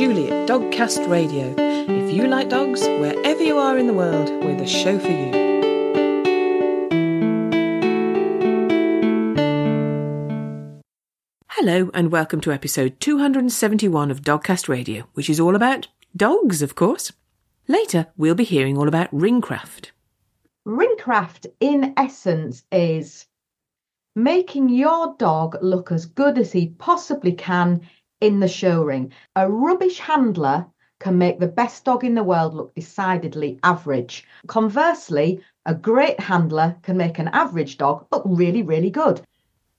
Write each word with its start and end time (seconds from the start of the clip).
Julie 0.00 0.30
at 0.30 0.48
Dogcast 0.48 1.10
Radio. 1.10 1.54
If 1.58 2.10
you 2.10 2.26
like 2.26 2.48
dogs, 2.48 2.80
wherever 2.80 3.42
you 3.42 3.58
are 3.58 3.76
in 3.76 3.86
the 3.86 3.92
world, 3.92 4.30
we're 4.42 4.56
the 4.56 4.66
show 4.66 4.98
for 4.98 5.10
you. 5.10 5.30
Hello, 11.50 11.90
and 11.92 12.10
welcome 12.10 12.40
to 12.40 12.50
episode 12.50 12.98
271 12.98 14.10
of 14.10 14.22
Dogcast 14.22 14.70
Radio, 14.70 15.06
which 15.12 15.28
is 15.28 15.38
all 15.38 15.54
about 15.54 15.88
dogs, 16.16 16.62
of 16.62 16.74
course. 16.74 17.12
Later, 17.68 18.06
we'll 18.16 18.34
be 18.34 18.44
hearing 18.44 18.78
all 18.78 18.88
about 18.88 19.10
ringcraft. 19.12 19.90
Ringcraft, 20.66 21.44
in 21.60 21.92
essence, 21.98 22.64
is 22.72 23.26
making 24.16 24.70
your 24.70 25.14
dog 25.18 25.58
look 25.60 25.92
as 25.92 26.06
good 26.06 26.38
as 26.38 26.52
he 26.52 26.68
possibly 26.78 27.32
can 27.34 27.82
in 28.20 28.40
the 28.40 28.48
show 28.48 28.82
ring. 28.82 29.12
A 29.36 29.50
rubbish 29.50 29.98
handler 29.98 30.66
can 30.98 31.18
make 31.18 31.40
the 31.40 31.46
best 31.46 31.84
dog 31.84 32.04
in 32.04 32.14
the 32.14 32.22
world 32.22 32.54
look 32.54 32.74
decidedly 32.74 33.58
average. 33.62 34.26
Conversely, 34.46 35.40
a 35.66 35.74
great 35.74 36.20
handler 36.20 36.76
can 36.82 36.96
make 36.96 37.18
an 37.18 37.28
average 37.28 37.78
dog 37.78 38.06
look 38.12 38.22
really, 38.26 38.62
really 38.62 38.90
good. 38.90 39.22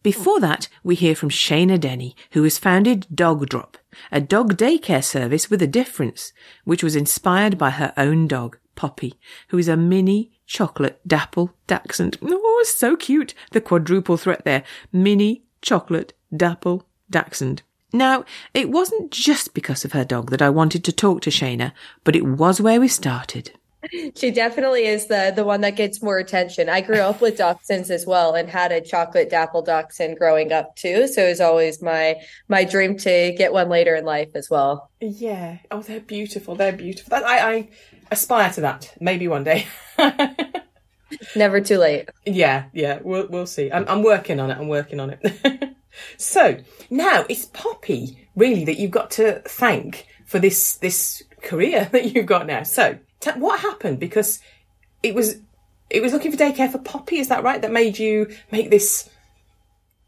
Before 0.03 0.39
that, 0.39 0.67
we 0.83 0.95
hear 0.95 1.13
from 1.13 1.29
Shaina 1.29 1.79
Denny, 1.79 2.15
who 2.31 2.41
has 2.43 2.57
founded 2.57 3.05
Dog 3.13 3.47
Drop, 3.49 3.77
a 4.11 4.19
dog 4.19 4.57
daycare 4.57 5.03
service 5.03 5.51
with 5.51 5.61
a 5.61 5.67
difference, 5.67 6.33
which 6.63 6.81
was 6.81 6.95
inspired 6.95 7.59
by 7.59 7.69
her 7.69 7.93
own 7.97 8.27
dog, 8.27 8.57
Poppy, 8.75 9.13
who 9.49 9.59
is 9.59 9.67
a 9.67 9.77
mini 9.77 10.31
chocolate 10.47 10.99
dapple 11.07 11.53
dachshund. 11.67 12.17
Oh, 12.23 12.65
so 12.65 12.95
cute. 12.95 13.35
The 13.51 13.61
quadruple 13.61 14.17
threat 14.17 14.43
there. 14.43 14.63
Mini 14.91 15.43
chocolate 15.61 16.13
dapple 16.35 16.87
dachshund. 17.09 17.61
Now, 17.93 18.25
it 18.53 18.69
wasn't 18.69 19.11
just 19.11 19.53
because 19.53 19.83
of 19.83 19.91
her 19.91 20.05
dog 20.05 20.31
that 20.31 20.41
I 20.41 20.49
wanted 20.49 20.83
to 20.85 20.91
talk 20.91 21.21
to 21.21 21.29
Shaina, 21.29 21.73
but 22.03 22.15
it 22.15 22.25
was 22.25 22.61
where 22.61 22.79
we 22.79 22.87
started. 22.87 23.51
She 24.15 24.29
definitely 24.29 24.85
is 24.85 25.07
the 25.07 25.33
the 25.35 25.43
one 25.43 25.61
that 25.61 25.75
gets 25.75 26.03
more 26.03 26.19
attention. 26.19 26.69
I 26.69 26.81
grew 26.81 26.99
up 26.99 27.19
with 27.19 27.39
dachshunds 27.39 27.89
as 27.89 28.05
well 28.05 28.35
and 28.35 28.47
had 28.47 28.71
a 28.71 28.79
chocolate 28.79 29.29
dapple 29.29 29.63
dachshund 29.63 30.17
growing 30.17 30.51
up 30.51 30.75
too. 30.75 31.07
So 31.07 31.25
it 31.25 31.29
was 31.29 31.41
always 31.41 31.81
my 31.81 32.17
my 32.47 32.63
dream 32.63 32.95
to 32.97 33.33
get 33.35 33.53
one 33.53 33.69
later 33.69 33.95
in 33.95 34.05
life 34.05 34.29
as 34.35 34.49
well. 34.51 34.91
Yeah. 34.99 35.57
Oh, 35.71 35.81
they're 35.81 35.99
beautiful. 35.99 36.53
They're 36.53 36.71
beautiful. 36.71 37.15
I, 37.15 37.39
I 37.39 37.69
aspire 38.11 38.51
to 38.53 38.61
that. 38.61 38.93
Maybe 38.99 39.27
one 39.27 39.43
day. 39.43 39.65
Never 41.35 41.59
too 41.59 41.79
late. 41.79 42.07
Yeah, 42.25 42.65
yeah. 42.73 42.99
We'll 43.01 43.27
we'll 43.29 43.47
see. 43.47 43.71
I'm 43.71 43.85
I'm 43.87 44.03
working 44.03 44.39
on 44.39 44.51
it. 44.51 44.57
I'm 44.59 44.67
working 44.67 44.99
on 44.99 45.17
it. 45.19 45.75
so 46.17 46.57
now 46.89 47.25
it's 47.29 47.45
Poppy 47.45 48.27
really 48.35 48.65
that 48.65 48.79
you've 48.79 48.91
got 48.91 49.11
to 49.11 49.41
thank 49.45 50.07
for 50.25 50.39
this 50.39 50.75
this 50.77 51.23
career 51.41 51.85
that 51.91 52.13
you've 52.13 52.25
got 52.25 52.47
now. 52.47 52.63
So 52.63 52.99
T- 53.21 53.31
what 53.31 53.59
happened? 53.59 53.99
Because 53.99 54.39
it 55.01 55.15
was 55.15 55.37
it 55.89 56.01
was 56.01 56.11
looking 56.11 56.31
for 56.31 56.37
daycare 56.37 56.71
for 56.71 56.79
Poppy. 56.79 57.19
Is 57.19 57.29
that 57.29 57.43
right? 57.43 57.61
That 57.61 57.71
made 57.71 57.97
you 57.99 58.33
make 58.51 58.69
this 58.69 59.09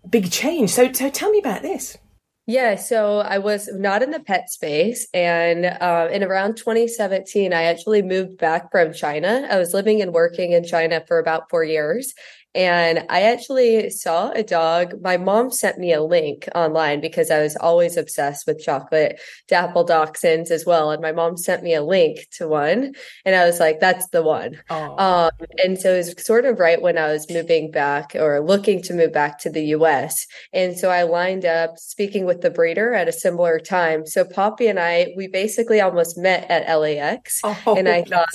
big 0.09 0.31
change. 0.31 0.71
So 0.71 0.91
so 0.91 1.09
tell 1.09 1.29
me 1.29 1.39
about 1.39 1.61
this. 1.61 1.97
Yeah, 2.45 2.75
so 2.75 3.19
I 3.19 3.37
was 3.37 3.69
not 3.71 4.03
in 4.03 4.11
the 4.11 4.19
pet 4.19 4.49
space, 4.49 5.07
and 5.13 5.65
uh, 5.65 6.09
in 6.11 6.23
around 6.25 6.57
2017, 6.57 7.53
I 7.53 7.63
actually 7.63 8.01
moved 8.01 8.37
back 8.37 8.69
from 8.69 8.91
China. 8.91 9.47
I 9.49 9.57
was 9.57 9.73
living 9.73 10.01
and 10.01 10.11
working 10.11 10.51
in 10.51 10.65
China 10.65 11.01
for 11.07 11.19
about 11.19 11.49
four 11.49 11.63
years, 11.63 12.13
and 12.55 13.05
I 13.09 13.23
actually 13.23 13.89
saw 13.89 14.31
a 14.31 14.43
dog. 14.43 15.01
My 15.01 15.17
mom 15.17 15.51
sent 15.51 15.79
me 15.79 15.91
a 15.93 16.03
link 16.03 16.47
online 16.53 17.01
because 17.01 17.31
I 17.31 17.41
was 17.41 17.55
always 17.55 17.97
obsessed 17.97 18.45
with 18.45 18.63
chocolate 18.63 19.19
dapple 19.47 19.85
dachshunds 19.85 20.51
as 20.51 20.65
well. 20.65 20.91
And 20.91 21.01
my 21.01 21.11
mom 21.11 21.37
sent 21.37 21.63
me 21.63 21.73
a 21.73 21.83
link 21.83 22.27
to 22.37 22.47
one, 22.47 22.93
and 23.25 23.35
I 23.35 23.45
was 23.45 23.59
like, 23.59 23.79
that's 23.79 24.07
the 24.09 24.21
one. 24.21 24.61
Um, 24.69 25.31
and 25.63 25.79
so 25.79 25.93
it 25.93 25.97
was 25.97 26.25
sort 26.25 26.45
of 26.45 26.59
right 26.59 26.81
when 26.81 26.97
I 26.97 27.11
was 27.11 27.29
moving 27.29 27.71
back 27.71 28.15
or 28.15 28.39
looking 28.39 28.81
to 28.83 28.93
move 28.93 29.13
back 29.13 29.39
to 29.39 29.49
the 29.49 29.63
US. 29.77 30.27
And 30.53 30.77
so 30.77 30.89
I 30.89 31.03
lined 31.03 31.45
up 31.45 31.77
speaking 31.77 32.25
with 32.25 32.41
the 32.41 32.51
breeder 32.51 32.93
at 32.93 33.07
a 33.07 33.13
similar 33.13 33.59
time. 33.59 34.05
So 34.05 34.25
Poppy 34.25 34.67
and 34.67 34.79
I, 34.79 35.13
we 35.15 35.27
basically 35.27 35.81
almost 35.81 36.17
met 36.17 36.49
at 36.49 36.73
LAX. 36.73 37.41
Oh, 37.43 37.75
and 37.77 37.89
I 37.89 38.03
thought, 38.03 38.29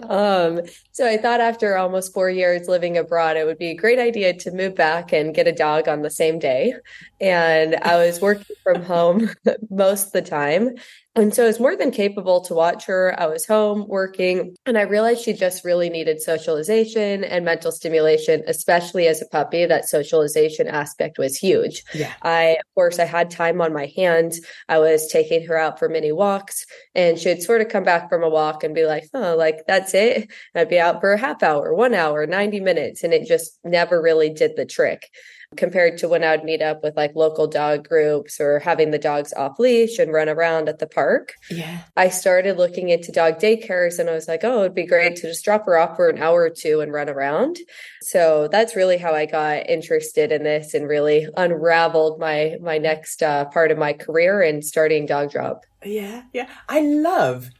um, 0.10 0.60
so 0.96 1.06
I 1.06 1.18
thought 1.18 1.42
after 1.42 1.76
almost 1.76 2.14
four 2.14 2.30
years 2.30 2.68
living 2.68 2.96
abroad, 2.96 3.36
it 3.36 3.44
would 3.44 3.58
be 3.58 3.68
a 3.68 3.76
great 3.76 3.98
idea 3.98 4.32
to 4.32 4.50
move 4.50 4.74
back 4.74 5.12
and 5.12 5.34
get 5.34 5.46
a 5.46 5.52
dog 5.52 5.88
on 5.88 6.00
the 6.00 6.08
same 6.08 6.38
day. 6.38 6.72
And 7.20 7.76
I 7.76 7.96
was 7.96 8.18
working 8.22 8.56
from 8.62 8.82
home 8.82 9.28
most 9.68 10.06
of 10.06 10.12
the 10.12 10.22
time. 10.22 10.70
And 11.16 11.34
so 11.34 11.44
I 11.44 11.46
was 11.46 11.58
more 11.58 11.74
than 11.74 11.90
capable 11.90 12.42
to 12.42 12.52
watch 12.52 12.84
her. 12.84 13.18
I 13.18 13.26
was 13.26 13.46
home 13.46 13.86
working, 13.88 14.54
and 14.66 14.76
I 14.76 14.82
realized 14.82 15.22
she 15.22 15.32
just 15.32 15.64
really 15.64 15.88
needed 15.88 16.20
socialization 16.20 17.24
and 17.24 17.42
mental 17.42 17.72
stimulation, 17.72 18.42
especially 18.46 19.06
as 19.06 19.22
a 19.22 19.26
puppy. 19.26 19.64
That 19.64 19.88
socialization 19.88 20.68
aspect 20.68 21.16
was 21.16 21.38
huge. 21.38 21.84
Yeah. 21.94 22.12
I, 22.20 22.58
of 22.60 22.74
course, 22.74 22.98
I 22.98 23.06
had 23.06 23.30
time 23.30 23.62
on 23.62 23.72
my 23.72 23.90
hands. 23.96 24.42
I 24.68 24.78
was 24.78 25.10
taking 25.10 25.46
her 25.46 25.56
out 25.56 25.78
for 25.78 25.88
many 25.88 26.12
walks, 26.12 26.66
and 26.94 27.18
she'd 27.18 27.42
sort 27.42 27.62
of 27.62 27.70
come 27.70 27.84
back 27.84 28.10
from 28.10 28.22
a 28.22 28.28
walk 28.28 28.62
and 28.62 28.74
be 28.74 28.84
like, 28.84 29.04
oh, 29.14 29.36
like 29.36 29.64
that's 29.66 29.94
it. 29.94 30.16
And 30.16 30.60
I'd 30.60 30.68
be 30.68 30.78
out 30.86 31.00
for 31.00 31.12
a 31.12 31.18
half 31.18 31.42
hour, 31.42 31.74
one 31.74 31.94
hour, 31.94 32.26
90 32.26 32.60
minutes. 32.60 33.02
And 33.02 33.12
it 33.12 33.26
just 33.26 33.58
never 33.64 34.00
really 34.00 34.30
did 34.30 34.56
the 34.56 34.64
trick 34.64 35.10
compared 35.56 35.98
to 35.98 36.08
when 36.08 36.24
I 36.24 36.34
would 36.34 36.44
meet 36.44 36.60
up 36.60 36.82
with 36.82 36.96
like 36.96 37.14
local 37.14 37.46
dog 37.46 37.88
groups 37.88 38.40
or 38.40 38.58
having 38.58 38.90
the 38.90 38.98
dogs 38.98 39.32
off 39.32 39.58
leash 39.58 39.98
and 39.98 40.12
run 40.12 40.28
around 40.28 40.68
at 40.68 40.80
the 40.80 40.86
park. 40.86 41.34
Yeah. 41.50 41.82
I 41.96 42.08
started 42.08 42.56
looking 42.56 42.88
into 42.88 43.12
dog 43.12 43.38
daycares 43.38 43.98
and 43.98 44.10
I 44.10 44.12
was 44.12 44.26
like, 44.26 44.42
oh, 44.42 44.62
it'd 44.62 44.74
be 44.74 44.86
great 44.86 45.16
to 45.16 45.22
just 45.22 45.44
drop 45.44 45.66
her 45.66 45.78
off 45.78 45.96
for 45.96 46.08
an 46.08 46.18
hour 46.18 46.42
or 46.42 46.50
two 46.50 46.80
and 46.80 46.92
run 46.92 47.08
around. 47.08 47.58
So 48.02 48.48
that's 48.50 48.76
really 48.76 48.98
how 48.98 49.14
I 49.14 49.26
got 49.26 49.70
interested 49.70 50.32
in 50.32 50.42
this 50.42 50.74
and 50.74 50.88
really 50.88 51.28
unraveled 51.36 52.18
my 52.18 52.56
my 52.60 52.78
next 52.78 53.22
uh, 53.22 53.44
part 53.46 53.70
of 53.70 53.78
my 53.78 53.92
career 53.92 54.42
in 54.42 54.62
starting 54.62 55.06
Dog 55.06 55.30
Drop. 55.30 55.64
Yeah, 55.84 56.22
yeah. 56.32 56.48
I 56.68 56.80
love 56.80 57.50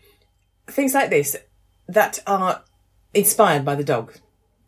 things 0.66 0.94
like 0.94 1.10
this 1.10 1.36
that 1.88 2.18
are 2.26 2.62
inspired 3.16 3.64
by 3.64 3.74
the 3.74 3.84
dog 3.84 4.12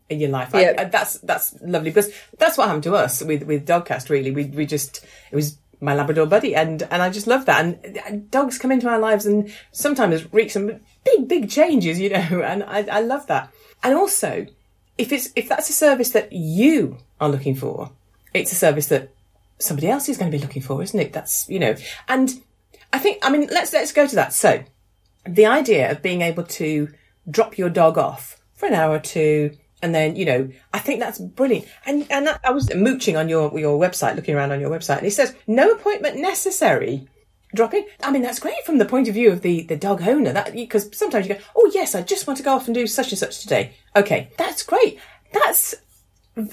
in 0.09 0.21
your 0.21 0.31
life. 0.31 0.55
I- 0.55 0.63
Yeah. 0.63 0.75
I- 0.79 0.85
that's 0.85 1.15
that's 1.21 1.55
lovely 1.61 1.91
because 1.91 2.11
that's 2.39 2.57
what 2.57 2.67
happened 2.67 2.85
to 2.85 2.95
us 2.95 3.23
with 3.23 3.43
with 3.45 3.67
Dogcast. 3.67 4.09
Really, 4.09 4.31
we 4.31 4.45
we 4.47 4.67
just 4.67 5.05
it 5.31 5.37
was 5.37 5.59
my 5.81 5.95
Labrador 5.95 6.27
buddy, 6.27 6.55
and 6.57 6.83
and 6.91 7.03
I 7.03 7.11
just 7.11 7.27
love 7.27 7.47
that. 7.47 7.65
And, 7.65 7.99
and 8.07 8.31
dogs 8.31 8.59
come 8.59 8.73
into 8.73 8.89
our 8.89 8.99
lives 8.99 9.27
and 9.27 9.53
sometimes 9.73 10.33
wreak 10.33 10.51
some 10.51 10.81
big 11.05 11.29
big 11.29 11.51
changes, 11.51 12.01
you 12.01 12.11
know. 12.17 12.43
And 12.43 12.65
I 12.65 12.85
I 12.91 13.01
love 13.01 13.27
that. 13.29 13.51
And 13.85 13.95
also, 13.95 14.47
if 14.97 15.13
it's 15.13 15.29
if 15.37 15.49
that's 15.49 15.71
a 15.71 15.73
service 15.75 16.11
that 16.11 16.33
you 16.33 16.99
are 17.21 17.29
looking 17.29 17.55
for, 17.55 17.93
it's 18.35 18.51
a 18.53 18.57
service 18.57 18.87
that 18.89 19.11
somebody 19.61 19.89
else 19.89 20.09
is 20.09 20.17
going 20.19 20.31
to 20.31 20.37
be 20.37 20.43
looking 20.43 20.63
for, 20.63 20.83
isn't 20.83 20.99
it? 20.99 21.13
That's 21.13 21.49
you 21.49 21.59
know. 21.59 21.75
And 22.09 22.33
I 22.93 22.99
think 22.99 23.19
I 23.23 23.31
mean 23.31 23.47
let's 23.53 23.73
let's 23.73 23.93
go 23.93 24.07
to 24.07 24.17
that. 24.17 24.33
So 24.33 24.65
the 25.27 25.47
idea 25.47 25.91
of 25.93 26.01
being 26.03 26.23
able 26.23 26.45
to 26.45 26.89
drop 27.31 27.59
your 27.59 27.71
dog 27.71 27.99
off 27.99 28.41
for 28.55 28.67
an 28.67 28.75
hour 28.75 28.95
or 28.95 29.01
two 29.01 29.57
and 29.83 29.95
then 29.95 30.17
you 30.17 30.25
know 30.25 30.49
i 30.73 30.79
think 30.79 31.01
that's 31.01 31.19
brilliant. 31.19 31.67
And 31.87 32.07
and 32.11 32.29
i 32.45 32.51
was 32.51 32.73
mooching 32.75 33.17
on 33.17 33.29
your 33.29 33.57
your 33.59 33.79
website 33.79 34.17
looking 34.17 34.35
around 34.35 34.53
on 34.53 34.61
your 34.61 34.71
website 34.71 34.99
and 34.99 35.07
it 35.07 35.13
says 35.13 35.35
no 35.47 35.71
appointment 35.71 36.17
necessary. 36.17 37.09
Dropping 37.55 37.87
i 38.03 38.11
mean 38.11 38.23
that's 38.23 38.41
great 38.41 38.63
from 38.67 38.79
the 38.79 38.85
point 38.85 39.09
of 39.09 39.15
view 39.15 39.31
of 39.31 39.43
the 39.43 39.63
the 39.63 39.77
dog 39.77 40.03
owner. 40.03 40.33
That 40.33 40.53
because 40.53 40.97
sometimes 40.97 41.27
you 41.27 41.35
go 41.35 41.41
oh 41.57 41.71
yes 41.75 41.95
i 41.95 42.03
just 42.03 42.27
want 42.27 42.37
to 42.39 42.43
go 42.43 42.55
off 42.55 42.67
and 42.67 42.75
do 42.75 42.87
such 42.87 43.11
and 43.11 43.19
such 43.19 43.41
today. 43.41 43.75
Okay 43.97 44.31
that's 44.37 44.63
great. 44.63 44.99
That's 45.33 45.75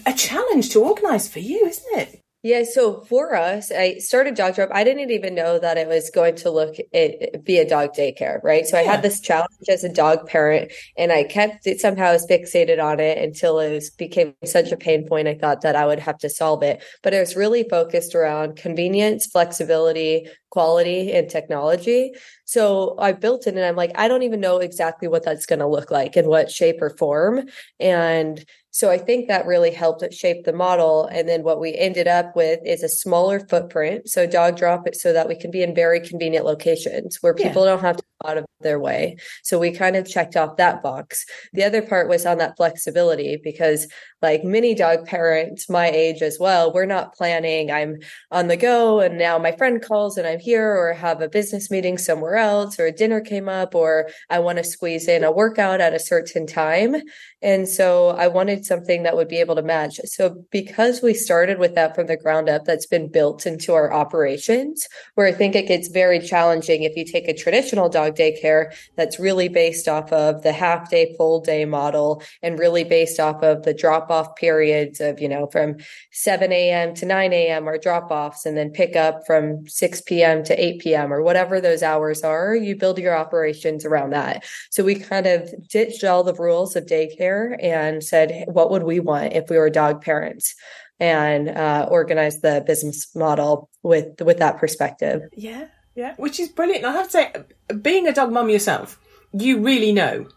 a 0.06 0.14
challenge 0.14 0.70
to 0.70 0.84
organize 0.84 1.28
for 1.28 1.40
you 1.40 1.66
isn't 1.66 2.00
it 2.00 2.25
Yeah, 2.46 2.62
so 2.64 3.02
for 3.06 3.34
us, 3.34 3.72
I 3.72 3.98
started 3.98 4.36
Dog 4.36 4.54
Drop. 4.54 4.70
I 4.72 4.84
didn't 4.84 5.10
even 5.10 5.34
know 5.34 5.58
that 5.58 5.80
it 5.80 5.88
was 5.88 6.12
going 6.12 6.36
to 6.36 6.52
look 6.52 6.76
it 6.94 7.44
be 7.44 7.58
a 7.58 7.68
dog 7.68 7.96
daycare, 7.98 8.40
right? 8.44 8.68
So 8.68 8.78
I 8.78 8.84
had 8.84 9.02
this 9.02 9.20
challenge 9.20 9.50
as 9.68 9.84
a 9.84 9.92
dog 9.92 10.28
parent, 10.28 10.72
and 10.96 11.12
I 11.12 11.24
kept 11.24 11.66
it 11.66 11.80
somehow 11.80 12.14
was 12.14 12.28
fixated 12.28 12.80
on 12.80 13.00
it 13.00 13.18
until 13.18 13.60
it 13.60 13.74
was, 13.74 13.90
became 13.90 14.36
such 14.44 14.72
a 14.72 14.78
pain 14.78 15.08
point. 15.08 15.28
I 15.28 15.34
thought 15.34 15.62
that 15.62 15.76
I 15.76 15.88
would 15.88 15.98
have 15.98 16.20
to 16.20 16.30
solve 16.30 16.62
it, 16.62 16.84
but 17.02 17.16
it 17.16 17.20
was 17.20 17.36
really 17.36 17.68
focused 17.68 18.14
around 18.14 18.58
convenience, 18.58 19.26
flexibility, 19.26 20.30
quality, 20.52 21.14
and 21.14 21.28
technology. 21.28 22.12
So 22.46 22.96
I 23.00 23.14
built 23.14 23.48
it, 23.48 23.56
and 23.56 23.66
I'm 23.66 23.76
like, 23.76 23.94
I 23.96 24.08
don't 24.08 24.22
even 24.22 24.40
know 24.40 24.60
exactly 24.60 25.08
what 25.08 25.24
that's 25.24 25.48
going 25.48 25.62
to 25.62 25.68
look 25.68 25.90
like 25.90 26.16
in 26.16 26.28
what 26.28 26.52
shape 26.52 26.80
or 26.80 26.92
form, 26.92 27.48
and 27.80 28.46
So 28.76 28.92
I 28.92 28.98
think 28.98 29.30
that 29.30 29.46
really 29.46 29.72
helped 29.72 30.04
shape 30.14 30.44
the 30.44 30.52
model. 30.52 31.06
And 31.06 31.30
then 31.30 31.44
what 31.44 31.62
we 31.62 31.74
ended 31.76 32.10
up 32.10 32.36
with 32.36 32.60
is 32.66 32.84
a 32.84 32.90
smaller 32.90 33.40
footprint. 33.40 34.10
So 34.10 34.28
dog 34.28 34.58
drop 34.58 34.86
it 34.86 34.98
so 34.98 35.14
that 35.14 35.30
we 35.30 35.36
can 35.38 35.50
be 35.50 35.64
in 35.64 35.74
very 35.74 36.02
convenient 36.02 36.46
locations 36.46 37.24
where 37.24 37.34
people 37.34 37.64
yeah. 37.64 37.72
don't 37.72 37.82
have 37.82 37.96
to 37.96 38.04
go 38.22 38.30
out 38.30 38.38
of 38.38 38.46
their 38.60 38.78
way. 38.78 39.16
So 39.44 39.58
we 39.58 39.72
kind 39.72 39.96
of 39.96 40.06
checked 40.06 40.36
off 40.36 40.58
that 40.58 40.84
box. 40.84 41.26
The 41.54 41.64
other 41.64 41.82
part 41.82 42.10
was 42.10 42.26
on 42.26 42.38
that 42.40 42.58
flexibility 42.58 43.40
because 43.42 43.88
like 44.22 44.44
many 44.44 44.76
dog 44.76 45.06
parents 45.06 45.70
my 45.70 45.90
age 45.90 46.22
as 46.22 46.38
well, 46.38 46.74
we're 46.74 46.86
not 46.86 47.16
planning. 47.16 47.72
I'm 47.72 48.00
on 48.32 48.48
the 48.50 48.58
go 48.58 49.00
and 49.00 49.18
now 49.18 49.38
my 49.38 49.56
friend 49.56 49.82
calls 49.82 50.18
and 50.18 50.28
I'm 50.28 50.40
here 50.40 50.76
or 50.76 50.94
have 50.94 51.22
a 51.22 51.30
business 51.30 51.72
meeting 51.72 51.98
somewhere 51.98 52.36
else 52.36 52.78
or 52.78 52.88
a 52.88 52.92
dinner 52.92 53.22
came 53.22 53.48
up 53.48 53.74
or 53.74 54.10
I 54.30 54.40
want 54.40 54.58
to 54.58 54.66
squeeze 54.66 55.08
in 55.08 55.24
a 55.24 55.32
workout 55.32 55.80
at 55.80 55.94
a 55.94 56.00
certain 56.00 56.46
time. 56.46 56.96
And 57.42 57.70
so 57.70 58.10
I 58.10 58.28
wanted 58.28 58.65
something 58.66 59.04
that 59.04 59.16
would 59.16 59.28
be 59.28 59.40
able 59.40 59.56
to 59.56 59.62
match. 59.62 60.00
So 60.06 60.44
because 60.52 61.02
we 61.02 61.14
started 61.14 61.60
with 61.60 61.76
that 61.76 61.96
from 61.96 62.08
the 62.08 62.18
ground 62.18 62.50
up, 62.50 62.66
that's 62.66 62.86
been 62.86 63.12
built 63.12 63.46
into 63.46 63.74
our 63.74 63.94
operations, 63.94 64.88
where 65.16 65.28
I 65.28 65.32
think 65.32 65.56
it 65.56 65.68
gets 65.68 65.88
very 65.88 66.20
challenging 66.20 66.84
if 66.84 66.96
you 66.96 67.06
take 67.06 67.28
a 67.28 67.34
traditional 67.34 67.90
dog 67.90 68.16
daycare 68.16 68.76
that's 68.96 69.20
really 69.20 69.48
based 69.48 69.88
off 69.88 70.12
of 70.12 70.44
the 70.44 70.52
half 70.52 70.90
day, 70.90 71.16
full 71.18 71.42
day 71.42 71.66
model 71.66 72.22
and 72.42 72.60
really 72.60 72.84
based 72.84 73.20
off 73.20 73.44
of 73.44 73.64
the 73.64 73.74
drop 73.74 74.10
off 74.10 74.36
periods 74.36 75.00
of, 75.00 75.20
you 75.20 75.30
know, 75.30 75.48
from 75.48 75.76
7 76.12 76.52
a.m. 76.52 76.94
to 76.96 77.06
9 77.06 77.34
a.m. 77.34 77.68
or 77.68 77.78
drop 77.78 78.12
offs 78.12 78.46
and 78.46 78.58
then 78.58 78.70
pick 78.72 78.96
up 78.96 79.26
from 79.26 79.68
6 79.68 80.02
p.m. 80.02 80.44
to 80.44 80.64
8 80.64 80.80
p.m. 80.80 81.14
or 81.14 81.22
whatever 81.22 81.60
those 81.62 81.84
hours 81.84 82.24
are. 82.24 82.56
You 82.56 82.76
build 82.76 82.98
your 82.98 83.16
operations 83.16 83.86
around 83.86 84.12
that. 84.12 84.44
So 84.72 84.84
we 84.84 84.96
kind 84.96 85.28
of 85.28 85.54
ditched 85.68 86.04
all 86.04 86.24
the 86.24 86.34
rules 86.34 86.76
of 86.76 86.86
daycare 86.86 87.62
and 87.64 88.04
said, 88.04 88.46
what 88.56 88.72
would 88.72 88.84
we 88.84 89.00
want 89.00 89.34
if 89.34 89.50
we 89.50 89.58
were 89.58 89.70
dog 89.70 90.02
parents? 90.02 90.56
And 90.98 91.50
uh, 91.50 91.88
organized 91.92 92.42
the 92.42 92.64
business 92.66 93.14
model 93.14 93.70
with 93.84 94.22
with 94.22 94.38
that 94.38 94.58
perspective. 94.58 95.24
Yeah, 95.36 95.68
yeah, 95.94 96.16
which 96.16 96.40
is 96.40 96.48
brilliant. 96.48 96.86
I 96.86 96.94
have 96.94 97.08
to 97.08 97.12
say, 97.12 97.34
being 97.82 98.08
a 98.08 98.14
dog 98.14 98.32
mum 98.32 98.50
yourself, 98.50 98.98
you 99.34 99.60
really 99.60 99.92
know 99.92 100.28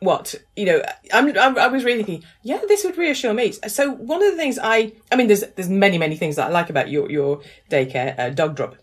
what 0.00 0.34
you 0.56 0.66
know 0.66 0.82
I'm, 1.12 1.26
I'm, 1.38 1.58
i 1.58 1.68
was 1.68 1.84
really 1.84 2.02
thinking 2.02 2.28
yeah 2.42 2.60
this 2.68 2.84
would 2.84 2.98
reassure 2.98 3.32
me 3.32 3.52
so 3.52 3.92
one 3.92 4.22
of 4.22 4.30
the 4.30 4.36
things 4.36 4.58
i 4.62 4.92
i 5.10 5.16
mean 5.16 5.26
there's 5.26 5.42
there's 5.56 5.70
many 5.70 5.96
many 5.96 6.16
things 6.16 6.36
that 6.36 6.48
i 6.48 6.50
like 6.50 6.68
about 6.68 6.90
your 6.90 7.10
your 7.10 7.40
daycare 7.70 8.18
uh, 8.18 8.28
dog 8.28 8.56
drop 8.56 8.76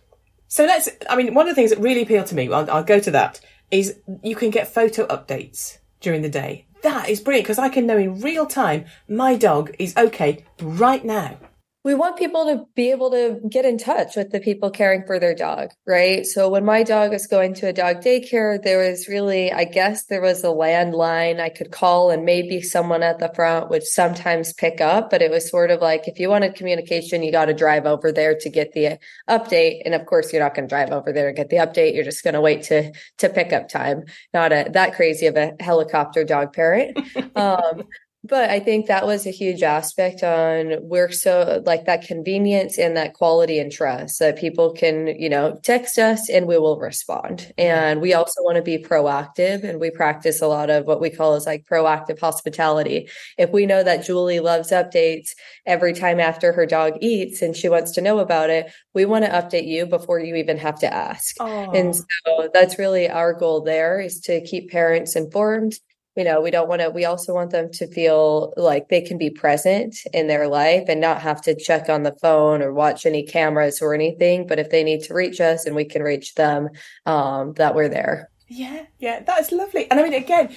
so 0.48 0.66
let's 0.66 0.90
i 1.10 1.16
mean 1.16 1.36
one 1.36 1.48
of 1.48 1.52
the 1.52 1.56
things 1.56 1.70
that 1.70 1.80
really 1.80 2.02
appealed 2.02 2.26
to 2.28 2.36
me 2.36 2.52
I'll, 2.52 2.70
I'll 2.70 2.84
go 2.84 3.00
to 3.00 3.12
that 3.12 3.40
is 3.70 4.00
you 4.24 4.36
can 4.36 4.50
get 4.50 4.74
photo 4.74 5.06
updates 5.08 5.78
during 6.02 6.24
the 6.24 6.30
day 6.30 6.66
that 6.84 7.10
is 7.10 7.20
brilliant 7.20 7.46
because 7.46 7.60
I 7.60 7.70
can 7.70 7.88
know 7.88 7.98
in 7.98 8.22
real 8.22 8.46
time 8.46 8.86
my 9.10 9.36
dog 9.36 9.76
is 9.80 9.98
okay 9.98 10.46
right 10.62 11.04
now 11.04 11.38
we 11.84 11.94
want 11.94 12.18
people 12.18 12.46
to 12.46 12.66
be 12.76 12.92
able 12.92 13.12
to 13.12 13.42
get 13.50 13.66
in 13.66 13.78
touch 13.78 14.16
with 14.16 14.32
the 14.32 14.40
people 14.40 14.72
caring 14.72 15.06
for 15.06 15.20
their 15.20 15.36
dog, 15.36 15.72
right? 15.86 16.26
So 16.26 16.48
when 16.48 16.64
my 16.64 16.82
dog 16.82 17.12
was 17.12 17.28
going 17.28 17.54
to 17.56 17.68
a 17.68 17.74
dog 17.74 17.98
daycare, 17.98 18.62
there 18.62 18.90
was 18.90 19.10
really, 19.10 19.52
I 19.52 19.66
guess 19.66 20.06
there 20.06 20.22
was 20.22 20.46
a 20.46 20.48
landline 20.48 21.42
I 21.42 21.50
could 21.50 21.72
call 21.72 22.10
and 22.10 22.24
maybe 22.24 22.62
someone 22.62 23.04
at 23.04 23.20
the 23.20 23.32
front 23.36 23.70
would 23.70 23.84
sometimes 23.84 24.54
pick 24.54 24.80
up, 24.80 25.10
but 25.10 25.22
it 25.22 25.30
was 25.30 25.50
sort 25.50 25.72
of 25.72 25.82
like 25.82 26.08
if 26.08 26.20
you 26.20 26.30
wanted 26.30 26.56
communication, 26.56 27.22
you 27.22 27.34
got 27.34 27.46
to 27.46 27.54
drive 27.54 27.86
over 27.86 28.14
there 28.14 28.36
to 28.40 28.50
get 28.50 28.72
the 28.72 28.98
update. 29.30 29.82
And 29.84 29.94
of 29.94 30.06
course, 30.06 30.32
you're 30.32 30.42
not 30.42 30.56
going 30.56 30.70
to 30.70 30.74
drive 30.74 30.92
over 30.92 31.12
there 31.12 31.32
to 31.32 31.36
get 31.36 31.50
the 31.50 31.58
update. 31.58 31.96
You're 31.96 32.06
just 32.06 32.24
going 32.24 32.34
to 32.34 32.42
wait 32.42 32.64
to, 32.64 32.94
to 33.18 33.30
pick 33.30 33.52
up 33.52 33.68
time. 33.68 34.04
Not 34.34 34.54
a, 34.54 34.70
that 34.72 34.96
crazy 34.96 35.26
of 35.26 35.36
a 35.36 35.52
helicopter 35.60 36.24
dog 36.24 36.54
parent. 36.54 36.98
um, 37.36 37.84
but 38.24 38.50
I 38.50 38.62
think 38.62 38.88
that 38.88 39.06
was 39.06 39.28
a 39.28 39.32
huge 39.32 39.64
aspect 39.64 40.24
on 40.24 40.78
we're 40.82 41.12
so 41.12 41.62
like 41.66 41.86
that 41.86 42.04
convenience 42.04 42.78
and 42.78 42.96
that 42.96 43.14
quality 43.14 43.60
and 43.60 43.70
trust 43.70 44.20
that 44.20 44.38
people 44.38 44.72
can, 44.72 45.08
you 45.08 45.30
know, 45.30 45.60
text 45.62 46.00
us 46.00 46.30
and 46.30 46.48
we 46.48 46.58
will 46.58 46.80
respond. 46.80 47.52
And 47.58 48.00
we 48.00 48.14
also 48.14 48.42
want 48.42 48.56
to 48.56 48.62
be 48.62 48.78
proactive 48.78 49.66
and 49.66 49.78
we 49.78 49.92
practice 49.92 50.42
a 50.42 50.48
lot 50.48 50.70
of 50.70 50.86
what 50.86 51.02
we 51.02 51.10
call 51.10 51.34
as 51.34 51.46
like 51.46 51.66
proactive 51.66 52.18
hospitality. 52.18 53.10
If 53.38 53.50
we 53.50 53.66
know 53.66 53.84
that 53.84 54.06
Julie 54.06 54.40
loves 54.40 54.72
updates 54.72 55.32
every 55.66 55.94
time 55.94 56.22
after 56.22 56.54
her 56.54 56.66
dog 56.66 56.94
eats 57.02 57.42
and 57.42 57.54
she 57.54 57.68
wants 57.68 57.92
to 57.92 58.02
know 58.02 58.20
about 58.20 58.50
it, 58.50 58.72
we 58.94 59.04
want 59.04 59.26
to 59.26 59.32
update 59.32 59.68
you 59.68 59.86
before 59.86 60.20
you 60.20 60.36
even 60.36 60.58
have 60.58 60.80
to 60.80 60.94
ask. 60.94 61.36
And 61.42 61.94
so 61.94 62.50
that's 62.54 62.80
really 62.80 63.10
our 63.10 63.34
goal 63.34 63.62
there 63.62 64.00
is 64.00 64.22
to 64.22 64.40
keep 64.46 64.72
parents 64.72 65.18
informed 65.18 65.78
you 66.16 66.24
know 66.24 66.42
we 66.42 66.52
don't 66.52 66.70
want 66.70 66.82
to 66.82 66.90
we 66.90 67.06
also 67.06 67.34
want 67.34 67.52
them 67.52 67.72
to 67.72 67.88
feel 67.88 68.54
like 68.58 68.90
they 68.90 69.02
can 69.02 69.18
be 69.18 69.30
present 69.30 69.96
in 70.14 70.28
their 70.28 70.48
life 70.48 70.84
and 70.88 71.02
not 71.02 71.22
have 71.22 71.42
to 71.42 71.56
check 71.56 71.90
on 71.90 72.04
the 72.04 72.16
phone 72.22 72.62
or 72.62 72.74
watch 72.74 73.06
any 73.06 73.24
cameras 73.24 73.82
or 73.82 73.94
anything 73.94 74.46
but 74.48 74.60
if 74.60 74.70
they 74.70 74.84
need 74.84 75.02
to 75.02 75.14
reach 75.14 75.42
us 75.42 75.66
and 75.66 75.76
we 75.76 75.86
can 75.86 76.02
reach 76.04 76.36
them 76.36 76.70
um 77.06 77.54
that 77.54 77.76
we're 77.76 77.90
there. 77.90 78.30
Yeah 78.48 78.86
yeah 79.00 79.22
that's 79.22 79.52
lovely. 79.52 79.90
And 79.90 80.00
i 80.00 80.04
mean 80.04 80.14
again 80.14 80.54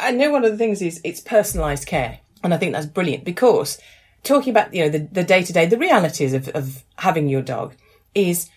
i 0.00 0.10
know 0.10 0.30
one 0.30 0.44
of 0.44 0.50
the 0.50 0.58
things 0.58 0.82
is 0.82 1.00
it's 1.04 1.20
personalized 1.20 1.86
care 1.86 2.20
and 2.42 2.54
i 2.54 2.56
think 2.56 2.72
that's 2.72 2.86
brilliant 2.86 3.24
because 3.24 3.78
talking 4.22 4.50
about 4.50 4.74
you 4.74 4.82
know 4.82 4.88
the, 4.90 5.08
the 5.12 5.24
day-to-day 5.24 5.66
the 5.66 5.78
realities 5.78 6.34
of, 6.34 6.48
of 6.50 6.84
having 6.96 7.28
your 7.28 7.42
dog 7.42 7.74
is 8.14 8.48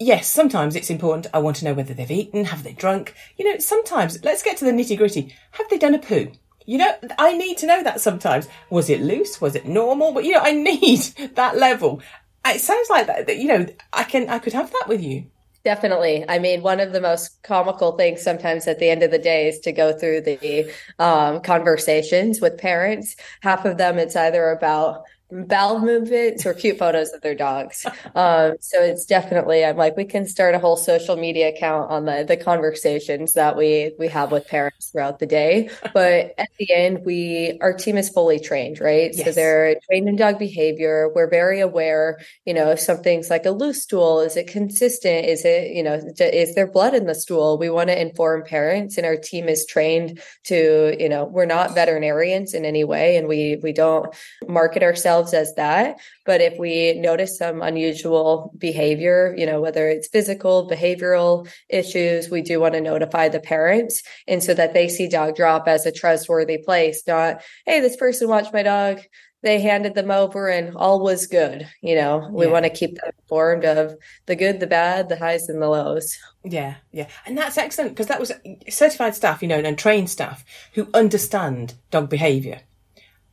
yes, 0.00 0.26
sometimes 0.28 0.74
it's 0.74 0.90
important. 0.90 1.28
I 1.32 1.38
want 1.38 1.56
to 1.56 1.64
know 1.64 1.74
whether 1.74 1.94
they've 1.94 2.10
eaten, 2.10 2.46
have 2.46 2.64
they 2.64 2.72
drunk? 2.72 3.14
You 3.36 3.44
know, 3.44 3.58
sometimes, 3.58 4.24
let's 4.24 4.42
get 4.42 4.56
to 4.56 4.64
the 4.64 4.72
nitty 4.72 4.96
gritty. 4.96 5.34
Have 5.52 5.68
they 5.68 5.78
done 5.78 5.94
a 5.94 5.98
poo? 5.98 6.32
You 6.66 6.78
know, 6.78 6.94
I 7.18 7.36
need 7.36 7.58
to 7.58 7.66
know 7.66 7.82
that 7.82 8.00
sometimes. 8.00 8.48
Was 8.70 8.90
it 8.90 9.00
loose? 9.00 9.40
Was 9.40 9.54
it 9.54 9.66
normal? 9.66 10.12
But 10.12 10.24
you 10.24 10.32
know, 10.32 10.40
I 10.40 10.52
need 10.52 11.00
that 11.34 11.56
level. 11.56 12.02
It 12.46 12.60
sounds 12.60 12.88
like 12.88 13.06
that, 13.06 13.26
that 13.26 13.36
you 13.36 13.46
know, 13.46 13.66
I 13.92 14.04
can, 14.04 14.28
I 14.28 14.38
could 14.38 14.54
have 14.54 14.70
that 14.70 14.86
with 14.88 15.02
you. 15.02 15.26
Definitely. 15.62 16.24
I 16.26 16.38
mean, 16.38 16.62
one 16.62 16.80
of 16.80 16.92
the 16.92 17.02
most 17.02 17.42
comical 17.42 17.92
things 17.92 18.22
sometimes 18.22 18.66
at 18.66 18.78
the 18.78 18.88
end 18.88 19.02
of 19.02 19.10
the 19.10 19.18
day 19.18 19.48
is 19.48 19.58
to 19.60 19.72
go 19.72 19.92
through 19.92 20.22
the 20.22 20.72
um, 20.98 21.42
conversations 21.42 22.40
with 22.40 22.56
parents. 22.56 23.14
Half 23.42 23.66
of 23.66 23.76
them, 23.76 23.98
it's 23.98 24.16
either 24.16 24.50
about 24.50 25.02
bowel 25.30 25.80
movements 25.80 26.44
or 26.46 26.54
cute 26.54 26.78
photos 26.78 27.12
of 27.12 27.20
their 27.20 27.34
dogs. 27.34 27.86
Um, 28.14 28.54
so 28.60 28.82
it's 28.82 29.04
definitely, 29.04 29.64
I'm 29.64 29.76
like, 29.76 29.96
we 29.96 30.04
can 30.04 30.26
start 30.26 30.54
a 30.54 30.58
whole 30.58 30.76
social 30.76 31.16
media 31.16 31.48
account 31.48 31.90
on 31.90 32.04
the, 32.04 32.24
the 32.26 32.36
conversations 32.36 33.34
that 33.34 33.56
we, 33.56 33.92
we 33.98 34.08
have 34.08 34.32
with 34.32 34.46
parents 34.48 34.90
throughout 34.90 35.18
the 35.18 35.26
day. 35.26 35.70
But 35.94 36.34
at 36.38 36.48
the 36.58 36.72
end, 36.72 37.04
we, 37.04 37.58
our 37.60 37.72
team 37.72 37.96
is 37.96 38.08
fully 38.08 38.40
trained, 38.40 38.80
right? 38.80 39.10
Yes. 39.14 39.26
So 39.26 39.32
they're 39.32 39.76
trained 39.88 40.08
in 40.08 40.16
dog 40.16 40.38
behavior. 40.38 41.10
We're 41.14 41.30
very 41.30 41.60
aware, 41.60 42.18
you 42.44 42.54
know, 42.54 42.70
if 42.70 42.80
something's 42.80 43.30
like 43.30 43.46
a 43.46 43.50
loose 43.50 43.82
stool, 43.82 44.20
is 44.20 44.36
it 44.36 44.46
consistent? 44.46 45.26
Is 45.26 45.44
it, 45.44 45.72
you 45.72 45.82
know, 45.82 46.00
is 46.18 46.54
there 46.54 46.66
blood 46.66 46.94
in 46.94 47.06
the 47.06 47.14
stool? 47.14 47.58
We 47.58 47.70
want 47.70 47.88
to 47.88 48.00
inform 48.00 48.44
parents 48.44 48.96
and 48.96 49.06
our 49.06 49.16
team 49.16 49.48
is 49.48 49.66
trained 49.66 50.20
to, 50.44 50.96
you 50.98 51.08
know, 51.08 51.24
we're 51.24 51.46
not 51.46 51.74
veterinarians 51.74 52.54
in 52.54 52.64
any 52.64 52.84
way 52.84 53.16
and 53.16 53.28
we, 53.28 53.60
we 53.62 53.72
don't 53.72 54.14
market 54.48 54.82
ourselves 54.82 55.19
ourselves 55.20 55.34
as 55.34 55.54
that. 55.54 55.98
But 56.24 56.40
if 56.40 56.58
we 56.58 56.94
notice 56.94 57.38
some 57.38 57.62
unusual 57.62 58.52
behavior, 58.56 59.34
you 59.36 59.46
know, 59.46 59.60
whether 59.60 59.88
it's 59.88 60.08
physical, 60.08 60.68
behavioral 60.68 61.48
issues, 61.68 62.30
we 62.30 62.42
do 62.42 62.60
want 62.60 62.74
to 62.74 62.80
notify 62.80 63.28
the 63.28 63.40
parents. 63.40 64.02
And 64.26 64.42
so 64.42 64.54
that 64.54 64.74
they 64.74 64.88
see 64.88 65.08
dog 65.08 65.36
drop 65.36 65.68
as 65.68 65.86
a 65.86 65.92
trustworthy 65.92 66.58
place, 66.58 67.02
not, 67.06 67.42
hey, 67.66 67.80
this 67.80 67.96
person 67.96 68.28
watched 68.28 68.52
my 68.52 68.62
dog 68.62 69.00
they 69.42 69.58
handed 69.58 69.94
them 69.94 70.10
over 70.10 70.48
and 70.48 70.76
all 70.76 71.00
was 71.00 71.26
good. 71.26 71.66
You 71.80 71.94
know, 71.94 72.28
we 72.30 72.44
yeah. 72.44 72.52
want 72.52 72.66
to 72.66 72.70
keep 72.70 72.96
them 72.96 73.10
informed 73.22 73.64
of 73.64 73.94
the 74.26 74.36
good, 74.36 74.60
the 74.60 74.66
bad, 74.66 75.08
the 75.08 75.16
highs 75.16 75.48
and 75.48 75.62
the 75.62 75.66
lows. 75.66 76.14
Yeah, 76.44 76.74
yeah. 76.92 77.08
And 77.24 77.38
that's 77.38 77.56
excellent 77.56 77.92
because 77.92 78.08
that 78.08 78.20
was 78.20 78.32
certified 78.68 79.14
staff, 79.14 79.40
you 79.40 79.48
know, 79.48 79.58
and 79.58 79.78
trained 79.78 80.10
staff 80.10 80.44
who 80.74 80.88
understand 80.92 81.72
dog 81.90 82.10
behavior 82.10 82.60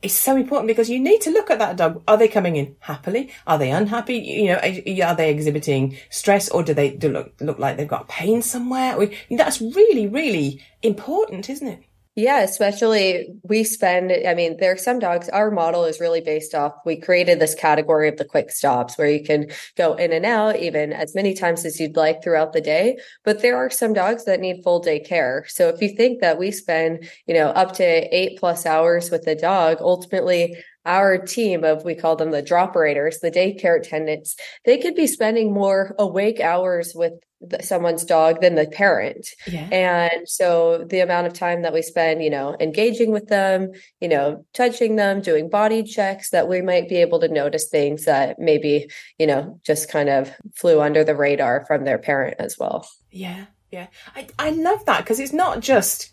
is 0.02 0.16
so 0.16 0.36
important 0.38 0.68
because 0.68 0.90
you 0.90 1.00
need 1.00 1.22
to 1.22 1.32
look 1.32 1.50
at 1.50 1.60
that 1.60 1.76
dog. 1.76 2.04
Are 2.08 2.18
they 2.18 2.28
coming 2.28 2.56
in 2.56 2.76
happily? 2.80 3.32
Are 3.48 3.58
they 3.58 3.72
unhappy? 3.72 4.18
You 4.18 4.48
know, 4.48 5.06
are 5.06 5.16
they 5.16 5.32
exhibiting 5.32 5.98
stress 6.10 6.50
or 6.50 6.62
do 6.64 6.74
they 6.74 6.92
do 6.92 7.10
look, 7.10 7.34
look 7.40 7.58
like 7.58 7.78
they've 7.78 7.88
got 7.88 8.08
pain 8.08 8.42
somewhere? 8.42 8.98
That's 9.32 9.60
really, 9.60 10.06
really 10.08 10.64
important, 10.84 11.50
isn't 11.50 11.68
it? 11.68 11.84
Yeah, 12.18 12.40
especially 12.40 13.28
we 13.44 13.64
spend, 13.64 14.12
I 14.12 14.34
mean, 14.34 14.58
there 14.58 14.72
are 14.72 14.78
some 14.78 14.98
dogs, 14.98 15.30
our 15.30 15.52
model 15.52 15.86
is 15.86 16.00
really 16.00 16.20
based 16.20 16.56
off, 16.56 16.74
we 16.84 17.00
created 17.00 17.40
this 17.40 17.54
category 17.54 18.10
of 18.10 18.18
the 18.18 18.26
quick 18.26 18.50
stops 18.50 18.98
where 18.98 19.08
you 19.08 19.24
can 19.24 19.52
go 19.76 19.94
in 19.94 20.12
and 20.12 20.26
out 20.26 20.56
even 20.56 20.94
as 20.94 21.14
many 21.14 21.36
times 21.36 21.64
as 21.64 21.80
you'd 21.80 21.96
like 21.96 22.24
throughout 22.24 22.54
the 22.54 22.60
day. 22.60 22.98
But 23.24 23.44
there 23.44 23.56
are 23.56 23.70
some 23.70 23.94
dogs 23.94 24.26
that 24.26 24.40
need 24.40 24.64
full 24.64 24.80
day 24.80 25.00
care. 25.00 25.46
So 25.48 25.70
if 25.70 25.80
you 25.80 25.90
think 25.90 26.22
that 26.22 26.40
we 26.40 26.50
spend, 26.50 27.08
you 27.28 27.36
know, 27.36 27.50
up 27.50 27.74
to 27.74 27.84
eight 27.86 28.40
plus 28.40 28.66
hours 28.66 29.12
with 29.12 29.22
the 29.22 29.36
dog, 29.36 29.78
ultimately 29.80 30.58
our 30.88 31.20
team 31.20 31.64
of 31.64 31.86
we 31.86 31.94
call 31.94 32.16
them 32.16 32.32
the 32.32 32.42
droperators 32.42 33.20
the 33.20 33.30
daycare 33.30 33.78
attendants 33.78 34.38
they 34.64 34.78
could 34.78 34.96
be 34.96 35.06
spending 35.06 35.52
more 35.52 35.94
awake 36.00 36.40
hours 36.40 36.94
with 36.96 37.12
someone's 37.62 38.04
dog 38.04 38.42
than 38.42 38.56
the 38.56 38.68
parent. 38.68 39.30
Yeah. 39.46 39.70
And 39.72 40.28
so 40.28 40.86
the 40.90 41.02
amount 41.02 41.28
of 41.28 41.34
time 41.34 41.62
that 41.62 41.74
we 41.74 41.82
spend, 41.82 42.24
you 42.24 42.30
know, 42.30 42.56
engaging 42.60 43.12
with 43.12 43.28
them, 43.28 43.72
you 44.02 44.08
know, 44.08 44.46
touching 44.54 44.96
them, 44.96 45.22
doing 45.22 45.50
body 45.50 45.84
checks, 45.84 46.32
that 46.32 46.48
we 46.48 46.62
might 46.62 46.90
be 46.90 46.98
able 46.98 47.20
to 47.20 47.28
notice 47.28 47.68
things 47.68 48.06
that 48.06 48.40
maybe, 48.40 48.90
you 49.20 49.28
know, 49.28 49.60
just 49.64 49.90
kind 49.90 50.10
of 50.10 50.32
flew 50.56 50.82
under 50.82 51.04
the 51.04 51.16
radar 51.16 51.66
from 51.68 51.86
their 51.86 52.00
parent 52.00 52.38
as 52.40 52.58
well. 52.58 52.88
Yeah. 53.12 53.46
Yeah. 53.72 53.88
I, 54.16 54.28
I 54.40 54.50
love 54.52 54.86
that 54.86 55.04
because 55.04 55.20
it's 55.20 55.34
not 55.34 55.60
just, 55.60 56.12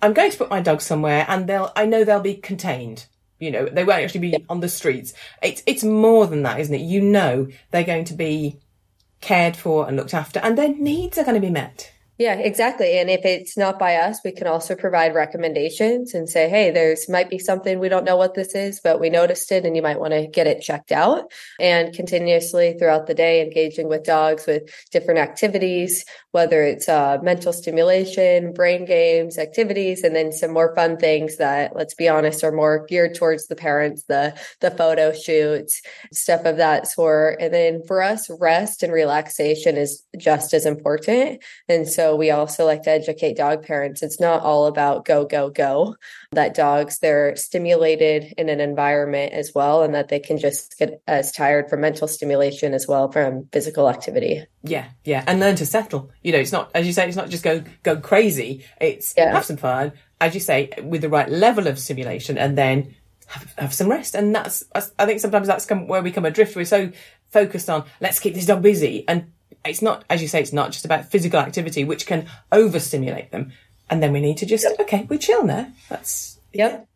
I'm 0.00 0.12
going 0.12 0.30
to 0.30 0.38
put 0.38 0.50
my 0.50 0.60
dog 0.60 0.80
somewhere 0.80 1.26
and 1.28 1.46
they'll, 1.46 1.72
I 1.76 1.86
know 1.86 2.04
they'll 2.04 2.20
be 2.20 2.36
contained. 2.36 3.06
You 3.40 3.50
know, 3.50 3.66
they 3.66 3.84
won't 3.84 4.04
actually 4.04 4.20
be 4.20 4.28
yeah. 4.28 4.38
on 4.48 4.60
the 4.60 4.68
streets. 4.68 5.12
It's, 5.42 5.62
it's 5.66 5.84
more 5.84 6.26
than 6.26 6.44
that, 6.44 6.60
isn't 6.60 6.74
it? 6.74 6.82
You 6.82 7.02
know, 7.02 7.48
they're 7.70 7.84
going 7.84 8.04
to 8.06 8.14
be 8.14 8.60
cared 9.24 9.56
for 9.56 9.88
and 9.88 9.96
looked 9.96 10.12
after 10.12 10.38
and 10.40 10.58
their 10.58 10.68
needs 10.68 11.16
are 11.16 11.24
going 11.24 11.34
to 11.34 11.40
be 11.40 11.50
met. 11.50 11.93
Yeah, 12.16 12.34
exactly. 12.34 12.96
And 12.98 13.10
if 13.10 13.24
it's 13.24 13.56
not 13.56 13.76
by 13.76 13.96
us, 13.96 14.20
we 14.24 14.30
can 14.30 14.46
also 14.46 14.76
provide 14.76 15.16
recommendations 15.16 16.14
and 16.14 16.28
say, 16.28 16.48
hey, 16.48 16.70
there's 16.70 17.08
might 17.08 17.28
be 17.28 17.40
something 17.40 17.80
we 17.80 17.88
don't 17.88 18.04
know 18.04 18.16
what 18.16 18.34
this 18.34 18.54
is, 18.54 18.80
but 18.80 19.00
we 19.00 19.10
noticed 19.10 19.50
it 19.50 19.66
and 19.66 19.74
you 19.74 19.82
might 19.82 19.98
want 19.98 20.12
to 20.12 20.28
get 20.28 20.46
it 20.46 20.62
checked 20.62 20.92
out. 20.92 21.24
And 21.58 21.92
continuously 21.92 22.76
throughout 22.78 23.08
the 23.08 23.14
day, 23.14 23.42
engaging 23.42 23.88
with 23.88 24.04
dogs 24.04 24.46
with 24.46 24.62
different 24.92 25.18
activities, 25.18 26.04
whether 26.30 26.62
it's 26.62 26.88
uh, 26.88 27.18
mental 27.20 27.52
stimulation, 27.52 28.52
brain 28.52 28.84
games, 28.84 29.36
activities, 29.36 30.04
and 30.04 30.14
then 30.14 30.30
some 30.30 30.52
more 30.52 30.72
fun 30.76 30.96
things 30.96 31.38
that, 31.38 31.74
let's 31.74 31.94
be 31.94 32.08
honest, 32.08 32.44
are 32.44 32.52
more 32.52 32.86
geared 32.86 33.16
towards 33.16 33.48
the 33.48 33.56
parents, 33.56 34.04
the 34.04 34.38
the 34.60 34.70
photo 34.70 35.12
shoots, 35.12 35.82
stuff 36.12 36.44
of 36.44 36.58
that 36.58 36.86
sort. 36.86 37.38
And 37.40 37.52
then 37.52 37.82
for 37.88 38.02
us, 38.02 38.30
rest 38.38 38.84
and 38.84 38.92
relaxation 38.92 39.76
is 39.76 40.04
just 40.16 40.54
as 40.54 40.64
important. 40.64 41.42
And 41.68 41.88
so 41.88 42.03
so 42.04 42.14
we 42.14 42.30
also 42.30 42.66
like 42.66 42.82
to 42.82 42.90
educate 42.90 43.38
dog 43.38 43.64
parents. 43.64 44.02
It's 44.02 44.20
not 44.20 44.42
all 44.42 44.66
about 44.66 45.06
go, 45.06 45.24
go, 45.24 45.48
go. 45.48 45.96
That 46.32 46.52
dogs, 46.52 46.98
they're 46.98 47.34
stimulated 47.34 48.34
in 48.36 48.50
an 48.50 48.60
environment 48.60 49.32
as 49.32 49.52
well, 49.54 49.82
and 49.82 49.94
that 49.94 50.08
they 50.08 50.20
can 50.20 50.36
just 50.36 50.78
get 50.78 51.00
as 51.08 51.32
tired 51.32 51.70
from 51.70 51.80
mental 51.80 52.06
stimulation 52.06 52.74
as 52.74 52.86
well 52.86 53.10
from 53.10 53.48
physical 53.52 53.88
activity. 53.88 54.44
Yeah, 54.62 54.84
yeah. 55.04 55.24
And 55.26 55.40
learn 55.40 55.56
to 55.56 55.64
settle. 55.64 56.10
You 56.22 56.32
know, 56.32 56.40
it's 56.40 56.52
not, 56.52 56.70
as 56.74 56.86
you 56.86 56.92
say, 56.92 57.08
it's 57.08 57.16
not 57.16 57.30
just 57.30 57.42
go, 57.42 57.64
go 57.82 57.96
crazy. 57.96 58.66
It's 58.78 59.14
yeah. 59.16 59.32
have 59.32 59.46
some 59.46 59.56
fun, 59.56 59.92
as 60.20 60.34
you 60.34 60.40
say, 60.40 60.72
with 60.82 61.00
the 61.00 61.08
right 61.08 61.30
level 61.30 61.68
of 61.68 61.78
stimulation 61.78 62.36
and 62.36 62.58
then 62.58 62.94
have, 63.28 63.54
have 63.56 63.72
some 63.72 63.88
rest. 63.88 64.14
And 64.14 64.34
that's, 64.34 64.62
I 64.74 65.06
think 65.06 65.20
sometimes 65.20 65.46
that's 65.46 65.64
come, 65.64 65.88
where 65.88 66.02
we 66.02 66.12
come 66.12 66.26
adrift. 66.26 66.54
We're 66.54 66.66
so 66.66 66.92
focused 67.30 67.70
on 67.70 67.84
let's 68.02 68.20
keep 68.20 68.34
this 68.34 68.46
dog 68.46 68.60
busy 68.60 69.08
and 69.08 69.32
it's 69.64 69.82
not, 69.82 70.04
as 70.10 70.22
you 70.22 70.28
say, 70.28 70.40
it's 70.40 70.52
not 70.52 70.72
just 70.72 70.84
about 70.84 71.10
physical 71.10 71.40
activity, 71.40 71.84
which 71.84 72.06
can 72.06 72.28
overstimulate 72.52 73.30
them. 73.32 73.52
And 73.90 74.02
then 74.02 74.12
we 74.12 74.20
need 74.20 74.38
to 74.38 74.46
just, 74.46 74.64
yep. 74.64 74.80
okay, 74.80 75.06
we 75.08 75.18
chill 75.18 75.44
now. 75.44 75.70
That's, 75.88 76.38
yep. 76.52 76.88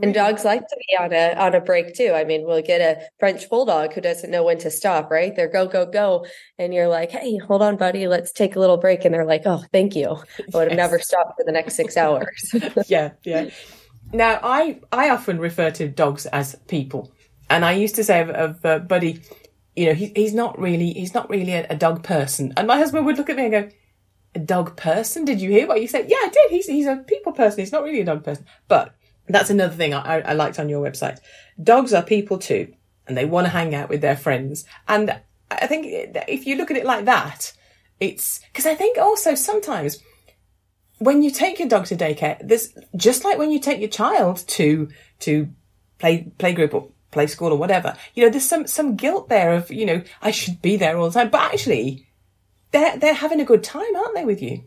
And 0.00 0.14
dogs 0.14 0.44
like 0.44 0.66
to 0.66 0.76
be 0.76 0.96
on 0.98 1.12
a 1.12 1.34
on 1.34 1.54
a 1.54 1.60
break 1.60 1.94
too. 1.94 2.12
I 2.14 2.24
mean, 2.24 2.44
we'll 2.44 2.62
get 2.62 2.80
a 2.80 3.02
French 3.20 3.48
bulldog 3.48 3.92
who 3.92 4.00
doesn't 4.00 4.30
know 4.30 4.42
when 4.42 4.58
to 4.58 4.70
stop, 4.70 5.10
right? 5.10 5.34
They're 5.36 5.48
go 5.48 5.68
go 5.68 5.86
go, 5.86 6.26
and 6.58 6.74
you're 6.74 6.88
like, 6.88 7.10
"Hey, 7.10 7.36
hold 7.36 7.62
on, 7.62 7.76
buddy, 7.76 8.08
let's 8.08 8.32
take 8.32 8.56
a 8.56 8.58
little 8.60 8.78
break." 8.78 9.04
And 9.04 9.14
they're 9.14 9.26
like, 9.26 9.42
"Oh, 9.44 9.62
thank 9.70 9.94
you. 9.94 10.08
I 10.08 10.56
would 10.56 10.70
have 10.70 10.70
yes. 10.70 10.76
never 10.76 10.98
stopped 10.98 11.34
for 11.38 11.44
the 11.44 11.52
next 11.52 11.74
six 11.74 11.96
hours." 11.96 12.54
yeah, 12.88 13.12
yeah. 13.22 13.50
Now, 14.12 14.40
I 14.42 14.80
I 14.90 15.10
often 15.10 15.38
refer 15.38 15.70
to 15.72 15.88
dogs 15.88 16.26
as 16.26 16.56
people, 16.66 17.12
and 17.48 17.64
I 17.64 17.72
used 17.72 17.94
to 17.96 18.04
say 18.04 18.22
of, 18.22 18.30
of 18.30 18.64
uh, 18.64 18.78
Buddy, 18.80 19.20
you 19.74 19.86
know, 19.86 19.94
he, 19.94 20.12
he's 20.14 20.34
not 20.34 20.58
really, 20.58 20.92
he's 20.92 21.14
not 21.14 21.30
really 21.30 21.52
a, 21.52 21.66
a, 21.70 21.76
dog 21.76 22.02
person. 22.02 22.52
And 22.56 22.66
my 22.66 22.76
husband 22.76 23.06
would 23.06 23.16
look 23.16 23.30
at 23.30 23.36
me 23.36 23.44
and 23.44 23.52
go, 23.52 23.68
a 24.34 24.38
dog 24.38 24.76
person? 24.76 25.24
Did 25.24 25.40
you 25.40 25.50
hear 25.50 25.66
what 25.66 25.80
you 25.80 25.88
said? 25.88 26.08
Yeah, 26.08 26.16
I 26.16 26.28
did. 26.28 26.50
He's, 26.50 26.66
he's 26.66 26.86
a 26.86 26.96
people 26.96 27.32
person. 27.32 27.60
He's 27.60 27.72
not 27.72 27.82
really 27.82 28.00
a 28.00 28.04
dog 28.04 28.24
person. 28.24 28.46
But 28.68 28.94
that's 29.28 29.50
another 29.50 29.74
thing 29.74 29.94
I, 29.94 30.20
I 30.20 30.32
liked 30.32 30.58
on 30.58 30.68
your 30.68 30.84
website. 30.84 31.18
Dogs 31.62 31.92
are 31.92 32.02
people 32.02 32.38
too, 32.38 32.74
and 33.06 33.16
they 33.16 33.24
want 33.24 33.46
to 33.46 33.50
hang 33.50 33.74
out 33.74 33.88
with 33.88 34.00
their 34.00 34.16
friends. 34.16 34.64
And 34.88 35.20
I 35.50 35.66
think 35.66 35.86
if 36.28 36.46
you 36.46 36.56
look 36.56 36.70
at 36.70 36.76
it 36.76 36.86
like 36.86 37.04
that, 37.04 37.52
it's, 38.00 38.40
because 38.52 38.66
I 38.66 38.74
think 38.74 38.98
also 38.98 39.34
sometimes 39.34 40.02
when 40.98 41.22
you 41.22 41.30
take 41.30 41.58
your 41.58 41.68
dog 41.68 41.86
to 41.86 41.96
daycare, 41.96 42.38
there's 42.40 42.74
just 42.96 43.24
like 43.24 43.38
when 43.38 43.50
you 43.50 43.60
take 43.60 43.80
your 43.80 43.88
child 43.88 44.44
to, 44.48 44.88
to 45.20 45.48
play, 45.98 46.32
playgroup 46.38 46.74
or 46.74 46.88
play 47.12 47.28
school 47.28 47.52
or 47.52 47.58
whatever. 47.58 47.96
You 48.14 48.24
know, 48.24 48.30
there's 48.30 48.48
some, 48.48 48.66
some 48.66 48.96
guilt 48.96 49.28
there 49.28 49.52
of, 49.52 49.70
you 49.70 49.86
know, 49.86 50.02
I 50.20 50.32
should 50.32 50.60
be 50.60 50.76
there 50.76 50.98
all 50.98 51.08
the 51.08 51.14
time, 51.14 51.30
but 51.30 51.52
actually 51.52 52.08
they're, 52.72 52.96
they're 52.96 53.14
having 53.14 53.40
a 53.40 53.44
good 53.44 53.62
time, 53.62 53.94
aren't 53.94 54.16
they, 54.16 54.24
with 54.24 54.42
you? 54.42 54.64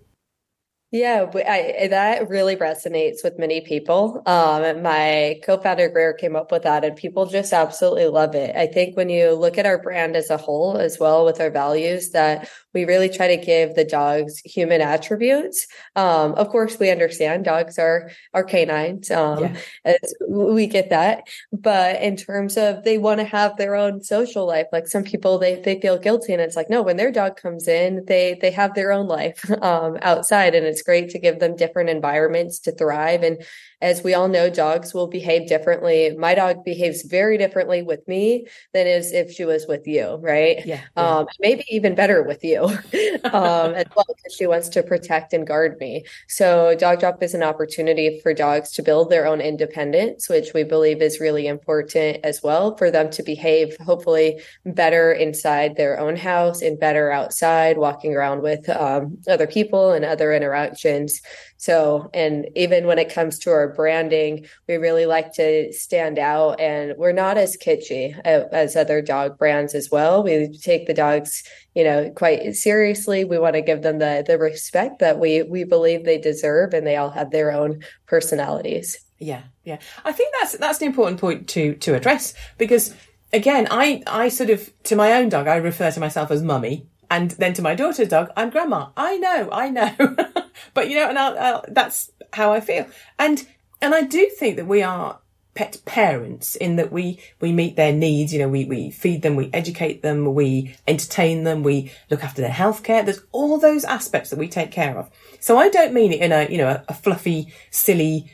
Yeah, 0.92 1.30
I, 1.36 1.88
that 1.90 2.30
really 2.30 2.56
resonates 2.56 3.22
with 3.22 3.38
many 3.38 3.60
people. 3.60 4.22
Um, 4.26 4.82
my 4.82 5.42
co-founder 5.44 5.90
Greer 5.90 6.14
came 6.14 6.38
up 6.38 6.54
with 6.54 6.64
that, 6.64 6.86
and 6.86 6.96
people 6.96 7.26
just 7.26 7.52
absolutely 7.52 8.06
love 8.06 8.34
it. 8.34 8.56
I 8.56 8.68
think 8.68 8.96
when 8.96 9.10
you 9.10 9.34
look 9.34 9.58
at 9.58 9.66
our 9.66 9.82
brand 9.82 10.16
as 10.16 10.30
a 10.30 10.38
whole, 10.38 10.78
as 10.78 10.98
well 10.98 11.26
with 11.26 11.42
our 11.42 11.50
values, 11.50 12.12
that 12.12 12.48
we 12.76 12.86
really 12.86 13.10
try 13.10 13.28
to 13.36 13.44
give 13.44 13.74
the 13.74 13.86
dogs 13.86 14.40
human 14.40 14.82
attributes. 14.82 15.66
Um, 15.96 16.34
of 16.34 16.50
course, 16.50 16.78
we 16.78 16.92
understand 16.92 17.46
dogs 17.46 17.80
are 17.80 18.12
are 18.34 18.44
canines. 18.44 19.10
Um, 19.10 19.56
yeah. 19.86 19.96
we 20.28 20.68
get 20.68 20.90
that, 20.92 21.24
but 21.52 22.02
in 22.02 22.18
terms 22.18 22.58
of 22.58 22.84
they 22.84 22.98
want 22.98 23.22
to 23.22 23.26
have 23.26 23.58
their 23.58 23.74
own 23.76 24.04
social 24.04 24.46
life, 24.46 24.68
like 24.72 24.88
some 24.88 25.04
people 25.04 25.40
they 25.40 25.56
they 25.56 25.80
feel 25.80 25.98
guilty, 25.98 26.34
and 26.34 26.42
it's 26.42 26.58
like 26.58 26.70
no, 26.70 26.84
when 26.84 26.98
their 26.98 27.12
dog 27.12 27.38
comes 27.38 27.68
in, 27.68 28.04
they 28.06 28.38
they 28.42 28.52
have 28.52 28.76
their 28.76 28.92
own 28.92 29.08
life 29.08 29.50
um, 29.64 29.98
outside, 30.02 30.54
and 30.54 30.66
it's 30.68 30.84
great 30.84 31.10
to 31.12 31.20
give 31.20 31.40
them 31.40 31.56
different 31.56 31.90
environments 31.90 32.60
to 32.60 32.74
thrive. 32.74 33.24
And 33.24 33.42
as 33.82 34.04
we 34.04 34.14
all 34.14 34.28
know, 34.28 34.50
dogs 34.50 34.94
will 34.94 35.08
behave 35.08 35.48
differently. 35.48 36.16
My 36.18 36.36
dog 36.36 36.64
behaves 36.64 37.04
very 37.04 37.38
differently 37.38 37.82
with 37.82 38.08
me 38.08 38.48
than 38.74 38.88
as 38.88 39.12
if 39.12 39.32
she 39.32 39.46
was 39.46 39.66
with 39.68 39.86
you, 39.88 40.16
right? 40.22 40.66
Yeah. 40.66 40.82
yeah. 40.96 41.18
Um, 41.18 41.28
maybe 41.40 41.66
even 41.70 41.96
better 41.96 42.24
with 42.24 42.44
you 42.44 42.64
um, 43.26 43.74
as 43.74 43.86
well, 43.96 44.06
because 44.08 44.34
she 44.36 44.48
wants 44.48 44.70
to 44.70 44.84
protect 44.84 45.34
and 45.34 45.46
guard 45.46 45.78
me. 45.80 46.06
So, 46.28 46.76
dog 46.76 47.00
drop 47.00 47.22
is 47.22 47.34
an 47.34 47.44
opportunity 47.44 48.20
for 48.22 48.34
dogs 48.34 48.72
to 48.74 48.84
build 48.84 49.10
their 49.10 49.28
own 49.28 49.42
independence, 49.42 50.30
which 50.30 50.54
we 50.54 50.64
believe 50.64 51.02
is 51.02 51.20
really 51.20 51.48
important 51.48 52.20
as 52.24 52.42
well 52.42 52.76
for 52.78 52.92
them 52.92 53.10
to 53.12 53.24
behave 53.24 53.76
hopefully 53.86 54.42
better 54.66 55.12
inside 55.12 55.76
their 55.76 56.00
own 56.00 56.16
house 56.16 56.62
and 56.62 56.80
better 56.80 57.12
outside, 57.12 57.78
walking 57.78 58.16
around 58.16 58.42
with 58.42 58.68
um, 58.70 59.18
other 59.28 59.48
people 59.48 59.92
and 59.92 60.06
other 60.06 60.34
interactions. 60.34 61.22
So, 61.66 62.12
and 62.14 62.48
even 62.56 62.86
when 62.86 63.00
it 63.00 63.12
comes 63.12 63.40
to 63.40 63.50
our 63.50 63.74
branding, 63.74 64.46
we 64.68 64.76
really 64.76 65.08
like 65.08 65.34
to 65.34 65.74
stand 65.74 66.20
out 66.20 66.60
and 66.60 66.94
we're 66.96 67.12
not 67.12 67.40
as 67.40 67.58
kitschy 67.58 68.16
as 68.24 68.76
other 68.76 69.02
dog 69.02 69.40
brands 69.40 69.74
as 69.74 69.90
well. 69.90 70.22
We 70.22 70.56
take 70.60 70.86
the 70.86 70.94
dogs, 70.94 71.42
you 71.74 71.84
know, 71.84 72.12
quite 72.12 72.54
seriously. 72.54 73.24
We 73.24 73.40
want 73.40 73.56
to 73.56 73.64
give 73.64 73.82
them 73.82 73.98
the 73.98 74.24
the 74.28 74.38
respect 74.38 75.00
that 75.00 75.18
we 75.18 75.42
we 75.42 75.64
believe 75.64 76.06
they 76.06 76.20
deserve 76.20 76.76
and 76.76 76.86
they 76.86 76.98
all 76.98 77.10
have 77.10 77.32
their 77.32 77.52
own 77.52 77.84
personalities. 78.06 79.00
Yeah, 79.18 79.42
yeah. 79.64 79.80
I 80.04 80.12
think 80.12 80.36
that's 80.40 80.60
that's 80.60 80.82
an 80.82 80.88
important 80.88 81.20
point 81.20 81.48
to 81.50 81.74
to 81.78 81.96
address 81.96 82.36
because 82.60 82.94
again, 83.34 83.68
I 83.72 84.04
I 84.06 84.30
sort 84.30 84.52
of 84.52 84.72
to 84.84 84.96
my 84.96 85.14
own 85.14 85.30
dog, 85.30 85.48
I 85.48 85.56
refer 85.56 85.90
to 85.90 86.00
myself 86.00 86.30
as 86.30 86.44
mummy 86.44 86.86
and 87.10 87.32
then 87.32 87.54
to 87.54 87.62
my 87.62 87.76
daughter's 87.76 88.10
dog, 88.10 88.32
I'm 88.36 88.50
grandma. 88.50 88.90
I 88.96 89.18
know, 89.18 89.50
I 89.52 89.70
know. 89.70 89.94
but 90.74 90.90
you 90.90 90.96
know, 90.96 91.10
and 91.10 91.20
I'll, 91.20 91.38
I'll, 91.38 91.66
that's 91.68 92.12
how 92.34 92.52
I 92.52 92.60
feel. 92.60 92.88
And, 93.20 93.46
and 93.82 93.94
I 93.94 94.04
do 94.04 94.30
think 94.38 94.58
that 94.58 94.68
we 94.68 94.84
are 94.84 95.20
pet 95.54 95.82
parents 95.86 96.56
in 96.58 96.76
that 96.76 96.92
we, 96.92 97.20
we 97.40 97.52
meet 97.52 97.76
their 97.76 97.94
needs. 97.94 98.34
You 98.34 98.40
know, 98.40 98.50
we, 98.50 98.66
we 98.66 98.92
feed 98.92 99.22
them, 99.22 99.36
we 99.36 99.50
educate 99.54 100.02
them, 100.02 100.34
we 100.36 100.76
entertain 100.88 101.44
them, 101.44 101.64
we 101.64 101.92
look 102.10 102.24
after 102.24 102.42
their 102.42 102.52
healthcare. 102.52 103.04
There's 103.04 103.24
all 103.32 103.58
those 103.58 103.86
aspects 103.86 104.30
that 104.30 104.40
we 104.40 104.48
take 104.48 104.72
care 104.72 104.98
of. 104.98 105.10
So 105.40 105.58
I 105.58 105.70
don't 105.70 105.94
mean 105.94 106.12
it 106.12 106.22
in 106.22 106.32
a, 106.32 106.50
you 106.50 106.58
know, 106.58 106.68
a, 106.68 106.84
a 106.90 106.94
fluffy, 106.94 107.54
silly, 107.72 108.30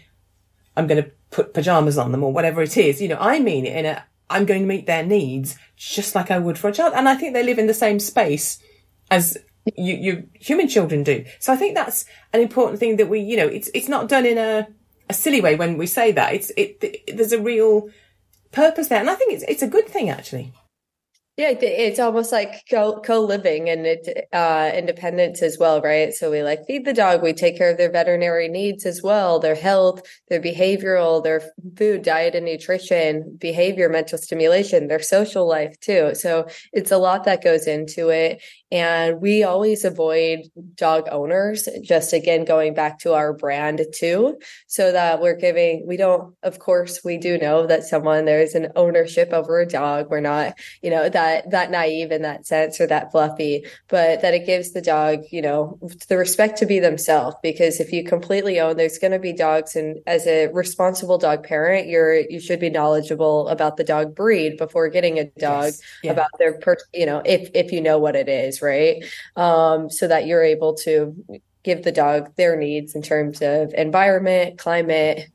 I'm 0.75 0.87
going 0.87 1.03
to 1.03 1.11
put 1.29 1.53
pajamas 1.53 1.97
on 1.97 2.11
them 2.11 2.23
or 2.23 2.33
whatever 2.33 2.61
it 2.61 2.75
is. 2.75 3.01
You 3.01 3.09
know, 3.09 3.17
I 3.19 3.39
mean 3.39 3.65
it 3.65 3.75
in 3.75 3.85
a, 3.85 4.03
I'm 4.31 4.45
going 4.45 4.61
to 4.61 4.67
meet 4.67 4.85
their 4.85 5.05
needs 5.05 5.57
just 5.75 6.15
like 6.15 6.31
I 6.31 6.39
would 6.39 6.57
for 6.57 6.69
a 6.69 6.73
child. 6.73 6.93
And 6.95 7.07
I 7.09 7.15
think 7.15 7.33
they 7.33 7.43
live 7.43 7.59
in 7.59 7.67
the 7.67 7.73
same 7.73 7.99
space 7.99 8.59
as 9.09 9.37
you, 9.77 9.95
you 9.95 10.29
human 10.33 10.67
children 10.67 11.03
do. 11.03 11.25
So 11.39 11.53
I 11.53 11.55
think 11.55 11.75
that's 11.75 12.05
an 12.33 12.41
important 12.41 12.79
thing 12.79 12.97
that 12.97 13.09
we, 13.09 13.19
you 13.19 13.37
know, 13.37 13.47
it's, 13.47 13.69
it's 13.73 13.87
not 13.87 14.09
done 14.09 14.25
in 14.25 14.37
a, 14.37 14.67
a 15.09 15.13
silly 15.13 15.41
way 15.41 15.55
when 15.55 15.77
we 15.77 15.87
say 15.87 16.11
that. 16.11 16.33
It's, 16.33 16.51
it, 16.57 16.77
it 16.81 17.17
there's 17.17 17.33
a 17.33 17.41
real 17.41 17.89
purpose 18.51 18.87
there. 18.87 18.99
And 18.99 19.09
I 19.09 19.15
think 19.15 19.33
it's, 19.33 19.43
it's 19.47 19.61
a 19.61 19.67
good 19.67 19.87
thing 19.87 20.09
actually. 20.09 20.53
Yeah, 21.37 21.53
it's 21.61 21.97
almost 21.99 22.31
like 22.33 22.63
co 22.69 23.01
living 23.21 23.69
and 23.69 23.85
it, 23.87 24.27
uh, 24.33 24.69
independence 24.75 25.41
as 25.41 25.57
well, 25.57 25.81
right? 25.81 26.13
So 26.13 26.29
we 26.29 26.43
like 26.43 26.65
feed 26.67 26.83
the 26.85 26.93
dog, 26.93 27.23
we 27.23 27.31
take 27.33 27.57
care 27.57 27.69
of 27.71 27.77
their 27.77 27.89
veterinary 27.91 28.49
needs 28.49 28.85
as 28.85 29.01
well, 29.01 29.39
their 29.39 29.55
health, 29.55 30.01
their 30.29 30.41
behavioral, 30.41 31.23
their 31.23 31.41
food, 31.77 32.03
diet 32.03 32.35
and 32.35 32.45
nutrition, 32.45 33.37
behavior, 33.39 33.87
mental 33.87 34.17
stimulation, 34.17 34.87
their 34.87 35.01
social 35.01 35.47
life 35.47 35.79
too. 35.79 36.13
So 36.15 36.47
it's 36.73 36.91
a 36.91 36.97
lot 36.97 37.23
that 37.23 37.43
goes 37.43 37.65
into 37.65 38.09
it. 38.09 38.43
And 38.71 39.19
we 39.21 39.43
always 39.43 39.83
avoid 39.83 40.49
dog 40.75 41.07
owners, 41.11 41.67
just 41.81 42.13
again, 42.13 42.45
going 42.45 42.73
back 42.73 42.99
to 42.99 43.13
our 43.13 43.33
brand 43.33 43.81
too, 43.93 44.37
so 44.67 44.93
that 44.93 45.19
we're 45.19 45.35
giving, 45.35 45.85
we 45.85 45.97
don't, 45.97 46.35
of 46.41 46.59
course, 46.59 47.01
we 47.03 47.17
do 47.17 47.37
know 47.37 47.67
that 47.67 47.83
someone, 47.83 48.23
there's 48.23 48.55
an 48.55 48.69
ownership 48.77 49.33
over 49.33 49.59
a 49.59 49.65
dog. 49.67 50.09
We're 50.09 50.21
not, 50.21 50.53
you 50.81 50.89
know, 50.89 51.09
that, 51.09 51.51
that 51.51 51.69
naive 51.69 52.11
in 52.11 52.21
that 52.21 52.45
sense 52.45 52.79
or 52.79 52.87
that 52.87 53.11
fluffy, 53.11 53.65
but 53.89 54.21
that 54.21 54.33
it 54.33 54.45
gives 54.45 54.71
the 54.71 54.81
dog, 54.81 55.19
you 55.31 55.41
know, 55.41 55.77
the 56.07 56.17
respect 56.17 56.57
to 56.59 56.65
be 56.65 56.79
themselves. 56.79 57.35
Because 57.43 57.81
if 57.81 57.91
you 57.91 58.05
completely 58.05 58.59
own, 58.61 58.77
there's 58.77 58.99
going 58.99 59.11
to 59.11 59.19
be 59.19 59.33
dogs. 59.33 59.75
And 59.75 59.99
as 60.07 60.25
a 60.27 60.47
responsible 60.47 61.17
dog 61.17 61.43
parent, 61.43 61.87
you're, 61.87 62.15
you 62.15 62.39
should 62.39 62.59
be 62.61 62.69
knowledgeable 62.69 63.49
about 63.49 63.75
the 63.75 63.83
dog 63.83 64.15
breed 64.15 64.55
before 64.57 64.87
getting 64.87 65.19
a 65.19 65.25
dog, 65.25 65.65
Yes. 65.65 65.81
Yeah. 66.03 66.11
about 66.11 66.29
their, 66.39 66.57
per, 66.59 66.77
you 66.93 67.05
know, 67.05 67.21
if, 67.25 67.49
if 67.53 67.71
you 67.73 67.81
know 67.81 67.99
what 67.99 68.15
it 68.15 68.29
is, 68.29 68.60
right? 68.61 69.03
Um, 69.35 69.89
so 69.89 70.07
that 70.07 70.25
you're 70.25 70.43
able 70.43 70.75
to 70.75 71.15
give 71.63 71.83
the 71.83 71.91
dog 71.91 72.35
their 72.35 72.55
needs 72.55 72.95
in 72.95 73.01
terms 73.01 73.41
of 73.41 73.73
environment, 73.73 74.57
climate, 74.57 75.27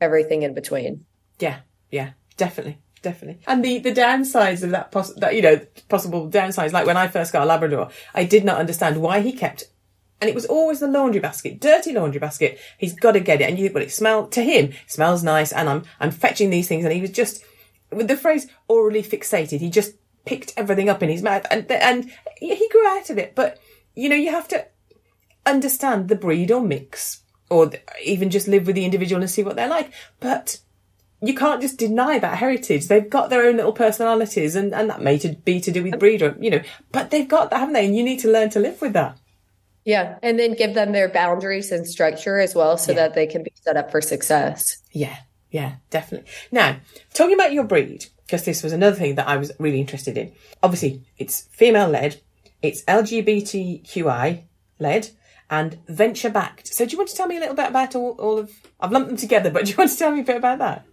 everything 0.00 0.42
in 0.42 0.54
between. 0.54 1.04
Yeah, 1.38 1.60
yeah, 1.90 2.10
definitely, 2.36 2.78
definitely. 3.02 3.42
And 3.46 3.64
the 3.64 3.78
the 3.78 3.92
downsides 3.92 4.62
of 4.62 4.70
that, 4.70 4.90
poss- 4.90 5.14
that 5.14 5.34
you 5.34 5.42
know, 5.42 5.60
possible 5.88 6.28
downsides, 6.30 6.72
like 6.72 6.86
when 6.86 6.96
I 6.96 7.08
first 7.08 7.32
got 7.32 7.42
a 7.42 7.46
Labrador, 7.46 7.90
I 8.14 8.24
did 8.24 8.44
not 8.44 8.58
understand 8.58 9.00
why 9.00 9.20
he 9.20 9.32
kept. 9.32 9.64
And 10.20 10.28
it 10.28 10.34
was 10.34 10.46
always 10.46 10.80
the 10.80 10.88
laundry 10.88 11.20
basket, 11.20 11.60
dirty 11.60 11.92
laundry 11.92 12.18
basket. 12.18 12.58
He's 12.76 12.92
got 12.92 13.12
to 13.12 13.20
get 13.20 13.40
it, 13.40 13.48
and 13.48 13.58
you 13.58 13.70
well, 13.72 13.84
it 13.84 13.92
smell 13.92 14.26
to 14.28 14.42
him 14.42 14.72
smells 14.86 15.22
nice, 15.22 15.52
and 15.52 15.68
I'm 15.68 15.84
I'm 16.00 16.10
fetching 16.10 16.50
these 16.50 16.66
things, 16.66 16.84
and 16.84 16.92
he 16.92 17.00
was 17.00 17.10
just 17.10 17.44
with 17.92 18.08
the 18.08 18.16
phrase 18.16 18.48
orally 18.66 19.02
fixated. 19.02 19.60
He 19.60 19.70
just 19.70 19.94
picked 20.24 20.52
everything 20.56 20.88
up 20.88 21.02
in 21.02 21.08
his 21.08 21.22
mouth, 21.22 21.46
and 21.50 21.70
and 21.70 22.10
he 22.38 22.54
he 22.54 22.68
grew 22.68 22.86
out 22.88 23.10
of 23.10 23.18
it. 23.18 23.34
But 23.34 23.58
you 23.94 24.08
know, 24.08 24.16
you 24.16 24.30
have 24.30 24.48
to 24.48 24.66
understand 25.46 26.08
the 26.08 26.16
breed 26.16 26.50
or 26.50 26.60
mix, 26.60 27.22
or 27.50 27.70
even 28.04 28.30
just 28.30 28.48
live 28.48 28.66
with 28.66 28.76
the 28.76 28.84
individual 28.84 29.22
and 29.22 29.30
see 29.30 29.42
what 29.42 29.56
they're 29.56 29.68
like. 29.68 29.92
But 30.20 30.58
you 31.20 31.34
can't 31.34 31.60
just 31.60 31.78
deny 31.78 32.18
that 32.18 32.38
heritage. 32.38 32.86
They've 32.86 33.10
got 33.10 33.28
their 33.30 33.46
own 33.46 33.56
little 33.56 33.72
personalities, 33.72 34.54
and, 34.54 34.72
and 34.72 34.88
that 34.90 35.02
may 35.02 35.18
to 35.18 35.30
be 35.30 35.60
to 35.60 35.72
do 35.72 35.82
with 35.82 35.98
breed, 35.98 36.22
or 36.22 36.36
you 36.40 36.50
know. 36.50 36.62
But 36.92 37.10
they've 37.10 37.28
got 37.28 37.50
that, 37.50 37.58
haven't 37.58 37.74
they? 37.74 37.86
And 37.86 37.96
you 37.96 38.04
need 38.04 38.20
to 38.20 38.30
learn 38.30 38.50
to 38.50 38.60
live 38.60 38.80
with 38.80 38.92
that. 38.92 39.18
Yeah. 39.84 40.18
And 40.22 40.38
then 40.38 40.54
give 40.54 40.74
them 40.74 40.92
their 40.92 41.08
boundaries 41.08 41.72
and 41.72 41.86
structure 41.86 42.38
as 42.38 42.54
well 42.54 42.76
so 42.76 42.92
Yeah. 42.92 42.96
that 42.98 43.14
they 43.14 43.26
can 43.26 43.42
be 43.42 43.52
set 43.54 43.76
up 43.78 43.90
for 43.90 44.02
success. 44.02 44.82
Yeah, 44.92 45.16
yeah, 45.50 45.76
definitely. 45.88 46.30
Now, 46.52 46.76
talking 47.14 47.32
about 47.34 47.54
your 47.54 47.64
breed, 47.64 48.04
because 48.26 48.44
this 48.44 48.62
was 48.62 48.74
another 48.74 48.96
thing 48.96 49.14
that 49.14 49.26
I 49.26 49.38
was 49.38 49.50
really 49.58 49.80
interested 49.80 50.18
in. 50.18 50.32
Obviously, 50.62 51.04
it's 51.16 51.48
female 51.52 51.88
led, 51.88 52.20
it's 52.62 52.84
LGBTQI 52.84 54.44
led, 54.78 55.10
and 55.50 55.78
venture 55.88 56.30
backed. 56.30 56.68
So, 56.68 56.84
do 56.84 56.92
you 56.92 56.98
want 56.98 57.10
to 57.10 57.16
tell 57.16 57.26
me 57.26 57.36
a 57.36 57.40
little 57.40 57.54
bit 57.54 57.68
about 57.68 57.94
all, 57.94 58.10
all 58.18 58.38
of? 58.38 58.52
I've 58.80 58.92
lumped 58.92 59.08
them 59.08 59.16
together, 59.16 59.50
but 59.50 59.64
do 59.64 59.70
you 59.72 59.76
want 59.76 59.90
to 59.90 59.96
tell 59.96 60.12
me 60.12 60.20
a 60.20 60.24
bit 60.24 60.36
about 60.36 60.58
that? 60.58 60.84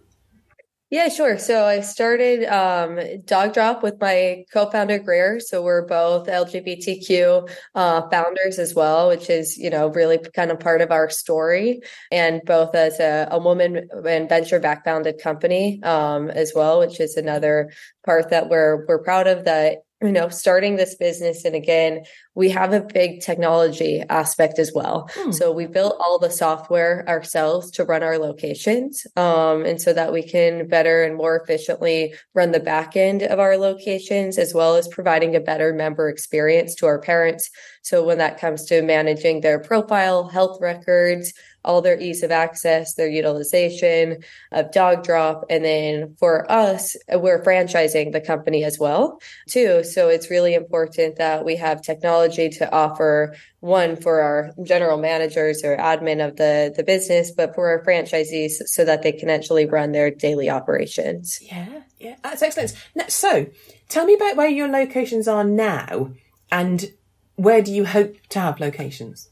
Yeah, 0.88 1.08
sure. 1.08 1.36
So 1.36 1.64
I 1.64 1.80
started 1.80 2.44
um, 2.44 3.00
Dog 3.24 3.54
Drop 3.54 3.82
with 3.82 4.00
my 4.00 4.44
co-founder 4.52 5.00
Greer. 5.00 5.40
So 5.40 5.60
we're 5.60 5.84
both 5.84 6.28
LGBTQ 6.28 7.50
uh, 7.74 8.08
founders 8.08 8.60
as 8.60 8.72
well, 8.72 9.08
which 9.08 9.28
is 9.28 9.58
you 9.58 9.68
know 9.68 9.88
really 9.88 10.18
kind 10.18 10.52
of 10.52 10.60
part 10.60 10.82
of 10.82 10.92
our 10.92 11.10
story, 11.10 11.80
and 12.12 12.40
both 12.44 12.76
as 12.76 13.00
a, 13.00 13.26
a 13.32 13.38
woman 13.40 13.88
and 14.06 14.28
venture-back 14.28 14.84
founded 14.84 15.20
company 15.20 15.82
um, 15.82 16.30
as 16.30 16.52
well, 16.54 16.78
which 16.78 17.00
is 17.00 17.16
another 17.16 17.72
part 18.04 18.30
that 18.30 18.48
we're 18.48 18.86
we're 18.86 19.02
proud 19.02 19.26
of. 19.26 19.44
That 19.44 19.78
you 20.02 20.12
know 20.12 20.28
starting 20.28 20.76
this 20.76 20.94
business, 20.94 21.44
and 21.44 21.54
again, 21.54 22.04
we 22.34 22.50
have 22.50 22.72
a 22.72 22.80
big 22.80 23.22
technology 23.22 24.02
aspect 24.10 24.58
as 24.58 24.72
well. 24.74 25.08
Hmm. 25.14 25.32
So 25.32 25.52
we 25.52 25.66
built 25.66 25.96
all 25.98 26.18
the 26.18 26.30
software 26.30 27.08
ourselves 27.08 27.70
to 27.72 27.84
run 27.84 28.02
our 28.02 28.18
locations, 28.18 29.06
um, 29.16 29.64
and 29.64 29.80
so 29.80 29.92
that 29.92 30.12
we 30.12 30.22
can 30.22 30.68
better 30.68 31.02
and 31.04 31.16
more 31.16 31.36
efficiently 31.40 32.14
run 32.34 32.52
the 32.52 32.60
back 32.60 32.96
end 32.96 33.22
of 33.22 33.38
our 33.38 33.56
locations, 33.56 34.36
as 34.36 34.52
well 34.52 34.76
as 34.76 34.86
providing 34.88 35.34
a 35.34 35.40
better 35.40 35.72
member 35.72 36.08
experience 36.08 36.74
to 36.76 36.86
our 36.86 36.98
parents. 36.98 37.50
So 37.82 38.04
when 38.04 38.18
that 38.18 38.38
comes 38.38 38.64
to 38.66 38.82
managing 38.82 39.40
their 39.40 39.60
profile, 39.60 40.28
health 40.28 40.58
records, 40.60 41.32
all 41.66 41.82
their 41.82 42.00
ease 42.00 42.22
of 42.22 42.30
access, 42.30 42.94
their 42.94 43.08
utilization 43.08 44.22
of 44.52 44.72
dog 44.72 45.04
drop. 45.04 45.44
And 45.50 45.64
then 45.64 46.16
for 46.18 46.50
us, 46.50 46.96
we're 47.12 47.42
franchising 47.42 48.12
the 48.12 48.20
company 48.20 48.64
as 48.64 48.78
well, 48.78 49.20
too. 49.48 49.84
So 49.84 50.08
it's 50.08 50.30
really 50.30 50.54
important 50.54 51.16
that 51.16 51.44
we 51.44 51.56
have 51.56 51.82
technology 51.82 52.48
to 52.50 52.72
offer 52.72 53.34
one 53.60 53.96
for 53.96 54.20
our 54.20 54.52
general 54.62 54.96
managers 54.96 55.64
or 55.64 55.76
admin 55.76 56.26
of 56.26 56.36
the, 56.36 56.72
the 56.76 56.84
business, 56.84 57.32
but 57.32 57.54
for 57.54 57.68
our 57.68 57.84
franchisees 57.84 58.62
so 58.66 58.84
that 58.84 59.02
they 59.02 59.12
can 59.12 59.28
actually 59.28 59.66
run 59.66 59.92
their 59.92 60.10
daily 60.10 60.48
operations. 60.48 61.38
Yeah, 61.42 61.82
yeah, 61.98 62.16
that's 62.22 62.42
excellent. 62.42 62.74
So, 63.08 63.46
tell 63.88 64.06
me 64.06 64.14
about 64.14 64.36
where 64.36 64.48
your 64.48 64.68
locations 64.68 65.26
are 65.26 65.44
now, 65.44 66.12
and 66.50 66.92
where 67.34 67.60
do 67.60 67.72
you 67.72 67.84
hope 67.84 68.16
to 68.30 68.40
have 68.40 68.60
locations? 68.60 69.30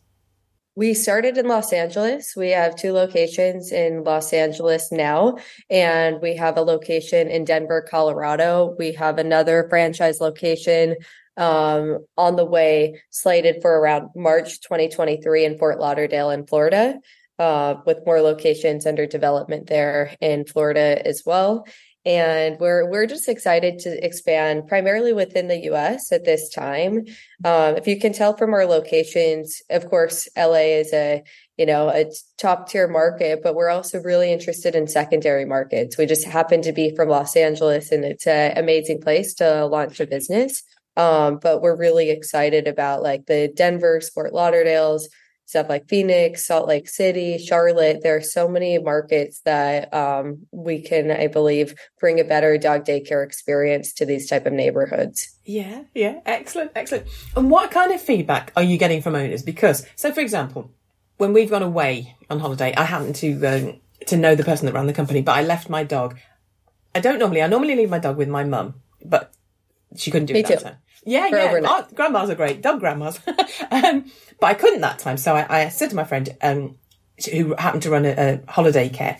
We 0.77 0.95
started 0.95 1.39
in 1.39 1.47
Los 1.47 1.73
Angeles. 1.73 2.35
We 2.37 2.51
have 2.51 2.75
two 2.75 2.93
locations 2.93 3.71
in 3.71 4.03
Los 4.03 4.33
Angeles 4.33 4.91
now, 4.91 5.39
and 5.71 6.21
we 6.21 6.35
have 6.35 6.57
a 6.57 6.63
location 6.63 7.29
in 7.29 7.45
Denver, 7.45 7.87
Colorado. 7.89 8.75
We 8.77 8.93
have 8.93 9.19
another 9.19 9.69
franchise 9.71 10.21
location 10.21 10.97
um, 11.37 11.99
on 12.17 12.35
the 12.35 12.45
way, 12.45 13.01
slated 13.11 13.63
for 13.63 13.79
around 13.79 14.09
March 14.17 14.61
2023 14.63 15.45
in 15.45 15.59
Fort 15.59 15.79
Lauderdale, 15.79 16.31
in 16.31 16.45
Florida, 16.45 16.99
uh, 17.39 17.77
with 17.87 18.05
more 18.05 18.21
locations 18.21 18.85
under 18.85 19.07
development 19.07 19.69
there 19.69 20.17
in 20.21 20.45
Florida 20.45 21.01
as 21.07 21.23
well. 21.25 21.67
And 22.07 22.59
we're 22.61 22.91
we're 22.91 23.07
just 23.07 23.29
excited 23.29 23.79
to 23.81 24.05
expand 24.05 24.69
primarily 24.69 25.15
within 25.15 25.49
the 25.49 25.59
U.S. 25.65 26.13
at 26.13 26.25
this 26.25 26.51
time. 26.51 27.05
Um, 27.45 27.77
if 27.77 27.87
you 27.87 27.99
can 27.99 28.13
tell 28.13 28.37
from 28.37 28.53
our 28.53 28.67
locations, 28.67 29.63
of 29.71 29.89
course, 29.89 30.29
LA 30.37 30.77
is 30.81 30.93
a 30.93 31.23
you 31.57 31.65
know 31.65 31.89
a 31.89 32.07
top 32.37 32.69
tier 32.69 32.89
market, 32.89 33.41
but 33.43 33.55
we're 33.55 33.71
also 33.71 34.03
really 34.03 34.31
interested 34.33 34.75
in 34.75 34.87
secondary 34.87 35.47
markets. 35.47 35.97
We 35.97 36.05
just 36.05 36.27
happen 36.27 36.61
to 36.63 36.73
be 36.73 36.95
from 36.95 37.09
Los 37.09 37.37
Angeles, 37.37 37.91
and 37.91 38.05
it's 38.05 38.27
an 38.27 38.59
amazing 38.59 39.01
place 39.01 39.33
to 39.37 39.65
launch 39.65 39.99
a 39.99 40.07
business. 40.07 40.63
Um, 40.97 41.39
but 41.43 41.61
we're 41.61 41.77
really 41.77 42.11
excited 42.11 42.69
about 42.69 43.03
like 43.03 43.27
the 43.27 43.49
Denver, 43.49 44.01
Fort 44.15 44.33
Lauderdale's, 44.33 45.09
stuff 45.47 45.69
like 45.69 45.89
Phoenix, 45.89 46.47
Salt 46.47 46.69
Lake 46.69 46.89
City, 46.89 47.39
Charlotte. 47.39 48.01
There 48.03 48.17
are 48.17 48.23
so 48.23 48.49
many 48.49 48.79
markets 48.79 49.41
that 49.45 49.93
um, 49.93 50.47
we 50.51 50.81
can, 50.81 51.11
I 51.11 51.27
believe, 51.27 51.75
bring 52.01 52.21
a 52.21 52.25
better 52.25 52.57
dog 52.59 52.85
daycare 52.85 53.25
experience 53.25 53.93
to 53.95 54.07
these 54.07 54.29
type 54.29 54.47
of 54.47 54.53
neighborhoods. 54.53 55.37
Yeah, 55.45 55.85
yeah, 55.95 56.21
excellent, 56.27 56.73
excellent. 56.75 57.07
And 57.37 57.51
what 57.51 57.71
kind 57.71 57.93
of 57.93 58.01
feedback 58.01 58.53
are 58.57 58.63
you 58.63 58.79
getting 58.79 59.03
from 59.03 59.15
owners? 59.15 59.43
Because, 59.43 59.87
so 59.97 60.13
for 60.13 60.21
example, 60.21 60.71
when 61.19 61.33
we've 61.33 61.51
gone 61.51 61.63
away 61.63 62.17
on 62.31 62.41
holiday, 62.41 62.75
I 62.75 62.85
happen 62.85 63.13
to 63.15 63.47
um, 63.47 63.81
to 64.07 64.17
know 64.17 64.35
the 64.35 64.45
person 64.45 64.67
that 64.67 64.73
ran 64.75 64.87
the 64.87 64.93
company, 64.93 65.23
but 65.23 65.33
I 65.33 65.43
left 65.43 65.69
my 65.69 65.85
dog. 65.85 66.19
I 66.95 67.01
don't 67.01 67.19
normally. 67.19 67.43
I 67.43 67.47
normally 67.47 67.77
leave 67.77 67.91
my 67.91 67.99
dog 67.99 68.17
with 68.17 68.29
my 68.29 68.45
mum, 68.45 68.75
but 69.05 69.33
she 69.97 70.11
couldn't 70.11 70.27
do 70.27 70.35
Me 70.35 70.41
it 70.41 70.47
that 70.49 70.59
too. 70.59 70.65
time. 70.65 70.77
Yeah, 71.05 71.29
yeah. 71.29 71.83
grandmas 71.95 72.31
are 72.31 72.35
great, 72.35 72.63
dog 72.63 72.81
grandmas. 72.81 73.21
um, 73.71 74.11
but 74.41 74.47
I 74.47 74.55
couldn't 74.55 74.81
that 74.81 74.99
time, 74.99 75.17
so 75.17 75.35
I, 75.37 75.65
I 75.65 75.69
said 75.69 75.91
to 75.91 75.97
my 75.97 76.05
friend, 76.05 76.37
um, 76.43 76.77
who 77.31 77.55
happened 77.55 77.83
to 77.85 77.91
run 77.91 78.05
a, 78.07 78.11
a 78.47 78.51
holiday 78.51 78.89
care 78.89 79.19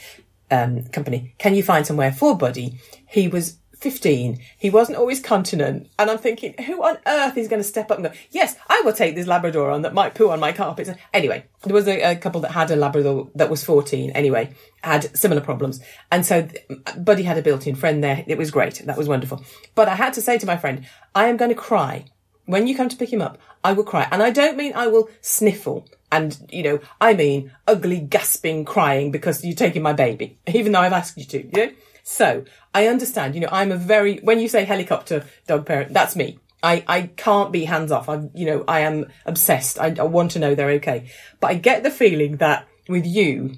um, 0.51 0.85
company, 0.85 1.35
"Can 1.39 1.55
you 1.55 1.63
find 1.63 1.87
somewhere 1.87 2.13
for 2.13 2.37
Buddy?" 2.37 2.79
He 3.07 3.29
was 3.29 3.59
15. 3.85 4.41
He 4.59 4.71
wasn't 4.71 4.97
always 4.97 5.21
continent. 5.21 5.91
And 5.99 6.11
I'm 6.11 6.17
thinking, 6.17 6.55
who 6.65 6.83
on 6.83 6.97
earth 7.07 7.37
is 7.37 7.49
going 7.49 7.61
to 7.61 7.69
step 7.69 7.91
up 7.91 7.99
and 7.99 8.07
go, 8.07 8.13
yes, 8.31 8.57
I 8.67 8.81
will 8.83 8.95
take 8.95 9.15
this 9.15 9.27
Labrador 9.27 9.71
on 9.71 9.83
that 9.83 9.93
might 9.93 10.15
poo 10.15 10.31
on 10.31 10.41
my 10.41 10.53
carpets. 10.53 10.89
Anyway, 11.13 11.45
there 11.65 11.75
was 11.75 11.87
a, 11.87 12.01
a 12.01 12.17
couple 12.17 12.41
that 12.41 12.53
had 12.53 12.71
a 12.71 12.77
Labrador 12.77 13.29
that 13.35 13.51
was 13.51 13.63
14 13.63 14.11
anyway, 14.13 14.55
had 14.83 15.15
similar 15.15 15.43
problems. 15.43 15.81
And 16.11 16.25
so 16.25 16.49
Buddy 16.97 17.25
had 17.25 17.37
a 17.37 17.43
built-in 17.43 17.75
friend 17.75 18.03
there. 18.03 18.25
It 18.27 18.39
was 18.39 18.51
great. 18.51 18.81
That 18.87 18.97
was 18.97 19.07
wonderful. 19.07 19.45
But 19.75 19.91
I 19.91 19.97
had 19.97 20.15
to 20.15 20.23
say 20.23 20.39
to 20.39 20.47
my 20.47 20.57
friend, 20.57 20.87
I 21.15 21.27
am 21.27 21.37
going 21.37 21.51
to 21.51 21.55
cry. 21.55 22.07
When 22.47 22.67
you 22.67 22.75
come 22.75 22.89
to 22.89 22.97
pick 22.97 23.13
him 23.13 23.21
up, 23.21 23.37
I 23.63 23.75
will 23.75 23.85
cry. 23.85 24.09
And 24.11 24.23
I 24.23 24.31
don't 24.31 24.57
mean 24.57 24.73
I 24.75 24.87
will 24.87 25.11
sniffle. 25.21 25.87
And, 26.11 26.39
you 26.51 26.63
know, 26.63 26.81
I 27.03 27.13
mean 27.13 27.53
ugly, 27.67 28.01
gasping, 28.01 28.65
crying 28.65 29.11
because 29.11 29.45
you're 29.45 29.55
taking 29.55 29.83
my 29.83 29.93
baby, 29.93 30.39
even 30.47 30.73
though 30.73 30.81
I've 30.81 30.95
asked 30.95 31.19
you 31.19 31.25
to, 31.27 31.45
you 31.45 31.67
know? 31.67 31.73
So 32.03 32.45
I 32.75 32.89
understand, 32.89 33.35
you 33.35 33.41
know, 33.41 33.49
I'm 33.53 33.71
a 33.71 33.77
very, 33.77 34.19
when 34.19 34.41
you 34.41 34.49
say 34.49 34.65
helicopter 34.65 35.25
dog 35.47 35.65
parent, 35.65 35.95
that's 35.95 36.17
me. 36.17 36.39
I, 36.63 36.85
I 36.89 37.03
can't 37.03 37.53
be 37.53 37.65
hands 37.65 37.93
off. 37.93 38.09
I'm, 38.09 38.31
you 38.35 38.47
know, 38.47 38.65
I 38.67 38.81
am 38.81 39.07
obsessed. 39.27 39.79
I, 39.79 39.95
I 39.99 40.03
want 40.03 40.33
to 40.33 40.39
know 40.41 40.55
they're 40.55 40.71
okay. 40.73 41.11
But 41.41 41.51
I 41.53 41.55
get 41.55 41.85
the 41.85 41.91
feeling 41.91 42.39
that 42.39 42.67
with 42.89 43.07
you, 43.07 43.57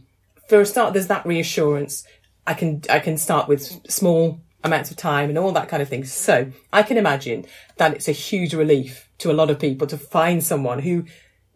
for 0.48 0.60
a 0.60 0.66
start, 0.66 0.92
there's 0.92 1.06
that 1.06 1.24
reassurance. 1.24 2.04
I 2.46 2.54
can, 2.54 2.82
I 2.90 2.98
can 2.98 3.16
start 3.16 3.48
with 3.48 3.90
small 3.90 4.40
amounts 4.62 4.90
of 4.90 4.96
time 4.96 5.28
and 5.28 5.38
all 5.38 5.52
that 5.52 5.68
kind 5.68 5.82
of 5.82 5.88
thing. 5.88 6.04
So 6.04 6.50
I 6.72 6.82
can 6.82 6.98
imagine 6.98 7.46
that 7.76 7.94
it's 7.94 8.08
a 8.08 8.12
huge 8.12 8.54
relief 8.54 9.08
to 9.18 9.30
a 9.30 9.34
lot 9.34 9.50
of 9.50 9.58
people 9.58 9.86
to 9.86 9.96
find 9.96 10.44
someone 10.44 10.80
who 10.80 11.04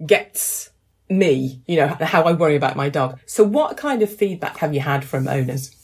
gets 0.07 0.71
me, 1.09 1.63
you 1.67 1.77
know, 1.77 1.89
how 1.89 2.23
I 2.23 2.33
worry 2.33 2.57
about 2.57 2.77
my 2.77 2.89
dog. 2.89 3.19
So 3.27 3.45
what 3.45 3.77
kind 3.77 4.03
of 4.03 4.15
feedback 4.15 4.59
have 4.59 4.73
you 4.73 4.81
had 4.81 5.05
from 5.05 5.29
owners? 5.29 5.77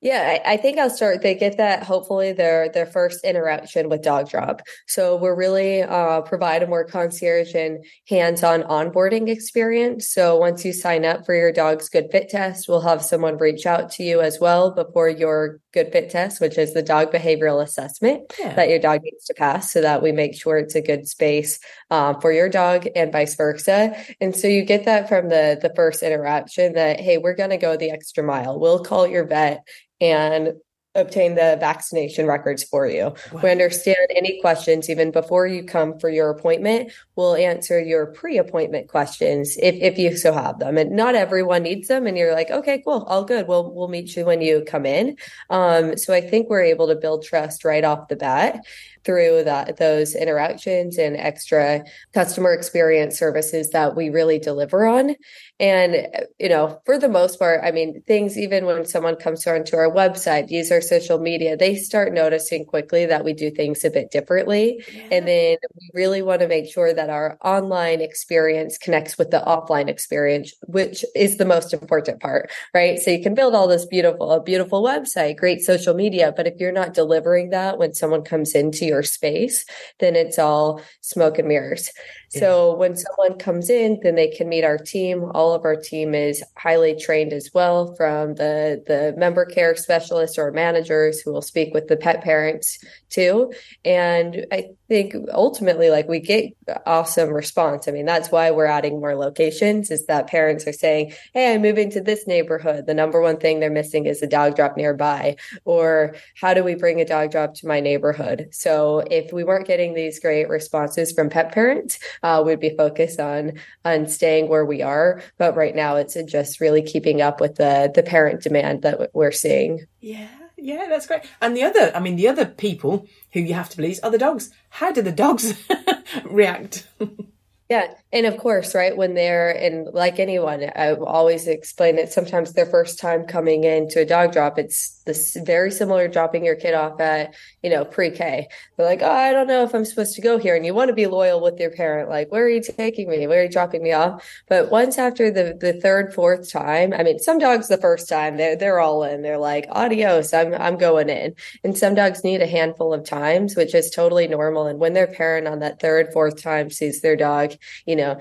Yeah, 0.00 0.38
I, 0.44 0.52
I, 0.52 0.56
think 0.56 0.78
I'll 0.78 0.90
start. 0.90 1.22
They 1.22 1.34
get 1.34 1.56
that 1.56 1.82
hopefully 1.82 2.32
their 2.32 2.68
their 2.68 2.86
first 2.86 3.24
interaction 3.24 3.88
with 3.88 4.00
Dog 4.00 4.30
Drop. 4.30 4.62
So 4.86 5.16
we're 5.16 5.34
really 5.34 5.82
uh, 5.82 6.20
provide 6.20 6.62
a 6.62 6.68
more 6.68 6.84
concierge 6.84 7.52
and 7.54 7.84
hands 8.08 8.44
on 8.44 8.62
onboarding 8.62 9.28
experience. 9.28 10.08
So 10.08 10.36
once 10.36 10.64
you 10.64 10.72
sign 10.72 11.04
up 11.04 11.26
for 11.26 11.34
your 11.34 11.50
dog's 11.50 11.88
good 11.88 12.12
fit 12.12 12.28
test, 12.28 12.68
we'll 12.68 12.82
have 12.82 13.02
someone 13.02 13.38
reach 13.38 13.66
out 13.66 13.90
to 13.92 14.04
you 14.04 14.20
as 14.20 14.38
well 14.40 14.70
before 14.70 15.08
your 15.08 15.60
good 15.72 15.90
fit 15.90 16.10
test, 16.10 16.40
which 16.40 16.58
is 16.58 16.74
the 16.74 16.82
dog 16.82 17.10
behavioral 17.10 17.60
assessment 17.60 18.32
yeah. 18.38 18.54
that 18.54 18.68
your 18.68 18.78
dog 18.78 19.02
needs 19.02 19.24
to 19.24 19.34
pass, 19.34 19.72
so 19.72 19.80
that 19.80 20.00
we 20.00 20.12
make 20.12 20.40
sure 20.40 20.58
it's 20.58 20.76
a 20.76 20.80
good 20.80 21.08
space 21.08 21.58
um, 21.90 22.20
for 22.20 22.30
your 22.30 22.48
dog 22.48 22.86
and 22.94 23.10
vice 23.10 23.34
versa. 23.34 23.96
And 24.20 24.34
so 24.34 24.46
you 24.46 24.64
get 24.64 24.84
that 24.84 25.08
from 25.08 25.28
the 25.28 25.58
the 25.60 25.72
first 25.74 26.04
interaction 26.04 26.74
that 26.74 27.00
hey, 27.00 27.18
we're 27.18 27.34
going 27.34 27.50
to 27.50 27.56
go 27.56 27.76
the 27.76 27.90
extra 27.90 28.22
mile. 28.22 28.60
We'll 28.60 28.84
call 28.84 29.04
your 29.04 29.26
vet 29.26 29.66
and 30.00 30.54
obtain 30.94 31.34
the 31.34 31.56
vaccination 31.60 32.26
records 32.26 32.64
for 32.64 32.86
you. 32.86 33.14
Wow. 33.32 33.40
We 33.42 33.50
understand 33.50 33.98
any 34.10 34.40
questions 34.40 34.90
even 34.90 35.10
before 35.10 35.46
you 35.46 35.62
come 35.62 35.98
for 35.98 36.08
your 36.08 36.30
appointment. 36.30 36.92
We'll 37.14 37.36
answer 37.36 37.80
your 37.80 38.06
pre-appointment 38.06 38.88
questions 38.88 39.56
if, 39.60 39.74
if 39.76 39.98
you 39.98 40.16
so 40.16 40.32
have 40.32 40.58
them. 40.58 40.76
And 40.76 40.92
not 40.92 41.14
everyone 41.14 41.62
needs 41.62 41.88
them. 41.88 42.06
And 42.06 42.16
you're 42.16 42.34
like, 42.34 42.50
okay, 42.50 42.82
cool, 42.84 43.04
all 43.04 43.24
good. 43.24 43.46
We'll 43.46 43.72
we'll 43.72 43.88
meet 43.88 44.16
you 44.16 44.24
when 44.24 44.40
you 44.40 44.64
come 44.66 44.86
in. 44.86 45.16
Um, 45.50 45.96
so 45.96 46.12
I 46.12 46.20
think 46.20 46.48
we're 46.48 46.62
able 46.62 46.88
to 46.88 46.96
build 46.96 47.24
trust 47.24 47.64
right 47.64 47.84
off 47.84 48.08
the 48.08 48.16
bat 48.16 48.64
through 49.04 49.44
that 49.44 49.76
those 49.78 50.14
interactions 50.14 50.98
and 50.98 51.16
extra 51.16 51.84
customer 52.14 52.52
experience 52.52 53.18
services 53.18 53.70
that 53.70 53.96
we 53.96 54.10
really 54.10 54.38
deliver 54.38 54.86
on. 54.86 55.14
And 55.60 56.06
you 56.38 56.48
know 56.48 56.80
for 56.86 56.98
the 56.98 57.08
most 57.08 57.38
part 57.38 57.60
i 57.64 57.70
mean 57.70 58.02
things 58.06 58.38
even 58.38 58.64
when 58.64 58.86
someone 58.86 59.16
comes 59.16 59.46
onto 59.46 59.76
our 59.76 59.90
website 59.90 60.50
use 60.50 60.70
our 60.70 60.80
social 60.80 61.18
media 61.18 61.56
they 61.56 61.74
start 61.74 62.12
noticing 62.12 62.64
quickly 62.64 63.06
that 63.06 63.24
we 63.24 63.32
do 63.32 63.50
things 63.50 63.84
a 63.84 63.90
bit 63.90 64.10
differently. 64.10 64.82
Yeah. 64.92 65.08
and 65.12 65.28
then 65.28 65.56
we 65.74 65.90
really 65.94 66.22
want 66.22 66.40
to 66.40 66.48
make 66.48 66.70
sure 66.72 66.94
that 66.94 67.10
our 67.10 67.38
online 67.44 68.00
experience 68.00 68.78
connects 68.78 69.18
with 69.18 69.30
the 69.30 69.42
offline 69.46 69.88
experience 69.88 70.52
which 70.66 71.04
is 71.14 71.36
the 71.36 71.44
most 71.44 71.72
important 71.72 72.20
part 72.20 72.50
right? 72.74 72.98
So 72.98 73.10
you 73.10 73.22
can 73.22 73.34
build 73.34 73.54
all 73.54 73.68
this 73.68 73.86
beautiful 73.86 74.30
a 74.32 74.42
beautiful 74.42 74.82
website 74.82 75.36
great 75.36 75.60
social 75.60 75.94
media 75.94 76.32
but 76.36 76.46
if 76.46 76.54
you're 76.58 76.72
not 76.72 76.94
delivering 76.94 77.50
that 77.50 77.78
when 77.78 77.94
someone 77.94 78.22
comes 78.22 78.54
into 78.54 78.87
your 78.88 79.02
space, 79.02 79.64
then 80.00 80.16
it's 80.16 80.38
all 80.38 80.82
smoke 81.00 81.38
and 81.38 81.48
mirrors. 81.48 81.90
So 82.30 82.74
when 82.74 82.94
someone 82.96 83.38
comes 83.38 83.70
in, 83.70 84.00
then 84.02 84.14
they 84.14 84.28
can 84.28 84.48
meet 84.48 84.64
our 84.64 84.76
team. 84.76 85.30
All 85.32 85.54
of 85.54 85.64
our 85.64 85.76
team 85.76 86.14
is 86.14 86.42
highly 86.56 86.94
trained 86.94 87.32
as 87.32 87.50
well 87.54 87.94
from 87.94 88.34
the, 88.34 88.82
the 88.86 89.14
member 89.16 89.46
care 89.46 89.74
specialists 89.76 90.38
or 90.38 90.52
managers 90.52 91.20
who 91.20 91.32
will 91.32 91.42
speak 91.42 91.72
with 91.72 91.88
the 91.88 91.96
pet 91.96 92.22
parents 92.22 92.84
too. 93.08 93.52
And 93.84 94.46
I 94.52 94.70
think 94.88 95.14
ultimately, 95.32 95.90
like 95.90 96.08
we 96.08 96.20
get 96.20 96.52
awesome 96.86 97.30
response. 97.30 97.88
I 97.88 97.92
mean, 97.92 98.04
that's 98.04 98.30
why 98.30 98.50
we're 98.50 98.66
adding 98.66 99.00
more 99.00 99.16
locations 99.16 99.90
is 99.90 100.06
that 100.06 100.26
parents 100.26 100.66
are 100.66 100.72
saying, 100.72 101.14
Hey, 101.32 101.54
I'm 101.54 101.62
moving 101.62 101.90
to 101.92 102.00
this 102.00 102.26
neighborhood. 102.26 102.86
The 102.86 102.94
number 102.94 103.20
one 103.20 103.38
thing 103.38 103.60
they're 103.60 103.70
missing 103.70 104.06
is 104.06 104.22
a 104.22 104.26
dog 104.26 104.56
drop 104.56 104.76
nearby. 104.76 105.36
Or 105.64 106.16
how 106.36 106.54
do 106.54 106.62
we 106.62 106.74
bring 106.74 107.00
a 107.00 107.06
dog 107.06 107.30
drop 107.30 107.54
to 107.54 107.66
my 107.66 107.80
neighborhood? 107.80 108.48
So 108.52 109.00
if 109.10 109.32
we 109.32 109.44
weren't 109.44 109.66
getting 109.66 109.94
these 109.94 110.20
great 110.20 110.48
responses 110.48 111.12
from 111.12 111.30
pet 111.30 111.52
parents, 111.52 111.98
uh, 112.22 112.42
we'd 112.44 112.60
be 112.60 112.76
focused 112.76 113.20
on 113.20 113.52
on 113.84 114.08
staying 114.08 114.48
where 114.48 114.64
we 114.64 114.82
are. 114.82 115.22
But 115.38 115.56
right 115.56 115.74
now, 115.74 115.96
it's 115.96 116.16
just 116.26 116.60
really 116.60 116.82
keeping 116.82 117.22
up 117.22 117.40
with 117.40 117.56
the 117.56 117.90
the 117.94 118.02
parent 118.02 118.42
demand 118.42 118.82
that 118.82 119.14
we're 119.14 119.32
seeing. 119.32 119.86
Yeah. 120.00 120.28
Yeah, 120.60 120.86
that's 120.88 121.06
great. 121.06 121.22
And 121.40 121.56
the 121.56 121.62
other, 121.62 121.92
I 121.94 122.00
mean, 122.00 122.16
the 122.16 122.26
other 122.26 122.44
people 122.44 123.06
who 123.32 123.38
you 123.38 123.54
have 123.54 123.68
to 123.68 123.76
please 123.76 124.00
are 124.00 124.10
the 124.10 124.18
dogs. 124.18 124.50
How 124.70 124.90
do 124.90 125.02
the 125.02 125.12
dogs 125.12 125.54
react? 126.24 126.88
Yeah. 127.68 127.92
And 128.14 128.24
of 128.24 128.38
course, 128.38 128.74
right, 128.74 128.96
when 128.96 129.12
they're, 129.12 129.50
and 129.50 129.88
like 129.92 130.18
anyone, 130.18 130.64
I 130.74 130.94
always 130.94 131.46
explain 131.46 131.98
it 131.98 132.10
sometimes 132.10 132.54
their 132.54 132.64
first 132.64 132.98
time 132.98 133.26
coming 133.26 133.64
into 133.64 134.00
a 134.00 134.06
dog 134.06 134.32
drop, 134.32 134.58
it's 134.58 135.02
this 135.04 135.36
very 135.36 135.70
similar 135.70 136.08
dropping 136.08 136.46
your 136.46 136.54
kid 136.56 136.72
off 136.72 136.98
at, 136.98 137.34
you 137.62 137.68
know, 137.68 137.84
pre 137.84 138.10
K. 138.10 138.48
They're 138.76 138.86
like, 138.86 139.02
oh, 139.02 139.10
I 139.10 139.32
don't 139.34 139.46
know 139.46 139.64
if 139.64 139.74
I'm 139.74 139.84
supposed 139.84 140.14
to 140.14 140.22
go 140.22 140.38
here. 140.38 140.56
And 140.56 140.64
you 140.64 140.72
want 140.72 140.88
to 140.88 140.94
be 140.94 141.06
loyal 141.06 141.42
with 141.42 141.60
your 141.60 141.70
parent, 141.70 142.08
like, 142.08 142.32
where 142.32 142.44
are 142.44 142.48
you 142.48 142.62
taking 142.62 143.10
me? 143.10 143.26
Where 143.26 143.40
are 143.40 143.44
you 143.44 143.50
dropping 143.50 143.82
me 143.82 143.92
off? 143.92 144.26
But 144.48 144.70
once 144.70 144.96
after 144.96 145.30
the, 145.30 145.54
the 145.60 145.74
third, 145.74 146.14
fourth 146.14 146.50
time, 146.50 146.94
I 146.94 147.02
mean, 147.02 147.18
some 147.18 147.38
dogs 147.38 147.68
the 147.68 147.76
first 147.76 148.08
time, 148.08 148.38
they're, 148.38 148.56
they're 148.56 148.80
all 148.80 149.04
in. 149.04 149.20
They're 149.20 149.36
like, 149.36 149.66
adios, 149.70 150.32
I'm, 150.32 150.54
I'm 150.54 150.78
going 150.78 151.10
in. 151.10 151.34
And 151.62 151.76
some 151.76 151.94
dogs 151.94 152.24
need 152.24 152.40
a 152.40 152.46
handful 152.46 152.94
of 152.94 153.04
times, 153.04 153.56
which 153.56 153.74
is 153.74 153.90
totally 153.90 154.26
normal. 154.26 154.66
And 154.66 154.78
when 154.78 154.94
their 154.94 155.06
parent 155.06 155.46
on 155.46 155.58
that 155.58 155.80
third, 155.80 156.14
fourth 156.14 156.42
time 156.42 156.70
sees 156.70 157.02
their 157.02 157.16
dog, 157.16 157.52
you 157.86 157.96
know, 157.96 158.18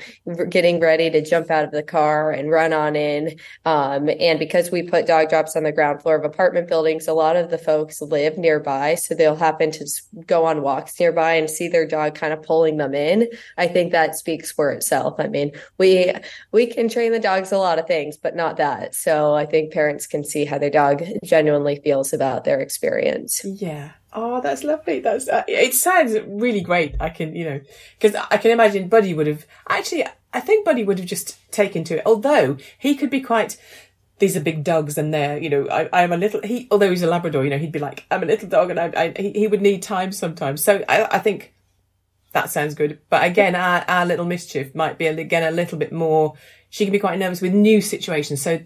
getting 0.49 0.79
ready 0.79 1.09
to 1.09 1.23
jump 1.23 1.49
out 1.51 1.63
of 1.63 1.71
the 1.71 1.83
car 1.83 2.31
and 2.31 2.51
run 2.51 2.73
on 2.73 2.95
in. 2.95 3.37
Um, 3.65 4.09
and 4.19 4.39
because 4.39 4.71
we 4.71 4.83
put 4.83 5.07
dog 5.07 5.29
drops 5.29 5.55
on 5.55 5.63
the 5.63 5.71
ground 5.71 6.01
floor 6.01 6.15
of 6.15 6.23
apartment 6.23 6.67
buildings, 6.67 7.07
a 7.07 7.13
lot 7.13 7.35
of 7.35 7.49
the 7.49 7.57
folks 7.57 8.01
live 8.01 8.37
nearby. 8.37 8.95
So 8.95 9.15
they'll 9.15 9.35
happen 9.35 9.71
to 9.71 9.85
go 10.25 10.45
on 10.45 10.61
walks 10.61 10.99
nearby 10.99 11.33
and 11.33 11.49
see 11.49 11.67
their 11.67 11.87
dog 11.87 12.15
kind 12.15 12.33
of 12.33 12.43
pulling 12.43 12.77
them 12.77 12.93
in. 12.93 13.27
I 13.57 13.67
think 13.67 13.91
that 13.91 14.15
speaks 14.15 14.51
for 14.51 14.71
itself. 14.71 15.15
I 15.19 15.27
mean, 15.27 15.51
we, 15.77 16.13
we 16.51 16.67
can 16.67 16.89
train 16.89 17.11
the 17.11 17.19
dogs 17.19 17.51
a 17.51 17.57
lot 17.57 17.79
of 17.79 17.87
things, 17.87 18.17
but 18.17 18.35
not 18.35 18.57
that. 18.57 18.95
So 18.95 19.33
I 19.33 19.45
think 19.45 19.73
parents 19.73 20.07
can 20.07 20.23
see 20.23 20.45
how 20.45 20.57
their 20.57 20.69
dog 20.69 21.03
genuinely 21.23 21.79
feels 21.83 22.13
about 22.13 22.43
their 22.43 22.59
experience. 22.59 23.41
Yeah. 23.43 23.91
Oh, 24.19 24.41
that's 24.41 24.63
lovely. 24.63 24.99
That's 24.99 25.27
uh, 25.27 25.43
it. 25.47 25.75
Sounds 25.75 26.17
really 26.25 26.61
great. 26.61 26.95
I 26.99 27.09
can, 27.09 27.35
you 27.35 27.45
know, 27.45 27.61
because 27.99 28.19
I 28.31 28.37
can 28.37 28.49
imagine 28.49 28.89
Buddy 28.89 29.13
would 29.13 29.27
have 29.27 29.45
actually. 29.69 30.05
I 30.33 30.39
think 30.39 30.65
Buddy 30.65 30.83
would 30.83 30.97
have 30.97 31.07
just 31.07 31.37
taken 31.51 31.83
to 31.83 31.97
it. 31.97 32.03
Although 32.03 32.57
he 32.79 32.95
could 32.95 33.11
be 33.11 33.21
quite. 33.21 33.61
These 34.17 34.35
are 34.35 34.39
big 34.39 34.63
dogs, 34.63 34.97
and 34.97 35.13
they're, 35.13 35.37
you 35.37 35.51
know, 35.51 35.67
I, 35.69 35.87
I'm 35.93 36.11
a 36.11 36.17
little. 36.17 36.41
He, 36.41 36.67
although 36.71 36.89
he's 36.89 37.03
a 37.03 37.07
Labrador, 37.07 37.43
you 37.43 37.51
know, 37.51 37.59
he'd 37.59 37.71
be 37.71 37.77
like, 37.77 38.07
I'm 38.09 38.23
a 38.23 38.25
little 38.25 38.49
dog, 38.49 38.71
and 38.71 38.79
I, 38.79 38.91
I 38.97 39.13
he, 39.15 39.33
he 39.33 39.47
would 39.47 39.61
need 39.61 39.83
time 39.83 40.11
sometimes. 40.11 40.63
So 40.63 40.83
I, 40.89 41.03
I 41.03 41.19
think 41.19 41.53
that 42.31 42.49
sounds 42.49 42.73
good. 42.73 42.99
But 43.11 43.23
again, 43.23 43.53
our, 43.53 43.85
our 43.87 44.07
little 44.07 44.25
mischief 44.25 44.73
might 44.73 44.97
be 44.97 45.05
again 45.05 45.43
a 45.43 45.55
little 45.55 45.77
bit 45.77 45.91
more. 45.91 46.33
She 46.71 46.85
can 46.85 46.91
be 46.91 46.97
quite 46.97 47.19
nervous 47.19 47.39
with 47.39 47.53
new 47.53 47.81
situations, 47.81 48.41
so 48.41 48.61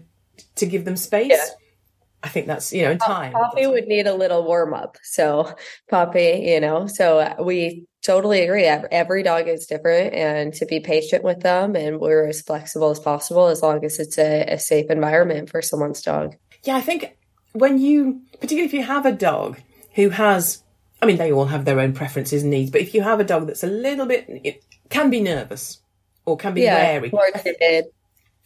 to 0.54 0.64
give 0.64 0.86
them 0.86 0.96
space. 0.96 1.32
Yeah 1.32 1.44
I 2.22 2.28
think 2.28 2.46
that's 2.46 2.72
you 2.72 2.82
know 2.82 2.92
in 2.92 2.98
time. 2.98 3.32
Poppy 3.32 3.66
would 3.66 3.86
need 3.86 4.06
a 4.06 4.14
little 4.14 4.44
warm 4.44 4.74
up. 4.74 4.96
So 5.02 5.54
Poppy, 5.90 6.44
you 6.46 6.60
know, 6.60 6.86
so 6.86 7.18
uh, 7.18 7.36
we 7.40 7.86
totally 8.02 8.42
agree. 8.42 8.64
Every 8.64 9.22
dog 9.22 9.48
is 9.48 9.66
different, 9.66 10.14
and 10.14 10.54
to 10.54 10.66
be 10.66 10.80
patient 10.80 11.24
with 11.24 11.40
them, 11.40 11.74
and 11.74 12.00
we're 12.00 12.28
as 12.28 12.42
flexible 12.42 12.90
as 12.90 13.00
possible 13.00 13.48
as 13.48 13.62
long 13.62 13.84
as 13.84 13.98
it's 13.98 14.18
a, 14.18 14.44
a 14.44 14.58
safe 14.58 14.90
environment 14.90 15.50
for 15.50 15.62
someone's 15.62 16.02
dog. 16.02 16.36
Yeah, 16.64 16.76
I 16.76 16.80
think 16.80 17.16
when 17.52 17.78
you, 17.78 18.22
particularly 18.34 18.66
if 18.66 18.74
you 18.74 18.82
have 18.82 19.06
a 19.06 19.12
dog 19.12 19.58
who 19.94 20.10
has, 20.10 20.62
I 21.00 21.06
mean, 21.06 21.16
they 21.16 21.32
all 21.32 21.46
have 21.46 21.64
their 21.64 21.80
own 21.80 21.92
preferences 21.92 22.42
and 22.42 22.50
needs, 22.50 22.70
but 22.70 22.80
if 22.80 22.94
you 22.94 23.02
have 23.02 23.20
a 23.20 23.24
dog 23.24 23.46
that's 23.46 23.64
a 23.64 23.68
little 23.68 24.06
bit, 24.06 24.26
it 24.28 24.64
can 24.90 25.10
be 25.10 25.20
nervous 25.20 25.80
or 26.24 26.36
can 26.36 26.54
be 26.54 26.62
yeah, 26.62 26.76
wary. 26.76 27.10
More 27.10 27.30
timid. 27.32 27.86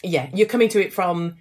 Yeah, 0.02 0.30
you're 0.32 0.48
coming 0.48 0.68
to 0.70 0.80
it 0.82 0.92
from 0.92 1.36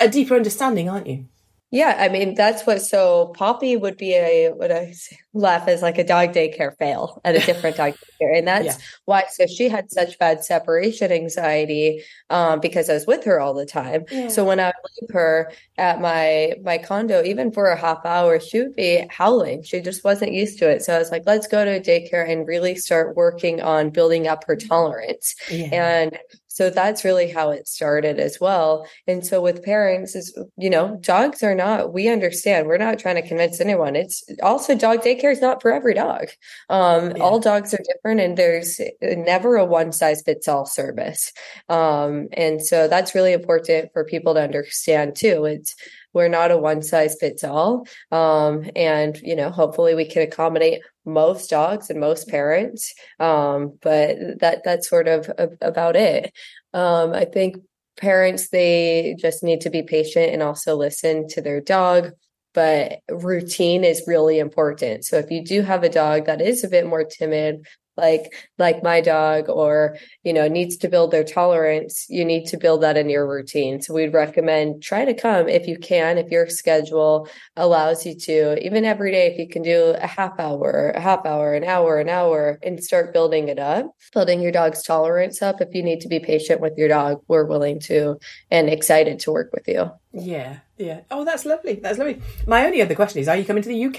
a 0.00 0.08
deeper 0.08 0.34
understanding, 0.34 0.88
aren't 0.88 1.06
you? 1.06 1.26
Yeah, 1.70 1.96
I 1.98 2.08
mean 2.08 2.34
that's 2.34 2.66
what. 2.66 2.80
So 2.80 3.32
Poppy 3.36 3.76
would 3.76 3.98
be 3.98 4.14
a 4.14 4.50
what 4.54 4.72
I 4.72 4.94
laugh 5.34 5.68
as 5.68 5.82
like 5.82 5.98
a 5.98 6.04
dog 6.04 6.32
daycare 6.32 6.74
fail 6.78 7.20
at 7.26 7.36
a 7.36 7.40
different 7.40 7.76
dog 7.76 7.92
daycare, 7.92 8.38
and 8.38 8.48
that's 8.48 8.66
yeah. 8.66 8.76
why. 9.04 9.24
So 9.30 9.46
she 9.46 9.68
had 9.68 9.90
such 9.90 10.18
bad 10.18 10.42
separation 10.42 11.12
anxiety 11.12 12.02
um, 12.30 12.60
because 12.60 12.88
I 12.88 12.94
was 12.94 13.06
with 13.06 13.22
her 13.24 13.38
all 13.38 13.52
the 13.52 13.66
time. 13.66 14.04
Yeah. 14.10 14.28
So 14.28 14.46
when 14.46 14.60
I 14.60 14.66
would 14.66 15.02
leave 15.02 15.10
her 15.12 15.52
at 15.76 16.00
my 16.00 16.54
my 16.62 16.78
condo, 16.78 17.22
even 17.22 17.52
for 17.52 17.68
a 17.68 17.76
half 17.76 18.04
hour, 18.06 18.40
she 18.40 18.60
would 18.60 18.74
be 18.74 19.06
howling. 19.10 19.62
She 19.62 19.80
just 19.80 20.04
wasn't 20.04 20.32
used 20.32 20.58
to 20.60 20.70
it. 20.70 20.82
So 20.82 20.94
I 20.94 20.98
was 20.98 21.10
like, 21.10 21.24
let's 21.26 21.48
go 21.48 21.66
to 21.66 21.72
a 21.72 21.80
daycare 21.80 22.26
and 22.26 22.48
really 22.48 22.76
start 22.76 23.14
working 23.14 23.60
on 23.60 23.90
building 23.90 24.26
up 24.26 24.44
her 24.44 24.56
tolerance. 24.56 25.34
Yeah. 25.50 25.68
And 25.72 26.18
so 26.58 26.70
that's 26.70 27.04
really 27.04 27.30
how 27.30 27.50
it 27.50 27.68
started 27.68 28.18
as 28.18 28.40
well. 28.40 28.84
And 29.06 29.24
so 29.24 29.40
with 29.40 29.62
parents 29.62 30.16
is, 30.16 30.36
you 30.56 30.68
know, 30.68 30.96
dogs 30.96 31.44
are 31.44 31.54
not, 31.54 31.92
we 31.92 32.08
understand, 32.08 32.66
we're 32.66 32.78
not 32.78 32.98
trying 32.98 33.14
to 33.14 33.22
convince 33.22 33.60
anyone. 33.60 33.94
It's 33.94 34.24
also 34.42 34.74
dog 34.74 35.02
daycare 35.02 35.30
is 35.30 35.40
not 35.40 35.62
for 35.62 35.70
every 35.70 35.94
dog. 35.94 36.26
Um, 36.68 37.12
yeah. 37.14 37.22
all 37.22 37.38
dogs 37.38 37.72
are 37.74 37.84
different 37.86 38.18
and 38.18 38.36
there's 38.36 38.80
never 39.00 39.54
a 39.54 39.64
one 39.64 39.92
size 39.92 40.20
fits 40.22 40.48
all 40.48 40.66
service. 40.66 41.32
Um, 41.68 42.26
and 42.32 42.60
so 42.60 42.88
that's 42.88 43.14
really 43.14 43.34
important 43.34 43.92
for 43.92 44.04
people 44.04 44.34
to 44.34 44.42
understand 44.42 45.14
too. 45.14 45.44
It's, 45.44 45.76
we're 46.12 46.26
not 46.26 46.50
a 46.50 46.58
one 46.58 46.82
size 46.82 47.16
fits 47.20 47.44
all. 47.44 47.86
Um, 48.10 48.68
and, 48.74 49.16
you 49.22 49.36
know, 49.36 49.50
hopefully 49.50 49.94
we 49.94 50.06
can 50.06 50.22
accommodate 50.22 50.82
most 51.08 51.50
dogs 51.50 51.90
and 51.90 51.98
most 52.00 52.28
parents. 52.28 52.94
Um, 53.18 53.78
but 53.82 54.16
that, 54.40 54.62
that's 54.64 54.88
sort 54.88 55.08
of 55.08 55.30
about 55.60 55.96
it. 55.96 56.32
Um, 56.74 57.12
I 57.12 57.24
think 57.24 57.56
parents, 57.96 58.50
they 58.50 59.16
just 59.18 59.42
need 59.42 59.62
to 59.62 59.70
be 59.70 59.82
patient 59.82 60.32
and 60.32 60.42
also 60.42 60.76
listen 60.76 61.26
to 61.28 61.40
their 61.40 61.60
dog 61.60 62.12
but 62.54 62.98
routine 63.08 63.84
is 63.84 64.02
really 64.08 64.40
important. 64.40 65.04
So 65.04 65.16
if 65.16 65.30
you 65.30 65.44
do 65.44 65.62
have 65.62 65.84
a 65.84 65.88
dog 65.88 66.26
that 66.26 66.40
is 66.40 66.64
a 66.64 66.68
bit 66.68 66.86
more 66.86 67.04
timid, 67.04 67.64
like 67.98 68.32
like 68.58 68.82
my 68.82 69.00
dog 69.00 69.48
or 69.48 69.98
you 70.22 70.32
know 70.32 70.48
needs 70.48 70.76
to 70.78 70.88
build 70.88 71.10
their 71.10 71.24
tolerance 71.24 72.06
you 72.08 72.24
need 72.24 72.46
to 72.46 72.56
build 72.56 72.82
that 72.82 72.96
in 72.96 73.08
your 73.08 73.28
routine. 73.28 73.82
So 73.82 73.92
we'd 73.92 74.14
recommend 74.14 74.82
try 74.82 75.04
to 75.04 75.14
come 75.14 75.48
if 75.48 75.66
you 75.66 75.78
can 75.78 76.16
if 76.16 76.30
your 76.30 76.48
schedule 76.48 77.28
allows 77.56 78.06
you 78.06 78.14
to 78.14 78.64
even 78.64 78.84
every 78.84 79.10
day 79.10 79.26
if 79.26 79.38
you 79.38 79.48
can 79.48 79.62
do 79.62 79.94
a 79.98 80.06
half 80.06 80.38
hour 80.38 80.92
a 80.94 81.00
half 81.00 81.26
hour 81.26 81.54
an 81.54 81.64
hour 81.64 81.98
an 81.98 82.08
hour 82.08 82.58
and 82.62 82.82
start 82.82 83.12
building 83.12 83.48
it 83.48 83.58
up. 83.58 83.90
Building 84.14 84.40
your 84.40 84.52
dog's 84.52 84.82
tolerance 84.82 85.42
up 85.42 85.60
if 85.60 85.74
you 85.74 85.82
need 85.82 86.00
to 86.00 86.08
be 86.08 86.20
patient 86.20 86.60
with 86.60 86.78
your 86.78 86.88
dog 86.88 87.20
we're 87.28 87.44
willing 87.44 87.80
to 87.80 88.18
and 88.50 88.70
excited 88.70 89.18
to 89.20 89.32
work 89.32 89.50
with 89.52 89.66
you. 89.68 89.90
Yeah 90.12 90.60
yeah. 90.78 91.00
Oh 91.10 91.24
that's 91.24 91.44
lovely 91.44 91.74
that's 91.74 91.98
lovely. 91.98 92.22
My 92.46 92.64
only 92.64 92.80
other 92.80 92.94
question 92.94 93.20
is 93.20 93.28
are 93.28 93.36
you 93.36 93.44
coming 93.44 93.64
to 93.64 93.68
the 93.68 93.86
uk 93.86 93.98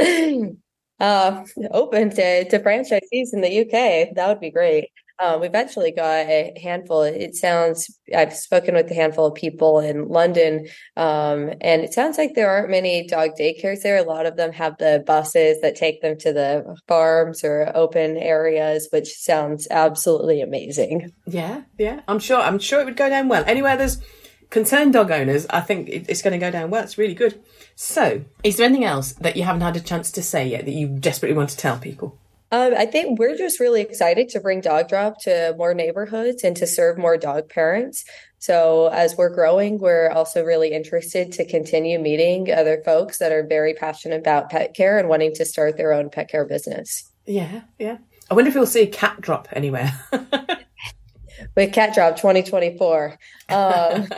uh, 1.00 1.44
open 1.70 2.10
to, 2.10 2.48
to 2.48 2.58
franchisees 2.60 3.32
in 3.32 3.40
the 3.40 3.60
UK. 3.60 4.14
That 4.14 4.28
would 4.28 4.40
be 4.40 4.50
great. 4.50 4.90
Uh, 5.20 5.36
we've 5.38 5.54
actually 5.54 5.92
got 5.92 6.26
a 6.26 6.58
handful. 6.62 7.02
It 7.02 7.34
sounds 7.34 7.98
I've 8.16 8.32
spoken 8.32 8.74
with 8.74 8.90
a 8.90 8.94
handful 8.94 9.26
of 9.26 9.34
people 9.34 9.78
in 9.78 10.08
London, 10.08 10.66
um, 10.96 11.50
and 11.60 11.82
it 11.82 11.92
sounds 11.92 12.16
like 12.16 12.34
there 12.34 12.48
aren't 12.48 12.70
many 12.70 13.06
dog 13.06 13.32
daycares 13.38 13.82
there. 13.82 13.98
A 13.98 14.02
lot 14.02 14.24
of 14.24 14.36
them 14.36 14.50
have 14.52 14.78
the 14.78 15.04
buses 15.06 15.60
that 15.60 15.76
take 15.76 16.00
them 16.00 16.16
to 16.20 16.32
the 16.32 16.74
farms 16.88 17.44
or 17.44 17.70
open 17.74 18.16
areas, 18.16 18.88
which 18.92 19.12
sounds 19.12 19.68
absolutely 19.70 20.40
amazing. 20.40 21.12
Yeah, 21.26 21.64
yeah. 21.78 22.00
I'm 22.08 22.18
sure. 22.18 22.40
I'm 22.40 22.58
sure 22.58 22.80
it 22.80 22.86
would 22.86 22.96
go 22.96 23.10
down 23.10 23.28
well. 23.28 23.44
Anywhere 23.46 23.76
there's 23.76 23.98
concerned 24.50 24.92
dog 24.92 25.10
owners, 25.10 25.46
I 25.50 25.60
think 25.60 25.88
it's 25.88 26.22
going 26.22 26.32
to 26.32 26.38
go 26.38 26.50
down 26.50 26.70
well. 26.70 26.82
It's 26.82 26.98
really 26.98 27.14
good. 27.14 27.40
So, 27.76 28.24
is 28.42 28.56
there 28.56 28.66
anything 28.66 28.84
else 28.84 29.12
that 29.12 29.36
you 29.36 29.44
haven't 29.44 29.62
had 29.62 29.76
a 29.76 29.80
chance 29.80 30.10
to 30.12 30.22
say 30.22 30.48
yet 30.48 30.66
that 30.66 30.72
you 30.72 30.88
desperately 30.88 31.36
want 31.36 31.50
to 31.50 31.56
tell 31.56 31.78
people? 31.78 32.18
Um, 32.52 32.74
I 32.76 32.84
think 32.84 33.18
we're 33.18 33.36
just 33.36 33.60
really 33.60 33.80
excited 33.80 34.28
to 34.30 34.40
bring 34.40 34.60
Dog 34.60 34.88
Drop 34.88 35.20
to 35.22 35.54
more 35.56 35.72
neighborhoods 35.72 36.42
and 36.42 36.56
to 36.56 36.66
serve 36.66 36.98
more 36.98 37.16
dog 37.16 37.48
parents. 37.48 38.04
So, 38.38 38.88
as 38.88 39.16
we're 39.16 39.32
growing, 39.32 39.78
we're 39.78 40.10
also 40.10 40.44
really 40.44 40.72
interested 40.72 41.30
to 41.32 41.46
continue 41.46 41.98
meeting 42.00 42.52
other 42.52 42.82
folks 42.84 43.18
that 43.18 43.30
are 43.30 43.46
very 43.46 43.74
passionate 43.74 44.18
about 44.18 44.50
pet 44.50 44.74
care 44.74 44.98
and 44.98 45.08
wanting 45.08 45.32
to 45.34 45.44
start 45.44 45.76
their 45.76 45.92
own 45.92 46.10
pet 46.10 46.28
care 46.28 46.44
business. 46.44 47.08
Yeah, 47.24 47.62
yeah. 47.78 47.98
I 48.30 48.34
wonder 48.34 48.48
if 48.48 48.54
we'll 48.54 48.66
see 48.66 48.82
a 48.82 48.86
cat 48.86 49.20
drop 49.20 49.48
anywhere. 49.52 49.92
with 51.56 51.72
Cat 51.72 51.94
Drop 51.94 52.16
2024. 52.16 53.18
Um, 53.48 54.08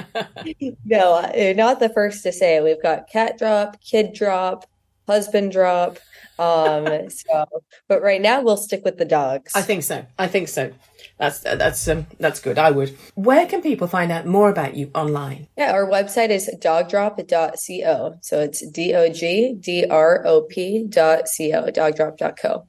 no, 0.85 1.15
uh, 1.15 1.53
not 1.57 1.81
the 1.81 1.91
first 1.93 2.23
to 2.25 2.33
say. 2.33 2.57
it. 2.57 2.65
We've 2.65 2.83
got 2.83 3.09
Cat 3.09 3.39
Drop, 3.39 3.81
Kid 3.81 4.13
Drop, 4.15 4.67
Husband 5.07 5.51
Drop. 5.53 5.99
Um, 6.39 6.87
so, 7.11 7.47
but 7.89 8.03
right 8.03 8.21
now 8.21 8.43
we'll 8.43 8.57
stick 8.57 8.85
with 8.85 8.99
the 8.99 9.05
dogs. 9.05 9.53
I 9.55 9.63
think 9.63 9.83
so. 9.83 10.07
I 10.19 10.27
think 10.29 10.49
so. 10.49 10.73
That's 11.19 11.41
that's 11.41 11.87
um, 11.89 12.07
that's 12.19 12.41
good. 12.41 12.59
I 12.59 12.71
would. 12.71 12.97
Where 13.15 13.47
can 13.47 13.63
people 13.63 13.87
find 13.87 14.11
out 14.11 14.27
more 14.27 14.51
about 14.51 14.75
you 14.75 14.91
online? 14.95 15.49
Yeah, 15.57 15.73
our 15.73 15.87
website 15.87 16.31
is 16.31 16.51
dogdrop.co. 16.61 18.19
So 18.23 18.41
it's 18.41 18.67
d 18.71 18.95
o 18.95 19.13
g 19.13 19.55
d 19.55 19.85
r 19.85 20.27
o 20.27 20.43
p 20.43 20.85
dot 20.89 21.25
co. 21.37 21.71
Dogdrop.co. 21.71 22.67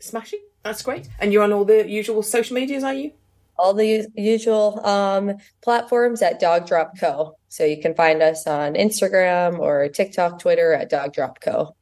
Smashing. 0.00 0.40
That's 0.62 0.82
great. 0.82 1.08
And 1.18 1.32
you're 1.32 1.42
on 1.42 1.52
all 1.52 1.64
the 1.64 1.88
usual 1.88 2.22
social 2.22 2.54
medias, 2.54 2.84
are 2.84 2.94
you? 2.94 3.12
All 3.58 3.74
the 3.74 4.06
usual 4.16 4.84
um, 4.86 5.36
platforms 5.62 6.22
at 6.22 6.40
Dog 6.40 6.66
Drop 6.66 6.98
Co. 6.98 7.36
So 7.48 7.64
you 7.64 7.80
can 7.80 7.94
find 7.94 8.22
us 8.22 8.46
on 8.46 8.74
Instagram 8.74 9.58
or 9.58 9.88
TikTok, 9.88 10.38
Twitter 10.40 10.74
at 10.74 10.90
Dog 10.90 11.12
Drop 11.12 11.40
Co. 11.40 11.76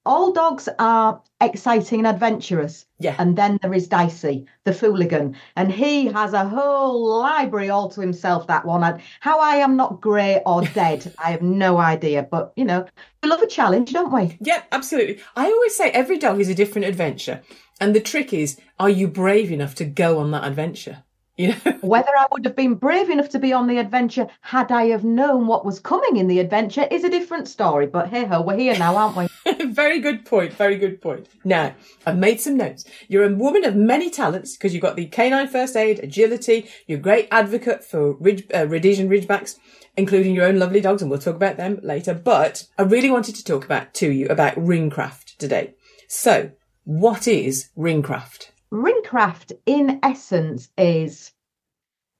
All 0.05 0.31
dogs 0.31 0.69
are 0.79 1.21
exciting 1.41 1.99
and 1.99 2.07
adventurous. 2.07 2.85
Yeah. 2.99 3.15
And 3.19 3.38
then 3.38 3.59
there 3.62 3.73
is 3.73 3.88
Dicey, 3.88 4.45
the 4.63 4.71
fooligan. 4.71 5.35
And 5.55 5.71
he 5.71 6.07
has 6.07 6.33
a 6.33 6.47
whole 6.47 7.19
library 7.19 7.69
all 7.69 7.89
to 7.89 8.01
himself, 8.01 8.47
that 8.47 8.65
one. 8.65 8.83
And 8.83 9.01
how 9.19 9.39
I 9.39 9.57
am 9.57 9.75
not 9.75 10.01
grey 10.01 10.41
or 10.45 10.62
dead, 10.73 11.13
I 11.17 11.31
have 11.31 11.41
no 11.41 11.77
idea. 11.77 12.23
But, 12.23 12.53
you 12.55 12.65
know, 12.65 12.85
we 13.21 13.29
love 13.29 13.41
a 13.41 13.47
challenge, 13.47 13.91
don't 13.93 14.13
we? 14.13 14.38
Yeah, 14.41 14.63
absolutely. 14.71 15.19
I 15.35 15.45
always 15.45 15.75
say 15.75 15.91
every 15.91 16.17
dog 16.17 16.39
is 16.39 16.49
a 16.49 16.55
different 16.55 16.88
adventure. 16.88 17.41
And 17.79 17.95
the 17.95 18.01
trick 18.01 18.33
is, 18.33 18.59
are 18.79 18.89
you 18.89 19.07
brave 19.07 19.51
enough 19.51 19.75
to 19.75 19.85
go 19.85 20.19
on 20.19 20.31
that 20.31 20.45
adventure? 20.45 21.03
Know? 21.39 21.54
Whether 21.82 22.12
I 22.17 22.28
would 22.32 22.43
have 22.45 22.56
been 22.56 22.75
brave 22.75 23.10
enough 23.10 23.30
to 23.30 23.39
be 23.39 23.54
on 23.54 23.67
the 23.67 23.78
adventure 23.78 24.28
had 24.41 24.71
I 24.71 24.88
have 24.88 25.06
known 25.06 25.47
what 25.47 25.65
was 25.65 25.80
coming 25.80 26.17
in 26.17 26.28
the 26.28 26.39
adventure 26.39 26.88
is 26.91 27.04
a 27.04 27.10
different 27.10 27.47
story. 27.47 27.88
But 27.88 28.10
hey 28.10 28.25
ho, 28.25 28.41
we're 28.41 28.58
here 28.58 28.78
now, 28.78 28.95
aren't 28.95 29.15
we? 29.15 29.28
very 29.67 29.99
good 29.99 30.25
point. 30.25 30.54
Very 30.54 30.78
good 30.78 31.02
point. 31.02 31.28
Now, 31.45 31.75
I've 32.06 32.17
made 32.17 32.41
some 32.41 32.58
notes. 32.58 32.84
You're 33.08 33.23
a 33.23 33.34
woman 33.34 33.63
of 33.63 33.75
many 33.75 34.10
talents 34.10 34.58
because 34.58 34.73
you've 34.73 34.82
got 34.82 34.97
the 34.97 35.06
canine 35.06 35.47
first 35.47 35.75
aid, 35.75 35.99
agility. 35.99 36.69
You're 36.88 36.99
a 36.99 37.02
great 37.02 37.30
advocate 37.32 37.84
for 37.84 38.13
Ridge, 38.13 38.45
uh, 38.54 38.67
Rhodesian 38.67 39.10
Ridgebacks, 39.10 39.58
including 39.95 40.36
your 40.36 40.45
own 40.45 40.60
lovely 40.60 40.82
dogs, 40.82 41.02
and 41.02 41.10
we'll 41.10 41.19
talk 41.19 41.36
about 41.36 41.58
them 41.58 41.80
later. 41.82 42.13
But 42.13 42.67
I 42.78 42.84
really 42.84 43.10
wanted 43.10 43.36
to 43.36 43.43
talk 43.43 43.63
about 43.63 43.93
to 43.95 44.12
you 44.12 44.28
about 44.28 44.56
ringcraft 44.56 45.38
today. 45.38 45.75
So, 46.08 46.52
what 46.84 47.28
is 47.28 47.69
ringcraft? 47.78 48.48
Ringcraft, 48.71 49.53
in 49.65 49.99
essence, 50.03 50.69
is 50.77 51.34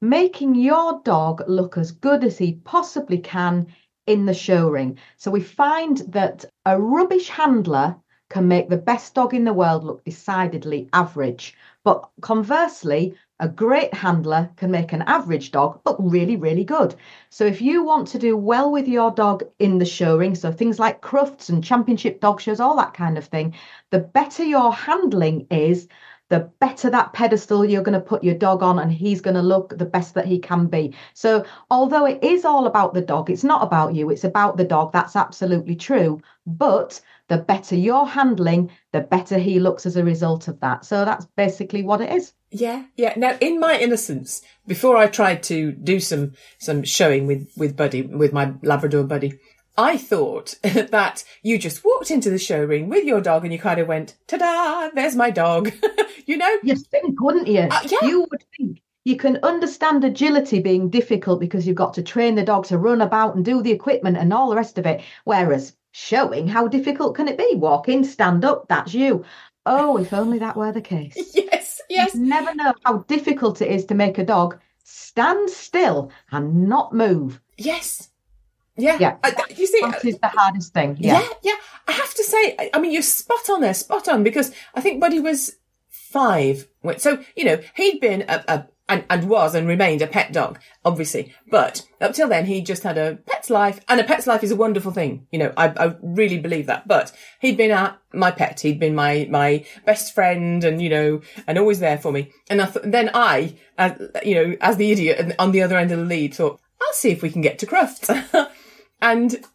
making 0.02 0.56
your 0.56 1.02
dog 1.04 1.44
look 1.48 1.78
as 1.78 1.92
good 1.92 2.24
as 2.24 2.38
he 2.40 2.54
possibly 2.64 3.20
can 3.20 3.68
in 4.08 4.26
the 4.26 4.34
show 4.34 4.70
ring. 4.70 4.98
So 5.18 5.30
we 5.30 5.42
find 5.42 5.98
that 6.08 6.46
a 6.66 6.82
rubbish 6.82 7.30
handler 7.30 7.98
can 8.30 8.48
make 8.48 8.70
the 8.70 8.78
best 8.78 9.14
dog 9.14 9.34
in 9.34 9.44
the 9.44 9.54
world 9.54 9.84
look 9.84 10.04
decidedly 10.04 10.90
average. 10.94 11.56
But 11.84 12.10
conversely, 12.22 13.16
a 13.40 13.48
great 13.48 13.94
handler 13.94 14.50
can 14.58 14.72
make 14.72 14.92
an 14.92 15.04
average 15.04 15.52
dog 15.52 15.80
look 15.86 15.98
really, 16.00 16.36
really 16.36 16.64
good. 16.64 16.96
So 17.30 17.46
if 17.46 17.62
you 17.62 17.84
want 17.84 18.08
to 18.10 18.20
do 18.20 18.36
well 18.36 18.72
with 18.72 18.88
your 18.88 19.12
dog 19.12 19.44
in 19.60 19.78
the 19.78 19.86
show 19.86 20.18
ring, 20.18 20.36
so 20.36 20.52
things 20.52 20.78
like 20.78 21.02
crufts 21.02 21.50
and 21.50 21.64
championship 21.64 22.20
dog 22.20 22.42
shows, 22.42 22.60
all 22.60 22.76
that 22.78 22.94
kind 22.94 23.18
of 23.18 23.26
thing, 23.26 23.56
the 23.92 24.00
better 24.00 24.44
your 24.44 24.74
handling 24.74 25.48
is, 25.50 25.88
the 26.30 26.40
better 26.60 26.90
that 26.92 27.12
pedestal 27.14 27.66
you're 27.66 27.84
going 27.84 28.00
to 28.00 28.06
put 28.06 28.24
your 28.24 28.36
dog 28.36 28.64
on 28.64 28.80
and 28.80 28.92
he's 28.92 29.20
going 29.20 29.36
to 29.36 29.42
look 29.42 29.78
the 29.78 29.86
best 29.86 30.14
that 30.14 30.28
he 30.28 30.40
can 30.40 30.68
be. 30.68 30.96
So, 31.14 31.44
although 31.70 32.06
it 32.06 32.24
is 32.24 32.46
all 32.46 32.68
about 32.68 32.94
the 32.94 33.02
dog, 33.02 33.30
it's 33.30 33.44
not 33.44 33.64
about 33.64 33.96
you, 33.96 34.10
it's 34.10 34.24
about 34.24 34.56
the 34.56 34.64
dog. 34.64 34.94
That's 34.94 35.16
absolutely 35.16 35.76
true. 35.76 36.22
But 36.46 37.02
the 37.28 37.38
better 37.38 37.76
you're 37.76 38.06
handling, 38.06 38.72
the 38.92 39.02
better 39.02 39.38
he 39.38 39.60
looks 39.60 39.86
as 39.86 39.98
a 39.98 40.04
result 40.04 40.48
of 40.48 40.60
that. 40.60 40.86
So, 40.86 41.04
that's 41.04 41.26
basically 41.36 41.82
what 41.82 42.02
it 42.02 42.12
is. 42.12 42.34
Yeah, 42.52 42.86
yeah. 42.96 43.14
Now, 43.18 43.38
in 43.42 43.60
my 43.60 43.78
innocence, 43.78 44.42
before 44.66 44.98
I 44.98 45.08
tried 45.08 45.44
to 45.44 45.72
do 45.72 46.00
some 46.00 46.34
some 46.60 46.84
showing 46.84 47.26
with 47.26 47.52
with 47.58 47.76
Buddy, 47.76 48.04
with 48.04 48.34
my 48.34 48.54
Labrador 48.62 49.04
Buddy, 49.04 49.40
I 49.80 49.96
thought 49.96 50.56
that 50.64 51.24
you 51.42 51.58
just 51.58 51.86
walked 51.86 52.12
into 52.12 52.30
the 52.30 52.38
show 52.38 52.64
ring 52.64 52.90
with 52.90 53.06
your 53.06 53.22
dog 53.22 53.46
and 53.46 53.54
you 53.54 53.60
kind 53.60 53.80
of 53.80 53.88
went, 53.88 54.16
ta-da, 54.28 54.90
there's 54.94 55.16
my 55.16 55.32
dog. 55.32 55.72
you 56.30 56.38
know? 56.38 56.58
You 56.64 56.76
think, 56.76 57.20
wouldn't 57.22 57.48
you? 57.48 57.62
Uh, 57.62 57.80
yeah. 57.86 58.08
You 58.08 58.28
would 58.30 58.44
think. 58.56 58.82
You 59.06 59.16
can 59.18 59.40
understand 59.44 60.04
agility 60.04 60.60
being 60.60 60.90
difficult 60.90 61.40
because 61.40 61.66
you've 61.66 61.76
got 61.84 61.94
to 61.96 62.04
train 62.04 62.36
the 62.36 62.44
dog 62.44 62.66
to 62.66 62.78
run 62.78 63.02
about 63.02 63.36
and 63.36 63.44
do 63.44 63.62
the 63.64 63.72
equipment 63.72 64.18
and 64.18 64.32
all 64.32 64.50
the 64.50 64.56
rest 64.56 64.78
of 64.78 64.86
it. 64.86 65.02
Whereas 65.24 65.74
showing, 65.92 66.48
how 66.48 66.68
difficult 66.68 67.16
can 67.16 67.28
it 67.28 67.38
be? 67.38 67.56
Walk 67.56 67.90
in, 67.90 68.04
stand 68.04 68.46
up, 68.46 68.68
that's 68.68 68.94
you. 68.94 69.26
Oh, 69.66 69.98
if 69.98 70.14
only 70.14 70.38
that 70.40 70.56
were 70.56 70.72
the 70.72 70.82
case. 70.82 71.16
yes, 71.34 71.82
yes. 71.90 72.14
You 72.14 72.22
never 72.22 72.54
know 72.54 72.74
how 72.86 73.00
difficult 73.08 73.62
it 73.62 73.72
is 73.72 73.86
to 73.86 73.96
make 73.96 74.20
a 74.20 74.26
dog 74.26 74.60
stand 74.84 75.50
still 75.50 76.12
and 76.32 76.68
not 76.70 76.94
move. 76.94 77.42
Yes. 77.58 78.10
Yeah, 78.78 78.98
Yeah. 79.00 79.18
I, 79.24 79.34
you 79.58 79.66
see, 79.68 79.82
That 79.82 80.06
is 80.06 80.20
the 80.20 80.28
hardest 80.28 80.74
thing. 80.74 80.98
Yeah. 81.00 81.20
yeah, 81.20 81.28
yeah. 81.44 81.56
I 81.88 81.92
have 81.94 82.14
to 82.14 82.24
say, 82.24 82.56
I- 82.60 82.70
I 82.74 82.80
mean, 82.80 82.92
you're 82.92 83.02
spot 83.02 83.50
on 83.50 83.62
there, 83.62 83.74
spot 83.74 84.08
on, 84.08 84.24
because 84.24 84.52
I 84.76 84.82
think 84.82 85.02
Buddy 85.02 85.20
was 85.20 85.56
five. 86.12 86.68
So, 86.98 87.24
you 87.36 87.46
know, 87.46 87.60
he'd 87.76 88.00
been 88.00 88.24
a, 88.24 88.44
a 88.48 88.68
and, 88.90 89.06
and 89.10 89.30
was 89.30 89.54
and 89.54 89.68
remained 89.68 90.02
a 90.02 90.08
pet 90.08 90.34
dog, 90.34 90.60
obviously. 90.84 91.34
But 91.50 91.86
up 92.02 92.14
till 92.14 92.28
then, 92.28 92.48
he 92.48 92.62
just 92.62 92.82
had 92.82 92.98
a 92.98 93.18
pet's 93.28 93.52
life, 93.52 93.80
and 93.88 94.00
a 94.00 94.04
pet's 94.04 94.26
life 94.26 94.44
is 94.44 94.52
a 94.52 94.56
wonderful 94.56 94.92
thing. 94.92 95.28
You 95.32 95.40
know, 95.40 95.54
I, 95.56 95.68
I 95.68 95.96
really 96.02 96.40
believe 96.40 96.66
that. 96.66 96.88
But 96.88 97.12
he'd 97.40 97.56
been 97.56 97.72
a, 97.72 97.98
my 98.12 98.32
pet. 98.32 98.60
He'd 98.60 98.80
been 98.80 98.96
my, 98.96 99.28
my 99.30 99.64
best 99.86 100.16
friend 100.16 100.64
and, 100.64 100.82
you 100.82 100.90
know, 100.90 101.22
and 101.46 101.60
always 101.60 101.80
there 101.80 102.00
for 102.00 102.12
me. 102.12 102.32
And 102.50 102.62
I 102.62 102.66
th- 102.66 102.86
then 102.86 103.12
I, 103.14 103.56
as, 103.78 104.02
you 104.24 104.36
know, 104.36 104.58
as 104.60 104.78
the 104.78 104.92
idiot 104.92 105.36
on 105.38 105.52
the 105.52 105.62
other 105.62 105.78
end 105.78 105.92
of 105.92 106.00
the 106.00 106.06
lead, 106.06 106.34
thought, 106.34 106.60
I'll 106.82 106.94
see 106.94 107.12
if 107.12 107.22
we 107.22 107.30
can 107.30 107.42
get 107.42 107.60
to 107.60 107.68
Crufts. 107.68 108.10
and 109.02 109.46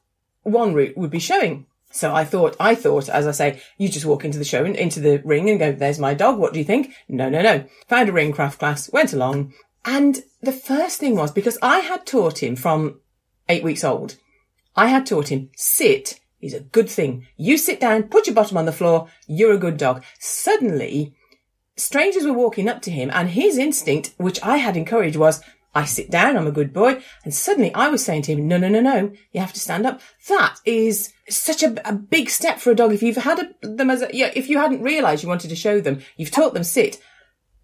one 0.44 0.74
route 0.74 0.96
would 0.96 1.10
be 1.10 1.18
showing. 1.18 1.66
So 1.94 2.12
I 2.12 2.24
thought, 2.24 2.56
I 2.58 2.74
thought, 2.74 3.08
as 3.08 3.24
I 3.24 3.30
say, 3.30 3.62
you 3.78 3.88
just 3.88 4.04
walk 4.04 4.24
into 4.24 4.36
the 4.36 4.44
show 4.44 4.64
and 4.64 4.74
into 4.74 4.98
the 4.98 5.22
ring 5.24 5.48
and 5.48 5.60
go, 5.60 5.70
there's 5.70 6.00
my 6.00 6.12
dog. 6.12 6.38
What 6.38 6.52
do 6.52 6.58
you 6.58 6.64
think? 6.64 6.92
No, 7.08 7.28
no, 7.28 7.40
no. 7.40 7.66
Found 7.86 8.08
a 8.08 8.12
ring 8.12 8.32
craft 8.32 8.58
class, 8.58 8.90
went 8.92 9.12
along. 9.12 9.54
And 9.84 10.24
the 10.42 10.50
first 10.50 10.98
thing 10.98 11.14
was 11.14 11.30
because 11.30 11.56
I 11.62 11.78
had 11.78 12.04
taught 12.04 12.42
him 12.42 12.56
from 12.56 13.00
eight 13.48 13.62
weeks 13.62 13.84
old, 13.84 14.16
I 14.74 14.88
had 14.88 15.06
taught 15.06 15.28
him 15.28 15.50
sit 15.54 16.18
is 16.40 16.52
a 16.52 16.60
good 16.60 16.90
thing. 16.90 17.26
You 17.36 17.56
sit 17.56 17.78
down, 17.80 18.02
put 18.02 18.26
your 18.26 18.34
bottom 18.34 18.56
on 18.56 18.66
the 18.66 18.72
floor. 18.72 19.08
You're 19.28 19.54
a 19.54 19.58
good 19.58 19.76
dog. 19.76 20.02
Suddenly 20.18 21.14
strangers 21.76 22.24
were 22.24 22.32
walking 22.32 22.68
up 22.68 22.82
to 22.82 22.90
him 22.90 23.08
and 23.14 23.30
his 23.30 23.56
instinct, 23.56 24.14
which 24.16 24.42
I 24.42 24.56
had 24.56 24.76
encouraged 24.76 25.16
was, 25.16 25.40
I 25.76 25.84
sit 25.84 26.10
down, 26.10 26.36
I'm 26.36 26.48
a 26.48 26.52
good 26.52 26.72
boy. 26.72 27.00
And 27.24 27.32
suddenly 27.32 27.72
I 27.72 27.88
was 27.88 28.04
saying 28.04 28.22
to 28.22 28.32
him, 28.32 28.48
no, 28.48 28.58
no, 28.58 28.68
no, 28.68 28.80
no, 28.80 29.12
you 29.30 29.40
have 29.40 29.52
to 29.52 29.60
stand 29.60 29.86
up. 29.86 30.00
That 30.28 30.56
is 30.66 31.13
such 31.28 31.62
a, 31.62 31.88
a 31.88 31.92
big 31.92 32.30
step 32.30 32.58
for 32.58 32.70
a 32.70 32.74
dog. 32.74 32.92
If 32.92 33.02
you've 33.02 33.16
had 33.16 33.38
a, 33.62 33.66
them 33.66 33.90
as 33.90 34.02
a, 34.02 34.10
yeah, 34.12 34.30
if 34.34 34.48
you 34.48 34.58
hadn't 34.58 34.82
realized 34.82 35.22
you 35.22 35.28
wanted 35.28 35.50
to 35.50 35.56
show 35.56 35.80
them, 35.80 36.00
you've 36.16 36.30
taught 36.30 36.54
them 36.54 36.64
sit. 36.64 37.00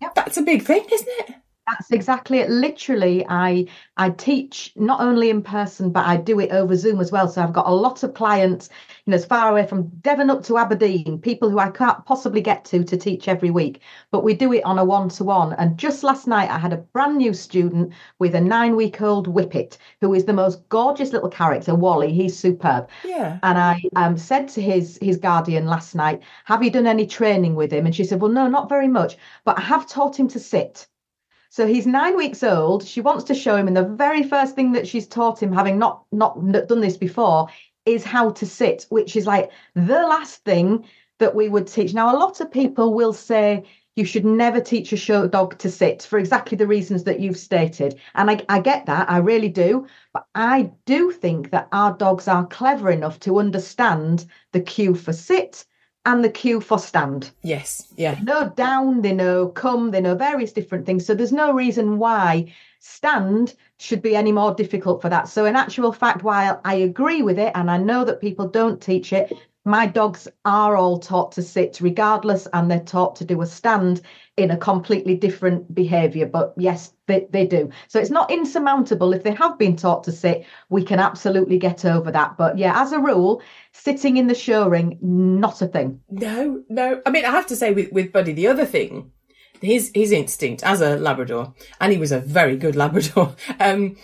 Yep. 0.00 0.14
That's 0.14 0.38
a 0.38 0.42
big 0.42 0.62
thing, 0.62 0.84
isn't 0.90 1.08
it? 1.08 1.34
That's 1.66 1.90
exactly 1.92 2.38
it. 2.38 2.50
Literally, 2.50 3.24
I 3.28 3.66
I 3.96 4.10
teach 4.10 4.72
not 4.74 5.00
only 5.00 5.30
in 5.30 5.42
person, 5.42 5.92
but 5.92 6.04
I 6.04 6.16
do 6.16 6.40
it 6.40 6.50
over 6.50 6.74
Zoom 6.74 7.00
as 7.00 7.12
well. 7.12 7.28
So 7.28 7.42
I've 7.42 7.52
got 7.52 7.68
a 7.68 7.74
lot 7.74 8.02
of 8.02 8.14
clients, 8.14 8.70
you 9.10 9.16
know, 9.16 9.22
as 9.22 9.26
far 9.26 9.50
away 9.50 9.66
from 9.66 9.88
Devon 10.02 10.30
up 10.30 10.44
to 10.44 10.56
Aberdeen, 10.56 11.18
people 11.20 11.50
who 11.50 11.58
I 11.58 11.70
can't 11.70 12.04
possibly 12.04 12.40
get 12.40 12.64
to 12.66 12.84
to 12.84 12.96
teach 12.96 13.26
every 13.26 13.50
week. 13.50 13.80
But 14.12 14.22
we 14.22 14.34
do 14.34 14.52
it 14.52 14.64
on 14.64 14.78
a 14.78 14.84
one-to-one. 14.84 15.54
And 15.54 15.76
just 15.76 16.04
last 16.04 16.28
night, 16.28 16.48
I 16.48 16.60
had 16.60 16.72
a 16.72 16.76
brand 16.76 17.16
new 17.16 17.34
student 17.34 17.92
with 18.20 18.36
a 18.36 18.40
nine-week-old 18.40 19.26
Whippet, 19.26 19.78
who 20.00 20.14
is 20.14 20.26
the 20.26 20.32
most 20.32 20.68
gorgeous 20.68 21.12
little 21.12 21.28
character, 21.28 21.74
Wally. 21.74 22.12
He's 22.12 22.38
superb. 22.38 22.88
Yeah. 23.04 23.40
And 23.42 23.58
I 23.58 23.82
um, 23.96 24.16
said 24.16 24.46
to 24.50 24.62
his 24.62 24.96
his 25.02 25.16
guardian 25.16 25.66
last 25.66 25.96
night, 25.96 26.22
"Have 26.44 26.62
you 26.62 26.70
done 26.70 26.86
any 26.86 27.04
training 27.04 27.56
with 27.56 27.72
him?" 27.72 27.86
And 27.86 27.94
she 27.96 28.04
said, 28.04 28.20
"Well, 28.20 28.30
no, 28.30 28.46
not 28.46 28.68
very 28.68 28.86
much, 28.86 29.18
but 29.44 29.58
I 29.58 29.62
have 29.62 29.88
taught 29.88 30.20
him 30.20 30.28
to 30.28 30.38
sit." 30.38 30.86
So 31.52 31.66
he's 31.66 31.84
nine 31.84 32.16
weeks 32.16 32.44
old. 32.44 32.86
She 32.86 33.00
wants 33.00 33.24
to 33.24 33.34
show 33.34 33.56
him, 33.56 33.66
and 33.66 33.76
the 33.76 33.82
very 33.82 34.22
first 34.22 34.54
thing 34.54 34.70
that 34.72 34.86
she's 34.86 35.08
taught 35.08 35.42
him, 35.42 35.52
having 35.52 35.80
not 35.80 36.04
not 36.12 36.38
done 36.68 36.80
this 36.80 36.96
before, 36.96 37.48
is 37.94 38.04
how 38.04 38.30
to 38.30 38.46
sit, 38.46 38.86
which 38.88 39.16
is 39.16 39.26
like 39.26 39.50
the 39.74 40.02
last 40.02 40.44
thing 40.44 40.84
that 41.18 41.34
we 41.34 41.48
would 41.48 41.66
teach. 41.66 41.94
Now, 41.94 42.14
a 42.14 42.18
lot 42.18 42.40
of 42.40 42.50
people 42.50 42.94
will 42.94 43.12
say 43.12 43.64
you 43.96 44.04
should 44.04 44.24
never 44.24 44.60
teach 44.60 44.92
a 44.92 44.96
show 44.96 45.26
dog 45.26 45.58
to 45.58 45.70
sit 45.70 46.02
for 46.02 46.18
exactly 46.18 46.56
the 46.56 46.66
reasons 46.66 47.04
that 47.04 47.20
you've 47.20 47.36
stated, 47.36 47.98
and 48.14 48.30
I, 48.30 48.44
I 48.48 48.60
get 48.60 48.86
that, 48.86 49.10
I 49.10 49.18
really 49.18 49.48
do. 49.48 49.86
But 50.12 50.26
I 50.34 50.70
do 50.86 51.10
think 51.10 51.50
that 51.50 51.68
our 51.72 51.96
dogs 51.96 52.26
are 52.28 52.46
clever 52.46 52.90
enough 52.90 53.20
to 53.20 53.38
understand 53.38 54.26
the 54.52 54.60
cue 54.60 54.94
for 54.94 55.12
sit 55.12 55.64
and 56.06 56.24
the 56.24 56.30
cue 56.30 56.60
for 56.60 56.78
stand 56.78 57.30
Yes. 57.42 57.92
Yeah. 57.96 58.14
they 58.14 58.22
know 58.22 58.52
down, 58.56 59.02
they 59.02 59.12
know 59.12 59.48
come, 59.48 59.90
they 59.90 60.00
know 60.00 60.14
various 60.14 60.52
different 60.52 60.86
things. 60.86 61.04
So 61.04 61.14
there's 61.14 61.32
no 61.32 61.52
reason 61.52 61.98
why 61.98 62.52
stand 62.80 63.54
should 63.78 64.02
be 64.02 64.16
any 64.16 64.32
more 64.32 64.54
difficult 64.54 65.00
for 65.00 65.08
that. 65.08 65.28
So, 65.28 65.44
in 65.44 65.54
actual 65.54 65.92
fact, 65.92 66.24
while 66.24 66.60
I 66.64 66.74
agree 66.74 67.22
with 67.22 67.38
it 67.38 67.52
and 67.54 67.70
I 67.70 67.76
know 67.76 68.04
that 68.04 68.20
people 68.20 68.48
don't 68.48 68.80
teach 68.80 69.12
it, 69.12 69.32
my 69.64 69.86
dogs 69.86 70.26
are 70.46 70.76
all 70.76 70.98
taught 70.98 71.32
to 71.32 71.42
sit 71.42 71.80
regardless, 71.80 72.48
and 72.52 72.70
they're 72.70 72.80
taught 72.80 73.16
to 73.16 73.24
do 73.24 73.42
a 73.42 73.46
stand 73.46 74.00
in 74.38 74.50
a 74.50 74.56
completely 74.56 75.14
different 75.14 75.74
behavior. 75.74 76.24
But 76.24 76.54
yes, 76.56 76.94
they, 77.06 77.26
they 77.30 77.46
do. 77.46 77.70
So 77.88 78.00
it's 78.00 78.10
not 78.10 78.30
insurmountable. 78.30 79.12
If 79.12 79.22
they 79.22 79.34
have 79.34 79.58
been 79.58 79.76
taught 79.76 80.04
to 80.04 80.12
sit, 80.12 80.46
we 80.70 80.82
can 80.82 80.98
absolutely 80.98 81.58
get 81.58 81.84
over 81.84 82.10
that. 82.10 82.38
But 82.38 82.56
yeah, 82.56 82.80
as 82.80 82.92
a 82.92 82.98
rule, 82.98 83.42
sitting 83.72 84.16
in 84.16 84.26
the 84.26 84.34
show 84.34 84.66
ring, 84.66 84.98
not 85.02 85.60
a 85.60 85.66
thing. 85.66 86.00
No, 86.08 86.62
no. 86.70 87.02
I 87.04 87.10
mean, 87.10 87.26
I 87.26 87.30
have 87.30 87.46
to 87.48 87.56
say 87.56 87.72
with, 87.72 87.92
with 87.92 88.12
Buddy, 88.12 88.32
the 88.32 88.46
other 88.46 88.64
thing, 88.64 89.12
his, 89.60 89.90
his 89.94 90.12
instinct 90.12 90.62
as 90.62 90.80
a 90.80 90.96
Labrador, 90.96 91.54
and 91.80 91.92
he 91.92 91.98
was 91.98 92.12
a 92.12 92.20
very 92.20 92.56
good 92.56 92.76
Labrador, 92.76 93.34
um, 93.60 93.96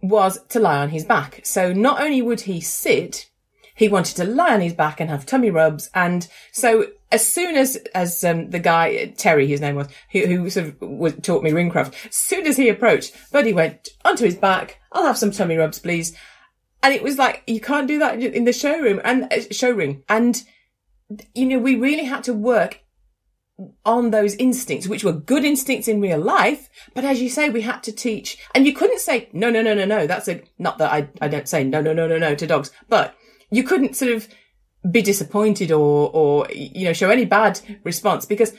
was 0.00 0.44
to 0.48 0.60
lie 0.60 0.78
on 0.78 0.90
his 0.90 1.04
back. 1.04 1.40
So 1.44 1.72
not 1.72 2.00
only 2.00 2.22
would 2.22 2.42
he 2.42 2.60
sit, 2.60 3.30
he 3.74 3.88
wanted 3.88 4.16
to 4.16 4.24
lie 4.24 4.54
on 4.54 4.60
his 4.60 4.74
back 4.74 5.00
and 5.00 5.10
have 5.10 5.26
tummy 5.26 5.50
rubs. 5.50 5.90
And 5.94 6.26
so 6.52 6.86
as 7.10 7.26
soon 7.26 7.56
as, 7.56 7.76
as, 7.94 8.22
um, 8.24 8.50
the 8.50 8.58
guy, 8.58 9.06
Terry, 9.16 9.46
his 9.46 9.60
name 9.60 9.76
was, 9.76 9.88
who, 10.10 10.26
who 10.26 10.50
sort 10.50 10.66
of 10.66 10.80
was, 10.80 11.14
taught 11.22 11.42
me 11.42 11.50
ringcraft, 11.50 11.94
as 12.06 12.14
soon 12.14 12.46
as 12.46 12.56
he 12.56 12.68
approached, 12.68 13.14
Buddy 13.30 13.52
went 13.52 13.88
onto 14.04 14.24
his 14.24 14.36
back. 14.36 14.78
I'll 14.92 15.06
have 15.06 15.18
some 15.18 15.30
tummy 15.30 15.56
rubs, 15.56 15.78
please. 15.78 16.16
And 16.82 16.92
it 16.92 17.02
was 17.02 17.16
like, 17.16 17.42
you 17.46 17.60
can't 17.60 17.88
do 17.88 17.98
that 18.00 18.20
in 18.20 18.44
the 18.44 18.52
showroom 18.52 19.00
and 19.04 19.32
uh, 19.32 19.40
show 19.50 19.70
ring. 19.70 20.02
And, 20.08 20.42
you 21.34 21.46
know, 21.46 21.58
we 21.58 21.76
really 21.76 22.04
had 22.04 22.24
to 22.24 22.34
work 22.34 22.81
on 23.84 24.10
those 24.10 24.34
instincts, 24.34 24.86
which 24.86 25.04
were 25.04 25.12
good 25.12 25.44
instincts 25.44 25.88
in 25.88 26.00
real 26.00 26.20
life. 26.20 26.68
But 26.94 27.04
as 27.04 27.20
you 27.20 27.28
say, 27.28 27.48
we 27.50 27.62
had 27.62 27.82
to 27.84 27.92
teach, 27.92 28.38
and 28.54 28.66
you 28.66 28.72
couldn't 28.72 29.00
say, 29.00 29.28
no, 29.32 29.50
no, 29.50 29.62
no, 29.62 29.74
no, 29.74 29.84
no. 29.84 30.06
That's 30.06 30.28
a, 30.28 30.42
not 30.58 30.78
that 30.78 30.92
I, 30.92 31.08
I 31.20 31.28
don't 31.28 31.48
say 31.48 31.64
no, 31.64 31.80
no, 31.80 31.92
no, 31.92 32.06
no, 32.06 32.18
no 32.18 32.34
to 32.34 32.46
dogs, 32.46 32.70
but 32.88 33.16
you 33.50 33.62
couldn't 33.62 33.96
sort 33.96 34.12
of 34.12 34.28
be 34.90 35.02
disappointed 35.02 35.70
or, 35.70 36.10
or, 36.12 36.48
you 36.52 36.84
know, 36.84 36.92
show 36.92 37.10
any 37.10 37.24
bad 37.24 37.60
response 37.84 38.26
because 38.26 38.54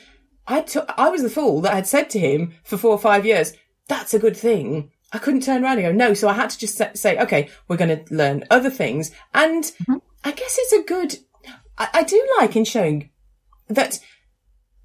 I 0.46 0.60
took, 0.60 0.90
I 0.96 1.08
was 1.08 1.22
the 1.22 1.30
fool 1.30 1.60
that 1.62 1.74
had 1.74 1.86
said 1.86 2.10
to 2.10 2.18
him 2.18 2.54
for 2.64 2.76
four 2.76 2.92
or 2.92 2.98
five 2.98 3.26
years, 3.26 3.54
that's 3.88 4.14
a 4.14 4.18
good 4.18 4.36
thing. 4.36 4.90
I 5.12 5.18
couldn't 5.18 5.42
turn 5.42 5.62
around 5.64 5.78
and 5.78 5.86
go, 5.86 5.92
no. 5.92 6.14
So 6.14 6.28
I 6.28 6.34
had 6.34 6.50
to 6.50 6.58
just 6.58 6.80
say, 6.96 7.18
okay, 7.18 7.48
we're 7.68 7.76
going 7.76 8.04
to 8.04 8.14
learn 8.14 8.44
other 8.50 8.70
things. 8.70 9.10
And 9.32 9.64
mm-hmm. 9.64 9.96
I 10.24 10.32
guess 10.32 10.56
it's 10.58 10.72
a 10.72 10.82
good, 10.82 11.18
I, 11.78 11.88
I 11.92 12.02
do 12.02 12.26
like 12.38 12.56
in 12.56 12.64
showing 12.64 13.10
that 13.68 14.00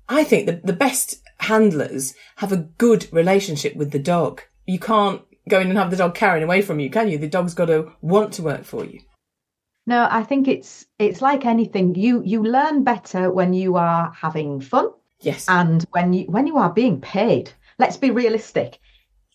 I 0.10 0.24
think 0.24 0.48
the, 0.48 0.60
the 0.64 0.74
best 0.74 1.22
handlers 1.38 2.16
have 2.38 2.52
a 2.52 2.58
good 2.58 3.08
relationship 3.14 3.76
with 3.76 3.92
the 3.92 4.00
dog. 4.00 4.42
You 4.66 4.80
can't 4.80 5.22
go 5.48 5.60
in 5.60 5.70
and 5.70 5.78
have 5.78 5.92
the 5.92 5.98
dog 5.98 6.16
carrying 6.16 6.44
away 6.44 6.62
from 6.62 6.80
you, 6.80 6.90
can 6.90 7.08
you? 7.10 7.18
The 7.18 7.28
dog's 7.28 7.54
got 7.54 7.66
to 7.68 7.94
want 8.02 8.34
to 8.34 8.42
work 8.44 8.64
for 8.66 8.84
you. 8.84 9.00
No, 9.88 10.08
I 10.10 10.24
think 10.24 10.48
it's 10.48 10.86
it's 11.00 11.22
like 11.22 11.46
anything. 11.46 11.96
You 11.96 12.22
you 12.24 12.44
learn 12.44 12.84
better 12.84 13.32
when 13.32 13.54
you 13.54 13.76
are 13.78 14.12
having 14.12 14.62
fun 14.62 14.90
Yes. 15.22 15.46
and 15.50 15.86
when 15.92 16.14
you 16.14 16.26
when 16.26 16.46
you 16.48 16.58
are 16.58 16.72
being 16.72 17.02
paid. 17.02 17.52
let's 17.80 17.98
be 17.98 18.12
realistic. 18.12 18.80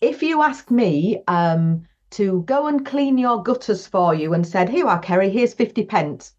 If 0.01 0.21
you 0.23 0.41
ask 0.43 0.69
me 0.71 1.23
um, 1.27 1.83
to 2.11 2.43
go 2.43 2.67
and 2.67 2.85
clean 2.85 3.17
your 3.17 3.41
gutters 3.43 3.87
for 3.87 4.13
you 4.13 4.33
and 4.33 4.45
said, 4.45 4.69
Here 4.69 4.79
you 4.79 4.87
are, 4.87 4.99
Kerry, 4.99 5.29
here's 5.29 5.53
50 5.53 5.83
pence, 5.85 6.33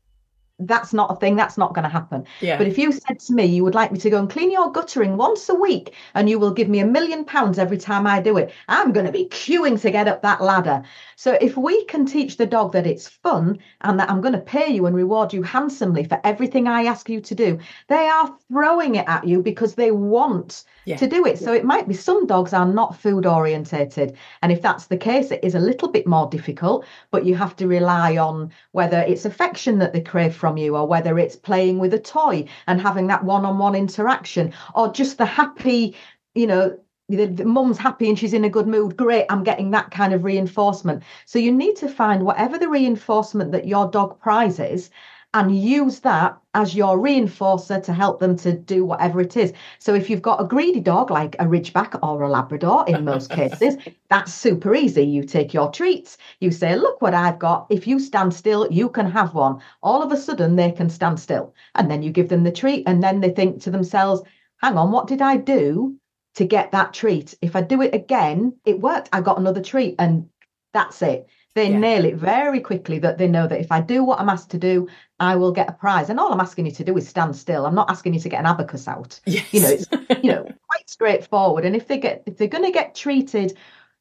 that's 0.58 0.94
not 0.94 1.10
a 1.10 1.16
thing. 1.16 1.36
That's 1.36 1.58
not 1.58 1.74
going 1.74 1.82
to 1.82 1.88
happen. 1.88 2.24
Yeah. 2.40 2.56
But 2.56 2.66
if 2.66 2.78
you 2.78 2.90
said 2.92 3.18
to 3.20 3.34
me, 3.34 3.44
you 3.44 3.62
would 3.64 3.74
like 3.74 3.92
me 3.92 3.98
to 4.00 4.10
go 4.10 4.18
and 4.18 4.30
clean 4.30 4.50
your 4.50 4.72
guttering 4.72 5.16
once 5.16 5.48
a 5.50 5.54
week 5.54 5.94
and 6.14 6.30
you 6.30 6.38
will 6.38 6.52
give 6.52 6.68
me 6.68 6.80
a 6.80 6.86
million 6.86 7.24
pounds 7.26 7.58
every 7.58 7.76
time 7.78 8.06
I 8.06 8.20
do 8.20 8.38
it, 8.38 8.52
I'm 8.68 8.92
going 8.92 9.06
to 9.06 9.12
be 9.12 9.28
queuing 9.28 9.80
to 9.82 9.90
get 9.90 10.08
up 10.08 10.22
that 10.22 10.40
ladder. 10.40 10.82
So 11.16 11.36
if 11.40 11.56
we 11.56 11.84
can 11.84 12.06
teach 12.06 12.36
the 12.38 12.46
dog 12.46 12.72
that 12.72 12.86
it's 12.86 13.08
fun 13.08 13.58
and 13.82 13.98
that 14.00 14.10
I'm 14.10 14.20
going 14.20 14.32
to 14.34 14.40
pay 14.40 14.68
you 14.68 14.86
and 14.86 14.96
reward 14.96 15.32
you 15.32 15.42
handsomely 15.42 16.04
for 16.04 16.20
everything 16.24 16.66
I 16.68 16.84
ask 16.84 17.08
you 17.08 17.20
to 17.20 17.34
do, 17.34 17.58
they 17.88 18.08
are 18.08 18.34
throwing 18.48 18.94
it 18.94 19.08
at 19.08 19.26
you 19.26 19.42
because 19.42 19.74
they 19.74 19.90
want 19.90 20.64
Yeah. 20.84 20.96
to 20.96 21.06
do 21.08 21.26
it. 21.26 21.38
So 21.38 21.52
it 21.52 21.64
might 21.64 21.88
be 21.88 21.94
some 21.94 22.26
dogs 22.26 22.52
are 22.52 22.66
not 22.66 22.96
food 22.96 23.26
orientated. 23.26 24.16
And 24.42 24.52
if 24.52 24.62
that's 24.62 24.86
the 24.86 24.96
case, 24.96 25.30
it 25.32 25.40
is 25.42 25.54
a 25.54 25.60
little 25.60 25.88
bit 25.90 26.06
more 26.06 26.28
difficult, 26.30 26.84
but 27.10 27.24
you 27.24 27.34
have 27.34 27.56
to 27.56 27.66
rely 27.68 28.16
on 28.16 28.52
whether 28.72 29.00
it's 29.00 29.24
affection 29.24 29.78
that 29.78 29.92
they 29.92 30.00
crave 30.00 30.34
from 30.46 30.56
you 30.56 30.76
or 30.76 30.86
whether 30.86 31.18
it's 31.18 31.34
playing 31.34 31.80
with 31.80 31.92
a 31.92 31.98
toy 31.98 32.44
and 32.68 32.80
having 32.80 33.08
that 33.08 33.24
one-on-one 33.24 33.74
interaction 33.74 34.52
or 34.76 34.92
just 34.92 35.18
the 35.18 35.26
happy, 35.26 35.92
you 36.36 36.46
know, 36.46 36.78
the, 37.08 37.26
the 37.26 37.44
mum's 37.44 37.78
happy 37.78 38.08
and 38.08 38.16
she's 38.16 38.32
in 38.32 38.44
a 38.44 38.48
good 38.48 38.68
mood. 38.68 38.96
Great, 38.96 39.26
I'm 39.28 39.42
getting 39.42 39.72
that 39.72 39.90
kind 39.90 40.12
of 40.14 40.22
reinforcement. 40.22 41.02
So 41.24 41.40
you 41.40 41.50
need 41.50 41.74
to 41.78 41.88
find 41.88 42.24
whatever 42.24 42.58
the 42.58 42.68
reinforcement 42.68 43.50
that 43.50 43.66
your 43.66 43.90
dog 43.90 44.20
prizes 44.20 44.88
and 45.34 45.54
use 45.54 46.00
that 46.00 46.38
as 46.54 46.74
your 46.74 46.98
reinforcer 46.98 47.82
to 47.84 47.92
help 47.92 48.20
them 48.20 48.36
to 48.36 48.52
do 48.52 48.84
whatever 48.84 49.20
it 49.20 49.36
is. 49.36 49.52
So 49.78 49.94
if 49.94 50.08
you've 50.08 50.22
got 50.22 50.40
a 50.40 50.46
greedy 50.46 50.80
dog 50.80 51.10
like 51.10 51.36
a 51.38 51.44
Ridgeback 51.44 51.98
or 52.02 52.22
a 52.22 52.28
Labrador 52.28 52.84
in 52.88 53.04
most 53.04 53.30
cases, 53.40 53.76
that's 54.08 54.32
super 54.32 54.74
easy. 54.74 55.04
You 55.04 55.24
take 55.24 55.52
your 55.52 55.70
treats, 55.70 56.16
you 56.40 56.50
say, 56.50 56.76
Look 56.76 57.02
what 57.02 57.12
I've 57.12 57.38
got. 57.38 57.66
If 57.68 57.86
you 57.86 57.98
stand 57.98 58.32
still, 58.32 58.66
you 58.70 58.88
can 58.88 59.10
have 59.10 59.34
one. 59.34 59.60
All 59.82 60.02
of 60.02 60.10
a 60.10 60.16
sudden, 60.16 60.56
they 60.56 60.72
can 60.72 60.88
stand 60.88 61.20
still. 61.20 61.54
And 61.74 61.90
then 61.90 62.02
you 62.02 62.10
give 62.10 62.30
them 62.30 62.44
the 62.44 62.52
treat, 62.52 62.84
and 62.86 63.02
then 63.02 63.20
they 63.20 63.30
think 63.30 63.60
to 63.62 63.70
themselves, 63.70 64.22
Hang 64.62 64.78
on, 64.78 64.90
what 64.90 65.06
did 65.06 65.20
I 65.20 65.36
do 65.36 65.96
to 66.36 66.46
get 66.46 66.72
that 66.72 66.94
treat? 66.94 67.34
If 67.42 67.54
I 67.56 67.60
do 67.60 67.82
it 67.82 67.94
again, 67.94 68.54
it 68.64 68.80
worked. 68.80 69.10
I 69.12 69.20
got 69.20 69.38
another 69.38 69.62
treat, 69.62 69.96
and 69.98 70.30
that's 70.72 71.02
it. 71.02 71.26
They 71.56 71.70
Yeah. 71.70 71.78
nail 71.78 72.04
it 72.04 72.16
very 72.16 72.60
quickly 72.60 72.98
that 72.98 73.16
they 73.16 73.26
know 73.26 73.46
that 73.48 73.58
if 73.60 73.72
I 73.72 73.80
do 73.80 74.04
what 74.04 74.20
I'm 74.20 74.28
asked 74.28 74.50
to 74.50 74.58
do, 74.58 74.88
I 75.18 75.36
will 75.36 75.52
get 75.52 75.70
a 75.70 75.72
prize. 75.72 76.10
And 76.10 76.20
all 76.20 76.30
I'm 76.30 76.38
asking 76.40 76.66
you 76.66 76.72
to 76.72 76.84
do 76.84 76.94
is 76.98 77.08
stand 77.08 77.34
still. 77.34 77.64
I'm 77.64 77.74
not 77.74 77.90
asking 77.90 78.12
you 78.12 78.20
to 78.20 78.28
get 78.28 78.40
an 78.40 78.46
abacus 78.46 78.86
out. 78.86 79.18
Yes. 79.24 79.52
You 79.54 79.60
know, 79.62 79.68
it's 79.70 79.86
you 80.22 80.30
know 80.32 80.44
quite 80.68 80.88
straightforward. 80.88 81.64
And 81.64 81.74
if 81.74 81.88
they 81.88 81.96
get 81.96 82.22
if 82.26 82.36
they're 82.36 82.46
going 82.56 82.64
to 82.64 82.70
get 82.80 82.94
treated 82.94 83.56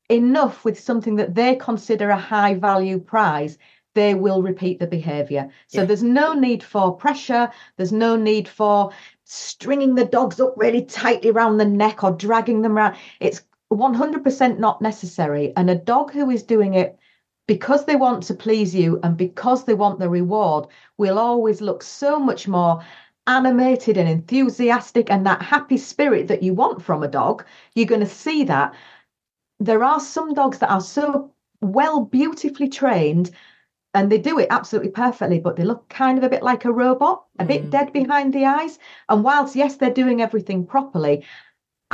enough 0.09 0.65
with 0.65 0.77
something 0.77 1.15
that 1.15 1.33
they 1.33 1.55
consider 1.55 2.09
a 2.09 2.17
high 2.17 2.55
value 2.55 2.99
prize, 2.99 3.57
they 3.93 4.15
will 4.15 4.41
repeat 4.43 4.77
the 4.79 4.87
behavior. 4.87 5.49
So 5.67 5.79
Yeah. 5.79 5.85
there's 5.85 6.03
no 6.03 6.33
need 6.33 6.61
for 6.61 6.97
pressure. 6.97 7.49
There's 7.77 7.93
no 7.93 8.17
need 8.17 8.49
for 8.49 8.91
stringing 9.23 9.95
the 9.95 10.03
dogs 10.05 10.41
up 10.41 10.53
really 10.57 10.83
tightly 10.83 11.29
around 11.29 11.57
the 11.57 11.65
neck 11.65 12.03
or 12.03 12.11
dragging 12.11 12.61
them 12.63 12.77
around. 12.77 12.97
It's 13.21 13.41
100% 13.71 14.59
not 14.59 14.81
necessary. 14.81 15.53
And 15.55 15.69
a 15.69 15.75
dog 15.75 16.11
who 16.11 16.29
is 16.29 16.43
doing 16.43 16.73
it 16.73 16.99
because 17.47 17.85
they 17.85 17.95
want 17.95 18.23
to 18.23 18.33
please 18.33 18.73
you 18.73 18.99
and 19.03 19.17
because 19.17 19.65
they 19.65 19.73
want 19.73 19.99
the 19.99 20.09
reward 20.09 20.67
will 20.97 21.19
always 21.19 21.61
look 21.61 21.83
so 21.83 22.19
much 22.19 22.47
more 22.47 22.81
animated 23.27 23.97
and 23.97 24.07
enthusiastic 24.09 25.09
and 25.11 25.25
that 25.25 25.41
happy 25.41 25.77
spirit 25.77 26.27
that 26.27 26.43
you 26.43 26.53
want 26.53 26.81
from 26.81 27.03
a 27.03 27.07
dog. 27.07 27.45
You're 27.73 27.87
going 27.87 28.01
to 28.01 28.05
see 28.07 28.43
that. 28.45 28.73
There 29.59 29.83
are 29.83 29.99
some 29.99 30.33
dogs 30.33 30.59
that 30.59 30.71
are 30.71 30.81
so 30.81 31.31
well, 31.61 32.01
beautifully 32.01 32.67
trained 32.67 33.31
and 33.93 34.11
they 34.11 34.17
do 34.17 34.37
it 34.39 34.47
absolutely 34.49 34.91
perfectly, 34.91 35.39
but 35.39 35.55
they 35.55 35.63
look 35.63 35.87
kind 35.87 36.17
of 36.17 36.23
a 36.23 36.29
bit 36.29 36.43
like 36.43 36.65
a 36.65 36.71
robot, 36.71 37.23
a 37.39 37.45
bit 37.45 37.63
Mm. 37.67 37.69
dead 37.69 37.93
behind 37.93 38.33
the 38.33 38.45
eyes. 38.45 38.77
And 39.07 39.23
whilst, 39.23 39.55
yes, 39.55 39.77
they're 39.77 39.89
doing 39.91 40.21
everything 40.21 40.65
properly, 40.65 41.23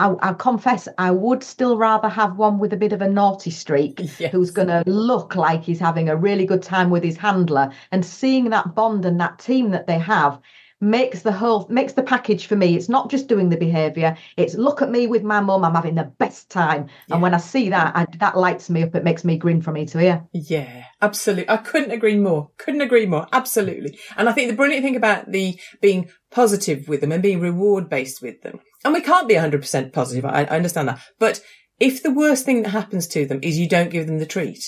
I, 0.02 0.30
I 0.30 0.34
confess 0.34 0.88
I 0.98 1.12
would 1.12 1.44
still 1.44 1.78
rather 1.78 2.10
have 2.10 2.38
one 2.38 2.58
with 2.60 2.74
a 2.74 2.78
bit 2.78 2.94
of 2.94 3.02
a 3.02 3.10
naughty 3.10 3.52
streak 3.52 4.00
Yes. 4.20 4.32
who's 4.32 4.52
going 4.52 4.68
to 4.70 4.84
look 4.88 5.36
like 5.36 5.64
he's 5.64 5.80
having 5.80 6.10
a 6.10 6.16
really 6.16 6.46
good 6.46 6.64
time 6.64 6.90
with 6.90 7.04
his 7.04 7.18
handler. 7.18 7.72
And 7.92 8.04
seeing 8.06 8.50
that 8.50 8.74
bond 8.74 9.06
and 9.06 9.20
that 9.20 9.40
team 9.40 9.72
that 9.72 9.86
they 9.88 10.00
have 10.00 10.40
makes 10.84 11.22
the 11.22 11.32
whole 11.32 11.68
makes 11.70 11.94
the 11.94 12.02
package 12.02 12.48
for 12.48 12.56
me. 12.56 12.76
It's 12.76 12.90
not 12.90 13.12
just 13.12 13.28
doing 13.28 13.50
the 13.50 13.58
behaviour. 13.58 14.18
It's 14.38 14.56
look 14.56 14.82
at 14.82 14.90
me 14.90 15.06
with 15.06 15.22
my 15.22 15.40
mum. 15.40 15.64
I'm 15.64 15.76
having 15.76 15.94
the 15.94 16.12
best 16.18 16.50
time. 16.50 16.88
Yeah. 17.08 17.14
And 17.16 17.22
when 17.22 17.36
I 17.36 17.38
see 17.38 17.70
that, 17.70 17.96
I, 17.96 18.08
that 18.18 18.36
lights 18.36 18.70
me 18.72 18.82
up. 18.82 18.96
It 18.96 19.04
makes 19.04 19.24
me 19.24 19.38
grin 19.38 19.62
from 19.62 19.78
ear 19.78 19.86
to 19.86 20.00
ear. 20.00 20.24
Yeah, 20.34 20.86
absolutely. 21.02 21.48
I 21.50 21.58
couldn't 21.58 21.92
agree 21.92 22.18
more. 22.18 22.50
Couldn't 22.58 22.82
agree 22.82 23.06
more. 23.06 23.28
Absolutely. 23.32 24.00
And 24.18 24.28
I 24.28 24.32
think 24.32 24.50
the 24.50 24.56
brilliant 24.58 24.84
thing 24.84 24.96
about 24.96 25.32
the 25.32 25.60
being 25.82 26.10
positive 26.32 26.88
with 26.88 27.02
them 27.02 27.12
and 27.12 27.22
being 27.22 27.40
reward 27.40 27.88
based 27.88 28.22
with 28.24 28.42
them, 28.42 28.60
and 28.84 28.94
we 28.94 29.02
can't 29.02 29.28
be 29.28 29.36
100% 29.36 29.94
positive. 29.94 30.26
I, 30.26 30.44
I 30.44 30.56
understand 30.58 30.88
that. 30.88 31.00
But 31.20 31.42
if 31.80 32.04
the 32.04 32.14
worst 32.14 32.46
thing 32.46 32.64
that 32.64 32.70
happens 32.70 33.08
to 33.08 33.26
them 33.26 33.40
is 33.42 33.60
you 33.60 33.68
don't 33.68 33.90
give 33.90 34.08
them 34.08 34.20
the 34.20 34.26
treat, 34.26 34.64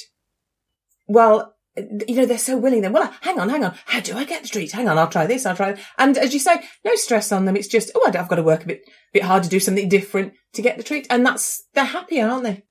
well, 1.07 1.55
you 1.75 2.15
know, 2.15 2.25
they're 2.25 2.37
so 2.37 2.57
willing 2.57 2.81
then, 2.81 2.93
well, 2.93 3.11
hang 3.21 3.39
on, 3.39 3.49
hang 3.49 3.63
on. 3.63 3.75
How 3.85 3.99
do 3.99 4.15
I 4.15 4.25
get 4.25 4.43
the 4.43 4.49
treat? 4.49 4.71
Hang 4.71 4.87
on, 4.87 4.97
I'll 4.97 5.07
try 5.07 5.25
this, 5.25 5.45
I'll 5.45 5.55
try 5.55 5.73
that. 5.73 5.83
And 5.97 6.17
as 6.17 6.33
you 6.33 6.39
say, 6.39 6.61
no 6.85 6.95
stress 6.95 7.31
on 7.31 7.45
them. 7.45 7.55
It's 7.55 7.67
just, 7.67 7.91
oh, 7.95 8.05
I've 8.05 8.27
got 8.27 8.35
to 8.35 8.43
work 8.43 8.63
a 8.63 8.67
bit, 8.67 8.89
bit 9.11 9.23
hard 9.23 9.43
to 9.43 9.49
do 9.49 9.59
something 9.59 9.89
different 9.89 10.33
to 10.53 10.61
get 10.61 10.77
the 10.77 10.83
treat. 10.83 11.07
And 11.09 11.25
that's, 11.25 11.63
they're 11.73 11.83
happier, 11.83 12.27
aren't 12.27 12.43
they? 12.43 12.63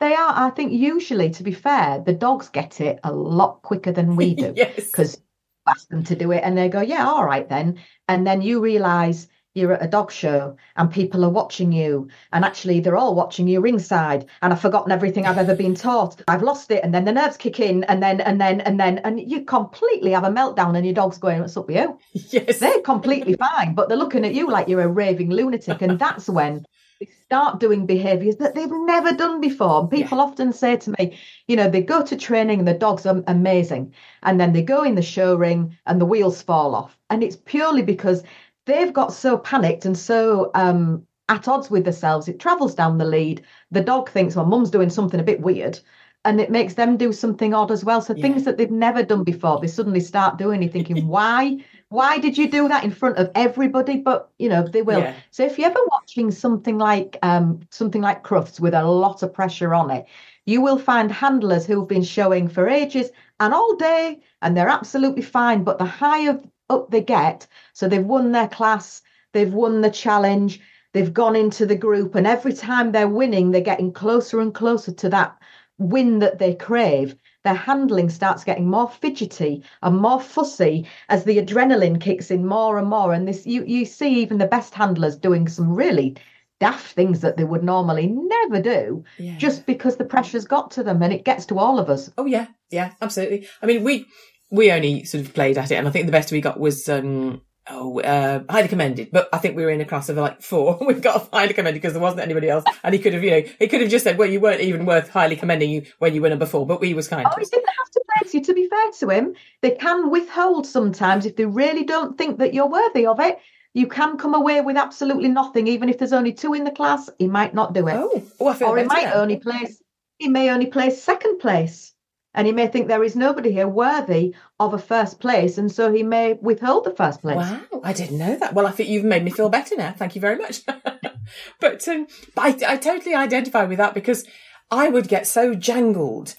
They 0.00 0.14
are, 0.14 0.32
I 0.34 0.50
think, 0.50 0.72
usually, 0.72 1.30
to 1.30 1.42
be 1.42 1.52
fair, 1.52 2.02
the 2.04 2.14
dogs 2.14 2.48
get 2.48 2.80
it 2.80 2.98
a 3.04 3.12
lot 3.12 3.62
quicker 3.62 3.92
than 3.92 4.16
we 4.16 4.34
do. 4.34 4.52
yes. 4.56 4.74
because 4.90 5.20
ask 5.66 5.88
them 5.88 6.04
to 6.04 6.16
do 6.16 6.32
it 6.32 6.42
and 6.44 6.56
they 6.56 6.68
go, 6.68 6.80
yeah, 6.80 7.06
all 7.06 7.24
right 7.24 7.48
then. 7.48 7.78
And 8.08 8.26
then 8.26 8.42
you 8.42 8.60
realize 8.60 9.28
you're 9.54 9.72
at 9.72 9.84
a 9.84 9.88
dog 9.88 10.10
show 10.10 10.56
and 10.76 10.90
people 10.90 11.24
are 11.24 11.30
watching 11.30 11.72
you 11.72 12.08
and 12.32 12.44
actually 12.44 12.80
they're 12.80 12.96
all 12.96 13.14
watching 13.14 13.46
you 13.46 13.60
ringside 13.60 14.26
and 14.40 14.52
I've 14.52 14.60
forgotten 14.60 14.92
everything 14.92 15.26
I've 15.26 15.38
ever 15.38 15.54
been 15.54 15.74
taught. 15.74 16.22
I've 16.28 16.42
lost 16.42 16.70
it 16.70 16.82
and 16.82 16.94
then 16.94 17.04
the 17.04 17.12
nerves 17.12 17.36
kick 17.36 17.60
in 17.60 17.84
and 17.84 18.02
then 18.02 18.20
and 18.20 18.40
then 18.40 18.60
and 18.62 18.80
then 18.80 18.98
and 18.98 19.20
you 19.20 19.44
completely 19.44 20.12
have 20.12 20.24
a 20.24 20.28
meltdown 20.28 20.76
and 20.76 20.86
your 20.86 20.94
dog's 20.94 21.18
going, 21.18 21.40
What's 21.40 21.56
up 21.56 21.66
with 21.66 21.76
you? 21.76 21.98
yes. 22.12 22.58
They're 22.58 22.80
completely 22.80 23.34
fine, 23.34 23.74
but 23.74 23.88
they're 23.88 23.98
looking 23.98 24.24
at 24.24 24.34
you 24.34 24.48
like 24.48 24.68
you're 24.68 24.82
a 24.82 24.88
raving 24.88 25.30
lunatic. 25.30 25.82
And 25.82 25.98
that's 25.98 26.28
when 26.28 26.64
they 27.00 27.08
start 27.24 27.60
doing 27.60 27.84
behaviors 27.84 28.36
that 28.36 28.54
they've 28.54 28.70
never 28.70 29.12
done 29.12 29.40
before. 29.40 29.80
And 29.80 29.90
people 29.90 30.20
often 30.20 30.52
say 30.52 30.76
to 30.76 30.94
me, 30.98 31.18
you 31.46 31.56
know, 31.56 31.68
they 31.68 31.82
go 31.82 32.02
to 32.02 32.16
training 32.16 32.60
and 32.60 32.68
the 32.68 32.74
dogs 32.74 33.04
are 33.06 33.22
amazing. 33.26 33.92
And 34.22 34.40
then 34.40 34.52
they 34.52 34.62
go 34.62 34.82
in 34.82 34.94
the 34.94 35.02
show 35.02 35.34
ring 35.34 35.76
and 35.86 36.00
the 36.00 36.06
wheels 36.06 36.40
fall 36.40 36.74
off. 36.74 36.96
And 37.10 37.22
it's 37.22 37.36
purely 37.36 37.82
because 37.82 38.22
they've 38.66 38.92
got 38.92 39.12
so 39.12 39.38
panicked 39.38 39.84
and 39.84 39.96
so 39.96 40.50
um, 40.54 41.06
at 41.28 41.48
odds 41.48 41.70
with 41.70 41.84
themselves. 41.84 42.28
It 42.28 42.38
travels 42.40 42.74
down 42.74 42.98
the 42.98 43.04
lead. 43.04 43.42
The 43.70 43.82
dog 43.82 44.10
thinks, 44.10 44.36
well, 44.36 44.46
mum's 44.46 44.70
doing 44.70 44.90
something 44.90 45.20
a 45.20 45.24
bit 45.24 45.40
weird. 45.40 45.80
And 46.24 46.40
it 46.40 46.50
makes 46.52 46.74
them 46.74 46.96
do 46.96 47.12
something 47.12 47.52
odd 47.52 47.72
as 47.72 47.84
well. 47.84 48.00
So 48.00 48.14
Yeah. 48.14 48.22
things 48.22 48.44
that 48.44 48.56
they've 48.56 48.70
never 48.70 49.02
done 49.02 49.24
before, 49.24 49.58
they 49.60 49.66
suddenly 49.66 49.98
start 50.00 50.38
doing. 50.38 50.62
You're 50.62 50.70
thinking, 50.70 51.06
why? 51.08 51.58
Why 51.88 52.18
did 52.18 52.38
you 52.38 52.48
do 52.48 52.68
that 52.68 52.84
in 52.84 52.90
front 52.92 53.18
of 53.18 53.30
everybody? 53.34 53.98
But 53.98 54.30
you 54.38 54.48
know 54.48 54.62
they 54.66 54.82
will. 54.82 55.00
Yeah. 55.00 55.14
So 55.30 55.44
if 55.44 55.58
you're 55.58 55.70
ever 55.70 55.80
watching 55.90 56.30
something 56.30 56.78
like 56.78 57.18
um, 57.22 57.60
something 57.70 58.00
like 58.02 58.22
Crufts 58.22 58.60
with 58.60 58.74
a 58.74 58.84
lot 58.84 59.22
of 59.22 59.32
pressure 59.34 59.74
on 59.74 59.90
it, 59.90 60.06
you 60.46 60.60
will 60.60 60.78
find 60.78 61.10
handlers 61.10 61.66
who've 61.66 61.88
been 61.88 62.02
showing 62.04 62.48
for 62.48 62.68
ages 62.68 63.10
and 63.40 63.52
all 63.52 63.76
day, 63.76 64.20
and 64.42 64.56
they're 64.56 64.68
absolutely 64.68 65.22
fine. 65.22 65.64
But 65.64 65.78
the 65.78 65.84
higher 65.84 66.40
up 66.72 66.90
they 66.90 67.02
get, 67.02 67.46
so 67.72 67.88
they've 67.88 68.04
won 68.04 68.32
their 68.32 68.48
class, 68.48 69.02
they've 69.32 69.52
won 69.52 69.80
the 69.80 69.90
challenge, 69.90 70.60
they've 70.92 71.12
gone 71.12 71.36
into 71.36 71.66
the 71.66 71.76
group, 71.76 72.14
and 72.14 72.26
every 72.26 72.52
time 72.52 72.92
they're 72.92 73.08
winning, 73.08 73.50
they're 73.50 73.60
getting 73.60 73.92
closer 73.92 74.40
and 74.40 74.54
closer 74.54 74.92
to 74.92 75.08
that 75.10 75.36
win 75.78 76.18
that 76.20 76.38
they 76.38 76.54
crave. 76.54 77.16
Their 77.44 77.54
handling 77.54 78.08
starts 78.08 78.44
getting 78.44 78.70
more 78.70 78.88
fidgety 78.88 79.64
and 79.82 79.96
more 79.98 80.20
fussy 80.20 80.86
as 81.08 81.24
the 81.24 81.38
adrenaline 81.38 82.00
kicks 82.00 82.30
in 82.30 82.46
more 82.46 82.78
and 82.78 82.88
more. 82.88 83.12
And 83.12 83.26
this 83.26 83.46
you 83.46 83.64
you 83.64 83.84
see 83.84 84.20
even 84.20 84.38
the 84.38 84.46
best 84.46 84.74
handlers 84.74 85.16
doing 85.16 85.48
some 85.48 85.72
really 85.74 86.16
daft 86.60 86.92
things 86.92 87.20
that 87.20 87.36
they 87.36 87.42
would 87.42 87.64
normally 87.64 88.06
never 88.06 88.62
do 88.62 89.02
Yeah. 89.18 89.36
just 89.38 89.66
because 89.66 89.96
the 89.96 90.04
pressure's 90.04 90.44
got 90.44 90.70
to 90.72 90.84
them 90.84 91.02
and 91.02 91.12
it 91.12 91.24
gets 91.24 91.46
to 91.46 91.58
all 91.58 91.80
of 91.80 91.90
us. 91.90 92.10
Oh 92.16 92.26
yeah, 92.26 92.46
yeah, 92.70 92.92
absolutely. 93.00 93.48
I 93.60 93.66
mean, 93.66 93.82
we 93.82 94.06
we 94.52 94.70
only 94.70 95.04
sort 95.04 95.24
of 95.24 95.34
played 95.34 95.58
at 95.58 95.72
it, 95.72 95.76
and 95.76 95.88
I 95.88 95.90
think 95.90 96.06
the 96.06 96.12
best 96.12 96.30
we 96.30 96.40
got 96.40 96.60
was 96.60 96.88
um 96.88 97.40
oh 97.68 98.00
uh, 98.00 98.42
highly 98.48 98.68
commended. 98.68 99.08
But 99.10 99.28
I 99.32 99.38
think 99.38 99.56
we 99.56 99.64
were 99.64 99.70
in 99.70 99.80
a 99.80 99.86
class 99.86 100.10
of 100.10 100.18
like 100.18 100.42
four. 100.42 100.78
We've 100.86 101.00
got 101.00 101.30
highly 101.32 101.54
commended 101.54 101.80
because 101.80 101.94
there 101.94 102.02
wasn't 102.02 102.20
anybody 102.20 102.50
else, 102.50 102.64
and 102.84 102.94
he 102.94 103.00
could 103.00 103.14
have, 103.14 103.24
you 103.24 103.30
know, 103.30 103.42
he 103.58 103.66
could 103.66 103.80
have 103.80 103.90
just 103.90 104.04
said, 104.04 104.18
well, 104.18 104.28
you 104.28 104.40
weren't 104.40 104.60
even 104.60 104.84
worth 104.84 105.08
highly 105.08 105.36
commending 105.36 105.70
you 105.70 105.86
when 105.98 106.14
you 106.14 106.20
were 106.20 106.28
number 106.28 106.46
four. 106.46 106.66
But 106.66 106.80
we 106.80 106.92
was 106.92 107.08
kind. 107.08 107.26
Oh, 107.26 107.34
he 107.36 107.46
didn't 107.46 107.66
have 107.66 107.90
to 107.92 108.02
praise 108.08 108.34
you. 108.34 108.42
To 108.42 108.54
be 108.54 108.68
fair 108.68 108.90
to 109.00 109.08
him, 109.08 109.34
they 109.62 109.72
can 109.72 110.10
withhold 110.10 110.66
sometimes 110.66 111.24
if 111.24 111.34
they 111.36 111.46
really 111.46 111.84
don't 111.84 112.18
think 112.18 112.38
that 112.38 112.54
you're 112.54 112.68
worthy 112.68 113.06
of 113.06 113.18
it. 113.20 113.38
You 113.74 113.86
can 113.86 114.18
come 114.18 114.34
away 114.34 114.60
with 114.60 114.76
absolutely 114.76 115.30
nothing, 115.30 115.66
even 115.66 115.88
if 115.88 115.96
there's 115.96 116.12
only 116.12 116.34
two 116.34 116.52
in 116.52 116.64
the 116.64 116.70
class. 116.70 117.08
He 117.18 117.26
might 117.26 117.54
not 117.54 117.72
do 117.72 117.88
it, 117.88 117.94
Oh, 117.96 118.22
oh 118.38 118.48
I 118.48 118.54
feel 118.54 118.68
or 118.68 118.76
he 118.76 118.84
might 118.84 119.12
only 119.14 119.38
place. 119.38 119.82
He 120.18 120.28
may 120.28 120.50
only 120.50 120.66
place 120.66 121.02
second 121.02 121.38
place, 121.38 121.91
and 122.34 122.46
he 122.46 122.52
may 122.52 122.66
think 122.66 122.88
there 122.88 123.04
is 123.04 123.14
nobody 123.14 123.52
here 123.52 123.68
worthy 123.68 124.34
of 124.58 124.74
a 124.74 124.78
first 124.78 125.20
place, 125.20 125.58
and 125.58 125.70
so 125.70 125.92
he 125.92 126.02
may 126.02 126.34
withhold 126.34 126.84
the 126.84 126.94
first 126.94 127.20
place. 127.20 127.36
Wow, 127.36 127.60
I 127.82 127.92
didn't 127.92 128.18
know 128.18 128.36
that. 128.36 128.54
Well, 128.54 128.66
I 128.66 128.70
think 128.70 128.88
you've 128.88 129.04
made 129.04 129.24
me 129.24 129.30
feel 129.30 129.48
better 129.48 129.76
now. 129.76 129.92
Thank 129.92 130.14
you 130.14 130.20
very 130.20 130.36
much. 130.36 130.64
but 131.60 131.86
um, 131.88 132.06
but 132.34 132.62
I, 132.62 132.74
I 132.74 132.76
totally 132.76 133.14
identify 133.14 133.64
with 133.64 133.78
that 133.78 133.94
because 133.94 134.24
I 134.70 134.88
would 134.88 135.08
get 135.08 135.26
so 135.26 135.54
jangled, 135.54 136.36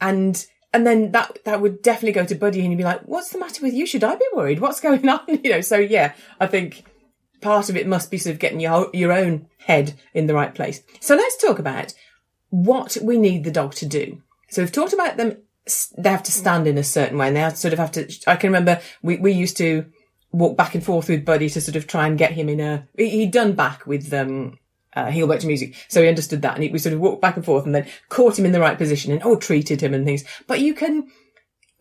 and 0.00 0.46
and 0.72 0.86
then 0.86 1.12
that 1.12 1.38
that 1.44 1.60
would 1.60 1.82
definitely 1.82 2.12
go 2.12 2.24
to 2.24 2.34
Buddy, 2.34 2.60
and 2.60 2.70
he'd 2.70 2.76
be 2.76 2.84
like, 2.84 3.02
"What's 3.02 3.30
the 3.30 3.38
matter 3.38 3.62
with 3.62 3.74
you? 3.74 3.86
Should 3.86 4.04
I 4.04 4.16
be 4.16 4.26
worried? 4.34 4.60
What's 4.60 4.80
going 4.80 5.08
on?" 5.08 5.20
You 5.28 5.50
know. 5.50 5.60
So 5.60 5.76
yeah, 5.76 6.14
I 6.40 6.46
think 6.46 6.84
part 7.42 7.68
of 7.68 7.76
it 7.76 7.86
must 7.86 8.10
be 8.10 8.18
sort 8.18 8.32
of 8.32 8.40
getting 8.40 8.60
your 8.60 8.88
your 8.94 9.12
own 9.12 9.46
head 9.58 9.94
in 10.14 10.26
the 10.26 10.34
right 10.34 10.54
place. 10.54 10.82
So 11.00 11.14
let's 11.14 11.36
talk 11.36 11.58
about 11.58 11.92
what 12.50 12.96
we 13.02 13.18
need 13.18 13.44
the 13.44 13.50
dog 13.50 13.74
to 13.74 13.86
do. 13.86 14.22
So 14.54 14.62
we've 14.62 14.70
talked 14.72 14.92
about 14.92 15.16
them. 15.16 15.36
They 15.98 16.10
have 16.10 16.22
to 16.24 16.32
stand 16.32 16.66
in 16.66 16.78
a 16.78 16.84
certain 16.84 17.18
way, 17.18 17.28
and 17.28 17.36
they 17.36 17.50
sort 17.50 17.72
of 17.72 17.78
have 17.78 17.90
to. 17.92 18.08
I 18.26 18.36
can 18.36 18.48
remember 18.48 18.80
we 19.02 19.16
we 19.16 19.32
used 19.32 19.56
to 19.58 19.86
walk 20.30 20.56
back 20.56 20.74
and 20.74 20.84
forth 20.84 21.08
with 21.08 21.24
Buddy 21.24 21.48
to 21.48 21.60
sort 21.60 21.76
of 21.76 21.86
try 21.86 22.06
and 22.06 22.18
get 22.18 22.32
him 22.32 22.48
in 22.48 22.60
a. 22.60 22.86
he- 22.96 23.08
He'd 23.10 23.32
done 23.32 23.54
back 23.54 23.86
with 23.86 24.12
um, 24.12 24.58
uh, 24.94 25.06
heelwork 25.06 25.40
to 25.40 25.46
music, 25.46 25.74
so 25.88 26.02
he 26.02 26.08
understood 26.08 26.42
that, 26.42 26.54
and 26.54 26.62
he, 26.62 26.70
we 26.70 26.78
sort 26.78 26.92
of 26.92 27.00
walked 27.00 27.22
back 27.22 27.36
and 27.36 27.44
forth, 27.44 27.64
and 27.66 27.74
then 27.74 27.86
caught 28.10 28.38
him 28.38 28.46
in 28.46 28.52
the 28.52 28.60
right 28.60 28.78
position, 28.78 29.10
and 29.10 29.22
oh, 29.24 29.36
treated 29.36 29.80
him 29.80 29.92
and 29.94 30.04
things. 30.04 30.24
But 30.46 30.60
you 30.60 30.72
can. 30.74 31.08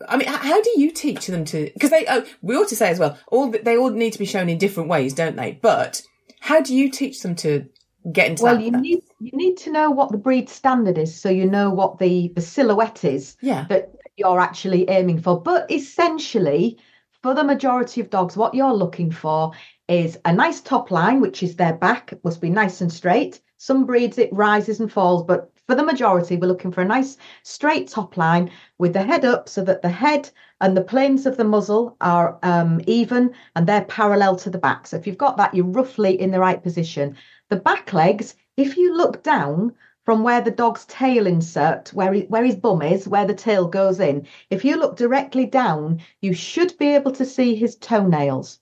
I 0.09 0.17
mean, 0.17 0.28
how 0.28 0.61
do 0.61 0.71
you 0.76 0.91
teach 0.91 1.28
them 1.28 1.45
to? 1.45 1.69
Because 1.74 1.91
they, 1.91 2.05
oh, 2.09 2.26
we 2.41 2.55
ought 2.55 2.69
to 2.69 2.76
say 2.76 2.89
as 2.89 2.99
well, 2.99 3.17
all 3.28 3.51
they 3.51 3.78
all 3.78 3.91
need 3.91 4.13
to 4.13 4.19
be 4.19 4.26
shown 4.26 4.49
in 4.49 4.57
different 4.57 4.89
ways, 4.89 5.13
don't 5.13 5.36
they? 5.36 5.59
But 5.61 6.01
how 6.39 6.61
do 6.61 6.76
you 6.76 6.89
teach 6.89 7.21
them 7.21 7.36
to 7.36 7.67
get 8.11 8.29
into 8.31 8.43
Well, 8.43 8.55
that? 8.55 8.63
you 8.63 8.71
need 8.71 9.03
you 9.19 9.31
need 9.33 9.57
to 9.57 9.71
know 9.71 9.89
what 9.91 10.11
the 10.11 10.17
breed 10.17 10.49
standard 10.49 10.97
is, 10.97 11.19
so 11.19 11.29
you 11.29 11.45
know 11.49 11.69
what 11.69 11.97
the 11.99 12.29
the 12.35 12.41
silhouette 12.41 13.03
is 13.05 13.37
yeah, 13.41 13.65
that 13.69 13.91
you're 14.17 14.39
actually 14.39 14.89
aiming 14.89 15.19
for. 15.21 15.41
But 15.41 15.69
essentially, 15.71 16.77
for 17.21 17.33
the 17.33 17.43
majority 17.43 18.01
of 18.01 18.09
dogs, 18.09 18.35
what 18.37 18.53
you're 18.53 18.73
looking 18.73 19.11
for 19.11 19.53
is 19.87 20.17
a 20.25 20.33
nice 20.33 20.61
top 20.61 20.91
line, 20.91 21.21
which 21.21 21.43
is 21.43 21.55
their 21.55 21.73
back, 21.73 22.13
must 22.23 22.41
be 22.41 22.49
nice 22.49 22.81
and 22.81 22.91
straight. 22.91 23.41
Some 23.57 23.85
breeds 23.85 24.17
it 24.17 24.33
rises 24.33 24.79
and 24.79 24.91
falls, 24.91 25.23
but 25.23 25.51
for 25.67 25.75
the 25.75 25.83
majority, 25.83 26.35
we're 26.35 26.47
looking 26.47 26.71
for 26.71 26.81
a 26.81 26.85
nice 26.85 27.17
straight 27.43 27.87
top 27.87 28.17
line 28.17 28.51
with 28.77 28.93
the 28.93 29.03
head 29.03 29.23
up 29.23 29.47
so 29.47 29.63
that 29.63 29.81
the 29.81 29.89
head 29.89 30.29
and 30.59 30.75
the 30.75 30.83
planes 30.83 31.25
of 31.25 31.37
the 31.37 31.43
muzzle 31.45 31.95
are 32.01 32.37
um, 32.43 32.81
even 32.87 33.33
and 33.55 33.65
they're 33.67 33.85
parallel 33.85 34.35
to 34.37 34.49
the 34.49 34.57
back. 34.57 34.87
So 34.87 34.97
if 34.97 35.07
you've 35.07 35.17
got 35.17 35.37
that, 35.37 35.53
you're 35.53 35.65
roughly 35.65 36.19
in 36.19 36.31
the 36.31 36.39
right 36.39 36.61
position. 36.61 37.15
The 37.49 37.57
back 37.57 37.93
legs, 37.93 38.35
if 38.57 38.77
you 38.77 38.95
look 38.95 39.23
down 39.23 39.73
from 40.05 40.23
where 40.23 40.41
the 40.41 40.51
dog's 40.51 40.85
tail 40.85 41.27
insert, 41.27 41.93
where, 41.93 42.13
he, 42.13 42.21
where 42.23 42.43
his 42.43 42.55
bum 42.55 42.81
is, 42.81 43.07
where 43.07 43.25
the 43.25 43.33
tail 43.33 43.67
goes 43.67 43.99
in, 43.99 44.27
if 44.49 44.65
you 44.65 44.77
look 44.77 44.97
directly 44.97 45.45
down, 45.45 46.01
you 46.21 46.33
should 46.33 46.77
be 46.77 46.93
able 46.95 47.11
to 47.11 47.25
see 47.25 47.55
his 47.55 47.75
toenails. 47.75 48.59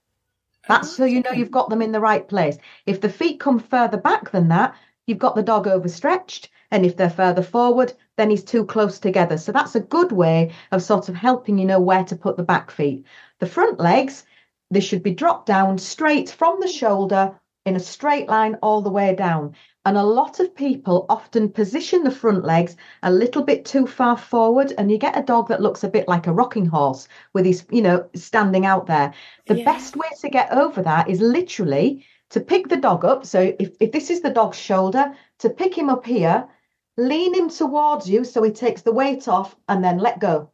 That's 0.67 0.95
so 0.95 1.05
you 1.05 1.21
know 1.21 1.31
you've 1.31 1.51
got 1.51 1.69
them 1.69 1.81
in 1.81 1.91
the 1.91 1.99
right 1.99 2.27
place. 2.27 2.57
If 2.85 3.01
the 3.01 3.09
feet 3.09 3.39
come 3.39 3.57
further 3.59 3.97
back 3.97 4.31
than 4.31 4.49
that, 4.49 4.75
you've 5.07 5.17
got 5.17 5.35
the 5.35 5.43
dog 5.43 5.67
overstretched. 5.67 6.49
And 6.69 6.85
if 6.85 6.95
they're 6.95 7.09
further 7.09 7.43
forward, 7.43 7.93
then 8.15 8.29
he's 8.29 8.43
too 8.43 8.65
close 8.65 8.99
together. 8.99 9.37
So 9.37 9.51
that's 9.51 9.75
a 9.75 9.81
good 9.81 10.11
way 10.11 10.51
of 10.71 10.83
sort 10.83 11.09
of 11.09 11.15
helping 11.15 11.57
you 11.57 11.65
know 11.65 11.79
where 11.79 12.03
to 12.05 12.15
put 12.15 12.37
the 12.37 12.43
back 12.43 12.71
feet. 12.71 13.05
The 13.39 13.47
front 13.47 13.79
legs, 13.79 14.25
they 14.69 14.79
should 14.79 15.03
be 15.03 15.13
dropped 15.13 15.47
down 15.47 15.79
straight 15.79 16.29
from 16.29 16.59
the 16.59 16.67
shoulder 16.67 17.39
in 17.65 17.75
a 17.75 17.79
straight 17.79 18.27
line 18.27 18.57
all 18.61 18.81
the 18.81 18.89
way 18.89 19.15
down. 19.15 19.55
And 19.85 19.97
a 19.97 20.03
lot 20.03 20.39
of 20.39 20.55
people 20.55 21.05
often 21.09 21.49
position 21.49 22.03
the 22.03 22.11
front 22.11 22.43
legs 22.43 22.75
a 23.01 23.11
little 23.11 23.41
bit 23.43 23.65
too 23.65 23.87
far 23.87 24.17
forward, 24.17 24.73
and 24.77 24.91
you 24.91 24.97
get 24.97 25.17
a 25.17 25.23
dog 25.23 25.47
that 25.47 25.61
looks 25.61 25.83
a 25.83 25.89
bit 25.89 26.07
like 26.07 26.27
a 26.27 26.33
rocking 26.33 26.65
horse 26.67 27.07
with 27.33 27.45
his, 27.45 27.65
you 27.71 27.81
know, 27.81 28.07
standing 28.15 28.65
out 28.65 28.85
there. 28.85 29.13
The 29.47 29.57
Yeah. 29.57 29.65
best 29.65 29.95
way 29.95 30.07
to 30.21 30.29
get 30.29 30.51
over 30.51 30.81
that 30.83 31.09
is 31.09 31.19
literally 31.21 32.05
to 32.29 32.39
pick 32.39 32.67
the 32.69 32.77
dog 32.77 33.03
up. 33.05 33.25
So 33.25 33.53
if, 33.59 33.71
if 33.79 33.91
this 33.91 34.09
is 34.09 34.21
the 34.21 34.29
dog's 34.29 34.57
shoulder, 34.57 35.13
to 35.39 35.49
pick 35.49 35.75
him 35.75 35.89
up 35.89 36.05
here, 36.05 36.47
lean 36.97 37.33
him 37.33 37.49
towards 37.49 38.09
you 38.09 38.23
so 38.23 38.43
he 38.43 38.51
takes 38.51 38.83
the 38.83 38.91
weight 38.93 39.27
off, 39.27 39.55
and 39.67 39.83
then 39.83 39.97
let 39.97 40.19
go. 40.19 40.51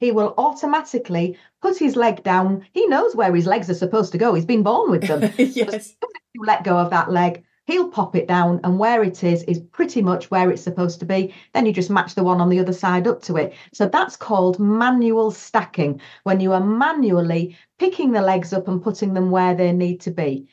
He 0.00 0.12
will 0.12 0.34
automatically 0.38 1.36
put 1.60 1.76
his 1.76 1.96
leg 1.96 2.22
down. 2.22 2.64
He 2.72 2.86
knows 2.86 3.16
where 3.16 3.34
his 3.34 3.46
legs 3.46 3.68
are 3.68 3.74
supposed 3.74 4.12
to 4.12 4.18
go. 4.18 4.34
He's 4.34 4.46
been 4.46 4.62
born 4.62 4.92
with 4.92 5.02
them 5.08 5.32
yes, 5.38 5.96
you 6.34 6.42
let 6.44 6.64
go 6.64 6.78
of 6.78 6.90
that 6.90 7.10
leg, 7.10 7.44
he'll 7.66 7.90
pop 7.90 8.16
it 8.16 8.26
down, 8.26 8.60
and 8.64 8.78
where 8.78 9.02
it 9.02 9.22
is 9.22 9.42
is 9.44 9.58
pretty 9.58 10.00
much 10.02 10.30
where 10.30 10.50
it's 10.50 10.62
supposed 10.62 11.00
to 11.00 11.06
be. 11.06 11.34
Then 11.52 11.66
you 11.66 11.72
just 11.72 11.90
match 11.90 12.14
the 12.14 12.24
one 12.24 12.40
on 12.40 12.48
the 12.48 12.60
other 12.60 12.72
side 12.72 13.06
up 13.06 13.22
to 13.22 13.36
it. 13.36 13.54
So 13.72 13.86
that's 13.86 14.16
called 14.16 14.58
manual 14.58 15.30
stacking, 15.30 16.00
when 16.24 16.40
you 16.40 16.52
are 16.52 16.64
manually 16.64 17.56
picking 17.78 18.12
the 18.12 18.22
legs 18.22 18.52
up 18.52 18.68
and 18.68 18.82
putting 18.82 19.14
them 19.14 19.30
where 19.30 19.54
they 19.54 19.72
need 19.72 20.00
to 20.02 20.10
be. 20.10 20.48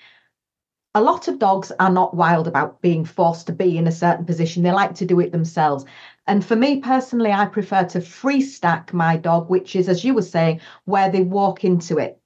A 0.93 1.01
lot 1.01 1.27
of 1.27 1.39
dogs 1.39 1.73
are 1.79 1.91
not 1.91 2.15
wild 2.15 2.47
about 2.47 2.81
being 2.81 3.03
forced 3.03 3.47
to 3.47 3.53
be 3.53 3.77
in 3.77 3.87
a 3.87 3.91
certain 3.91 4.25
position. 4.25 4.63
They 4.63 4.71
like 4.71 4.95
to 4.95 5.05
do 5.05 5.19
it 5.19 5.33
themselves. 5.33 5.83
And 6.25 6.43
for 6.43 6.55
me 6.55 6.79
personally, 6.79 7.31
I 7.31 7.45
prefer 7.47 7.83
to 7.85 7.99
free 8.01 8.41
stack 8.41 8.93
my 8.93 9.17
dog, 9.17 9.49
which 9.49 9.75
is, 9.75 9.89
as 9.89 10.05
you 10.05 10.13
were 10.13 10.21
saying, 10.21 10.61
where 10.85 11.11
they 11.11 11.21
walk 11.21 11.65
into 11.65 11.97
it. 11.97 12.19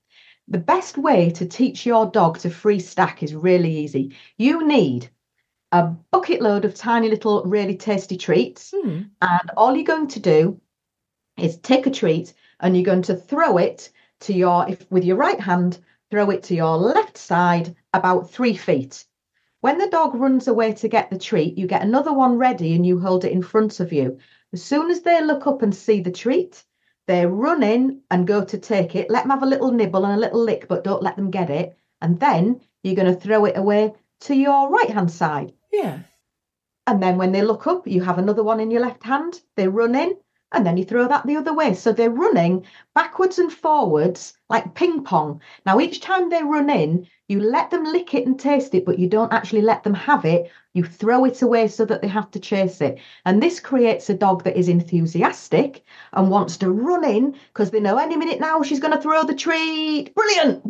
The 0.52 0.58
best 0.58 0.98
way 0.98 1.30
to 1.32 1.46
teach 1.46 1.86
your 1.86 2.08
dog 2.08 2.40
to 2.40 2.50
free 2.50 2.80
stack 2.80 3.22
is 3.22 3.36
really 3.36 3.72
easy. 3.78 4.16
You 4.38 4.66
need 4.66 5.10
a 5.72 5.84
bucket 6.10 6.42
load 6.42 6.66
of 6.66 6.74
tiny 6.74 7.08
little, 7.08 7.44
really 7.44 7.78
tasty 7.78 8.18
treats, 8.18 8.74
Hmm. 8.76 9.02
and 9.22 9.52
all 9.56 9.76
you're 9.76 9.86
going 9.86 10.08
to 10.08 10.20
do 10.20 10.60
is 11.38 11.58
take 11.58 11.86
a 11.86 11.92
treat 11.92 12.34
and 12.60 12.76
you're 12.76 12.84
going 12.84 13.04
to 13.04 13.16
throw 13.16 13.58
it 13.58 13.92
to 14.22 14.34
your, 14.34 14.68
if 14.68 14.90
with 14.90 15.06
your 15.06 15.18
right 15.18 15.40
hand, 15.40 15.78
throw 16.10 16.32
it 16.32 16.42
to 16.44 16.56
your 16.56 16.78
left 16.78 17.18
side 17.18 17.76
about 17.94 18.32
three 18.32 18.56
feet. 18.56 19.06
When 19.62 19.78
the 19.78 19.90
dog 19.90 20.16
runs 20.16 20.48
away 20.48 20.74
to 20.74 20.88
get 20.88 21.12
the 21.12 21.20
treat, 21.20 21.60
you 21.60 21.68
get 21.68 21.84
another 21.84 22.12
one 22.12 22.38
ready 22.40 22.74
and 22.74 22.84
you 22.84 23.00
hold 23.00 23.24
it 23.24 23.32
in 23.32 23.44
front 23.44 23.80
of 23.80 23.94
you. 23.94 24.18
As 24.52 24.64
soon 24.64 24.90
as 24.90 25.02
they 25.02 25.22
look 25.22 25.46
up 25.46 25.62
and 25.62 25.76
see 25.76 26.02
the 26.02 26.12
treat, 26.12 26.64
they 27.10 27.26
run 27.26 27.64
in 27.64 28.02
and 28.12 28.28
go 28.28 28.46
to 28.46 28.58
take 28.60 28.96
it. 28.96 29.10
Let 29.10 29.24
them 29.24 29.32
have 29.32 29.42
a 29.42 29.48
little 29.48 29.72
nibble 29.72 30.06
and 30.06 30.14
a 30.14 30.20
little 30.20 30.44
lick, 30.44 30.68
but 30.68 30.84
don't 30.84 31.02
let 31.02 31.16
them 31.16 31.32
get 31.32 31.50
it. 31.50 31.76
And 32.04 32.20
then 32.20 32.62
you're 32.84 32.94
going 32.94 33.12
to 33.12 33.20
throw 33.20 33.46
it 33.46 33.58
away 33.58 33.96
to 34.22 34.36
your 34.36 34.70
right 34.70 34.92
hand 34.92 35.10
side. 35.10 35.52
yeah. 35.74 36.02
And 36.86 37.02
then 37.02 37.18
when 37.18 37.32
they 37.32 37.42
look 37.42 37.66
up, 37.66 37.88
you 37.88 38.04
have 38.04 38.20
another 38.20 38.44
one 38.44 38.60
in 38.60 38.70
your 38.70 38.82
left 38.82 39.04
hand. 39.04 39.42
They 39.56 39.68
run 39.68 39.96
in, 39.96 40.18
and 40.52 40.66
then 40.66 40.78
you 40.78 40.84
throw 40.84 41.08
that 41.08 41.26
the 41.26 41.38
other 41.38 41.54
way. 41.54 41.74
So 41.74 41.92
they're 41.92 42.10
running 42.10 42.66
backwards 42.96 43.38
and 43.38 43.52
forwards 43.52 44.34
like 44.50 44.74
ping 44.74 45.04
pong. 45.04 45.42
Now, 45.66 45.80
each 45.80 46.02
time 46.02 46.30
they 46.30 46.44
run 46.44 46.70
in, 46.70 47.08
you 47.28 47.40
let 47.40 47.70
them 47.70 47.84
lick 47.84 48.16
it 48.16 48.26
and 48.26 48.40
taste 48.40 48.74
it, 48.74 48.86
but 48.86 48.98
you 48.98 49.08
don't 49.08 49.32
actually 49.32 49.62
let 49.62 49.84
them 49.84 49.94
have 49.94 50.26
it. 50.26 50.50
You 50.74 50.84
throw 50.84 51.26
it 51.26 51.44
away 51.44 51.68
so 51.68 51.86
that 51.86 52.02
they 52.02 52.08
have 52.08 52.32
to 52.32 52.40
chase 52.40 52.82
it. 52.82 52.98
And 53.26 53.42
this 53.42 53.60
creates 53.60 54.10
a 54.10 54.16
dog 54.16 54.44
that 54.44 54.58
is 54.58 54.68
enthusiastic 54.68 55.84
and 56.14 56.32
wants 56.32 56.58
to 56.58 56.72
run 56.72 57.04
in 57.04 57.36
because 57.54 57.70
they 57.70 57.80
know 57.80 57.98
any 57.98 58.18
minute 58.18 58.40
now 58.40 58.64
she's 58.64 58.80
going 58.80 58.94
to 58.94 59.02
throw 59.02 59.24
the 59.24 59.36
treat. 59.36 60.16
Brilliant! 60.16 60.64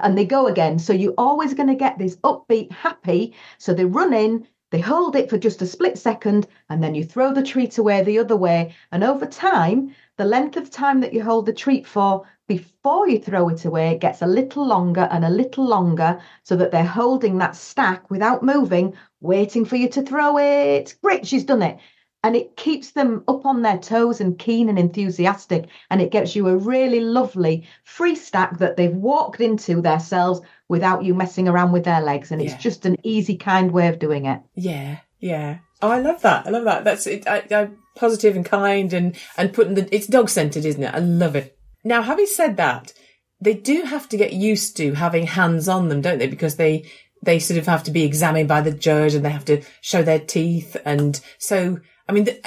And 0.00 0.18
they 0.18 0.26
go 0.26 0.46
again. 0.46 0.78
So 0.78 0.92
you're 0.92 1.14
always 1.16 1.54
going 1.54 1.68
to 1.68 1.74
get 1.74 1.98
this 1.98 2.16
upbeat, 2.16 2.70
happy. 2.72 3.34
So 3.56 3.72
they 3.72 3.86
run 3.86 4.12
in, 4.12 4.46
they 4.74 4.80
hold 4.80 5.14
it 5.14 5.30
for 5.30 5.38
just 5.38 5.62
a 5.62 5.66
split 5.66 5.96
second, 5.96 6.48
and 6.68 6.82
then 6.82 6.96
you 6.96 7.04
throw 7.04 7.32
the 7.32 7.44
treat 7.44 7.78
away 7.78 8.02
the 8.02 8.18
other 8.18 8.34
way. 8.34 8.74
And 8.90 9.04
over 9.04 9.24
time, 9.24 9.94
the 10.16 10.24
length 10.24 10.56
of 10.56 10.68
time 10.68 11.00
that 11.00 11.14
you 11.14 11.22
hold 11.22 11.46
the 11.46 11.52
treat 11.52 11.86
for 11.86 12.26
before 12.48 13.08
you 13.08 13.20
throw 13.20 13.48
it 13.50 13.64
away 13.66 13.96
gets 13.98 14.20
a 14.20 14.26
little 14.26 14.66
longer 14.66 15.08
and 15.12 15.24
a 15.24 15.30
little 15.30 15.64
longer 15.64 16.20
so 16.42 16.56
that 16.56 16.72
they're 16.72 16.82
holding 16.82 17.38
that 17.38 17.54
stack 17.54 18.10
without 18.10 18.42
moving, 18.42 18.94
waiting 19.20 19.64
for 19.64 19.76
you 19.76 19.88
to 19.90 20.02
throw 20.02 20.38
it. 20.38 20.96
Great, 21.04 21.24
she's 21.24 21.44
done 21.44 21.62
it. 21.62 21.78
And 22.24 22.34
it 22.34 22.56
keeps 22.56 22.90
them 22.90 23.22
up 23.28 23.46
on 23.46 23.62
their 23.62 23.78
toes 23.78 24.20
and 24.20 24.36
keen 24.40 24.68
and 24.68 24.78
enthusiastic. 24.78 25.68
And 25.88 26.02
it 26.02 26.10
gets 26.10 26.34
you 26.34 26.48
a 26.48 26.56
really 26.56 26.98
lovely 26.98 27.68
free 27.84 28.16
stack 28.16 28.58
that 28.58 28.76
they've 28.76 28.96
walked 28.96 29.40
into 29.40 29.80
themselves 29.80 30.40
without 30.68 31.04
you 31.04 31.14
messing 31.14 31.48
around 31.48 31.72
with 31.72 31.84
their 31.84 32.00
legs. 32.00 32.30
And 32.32 32.40
it's 32.40 32.52
Yeah. 32.52 32.58
just 32.58 32.86
an 32.86 32.96
easy, 33.02 33.36
kind 33.36 33.70
way 33.70 33.88
of 33.88 33.98
doing 33.98 34.26
it. 34.26 34.40
Yeah, 34.54 34.98
yeah. 35.20 35.58
Oh, 35.82 35.90
I 35.90 36.00
love 36.00 36.22
that. 36.22 36.46
I 36.46 36.50
love 36.50 36.64
that. 36.64 36.84
That's 36.84 37.06
it. 37.06 37.26
I, 37.28 37.42
I, 37.50 37.68
positive 37.96 38.34
and 38.36 38.44
kind, 38.44 38.92
and 38.92 39.16
and 39.36 39.52
putting 39.52 39.74
the 39.74 39.94
it's 39.94 40.06
dog 40.06 40.28
centered, 40.30 40.64
isn't 40.64 40.82
it? 40.82 40.94
I 40.94 40.98
love 40.98 41.36
it. 41.36 41.56
Now, 41.84 42.02
having 42.02 42.26
said 42.26 42.56
that, 42.56 42.92
they 43.40 43.54
do 43.54 43.82
have 43.82 44.08
to 44.08 44.16
get 44.16 44.32
used 44.32 44.76
to 44.78 44.94
having 44.94 45.26
hands 45.26 45.68
on 45.68 45.88
them, 45.88 46.00
don't 46.00 46.18
they? 46.18 46.26
Because 46.26 46.56
they 46.56 46.90
they 47.22 47.38
sort 47.38 47.58
of 47.58 47.66
have 47.66 47.82
to 47.84 47.90
be 47.90 48.04
examined 48.04 48.48
by 48.48 48.60
the 48.62 48.72
judge, 48.72 49.14
and 49.14 49.24
they 49.24 49.30
have 49.30 49.44
to 49.46 49.62
show 49.82 50.02
their 50.02 50.18
teeth, 50.18 50.76
and 50.84 51.20
so 51.38 51.78
I 52.08 52.12
mean, 52.12 52.24
the, 52.24 52.40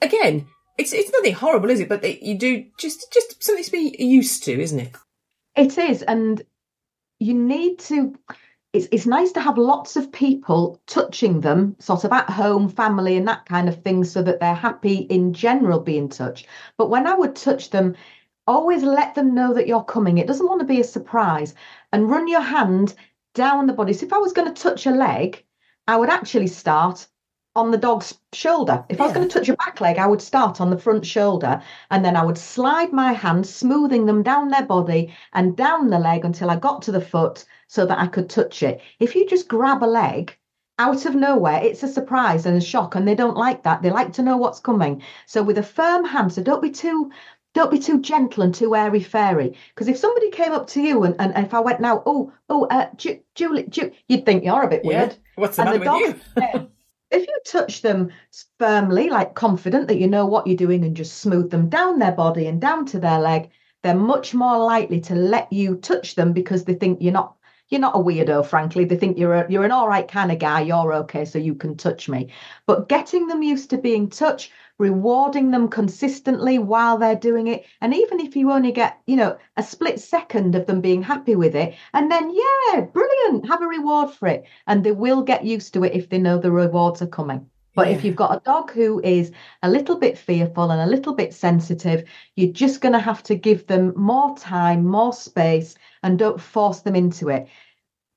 again, 0.00 0.46
it's 0.78 0.92
it's 0.92 1.12
nothing 1.12 1.34
horrible, 1.34 1.70
is 1.70 1.80
it? 1.80 1.88
But 1.88 2.02
they, 2.02 2.18
you 2.22 2.38
do 2.38 2.64
just 2.78 3.12
just 3.12 3.42
something 3.42 3.64
to 3.64 3.70
be 3.70 3.94
used 3.98 4.44
to, 4.44 4.60
isn't 4.60 4.80
it? 4.80 4.96
It 5.54 5.76
is. 5.76 6.02
And 6.02 6.42
you 7.22 7.34
need 7.34 7.78
to 7.78 8.14
it's, 8.72 8.88
it's 8.90 9.06
nice 9.06 9.32
to 9.32 9.40
have 9.40 9.58
lots 9.58 9.96
of 9.96 10.12
people 10.12 10.80
touching 10.86 11.40
them, 11.40 11.76
sort 11.78 12.04
of 12.04 12.12
at 12.12 12.30
home, 12.30 12.68
family, 12.68 13.16
and 13.16 13.28
that 13.28 13.44
kind 13.44 13.68
of 13.68 13.82
thing, 13.82 14.02
so 14.04 14.22
that 14.22 14.40
they're 14.40 14.54
happy 14.54 14.96
in 15.10 15.34
general 15.34 15.80
being 15.80 16.08
touched. 16.08 16.46
But 16.78 16.88
when 16.88 17.06
I 17.06 17.14
would 17.14 17.36
touch 17.36 17.70
them, 17.70 17.94
always 18.46 18.82
let 18.82 19.14
them 19.14 19.34
know 19.34 19.52
that 19.54 19.66
you're 19.66 19.84
coming. 19.84 20.18
It 20.18 20.26
doesn't 20.26 20.46
want 20.46 20.60
to 20.60 20.66
be 20.66 20.80
a 20.80 20.84
surprise. 20.84 21.54
And 21.92 22.08
run 22.08 22.28
your 22.28 22.40
hand 22.40 22.94
down 23.34 23.66
the 23.66 23.74
body. 23.74 23.92
So 23.92 24.06
if 24.06 24.12
I 24.12 24.18
was 24.18 24.32
going 24.32 24.52
to 24.52 24.62
touch 24.62 24.86
a 24.86 24.90
leg, 24.90 25.44
I 25.86 25.96
would 25.96 26.08
actually 26.08 26.46
start 26.46 27.06
on 27.54 27.70
the 27.70 27.78
dog's 27.78 28.18
shoulder. 28.32 28.84
If 28.88 29.00
I 29.00 29.04
was 29.04 29.12
going 29.12 29.28
to 29.28 29.38
touch 29.38 29.48
a 29.48 29.56
back 29.56 29.80
leg, 29.80 29.98
I 29.98 30.06
would 30.06 30.22
start 30.22 30.60
on 30.60 30.70
the 30.70 30.78
front 30.78 31.04
shoulder 31.04 31.62
and 31.90 32.04
then 32.04 32.16
I 32.16 32.24
would 32.24 32.38
slide 32.38 32.92
my 32.92 33.12
hand, 33.12 33.46
smoothing 33.46 34.06
them 34.06 34.22
down 34.22 34.48
their 34.48 34.64
body 34.64 35.14
and 35.34 35.56
down 35.56 35.90
the 35.90 35.98
leg 35.98 36.24
until 36.24 36.50
I 36.50 36.56
got 36.56 36.82
to 36.82 36.92
the 36.92 37.00
foot 37.00 37.44
so 37.66 37.84
that 37.86 37.98
I 37.98 38.06
could 38.06 38.30
touch 38.30 38.62
it. 38.62 38.80
If 39.00 39.14
you 39.14 39.26
just 39.26 39.48
grab 39.48 39.82
a 39.82 39.86
leg, 39.86 40.36
out 40.78 41.04
of 41.04 41.14
nowhere, 41.14 41.60
it's 41.62 41.82
a 41.82 41.88
surprise 41.88 42.46
and 42.46 42.56
a 42.56 42.60
shock, 42.60 42.94
and 42.94 43.06
they 43.06 43.14
don't 43.14 43.36
like 43.36 43.62
that. 43.62 43.82
They 43.82 43.90
like 43.90 44.14
to 44.14 44.22
know 44.22 44.38
what's 44.38 44.58
coming. 44.58 45.02
So 45.26 45.42
with 45.42 45.58
a 45.58 45.62
firm 45.62 46.04
hand, 46.04 46.32
so 46.32 46.42
don't 46.42 46.62
be 46.62 46.70
too 46.70 47.10
don't 47.54 47.70
be 47.70 47.78
too 47.78 48.00
gentle 48.00 48.42
and 48.42 48.54
too 48.54 48.74
airy 48.74 49.02
fairy. 49.02 49.54
Because 49.74 49.86
if 49.86 49.98
somebody 49.98 50.30
came 50.30 50.52
up 50.52 50.66
to 50.68 50.80
you 50.80 51.04
and, 51.04 51.14
and 51.20 51.36
if 51.44 51.52
I 51.52 51.60
went 51.60 51.80
now, 51.80 52.02
oh, 52.06 52.32
oh, 52.48 52.64
uh, 52.66 52.88
Ju- 52.96 53.20
Julie, 53.34 53.66
Ju-, 53.68 53.92
you'd 54.08 54.24
think 54.24 54.42
you're 54.42 54.62
a 54.62 54.68
bit 54.68 54.84
Yeah. 54.84 55.00
weird. 55.00 55.16
What's 55.34 55.56
the 55.56 55.62
And 55.62 55.82
matter 55.82 55.84
the 55.84 55.92
with 55.92 56.26
you? 56.36 56.68
If 57.12 57.28
you 57.28 57.38
touch 57.44 57.82
them 57.82 58.10
firmly, 58.58 59.10
like 59.10 59.34
confident 59.34 59.86
that 59.88 59.98
you 59.98 60.08
know 60.08 60.24
what 60.24 60.46
you're 60.46 60.56
doing, 60.56 60.82
and 60.84 60.96
just 60.96 61.18
smooth 61.18 61.50
them 61.50 61.68
down 61.68 61.98
their 61.98 62.12
body 62.12 62.46
and 62.46 62.60
down 62.60 62.86
to 62.86 62.98
their 62.98 63.20
leg, 63.20 63.50
they're 63.82 63.94
much 63.94 64.32
more 64.32 64.58
likely 64.58 65.00
to 65.02 65.14
let 65.14 65.52
you 65.52 65.76
touch 65.76 66.14
them 66.14 66.32
because 66.32 66.64
they 66.64 66.74
think 66.74 67.02
you're 67.02 67.12
not 67.12 67.36
you're 67.68 67.80
not 67.80 67.96
a 67.96 67.98
weirdo. 67.98 68.44
Frankly, 68.46 68.84
they 68.84 68.96
think 68.96 69.18
you're 69.18 69.34
a, 69.34 69.50
you're 69.50 69.64
an 69.64 69.72
all 69.72 69.88
right 69.88 70.08
kind 70.08 70.32
of 70.32 70.38
guy. 70.38 70.62
You're 70.62 70.94
okay, 70.94 71.24
so 71.24 71.38
you 71.38 71.54
can 71.54 71.76
touch 71.76 72.08
me. 72.08 72.30
But 72.66 72.88
getting 72.88 73.26
them 73.26 73.42
used 73.42 73.70
to 73.70 73.78
being 73.78 74.08
touched, 74.08 74.50
rewarding 74.82 75.52
them 75.52 75.68
consistently 75.68 76.58
while 76.58 76.98
they're 76.98 77.14
doing 77.14 77.46
it, 77.46 77.64
and 77.80 77.94
even 77.94 78.18
if 78.18 78.34
you 78.34 78.50
only 78.50 78.72
get 78.72 79.00
you 79.06 79.14
know 79.14 79.38
a 79.56 79.62
split 79.62 80.00
second 80.00 80.56
of 80.56 80.66
them 80.66 80.80
being 80.80 81.02
happy 81.02 81.36
with 81.36 81.54
it, 81.54 81.74
and 81.94 82.10
then 82.10 82.34
yeah, 82.34 82.80
brilliant, 82.80 83.46
have 83.46 83.62
a 83.62 83.66
reward 83.66 84.10
for 84.10 84.26
it, 84.26 84.44
and 84.66 84.82
they 84.82 84.90
will 84.90 85.22
get 85.22 85.44
used 85.44 85.72
to 85.72 85.84
it 85.84 85.94
if 85.94 86.08
they 86.08 86.18
know 86.18 86.36
the 86.36 86.50
rewards 86.50 87.00
are 87.00 87.06
coming. 87.18 87.48
But 87.74 87.88
if 87.88 88.04
you've 88.04 88.22
got 88.24 88.36
a 88.36 88.44
dog 88.44 88.72
who 88.72 89.00
is 89.00 89.32
a 89.62 89.70
little 89.70 89.96
bit 89.96 90.18
fearful 90.18 90.70
and 90.70 90.80
a 90.82 90.94
little 90.94 91.14
bit 91.14 91.32
sensitive, 91.32 92.04
you're 92.36 92.52
just 92.52 92.82
going 92.82 92.92
to 92.92 92.98
have 93.10 93.22
to 93.22 93.34
give 93.34 93.66
them 93.66 93.94
more 93.96 94.36
time, 94.36 94.84
more 94.84 95.12
space, 95.12 95.74
and 96.02 96.18
don't 96.18 96.40
force 96.40 96.80
them 96.80 96.94
into 96.94 97.30
it. 97.30 97.46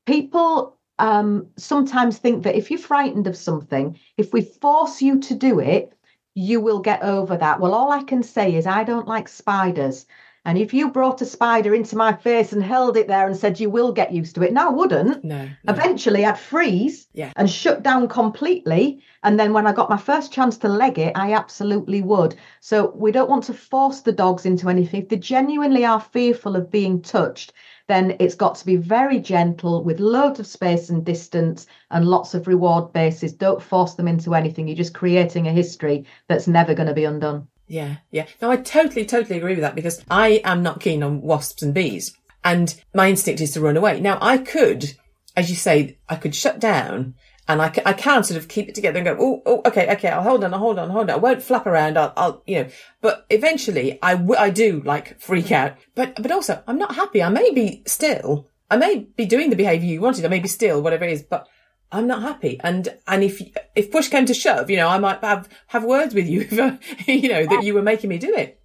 People 0.05 0.77
um, 0.99 1.47
sometimes 1.57 2.17
think 2.17 2.43
that 2.43 2.55
if 2.55 2.69
you're 2.69 2.79
frightened 2.79 3.27
of 3.27 3.37
something, 3.37 3.97
if 4.17 4.33
we 4.33 4.41
force 4.41 5.01
you 5.01 5.19
to 5.19 5.35
do 5.35 5.59
it, 5.59 5.93
you 6.35 6.59
will 6.61 6.79
get 6.79 7.01
over 7.01 7.37
that. 7.37 7.59
Well, 7.59 7.73
all 7.73 7.91
I 7.91 8.03
can 8.03 8.21
say 8.21 8.55
is 8.55 8.67
I 8.67 8.83
don't 8.83 9.07
like 9.07 9.27
spiders. 9.27 10.05
And 10.47 10.59
if 10.59 10.75
you 10.75 10.91
brought 10.91 11.21
a 11.21 11.25
spider 11.25 11.73
into 11.73 11.97
my 11.97 12.13
face 12.13 12.53
and 12.53 12.61
held 12.61 12.97
it 12.97 13.07
there 13.07 13.25
and 13.25 13.35
said 13.35 13.59
you 13.59 13.67
will 13.71 13.91
get 13.91 14.11
used 14.13 14.35
to 14.35 14.43
it, 14.43 14.53
no, 14.53 14.67
I 14.67 14.71
wouldn't. 14.71 15.23
No. 15.23 15.45
no. 15.45 15.73
Eventually, 15.73 16.23
I'd 16.23 16.37
freeze 16.37 17.07
Yeah. 17.13 17.31
and 17.35 17.49
shut 17.49 17.81
down 17.81 18.07
completely. 18.07 19.01
And 19.23 19.39
then 19.39 19.53
when 19.53 19.65
I 19.65 19.73
got 19.73 19.89
my 19.89 19.97
first 19.97 20.31
chance 20.31 20.57
to 20.59 20.67
leg 20.69 20.99
it, 20.99 21.13
I 21.15 21.33
absolutely 21.33 22.03
would. 22.03 22.35
So 22.59 22.91
we 22.95 23.11
don't 23.11 23.29
want 23.29 23.45
to 23.45 23.55
force 23.55 24.01
the 24.01 24.11
dogs 24.11 24.45
into 24.45 24.69
anything. 24.69 25.01
If 25.01 25.09
they 25.09 25.17
genuinely 25.17 25.83
are 25.83 25.99
fearful 25.99 26.55
of 26.55 26.69
being 26.69 27.01
touched, 27.01 27.53
then 27.87 28.15
it's 28.19 28.35
got 28.35 28.55
to 28.55 28.65
be 28.65 28.75
very 28.75 29.19
gentle 29.19 29.83
with 29.83 29.99
loads 29.99 30.39
of 30.39 30.47
space 30.47 30.89
and 30.89 31.05
distance 31.05 31.67
and 31.91 32.05
lots 32.05 32.33
of 32.33 32.47
reward 32.47 32.91
bases. 32.93 33.33
Don't 33.33 33.61
force 33.61 33.93
them 33.93 34.07
into 34.07 34.33
anything. 34.33 34.67
You're 34.67 34.77
just 34.77 34.93
creating 34.93 35.47
a 35.47 35.53
history 35.53 36.05
that's 36.27 36.47
never 36.47 36.73
going 36.73 36.87
to 36.87 36.93
be 36.93 37.05
undone. 37.05 37.47
Yeah, 37.67 37.97
yeah. 38.11 38.25
No, 38.41 38.51
I 38.51 38.57
totally, 38.57 39.05
totally 39.05 39.37
agree 39.37 39.53
with 39.53 39.61
that 39.61 39.75
because 39.75 40.03
I 40.09 40.41
am 40.43 40.63
not 40.63 40.81
keen 40.81 41.03
on 41.03 41.21
wasps 41.21 41.63
and 41.63 41.73
bees. 41.73 42.15
And 42.43 42.75
my 42.93 43.09
instinct 43.09 43.41
is 43.41 43.51
to 43.53 43.61
run 43.61 43.77
away. 43.77 43.99
Now, 43.99 44.19
I 44.21 44.37
could, 44.37 44.93
as 45.35 45.49
you 45.49 45.55
say, 45.55 45.97
I 46.07 46.15
could 46.15 46.35
shut 46.35 46.59
down 46.59 47.15
and 47.47 47.61
I 47.61 47.69
can, 47.69 47.83
I 47.85 47.93
can 47.93 48.23
sort 48.23 48.39
of 48.39 48.47
keep 48.47 48.67
it 48.67 48.75
together 48.75 48.97
and 48.97 49.05
go, 49.05 49.17
oh, 49.19 49.41
oh, 49.45 49.61
okay, 49.67 49.91
okay, 49.93 50.09
I'll 50.09 50.23
hold 50.23 50.43
on, 50.43 50.53
I'll 50.53 50.59
hold 50.59 50.79
on, 50.79 50.89
hold 50.89 51.09
on. 51.09 51.15
I 51.15 51.19
won't 51.19 51.43
flap 51.43 51.67
around. 51.67 51.97
I'll, 51.97 52.13
I'll, 52.17 52.43
you 52.47 52.63
know, 52.63 52.69
but 53.01 53.25
eventually 53.29 53.99
I, 54.01 54.15
w- 54.15 54.39
I 54.39 54.49
do 54.49 54.81
like 54.83 55.19
freak 55.19 55.51
out. 55.51 55.77
But, 55.93 56.15
but 56.21 56.31
also 56.31 56.63
I'm 56.67 56.79
not 56.79 56.95
happy. 56.95 57.21
I 57.21 57.29
may 57.29 57.51
be 57.51 57.83
still, 57.85 58.49
I 58.71 58.77
may 58.77 59.07
be 59.15 59.25
doing 59.25 59.51
the 59.51 59.55
behavior 59.55 59.87
you 59.87 60.01
wanted. 60.01 60.25
I 60.25 60.29
may 60.29 60.39
be 60.39 60.47
still, 60.47 60.81
whatever 60.81 61.05
it 61.05 61.11
is, 61.11 61.21
but 61.21 61.47
I'm 61.91 62.07
not 62.07 62.23
happy. 62.23 62.59
And, 62.63 62.97
and 63.07 63.23
if, 63.23 63.41
if 63.75 63.91
push 63.91 64.07
came 64.09 64.25
to 64.25 64.33
shove, 64.33 64.71
you 64.71 64.77
know, 64.77 64.87
I 64.87 64.97
might 64.97 65.21
have, 65.21 65.47
have 65.67 65.83
words 65.83 66.15
with 66.15 66.27
you, 66.27 66.41
if, 66.49 67.07
you 67.07 67.29
know, 67.29 67.45
that 67.45 67.63
you 67.63 67.75
were 67.75 67.83
making 67.83 68.09
me 68.09 68.17
do 68.17 68.33
it. 68.33 68.59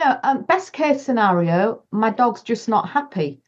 No, 0.00 0.18
um, 0.24 0.42
best 0.42 0.72
case 0.72 1.02
scenario, 1.02 1.84
my 1.92 2.10
dog's 2.10 2.42
just 2.42 2.68
not 2.68 2.88
happy. 2.88 3.43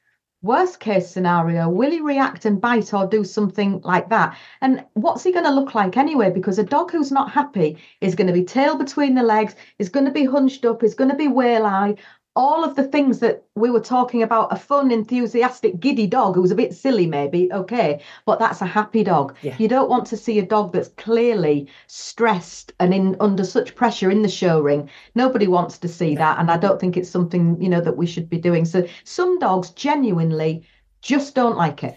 Worst 0.46 0.78
case 0.78 1.10
scenario, 1.10 1.68
will 1.68 1.90
he 1.90 2.00
react 2.00 2.44
and 2.44 2.60
bite 2.60 2.94
or 2.94 3.04
do 3.04 3.24
something 3.24 3.80
like 3.82 4.08
that? 4.10 4.36
And 4.60 4.84
what's 4.94 5.24
he 5.24 5.32
going 5.32 5.44
to 5.44 5.50
look 5.50 5.74
like 5.74 5.96
anyway? 5.96 6.30
Because 6.30 6.60
a 6.60 6.62
dog 6.64 6.92
who's 6.92 7.10
not 7.10 7.32
happy 7.32 7.78
is 8.00 8.14
going 8.14 8.28
to 8.28 8.32
be 8.32 8.44
tail 8.44 8.76
between 8.76 9.16
the 9.16 9.24
legs, 9.24 9.56
is 9.80 9.88
going 9.88 10.06
to 10.06 10.12
be 10.12 10.24
hunched 10.24 10.64
up, 10.64 10.84
is 10.84 10.94
going 10.94 11.10
to 11.10 11.16
be 11.16 11.26
whale-eyed. 11.26 11.98
All 12.36 12.62
of 12.62 12.76
the 12.76 12.84
things 12.84 13.18
that 13.20 13.44
we 13.54 13.70
were 13.70 13.80
talking 13.80 14.22
about, 14.22 14.52
a 14.52 14.56
fun, 14.56 14.90
enthusiastic, 14.90 15.80
giddy 15.80 16.06
dog 16.06 16.34
who's 16.34 16.50
a 16.50 16.54
bit 16.54 16.74
silly, 16.74 17.06
maybe, 17.06 17.50
okay, 17.52 18.02
but 18.26 18.38
that's 18.38 18.60
a 18.60 18.66
happy 18.66 19.02
dog. 19.02 19.34
Yeah. 19.40 19.56
You 19.58 19.68
don't 19.68 19.88
want 19.88 20.06
to 20.08 20.16
see 20.18 20.38
a 20.38 20.44
dog 20.46 20.72
that's 20.72 20.88
clearly 20.98 21.66
stressed 21.86 22.74
and 22.78 22.92
in 22.92 23.16
under 23.20 23.42
such 23.42 23.74
pressure 23.74 24.10
in 24.10 24.20
the 24.20 24.28
show 24.28 24.60
ring. 24.60 24.90
Nobody 25.14 25.46
wants 25.46 25.78
to 25.78 25.88
see 25.88 26.14
that, 26.16 26.38
and 26.38 26.50
I 26.50 26.58
don't 26.58 26.78
think 26.78 26.96
it's 26.98 27.10
something 27.10 27.60
you 27.60 27.70
know 27.70 27.80
that 27.80 27.96
we 27.96 28.06
should 28.06 28.28
be 28.28 28.38
doing. 28.38 28.66
So 28.66 28.86
some 29.04 29.38
dogs 29.38 29.70
genuinely 29.70 30.62
just 31.00 31.34
don't 31.34 31.56
like 31.56 31.82
it. 31.84 31.96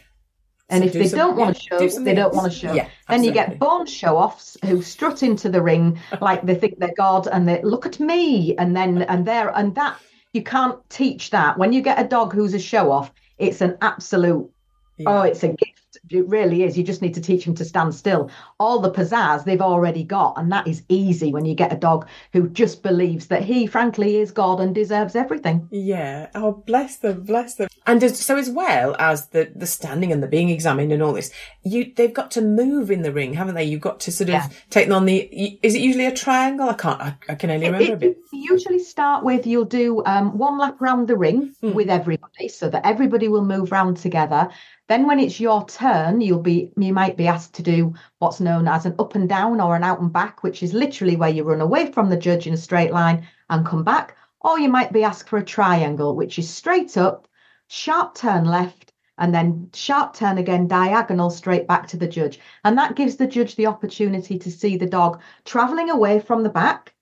And 0.70 0.84
So 0.84 0.88
if 0.88 0.94
do 0.94 1.00
they 1.00 1.08
some- 1.08 1.20
don't 1.20 1.36
want 1.38 1.58
to 1.58 1.78
do 1.80 1.90
show, 1.90 2.00
they 2.00 2.14
don't 2.14 2.34
want 2.34 2.52
to 2.52 2.58
show. 2.58 2.74
Yeah, 2.74 2.88
then 3.10 3.24
you 3.24 3.32
get 3.32 3.60
born 3.60 3.88
show 3.88 4.18
offs 4.18 4.56
who 4.64 4.82
strut 4.82 5.24
into 5.24 5.50
the 5.50 5.62
ring 5.62 6.00
like 6.22 6.46
they 6.46 6.56
think 6.56 6.80
they're 6.80 6.94
God 6.96 7.28
and 7.28 7.48
they 7.48 7.62
look 7.64 7.86
at 7.86 8.00
me 8.00 8.56
and 8.58 8.76
then 8.76 9.02
and 9.04 9.26
there 9.26 9.50
and 9.58 9.74
that 9.76 9.98
you 10.34 10.44
can't 10.44 10.78
teach 10.90 11.32
that. 11.32 11.58
When 11.58 11.74
you 11.74 11.82
get 11.82 12.00
a 12.00 12.08
dog 12.08 12.34
who's 12.34 12.54
a 12.54 12.60
show 12.60 12.92
off, 12.92 13.12
it's 13.38 13.62
an 13.62 13.78
absolute 13.82 14.46
oh, 14.46 14.54
Yeah. 14.98 15.20
oh, 15.20 15.22
it's 15.24 15.44
a 15.44 15.50
gift. 15.50 15.79
It 16.12 16.28
really 16.28 16.64
is. 16.64 16.78
You 16.78 16.84
just 16.84 17.02
need 17.02 17.14
to 17.16 17.22
teach 17.22 17.46
them 17.46 17.56
to 17.56 17.66
stand 17.66 17.94
still. 17.96 18.30
All 18.60 18.80
the 18.80 18.92
pizzazz 18.92 19.44
they've 19.46 19.62
already 19.62 20.04
got, 20.04 20.34
and 20.38 20.52
that 20.52 20.68
is 20.68 20.84
easy 20.90 21.32
when 21.32 21.46
you 21.46 21.56
get 21.56 21.74
a 21.74 21.78
dog 21.78 22.08
who 22.34 22.50
just 22.50 22.84
believes 22.84 23.28
that 23.28 23.44
he, 23.44 23.68
frankly, 23.68 24.18
is 24.18 24.32
God 24.32 24.60
and 24.60 24.74
deserves 24.74 25.16
everything. 25.16 25.68
Yeah. 25.72 26.30
Oh, 26.36 26.52
bless 26.66 26.98
them, 26.98 27.24
bless 27.24 27.56
them. 27.56 27.68
And 27.88 28.04
as, 28.04 28.20
so, 28.20 28.38
as 28.38 28.50
well 28.50 28.96
as 29.00 29.28
the 29.30 29.52
the 29.56 29.66
standing 29.66 30.12
and 30.12 30.22
the 30.22 30.28
being 30.28 30.50
examined 30.50 30.92
and 30.92 31.02
all 31.02 31.14
this, 31.14 31.32
you 31.64 31.92
they've 31.96 32.14
got 32.14 32.32
to 32.32 32.42
move 32.42 32.92
in 32.92 33.02
the 33.02 33.12
ring, 33.12 33.34
haven't 33.34 33.56
they? 33.56 33.64
You've 33.64 33.82
got 33.82 34.00
to 34.02 34.12
sort 34.12 34.30
of 34.30 34.34
Yeah. 34.34 34.48
take 34.70 34.90
on 34.92 35.06
the. 35.06 35.18
Is 35.64 35.76
it 35.76 35.82
usually 35.82 36.06
a 36.06 36.14
triangle? 36.16 36.70
I 36.70 36.74
can't. 36.74 37.02
I, 37.02 37.16
I 37.30 37.36
can 37.36 37.50
only 37.50 37.66
It- 37.68 37.72
remember 37.72 37.94
a 37.94 37.96
it- 37.96 38.00
bit. 38.00 38.18
you 38.32 38.52
usually 38.54 38.80
start 38.80 39.24
with 39.24 39.48
you'll 39.48 39.66
do 39.66 40.04
um, 40.06 40.38
one 40.38 40.58
lap 40.58 40.82
around 40.82 41.08
the 41.08 41.18
ring 41.18 41.54
Hmm. 41.62 41.74
with 41.74 41.90
everybody 41.90 42.48
so 42.48 42.70
that 42.70 42.86
everybody 42.86 43.28
will 43.28 43.46
move 43.46 43.72
round 43.72 43.98
together 43.98 44.50
then 44.90 45.06
when 45.06 45.20
it's 45.20 45.40
your 45.40 45.66
turn 45.68 46.20
you'll 46.20 46.42
be 46.42 46.72
you 46.76 46.92
might 46.92 47.16
be 47.16 47.28
asked 47.28 47.54
to 47.54 47.64
do 47.64 47.94
what's 48.18 48.40
known 48.40 48.68
as 48.68 48.86
an 48.86 48.96
up 49.00 49.16
and 49.16 49.30
down 49.30 49.62
or 49.62 49.76
an 49.76 49.84
out 49.84 50.02
and 50.02 50.12
back 50.12 50.44
which 50.44 50.62
is 50.64 50.74
literally 50.74 51.16
where 51.16 51.30
you 51.30 51.44
run 51.44 51.62
away 51.62 51.92
from 51.92 52.10
the 52.10 52.18
judge 52.18 52.48
in 52.48 52.54
a 52.54 52.58
straight 52.58 52.92
line 52.92 53.26
and 53.50 53.66
come 53.66 53.84
back. 53.84 54.18
Or 54.42 54.60
you 54.60 54.68
might 54.68 54.92
be 54.92 55.04
asked 55.04 55.30
for 55.30 55.38
a 55.38 55.46
triangle 55.46 56.16
which 56.16 56.40
is 56.40 56.50
straight 56.50 56.98
up 56.98 57.28
sharp 57.68 58.16
turn 58.16 58.46
left 58.46 58.92
and 59.20 59.34
then 59.34 59.70
sharp 59.74 60.16
turn 60.16 60.40
again 60.40 60.68
diagonal 60.68 61.30
straight 61.30 61.68
back 61.68 61.88
to 61.90 61.98
the 61.98 62.08
judge. 62.08 62.40
And 62.64 62.78
that 62.78 62.96
gives 62.96 63.16
the 63.16 63.28
judge 63.28 63.56
the 63.56 63.68
opportunity 63.68 64.40
to 64.40 64.52
see 64.52 64.76
the 64.76 64.88
dog 64.88 65.22
traveling 65.46 65.92
away 65.92 66.20
from 66.20 66.42
the 66.42 66.50
back 66.50 66.94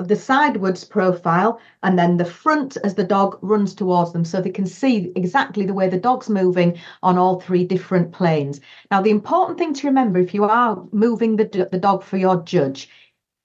of 0.00 0.08
the 0.08 0.16
sidewards 0.16 0.82
profile 0.82 1.60
and 1.82 1.98
then 1.98 2.16
the 2.16 2.24
front 2.24 2.78
as 2.82 2.94
the 2.94 3.04
dog 3.04 3.38
runs 3.42 3.74
towards 3.74 4.12
them 4.12 4.24
so 4.24 4.40
they 4.40 4.50
can 4.50 4.66
see 4.66 5.12
exactly 5.14 5.66
the 5.66 5.74
way 5.74 5.88
the 5.88 5.98
dog's 5.98 6.30
moving 6.30 6.78
on 7.02 7.18
all 7.18 7.38
three 7.38 7.64
different 7.64 8.10
planes. 8.10 8.60
Now, 8.90 9.02
the 9.02 9.10
important 9.10 9.58
thing 9.58 9.74
to 9.74 9.86
remember 9.86 10.18
if 10.18 10.32
you 10.32 10.44
are 10.44 10.82
moving 10.90 11.36
the, 11.36 11.68
the 11.70 11.78
dog 11.78 12.02
for 12.02 12.16
your 12.16 12.42
judge 12.42 12.88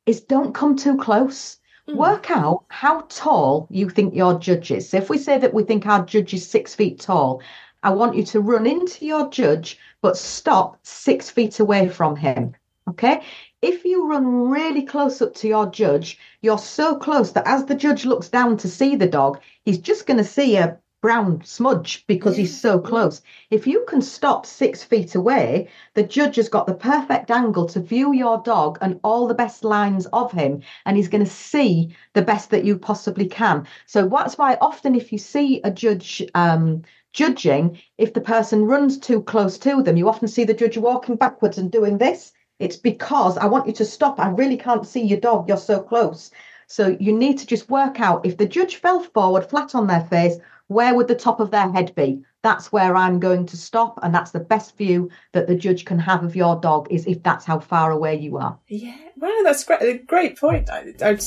is 0.06 0.22
don't 0.22 0.56
come 0.56 0.78
too 0.78 0.98
close. 0.98 1.58
Mm. 1.90 1.98
Work 1.98 2.32
out 2.32 2.64
how 2.70 3.02
tall 3.10 3.68
you 3.70 3.90
think 3.90 4.16
your 4.16 4.40
judge 4.40 4.72
is. 4.72 4.90
So, 4.90 4.98
if 4.98 5.10
we 5.10 5.18
say 5.18 5.38
that 5.38 5.54
we 5.54 5.64
think 5.64 5.86
our 5.86 6.06
judge 6.06 6.34
is 6.34 6.48
six 6.48 6.74
feet 6.74 7.00
tall, 7.00 7.42
I 7.84 7.90
want 7.90 8.16
you 8.16 8.24
to 8.24 8.40
run 8.40 8.66
into 8.66 9.06
your 9.06 9.30
judge 9.30 9.78
but 10.02 10.18
stop 10.18 10.80
six 10.84 11.30
feet 11.30 11.60
away 11.60 11.90
from 11.90 12.16
him. 12.16 12.56
Okay. 12.88 13.24
If 13.68 13.84
you 13.84 14.08
run 14.08 14.52
really 14.52 14.84
close 14.84 15.24
up 15.24 15.34
to 15.38 15.48
your 15.48 15.66
judge, 15.66 16.20
you're 16.44 16.60
so 16.60 16.98
close 16.98 17.32
that 17.32 17.48
as 17.48 17.66
the 17.66 17.74
judge 17.74 18.06
looks 18.06 18.30
down 18.30 18.58
to 18.58 18.68
see 18.70 18.96
the 18.96 19.08
dog, 19.08 19.42
he's 19.64 19.80
just 19.80 20.06
going 20.06 20.20
to 20.20 20.24
see 20.24 20.56
a 20.56 20.78
brown 21.02 21.44
smudge 21.44 22.06
because 22.06 22.38
he's 22.38 22.62
so 22.62 22.78
close. 22.78 23.24
If 23.50 23.66
you 23.66 23.84
can 23.88 24.04
stop 24.04 24.46
six 24.46 24.84
feet 24.84 25.16
away, 25.16 25.68
the 25.96 26.04
judge 26.04 26.36
has 26.36 26.48
got 26.48 26.68
the 26.68 26.76
perfect 26.76 27.32
angle 27.32 27.66
to 27.70 27.80
view 27.80 28.14
your 28.14 28.38
dog 28.44 28.78
and 28.82 29.00
all 29.04 29.26
the 29.26 29.34
best 29.34 29.64
lines 29.64 30.06
of 30.14 30.32
him, 30.32 30.62
and 30.86 30.96
he's 30.96 31.10
going 31.10 31.26
to 31.26 31.32
see 31.32 31.96
the 32.14 32.22
best 32.22 32.52
that 32.52 32.66
you 32.66 32.78
possibly 32.78 33.26
can. 33.26 33.66
So 33.88 34.08
that's 34.08 34.38
why 34.38 34.60
often 34.62 34.94
if 34.94 35.12
you 35.12 35.18
see 35.18 35.60
a 35.64 35.72
judge 35.72 36.22
um, 36.36 36.84
judging, 37.14 37.80
if 37.98 38.14
the 38.14 38.22
person 38.22 38.66
runs 38.66 39.00
too 39.00 39.24
close 39.24 39.58
to 39.58 39.82
them, 39.82 39.98
you 39.98 40.08
often 40.08 40.28
see 40.28 40.44
the 40.44 40.54
judge 40.54 40.78
walking 40.78 41.16
backwards 41.16 41.58
and 41.58 41.72
doing 41.72 41.98
this. 41.98 42.32
It's 42.60 42.78
because 42.78 43.38
I 43.38 43.46
want 43.46 43.68
you 43.68 43.74
to 43.74 43.86
stop. 43.86 44.20
I 44.20 44.30
really 44.30 44.58
can't 44.58 44.86
see 44.86 45.02
your 45.02 45.20
dog. 45.20 45.48
You're 45.48 45.58
so 45.58 45.82
close. 45.82 46.32
So 46.68 46.98
you 47.00 47.12
need 47.16 47.38
to 47.40 47.46
just 47.46 47.70
work 47.70 48.00
out 48.00 48.26
if 48.26 48.38
the 48.38 48.46
judge 48.46 48.78
fell 48.78 49.02
forward 49.02 49.50
flat 49.50 49.76
on 49.76 49.88
their 49.88 50.06
face, 50.06 50.38
where 50.68 50.96
would 50.96 51.08
the 51.08 51.16
top 51.16 51.40
of 51.40 51.52
their 51.52 51.70
head 51.72 51.94
be? 51.96 52.24
That's 52.42 52.72
where 52.72 52.96
I'm 52.96 53.20
going 53.20 53.46
to 53.48 53.58
stop, 53.58 54.00
and 54.04 54.14
that's 54.14 54.32
the 54.32 54.40
best 54.40 54.78
view 54.78 55.10
that 55.32 55.48
the 55.48 55.56
judge 55.56 55.86
can 55.86 55.98
have 56.00 56.24
of 56.24 56.36
your 56.36 56.56
dog 56.60 56.88
is 56.92 57.08
if 57.08 57.24
that's 57.24 57.46
how 57.46 57.60
far 57.60 57.92
away 57.92 58.16
you 58.16 58.38
are. 58.38 58.58
Yeah, 58.68 58.96
wow, 59.18 59.42
that's 59.44 59.64
great. 59.64 59.82
A 59.82 59.98
great 59.98 60.40
point. 60.40 60.70
I, 60.70 60.94
I, 61.02 61.18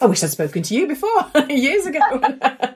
I 0.00 0.06
wish 0.06 0.22
I'd 0.24 0.30
spoken 0.30 0.62
to 0.64 0.74
you 0.74 0.88
before 0.88 1.30
years 1.48 1.86
ago. 1.86 2.00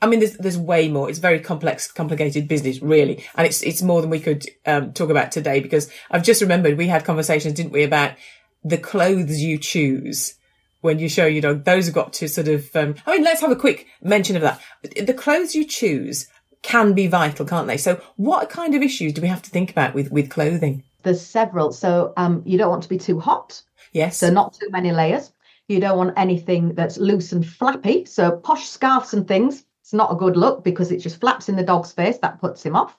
I 0.00 0.06
mean, 0.06 0.20
there's 0.20 0.36
there's 0.36 0.58
way 0.58 0.88
more. 0.88 1.08
It's 1.08 1.18
very 1.18 1.40
complex, 1.40 1.90
complicated 1.90 2.48
business, 2.48 2.82
really, 2.82 3.24
and 3.34 3.46
it's 3.46 3.62
it's 3.62 3.82
more 3.82 4.00
than 4.02 4.10
we 4.10 4.20
could 4.20 4.44
um, 4.66 4.92
talk 4.92 5.10
about 5.10 5.32
today. 5.32 5.60
Because 5.60 5.90
I've 6.10 6.22
just 6.22 6.42
remembered 6.42 6.76
we 6.76 6.86
had 6.86 7.04
conversations, 7.04 7.54
didn't 7.54 7.72
we, 7.72 7.82
about 7.82 8.14
the 8.62 8.78
clothes 8.78 9.40
you 9.40 9.58
choose 9.58 10.34
when 10.82 10.98
you 10.98 11.08
show 11.08 11.26
your 11.26 11.42
dog. 11.42 11.64
Those 11.64 11.86
have 11.86 11.94
got 11.94 12.12
to 12.14 12.28
sort 12.28 12.48
of. 12.48 12.74
Um, 12.76 12.94
I 13.06 13.12
mean, 13.12 13.24
let's 13.24 13.40
have 13.40 13.50
a 13.50 13.56
quick 13.56 13.86
mention 14.02 14.36
of 14.36 14.42
that. 14.42 14.60
The 14.82 15.14
clothes 15.14 15.54
you 15.54 15.64
choose 15.64 16.28
can 16.62 16.92
be 16.92 17.06
vital, 17.06 17.46
can't 17.46 17.66
they? 17.66 17.76
So, 17.76 18.00
what 18.16 18.50
kind 18.50 18.74
of 18.74 18.82
issues 18.82 19.12
do 19.12 19.22
we 19.22 19.28
have 19.28 19.42
to 19.42 19.50
think 19.50 19.70
about 19.70 19.94
with 19.94 20.10
with 20.10 20.28
clothing? 20.30 20.82
There's 21.04 21.24
several. 21.24 21.72
So, 21.72 22.12
um, 22.16 22.42
you 22.44 22.58
don't 22.58 22.70
want 22.70 22.82
to 22.82 22.88
be 22.88 22.98
too 22.98 23.20
hot. 23.20 23.62
Yes. 23.92 24.18
So, 24.18 24.30
not 24.30 24.54
too 24.54 24.68
many 24.70 24.92
layers. 24.92 25.32
You 25.68 25.80
don't 25.80 25.96
want 25.96 26.14
anything 26.16 26.74
that's 26.74 26.98
loose 26.98 27.32
and 27.32 27.46
flappy. 27.46 28.04
So, 28.04 28.32
posh 28.32 28.68
scarves 28.68 29.14
and 29.14 29.26
things. 29.26 29.64
It's 29.86 29.92
not 29.92 30.10
a 30.10 30.16
good 30.16 30.36
look 30.36 30.64
because 30.64 30.90
it 30.90 30.96
just 30.96 31.20
flaps 31.20 31.48
in 31.48 31.54
the 31.54 31.62
dog's 31.62 31.92
face. 31.92 32.18
That 32.18 32.40
puts 32.40 32.60
him 32.60 32.74
off. 32.74 32.98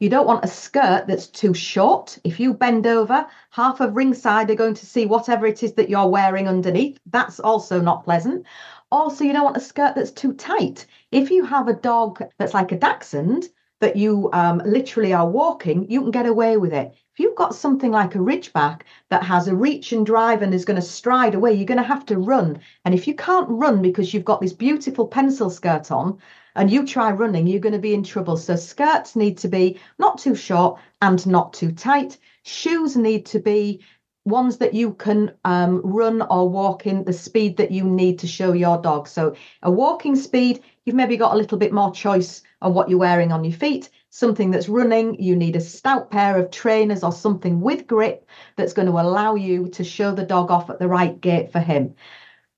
You 0.00 0.10
don't 0.10 0.26
want 0.26 0.44
a 0.44 0.48
skirt 0.48 1.06
that's 1.06 1.28
too 1.28 1.54
short. 1.54 2.18
If 2.24 2.38
you 2.38 2.52
bend 2.52 2.86
over, 2.86 3.26
half 3.48 3.80
of 3.80 3.96
ringside 3.96 4.50
are 4.50 4.54
going 4.54 4.74
to 4.74 4.84
see 4.84 5.06
whatever 5.06 5.46
it 5.46 5.62
is 5.62 5.72
that 5.76 5.88
you're 5.88 6.06
wearing 6.06 6.46
underneath. 6.46 7.00
That's 7.06 7.40
also 7.40 7.80
not 7.80 8.04
pleasant. 8.04 8.44
Also, 8.92 9.24
you 9.24 9.32
don't 9.32 9.44
want 9.44 9.56
a 9.56 9.60
skirt 9.60 9.94
that's 9.94 10.10
too 10.10 10.34
tight. 10.34 10.84
If 11.10 11.30
you 11.30 11.42
have 11.46 11.68
a 11.68 11.72
dog 11.72 12.22
that's 12.38 12.52
like 12.52 12.70
a 12.70 12.78
dachshund 12.78 13.48
that 13.80 13.96
you 13.96 14.28
um, 14.34 14.60
literally 14.62 15.14
are 15.14 15.26
walking, 15.26 15.90
you 15.90 16.02
can 16.02 16.10
get 16.10 16.26
away 16.26 16.58
with 16.58 16.74
it. 16.74 16.92
If 17.16 17.20
you've 17.20 17.34
got 17.34 17.54
something 17.54 17.92
like 17.92 18.14
a 18.14 18.18
Ridgeback 18.18 18.82
that 19.08 19.22
has 19.22 19.48
a 19.48 19.56
reach 19.56 19.90
and 19.92 20.04
drive 20.04 20.42
and 20.42 20.52
is 20.52 20.66
going 20.66 20.78
to 20.78 20.82
stride 20.82 21.34
away, 21.34 21.54
you're 21.54 21.64
going 21.64 21.78
to 21.78 21.82
have 21.82 22.04
to 22.06 22.18
run. 22.18 22.60
And 22.84 22.94
if 22.94 23.08
you 23.08 23.14
can't 23.14 23.48
run 23.48 23.80
because 23.80 24.12
you've 24.12 24.26
got 24.26 24.42
this 24.42 24.52
beautiful 24.52 25.08
pencil 25.08 25.48
skirt 25.48 25.90
on, 25.90 26.18
and 26.56 26.70
you 26.70 26.84
try 26.84 27.10
running, 27.10 27.46
you're 27.46 27.58
going 27.58 27.72
to 27.72 27.78
be 27.78 27.94
in 27.94 28.02
trouble. 28.02 28.36
So 28.36 28.54
skirts 28.54 29.16
need 29.16 29.38
to 29.38 29.48
be 29.48 29.80
not 29.98 30.18
too 30.18 30.34
short 30.34 30.78
and 31.00 31.26
not 31.26 31.54
too 31.54 31.72
tight. 31.72 32.18
Shoes 32.42 32.98
need 32.98 33.24
to 33.26 33.38
be 33.38 33.80
ones 34.26 34.58
that 34.58 34.74
you 34.74 34.92
can 34.92 35.32
um, 35.46 35.80
run 35.84 36.20
or 36.20 36.50
walk 36.50 36.86
in 36.86 37.04
the 37.04 37.14
speed 37.14 37.56
that 37.56 37.70
you 37.70 37.84
need 37.84 38.18
to 38.18 38.26
show 38.26 38.52
your 38.52 38.76
dog. 38.76 39.08
So 39.08 39.34
a 39.62 39.70
walking 39.70 40.16
speed, 40.16 40.62
you've 40.84 40.96
maybe 40.96 41.16
got 41.16 41.32
a 41.32 41.38
little 41.38 41.56
bit 41.56 41.72
more 41.72 41.94
choice 41.94 42.42
on 42.60 42.74
what 42.74 42.90
you're 42.90 42.98
wearing 42.98 43.32
on 43.32 43.42
your 43.42 43.54
feet. 43.54 43.88
Something 44.10 44.50
that's 44.50 44.68
running, 44.68 45.20
you 45.20 45.36
need 45.36 45.56
a 45.56 45.60
stout 45.60 46.10
pair 46.10 46.38
of 46.38 46.50
trainers 46.50 47.02
or 47.02 47.12
something 47.12 47.60
with 47.60 47.86
grip 47.86 48.28
that's 48.56 48.72
going 48.72 48.86
to 48.86 49.00
allow 49.00 49.34
you 49.34 49.68
to 49.68 49.84
show 49.84 50.12
the 50.12 50.24
dog 50.24 50.50
off 50.50 50.70
at 50.70 50.78
the 50.78 50.88
right 50.88 51.20
gait 51.20 51.52
for 51.52 51.60
him. 51.60 51.94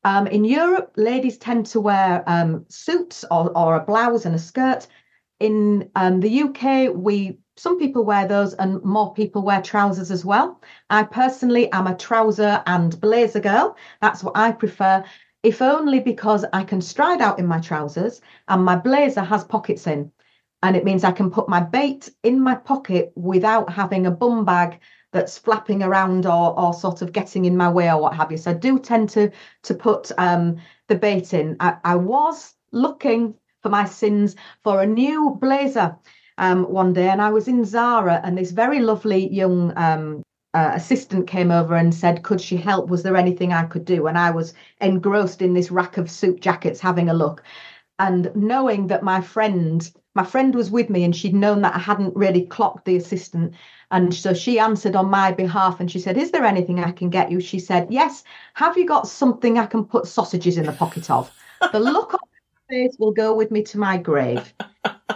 Um, 0.04 0.26
in 0.26 0.44
Europe, 0.44 0.92
ladies 0.96 1.38
tend 1.38 1.66
to 1.66 1.80
wear 1.80 2.22
um, 2.26 2.64
suits 2.68 3.24
or, 3.30 3.56
or, 3.56 3.76
a 3.76 3.84
blouse 3.84 4.24
and 4.24 4.34
a 4.34 4.38
skirt. 4.38 4.86
In 5.40 5.90
um, 5.96 6.20
the 6.20 6.42
UK, 6.42 6.94
we 6.94 7.38
some 7.58 7.78
people 7.78 8.04
wear 8.04 8.26
those, 8.26 8.54
and 8.54 8.82
more 8.84 9.12
people 9.12 9.42
wear 9.42 9.60
trousers 9.60 10.12
as 10.12 10.24
well. 10.24 10.60
I 10.90 11.02
personally 11.02 11.70
am 11.72 11.88
a 11.88 11.96
trouser 11.96 12.62
and 12.66 12.98
blazer 13.00 13.40
girl. 13.40 13.76
That's 14.00 14.22
what 14.22 14.36
I 14.36 14.52
prefer, 14.52 15.04
if 15.42 15.60
only 15.60 15.98
because 15.98 16.44
I 16.52 16.62
can 16.62 16.80
stride 16.80 17.20
out 17.20 17.40
in 17.40 17.46
my 17.46 17.58
trousers, 17.58 18.20
and 18.46 18.64
my 18.64 18.76
blazer 18.76 19.22
has 19.22 19.42
pockets 19.42 19.88
in, 19.88 20.12
and 20.62 20.76
it 20.76 20.84
means 20.84 21.04
I 21.04 21.12
can 21.12 21.30
put 21.30 21.48
my 21.48 21.60
bait 21.60 22.10
in 22.22 22.40
my 22.40 22.54
pocket 22.54 23.12
without 23.14 23.70
having 23.70 24.06
a 24.06 24.10
bum 24.10 24.44
bag 24.44 24.80
that's 25.12 25.38
flapping 25.38 25.82
around 25.82 26.26
or 26.26 26.58
or 26.58 26.74
sort 26.74 27.02
of 27.02 27.12
getting 27.12 27.44
in 27.44 27.56
my 27.56 27.68
way 27.70 27.90
or 27.90 28.00
what 28.00 28.14
have 28.14 28.30
you. 28.30 28.38
So 28.38 28.50
I 28.50 28.54
do 28.54 28.78
tend 28.78 29.10
to 29.10 29.30
to 29.62 29.74
put 29.74 30.10
um, 30.18 30.56
the 30.88 30.96
bait 30.96 31.32
in. 31.32 31.56
I, 31.60 31.76
I, 31.84 31.96
was 31.96 32.54
looking 32.72 33.34
for 33.62 33.68
my 33.70 33.84
sins 33.84 34.36
for 34.62 34.82
a 34.82 34.86
new 34.86 35.38
blazer 35.40 35.96
um, 36.38 36.64
one 36.64 36.92
day, 36.92 37.08
and 37.08 37.22
I 37.22 37.30
was 37.30 37.48
in 37.48 37.64
Zara, 37.64 38.20
and 38.24 38.36
this 38.36 38.50
very 38.50 38.80
lovely 38.80 39.32
young 39.32 39.72
um, 39.76 40.22
uh, 40.54 40.72
assistant 40.74 41.26
came 41.26 41.50
over 41.50 41.74
and 41.76 41.94
said, 41.94 42.22
Could 42.22 42.40
she 42.40 42.56
help? 42.56 42.88
Was 42.88 43.02
there 43.02 43.16
anything 43.16 43.52
I 43.52 43.64
could 43.64 43.84
do? 43.84 44.06
And 44.06 44.18
I 44.18 44.30
was 44.30 44.54
engrossed 44.80 45.42
in 45.42 45.54
this 45.54 45.70
rack 45.70 45.98
of 45.98 46.10
suit 46.10 46.40
jackets 46.40 46.80
having 46.80 47.08
a 47.08 47.14
look. 47.14 47.42
And 47.98 48.30
knowing 48.34 48.86
that 48.88 49.02
my 49.02 49.20
friend, 49.20 49.90
my 50.14 50.24
friend 50.24 50.54
was 50.54 50.70
with 50.70 50.88
me 50.88 51.04
and 51.04 51.14
she'd 51.14 51.34
known 51.34 51.62
that 51.62 51.74
I 51.74 51.78
hadn't 51.78 52.14
really 52.16 52.46
clocked 52.46 52.84
the 52.84 52.96
assistant, 52.96 53.54
and 53.90 54.14
so 54.14 54.34
she 54.34 54.58
answered 54.58 54.96
on 54.96 55.08
my 55.08 55.32
behalf 55.32 55.80
and 55.80 55.90
she 55.90 55.98
said, 55.98 56.18
Is 56.18 56.30
there 56.30 56.44
anything 56.44 56.82
I 56.82 56.92
can 56.92 57.08
get 57.08 57.30
you? 57.30 57.40
She 57.40 57.58
said, 57.58 57.88
Yes. 57.90 58.22
Have 58.54 58.76
you 58.76 58.86
got 58.86 59.08
something 59.08 59.58
I 59.58 59.66
can 59.66 59.84
put 59.84 60.06
sausages 60.06 60.58
in 60.58 60.66
the 60.66 60.72
pocket 60.72 61.10
of? 61.10 61.30
The 61.72 61.80
look 61.80 62.14
on 62.14 62.20
her 62.20 62.60
face 62.68 62.96
will 62.98 63.12
go 63.12 63.34
with 63.34 63.50
me 63.50 63.62
to 63.64 63.78
my 63.78 63.96
grave. 63.96 64.52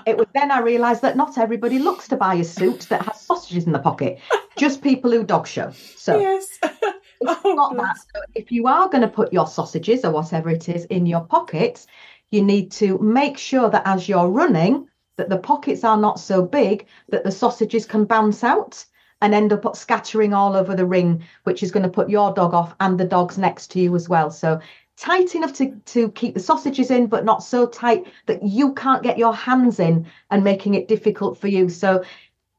It 0.07 0.16
was 0.16 0.26
then 0.35 0.51
I 0.51 0.61
realised 0.61 1.03
that 1.03 1.16
not 1.16 1.39
everybody 1.39 1.78
looks 1.78 2.09
to 2.09 2.16
buy 2.16 2.35
a 2.35 2.45
suit 2.45 2.87
that 2.89 3.03
has 3.03 3.20
sausages 3.20 3.66
in 3.66 3.72
the 3.72 3.78
pocket, 3.78 4.18
just 4.57 4.83
people 4.83 5.11
who 5.11 5.22
dog 5.22 5.47
show. 5.47 5.70
So 5.97 6.18
yes. 6.18 6.59
oh, 6.62 7.41
not 7.45 7.76
that. 7.76 7.99
So 7.99 8.22
if 8.35 8.51
you 8.51 8.66
are 8.66 8.89
going 8.89 9.03
to 9.03 9.09
put 9.09 9.33
your 9.33 9.47
sausages 9.47 10.05
or 10.05 10.11
whatever 10.12 10.49
it 10.49 10.68
is 10.68 10.87
in 10.87 11.07
your 11.07 11.20
pockets, 11.20 11.87
you 12.33 12.43
need 12.43 12.72
to 12.72 12.99
make 12.99 13.39
sure 13.39 13.70
that 13.70 13.87
as 13.87 14.09
you're 14.09 14.28
running, 14.28 14.89
that 15.16 15.28
the 15.28 15.39
pockets 15.39 15.85
are 15.85 15.99
not 15.99 16.18
so 16.18 16.43
big 16.43 16.87
that 17.11 17.22
the 17.22 17.30
sausages 17.30 17.87
can 17.87 18.05
bounce 18.05 18.43
out 18.43 18.85
and 19.20 19.35
end 19.35 19.53
up 19.53 19.76
scattering 19.76 20.35
all 20.35 20.57
over 20.57 20.74
the 20.74 20.87
ring, 20.87 21.22
which 21.45 21.62
is 21.62 21.70
going 21.70 21.85
to 21.85 21.89
put 21.89 22.11
your 22.11 22.33
dog 22.35 22.55
off 22.55 22.74
and 22.80 22.99
the 22.99 23.05
dogs 23.05 23.39
next 23.39 23.70
to 23.70 23.78
you 23.78 23.95
as 23.95 24.09
well. 24.09 24.30
So 24.30 24.61
tight 24.97 25.35
enough 25.35 25.53
to, 25.55 25.76
to 25.87 26.11
keep 26.12 26.35
the 26.35 26.41
sausages 26.41 26.91
in, 26.91 27.07
but 27.07 27.24
not 27.24 27.45
so 27.45 27.66
tight 27.66 28.07
that 28.26 28.43
you 28.43 28.74
can't 28.74 29.03
get 29.03 29.18
your 29.18 29.35
hands 29.35 29.78
in 29.78 30.07
and 30.30 30.43
making 30.43 30.74
it 30.74 30.89
difficult 30.89 31.39
for 31.39 31.49
you. 31.49 31.68
So 31.68 32.03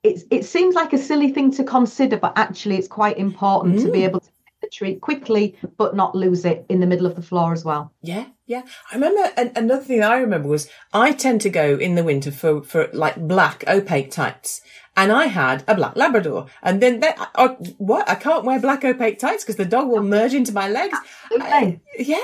it's, 0.04 0.24
it 0.30 0.46
seems 0.46 0.76
like 0.76 0.94
a 0.94 0.98
silly 0.98 1.32
thing 1.32 1.52
to 1.54 1.64
consider, 1.64 2.18
but 2.18 2.34
actually 2.38 2.78
it's 2.78 2.88
quite 2.88 3.18
important 3.18 3.78
mm. 3.78 3.86
to 3.86 3.92
be 3.92 4.00
mm. 4.00 4.04
able 4.04 4.20
to 4.20 4.33
treat 4.74 5.02
quickly, 5.02 5.56
but 5.78 5.96
not 5.96 6.16
lose 6.16 6.44
it 6.46 6.66
in 6.68 6.80
the 6.80 6.88
middle 6.88 7.06
of 7.06 7.16
the 7.16 7.22
floor 7.22 7.54
as 7.54 7.64
well. 7.64 7.94
Yeah, 8.02 8.26
yeah. 8.48 8.64
I 8.92 8.96
remember 8.96 9.32
another 9.56 9.84
thing 9.84 10.04
I 10.04 10.18
remember 10.18 10.50
was 10.50 10.70
I 10.92 11.12
tend 11.14 11.42
to 11.42 11.50
go 11.50 11.76
in 11.78 11.96
the 11.96 12.04
winter 12.04 12.32
for, 12.32 12.64
for 12.64 12.90
like 12.94 13.16
black 13.28 13.64
opaque 13.68 14.12
tights. 14.12 14.62
And 14.96 15.12
I 15.12 15.26
had 15.26 15.64
a 15.68 15.74
black 15.74 15.96
Labrador. 15.96 16.48
And 16.62 16.82
then 16.82 17.00
they, 17.00 17.14
I, 17.18 17.48
what? 17.78 18.08
I 18.08 18.16
can't 18.16 18.46
wear 18.46 18.60
black 18.60 18.86
opaque 18.86 19.18
tights 19.18 19.44
because 19.44 19.56
the 19.56 19.66
dog 19.66 19.88
will 19.88 20.04
merge 20.04 20.36
into 20.36 20.54
my 20.54 20.70
legs. 20.70 20.98
I, 21.32 21.80
yeah. 21.98 22.18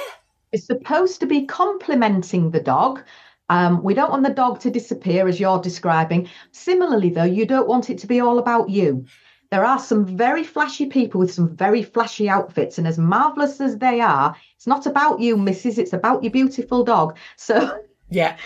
It's 0.51 0.67
supposed 0.67 1.19
to 1.21 1.25
be 1.25 1.45
complementing 1.45 2.51
the 2.51 2.59
dog. 2.59 3.03
Um, 3.49 3.81
we 3.81 3.95
don't 3.95 4.11
want 4.11 4.23
the 4.23 4.29
dog 4.29 4.59
to 4.59 4.69
disappear 4.69 5.27
as 5.27 5.39
you're 5.39 5.59
describing. 5.59 6.29
Similarly, 6.51 7.09
though, 7.09 7.23
you 7.23 7.47
don't 7.47 7.67
want 7.67 7.89
it 7.89 7.97
to 7.99 8.07
be 8.07 8.19
all 8.19 8.37
about 8.37 8.69
you 8.69 9.05
there 9.51 9.65
are 9.65 9.79
some 9.79 10.05
very 10.05 10.43
flashy 10.43 10.85
people 10.85 11.19
with 11.19 11.33
some 11.33 11.55
very 11.55 11.81
flashy 11.81 12.29
outfits, 12.29 12.77
and 12.77 12.87
as 12.87 12.97
marvelous 12.97 13.59
as 13.59 13.77
they 13.77 13.99
are, 13.99 14.35
it's 14.55 14.67
not 14.67 14.85
about 14.85 15.19
you, 15.19 15.35
Mrs. 15.35 15.77
It's 15.77 15.93
about 15.93 16.23
your 16.23 16.31
beautiful 16.31 16.83
dog. 16.83 17.17
So, 17.35 17.81
yeah, 18.09 18.37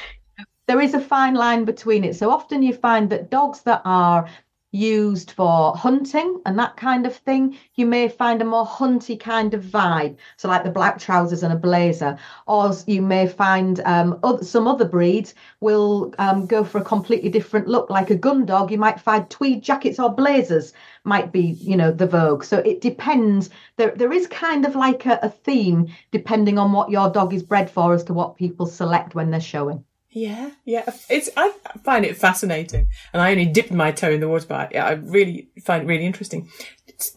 there 0.67 0.79
is 0.81 0.93
a 0.93 1.01
fine 1.01 1.35
line 1.35 1.65
between 1.65 2.03
it. 2.03 2.15
So 2.15 2.29
often 2.29 2.63
you 2.63 2.73
find 2.73 3.09
that 3.09 3.29
dogs 3.29 3.61
that 3.61 3.81
are 3.83 4.29
used 4.73 5.31
for 5.31 5.77
hunting 5.77 6.41
and 6.45 6.57
that 6.57 6.75
kind 6.75 7.05
of 7.05 7.15
thing, 7.15 7.55
you 7.75 7.85
may 7.85 8.09
find 8.09 8.41
a 8.41 8.45
more 8.45 8.65
hunty 8.65 9.17
kind 9.17 9.53
of 9.53 9.63
vibe. 9.63 10.17
So, 10.35 10.47
like 10.49 10.63
the 10.63 10.71
black 10.71 10.99
trousers 10.99 11.43
and 11.43 11.53
a 11.53 11.57
blazer, 11.57 12.17
or 12.47 12.73
you 12.87 13.01
may 13.01 13.27
find 13.27 13.79
um, 13.85 14.19
other, 14.23 14.43
some 14.43 14.67
other 14.67 14.85
breeds 14.85 15.35
will 15.61 16.13
um, 16.17 16.47
go 16.47 16.63
for 16.63 16.79
a 16.79 16.83
completely 16.83 17.29
different 17.29 17.67
look. 17.67 17.89
Like 17.89 18.09
a 18.09 18.15
gun 18.15 18.45
dog, 18.45 18.71
you 18.71 18.79
might 18.79 18.99
find 18.99 19.29
tweed 19.29 19.63
jackets 19.63 19.99
or 19.99 20.09
blazers 20.09 20.73
might 21.03 21.31
be, 21.31 21.41
you 21.61 21.77
know, 21.77 21.91
the 21.91 22.07
vogue. 22.07 22.43
So 22.43 22.57
it 22.59 22.81
depends. 22.81 23.51
There, 23.77 23.93
there 23.95 24.11
is 24.11 24.27
kind 24.27 24.65
of 24.65 24.75
like 24.75 25.05
a, 25.05 25.19
a 25.21 25.29
theme 25.29 25.93
depending 26.11 26.57
on 26.57 26.71
what 26.71 26.89
your 26.89 27.11
dog 27.11 27.33
is 27.33 27.43
bred 27.43 27.69
for 27.69 27.93
as 27.93 28.03
to 28.05 28.13
what 28.13 28.37
people 28.37 28.65
select 28.65 29.13
when 29.13 29.29
they're 29.29 29.39
showing. 29.39 29.85
Yeah, 30.13 30.51
yeah. 30.63 30.83
It's 31.09 31.29
I 31.35 31.51
find 31.83 32.05
it 32.05 32.17
fascinating, 32.17 32.87
and 33.11 33.21
I 33.21 33.31
only 33.31 33.45
dipped 33.45 33.71
my 33.71 33.91
toe 33.91 34.11
in 34.11 34.19
the 34.19 34.29
water, 34.29 34.45
but 34.47 34.75
I, 34.75 34.91
really 34.91 35.49
find 35.63 35.83
it 35.83 35.87
really 35.87 36.05
interesting. 36.05 36.49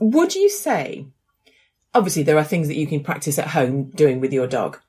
Would 0.01 0.35
you 0.35 0.49
say? 0.49 1.07
Obviously, 1.95 2.23
there 2.23 2.39
are 2.39 2.45
things 2.45 2.69
that 2.69 2.77
you 2.77 2.87
can 2.87 3.03
practice 3.03 3.39
at 3.39 3.49
home 3.49 3.91
doing 3.91 4.21
with 4.21 4.33
your 4.33 4.47
dog, 4.47 4.81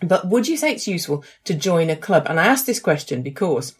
but 0.00 0.28
would 0.28 0.48
you 0.48 0.56
say 0.56 0.72
it's 0.72 0.88
useful 0.88 1.24
to 1.44 1.54
join 1.54 1.90
a 1.90 1.96
club? 1.96 2.26
And 2.28 2.38
I 2.38 2.46
ask 2.46 2.66
this 2.66 2.80
question 2.80 3.22
because 3.22 3.74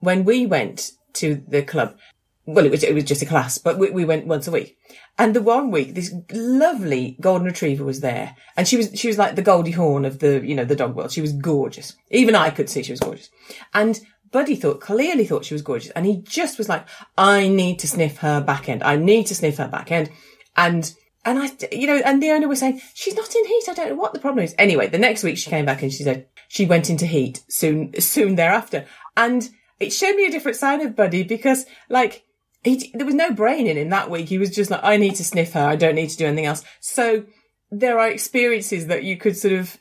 when 0.00 0.24
we 0.24 0.46
went 0.46 0.92
to 1.14 1.42
the 1.48 1.62
club, 1.62 1.96
well, 2.44 2.66
it 2.66 2.70
was 2.70 2.82
it 2.82 2.94
was 2.94 3.04
just 3.04 3.22
a 3.22 3.26
class, 3.26 3.58
but 3.58 3.78
we, 3.78 3.90
we 3.90 4.04
went 4.04 4.26
once 4.26 4.48
a 4.48 4.50
week. 4.50 4.76
And 5.18 5.34
the 5.34 5.42
one 5.42 5.70
week, 5.70 5.94
this 5.94 6.12
lovely 6.32 7.16
golden 7.20 7.46
retriever 7.46 7.84
was 7.84 8.00
there, 8.00 8.34
and 8.56 8.66
she 8.66 8.76
was 8.76 8.90
she 8.94 9.06
was 9.06 9.18
like 9.18 9.36
the 9.36 9.42
Goldie 9.42 9.70
Hawn 9.72 10.04
of 10.04 10.18
the 10.18 10.44
you 10.44 10.54
know 10.54 10.64
the 10.64 10.76
dog 10.76 10.96
world. 10.96 11.12
She 11.12 11.20
was 11.20 11.32
gorgeous. 11.32 11.94
Even 12.10 12.34
I 12.34 12.50
could 12.50 12.68
see 12.68 12.82
she 12.82 12.92
was 12.92 13.00
gorgeous. 13.00 13.30
And 13.74 14.00
Buddy 14.32 14.56
thought 14.56 14.80
clearly 14.80 15.24
thought 15.24 15.44
she 15.44 15.54
was 15.54 15.62
gorgeous, 15.62 15.92
and 15.92 16.04
he 16.04 16.16
just 16.16 16.58
was 16.58 16.68
like, 16.68 16.86
"I 17.16 17.46
need 17.46 17.78
to 17.80 17.88
sniff 17.88 18.18
her 18.18 18.40
back 18.40 18.68
end. 18.68 18.82
I 18.82 18.96
need 18.96 19.28
to 19.28 19.36
sniff 19.36 19.58
her 19.58 19.68
back 19.68 19.92
end." 19.92 20.10
And 20.56 20.92
and 21.24 21.38
I, 21.38 21.50
you 21.70 21.86
know, 21.86 22.02
and 22.04 22.20
the 22.20 22.30
owner 22.30 22.48
was 22.48 22.58
saying 22.58 22.80
she's 22.94 23.14
not 23.14 23.34
in 23.34 23.44
heat. 23.44 23.68
I 23.68 23.74
don't 23.74 23.90
know 23.90 23.94
what 23.94 24.14
the 24.14 24.20
problem 24.20 24.44
is. 24.44 24.54
Anyway, 24.58 24.88
the 24.88 24.98
next 24.98 25.22
week 25.22 25.38
she 25.38 25.50
came 25.50 25.66
back 25.66 25.82
and 25.82 25.92
she 25.92 26.02
said 26.02 26.26
she 26.48 26.66
went 26.66 26.90
into 26.90 27.06
heat 27.06 27.44
soon 27.48 27.92
soon 28.00 28.34
thereafter, 28.34 28.86
and 29.16 29.48
it 29.78 29.92
showed 29.92 30.16
me 30.16 30.26
a 30.26 30.30
different 30.30 30.56
side 30.56 30.80
of 30.80 30.96
Buddy 30.96 31.22
because 31.22 31.66
like 31.88 32.24
he, 32.64 32.92
there 32.94 33.06
was 33.06 33.14
no 33.14 33.32
brain 33.32 33.66
in 33.66 33.76
him 33.76 33.90
that 33.90 34.10
week. 34.10 34.28
He 34.28 34.38
was 34.38 34.50
just 34.50 34.70
like, 34.70 34.80
I 34.82 34.96
need 34.96 35.16
to 35.16 35.24
sniff 35.24 35.52
her. 35.52 35.64
I 35.64 35.76
don't 35.76 35.94
need 35.94 36.10
to 36.10 36.16
do 36.16 36.26
anything 36.26 36.46
else. 36.46 36.64
So 36.80 37.24
there 37.70 37.98
are 37.98 38.08
experiences 38.08 38.86
that 38.86 39.04
you 39.04 39.16
could 39.16 39.36
sort 39.36 39.54
of 39.54 39.78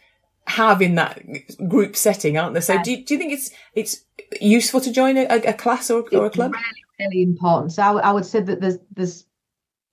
have 0.48 0.82
in 0.82 0.96
that 0.96 1.22
group 1.70 1.96
setting, 1.96 2.38
aren't 2.38 2.54
there? 2.54 2.62
So 2.62 2.82
do 2.82 2.92
you, 2.92 3.06
do 3.06 3.14
you 3.14 3.18
think 3.20 3.34
it's, 3.34 3.52
it's 3.74 4.04
useful 4.42 4.82
to 4.82 4.92
join 4.92 5.18
a, 5.18 5.26
a 5.26 5.54
class 5.54 5.92
or, 5.92 6.04
or 6.12 6.26
a 6.26 6.30
club? 6.30 6.54
Really, 6.54 7.12
really 7.12 7.24
important. 7.24 7.74
So 7.74 7.84
I, 7.84 8.10
I 8.10 8.12
would 8.12 8.26
say 8.26 8.42
that 8.42 8.60
there's, 8.60 8.78
there's, 8.92 9.26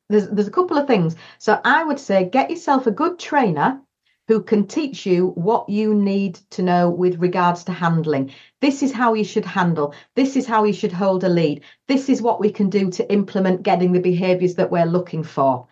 there's, 0.09 0.28
there's 0.28 0.49
a 0.49 0.53
couple 0.53 0.78
of 0.78 0.86
things. 0.86 1.16
So 1.39 1.61
I 1.64 1.84
would 1.84 2.01
say 2.01 2.24
get 2.24 2.51
yourself 2.51 2.86
a 2.86 2.91
good 2.91 3.18
trainer 3.18 3.80
who 4.28 4.43
can 4.43 4.66
teach 4.66 5.07
you 5.07 5.28
what 5.28 5.68
you 5.68 5.95
need 5.95 6.39
to 6.51 6.62
know 6.62 6.91
with 6.91 7.18
regards 7.18 7.64
to 7.64 7.72
handling. 7.72 8.32
This 8.61 8.83
is 8.83 8.93
how 8.93 9.15
you 9.15 9.25
should 9.25 9.45
handle. 9.45 9.95
This 10.15 10.37
is 10.37 10.47
how 10.47 10.65
you 10.65 10.73
should 10.73 10.93
hold 10.93 11.23
a 11.23 11.29
lead. 11.29 11.63
This 11.87 12.09
is 12.09 12.21
what 12.21 12.41
we 12.41 12.51
can 12.51 12.69
do 12.69 12.91
to 12.91 13.13
implement 13.13 13.63
getting 13.63 13.93
the 13.93 14.01
behaviors 14.01 14.57
that 14.57 14.71
we're 14.71 14.85
looking 14.85 15.23
for. 15.23 15.69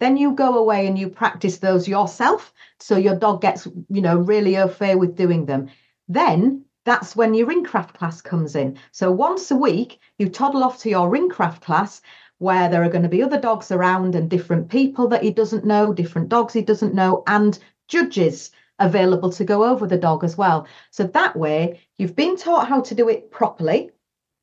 Then 0.00 0.16
you 0.16 0.32
go 0.32 0.56
away 0.56 0.86
and 0.86 0.96
you 0.96 1.08
practice 1.08 1.58
those 1.58 1.88
yourself. 1.88 2.52
So 2.78 2.96
your 2.96 3.16
dog 3.16 3.42
gets, 3.42 3.66
you 3.88 4.00
know, 4.00 4.18
really 4.18 4.56
au 4.56 4.68
fait 4.68 4.94
with 4.94 5.16
doing 5.16 5.46
them. 5.46 5.68
Then 6.06 6.64
that's 6.84 7.16
when 7.16 7.34
your 7.34 7.48
ringcraft 7.48 7.94
class 7.94 8.20
comes 8.20 8.54
in. 8.54 8.78
So 8.92 9.10
once 9.10 9.50
a 9.50 9.56
week, 9.56 9.98
you 10.18 10.28
toddle 10.28 10.62
off 10.62 10.78
to 10.80 10.88
your 10.88 11.10
ringcraft 11.10 11.60
class 11.60 12.00
where 12.38 12.68
there 12.68 12.84
are 12.84 12.88
going 12.88 13.02
to 13.02 13.08
be 13.08 13.22
other 13.22 13.40
dogs 13.40 13.72
around 13.72 14.14
and 14.14 14.30
different 14.30 14.68
people 14.68 15.08
that 15.08 15.24
he 15.24 15.32
doesn't 15.32 15.64
know, 15.64 15.92
different 15.92 16.28
dogs 16.28 16.52
he 16.52 16.62
doesn't 16.62 16.94
know, 16.94 17.24
and 17.26 17.58
judges 17.88 18.52
available 18.78 19.30
to 19.32 19.44
go 19.44 19.64
over 19.64 19.86
the 19.86 19.98
dog 19.98 20.24
as 20.24 20.36
well. 20.36 20.66
So 20.90 21.04
that 21.04 21.36
way, 21.36 21.80
you've 21.96 22.16
been 22.16 22.36
taught 22.36 22.68
how 22.68 22.80
to 22.82 22.94
do 22.94 23.08
it 23.08 23.30
properly, 23.30 23.90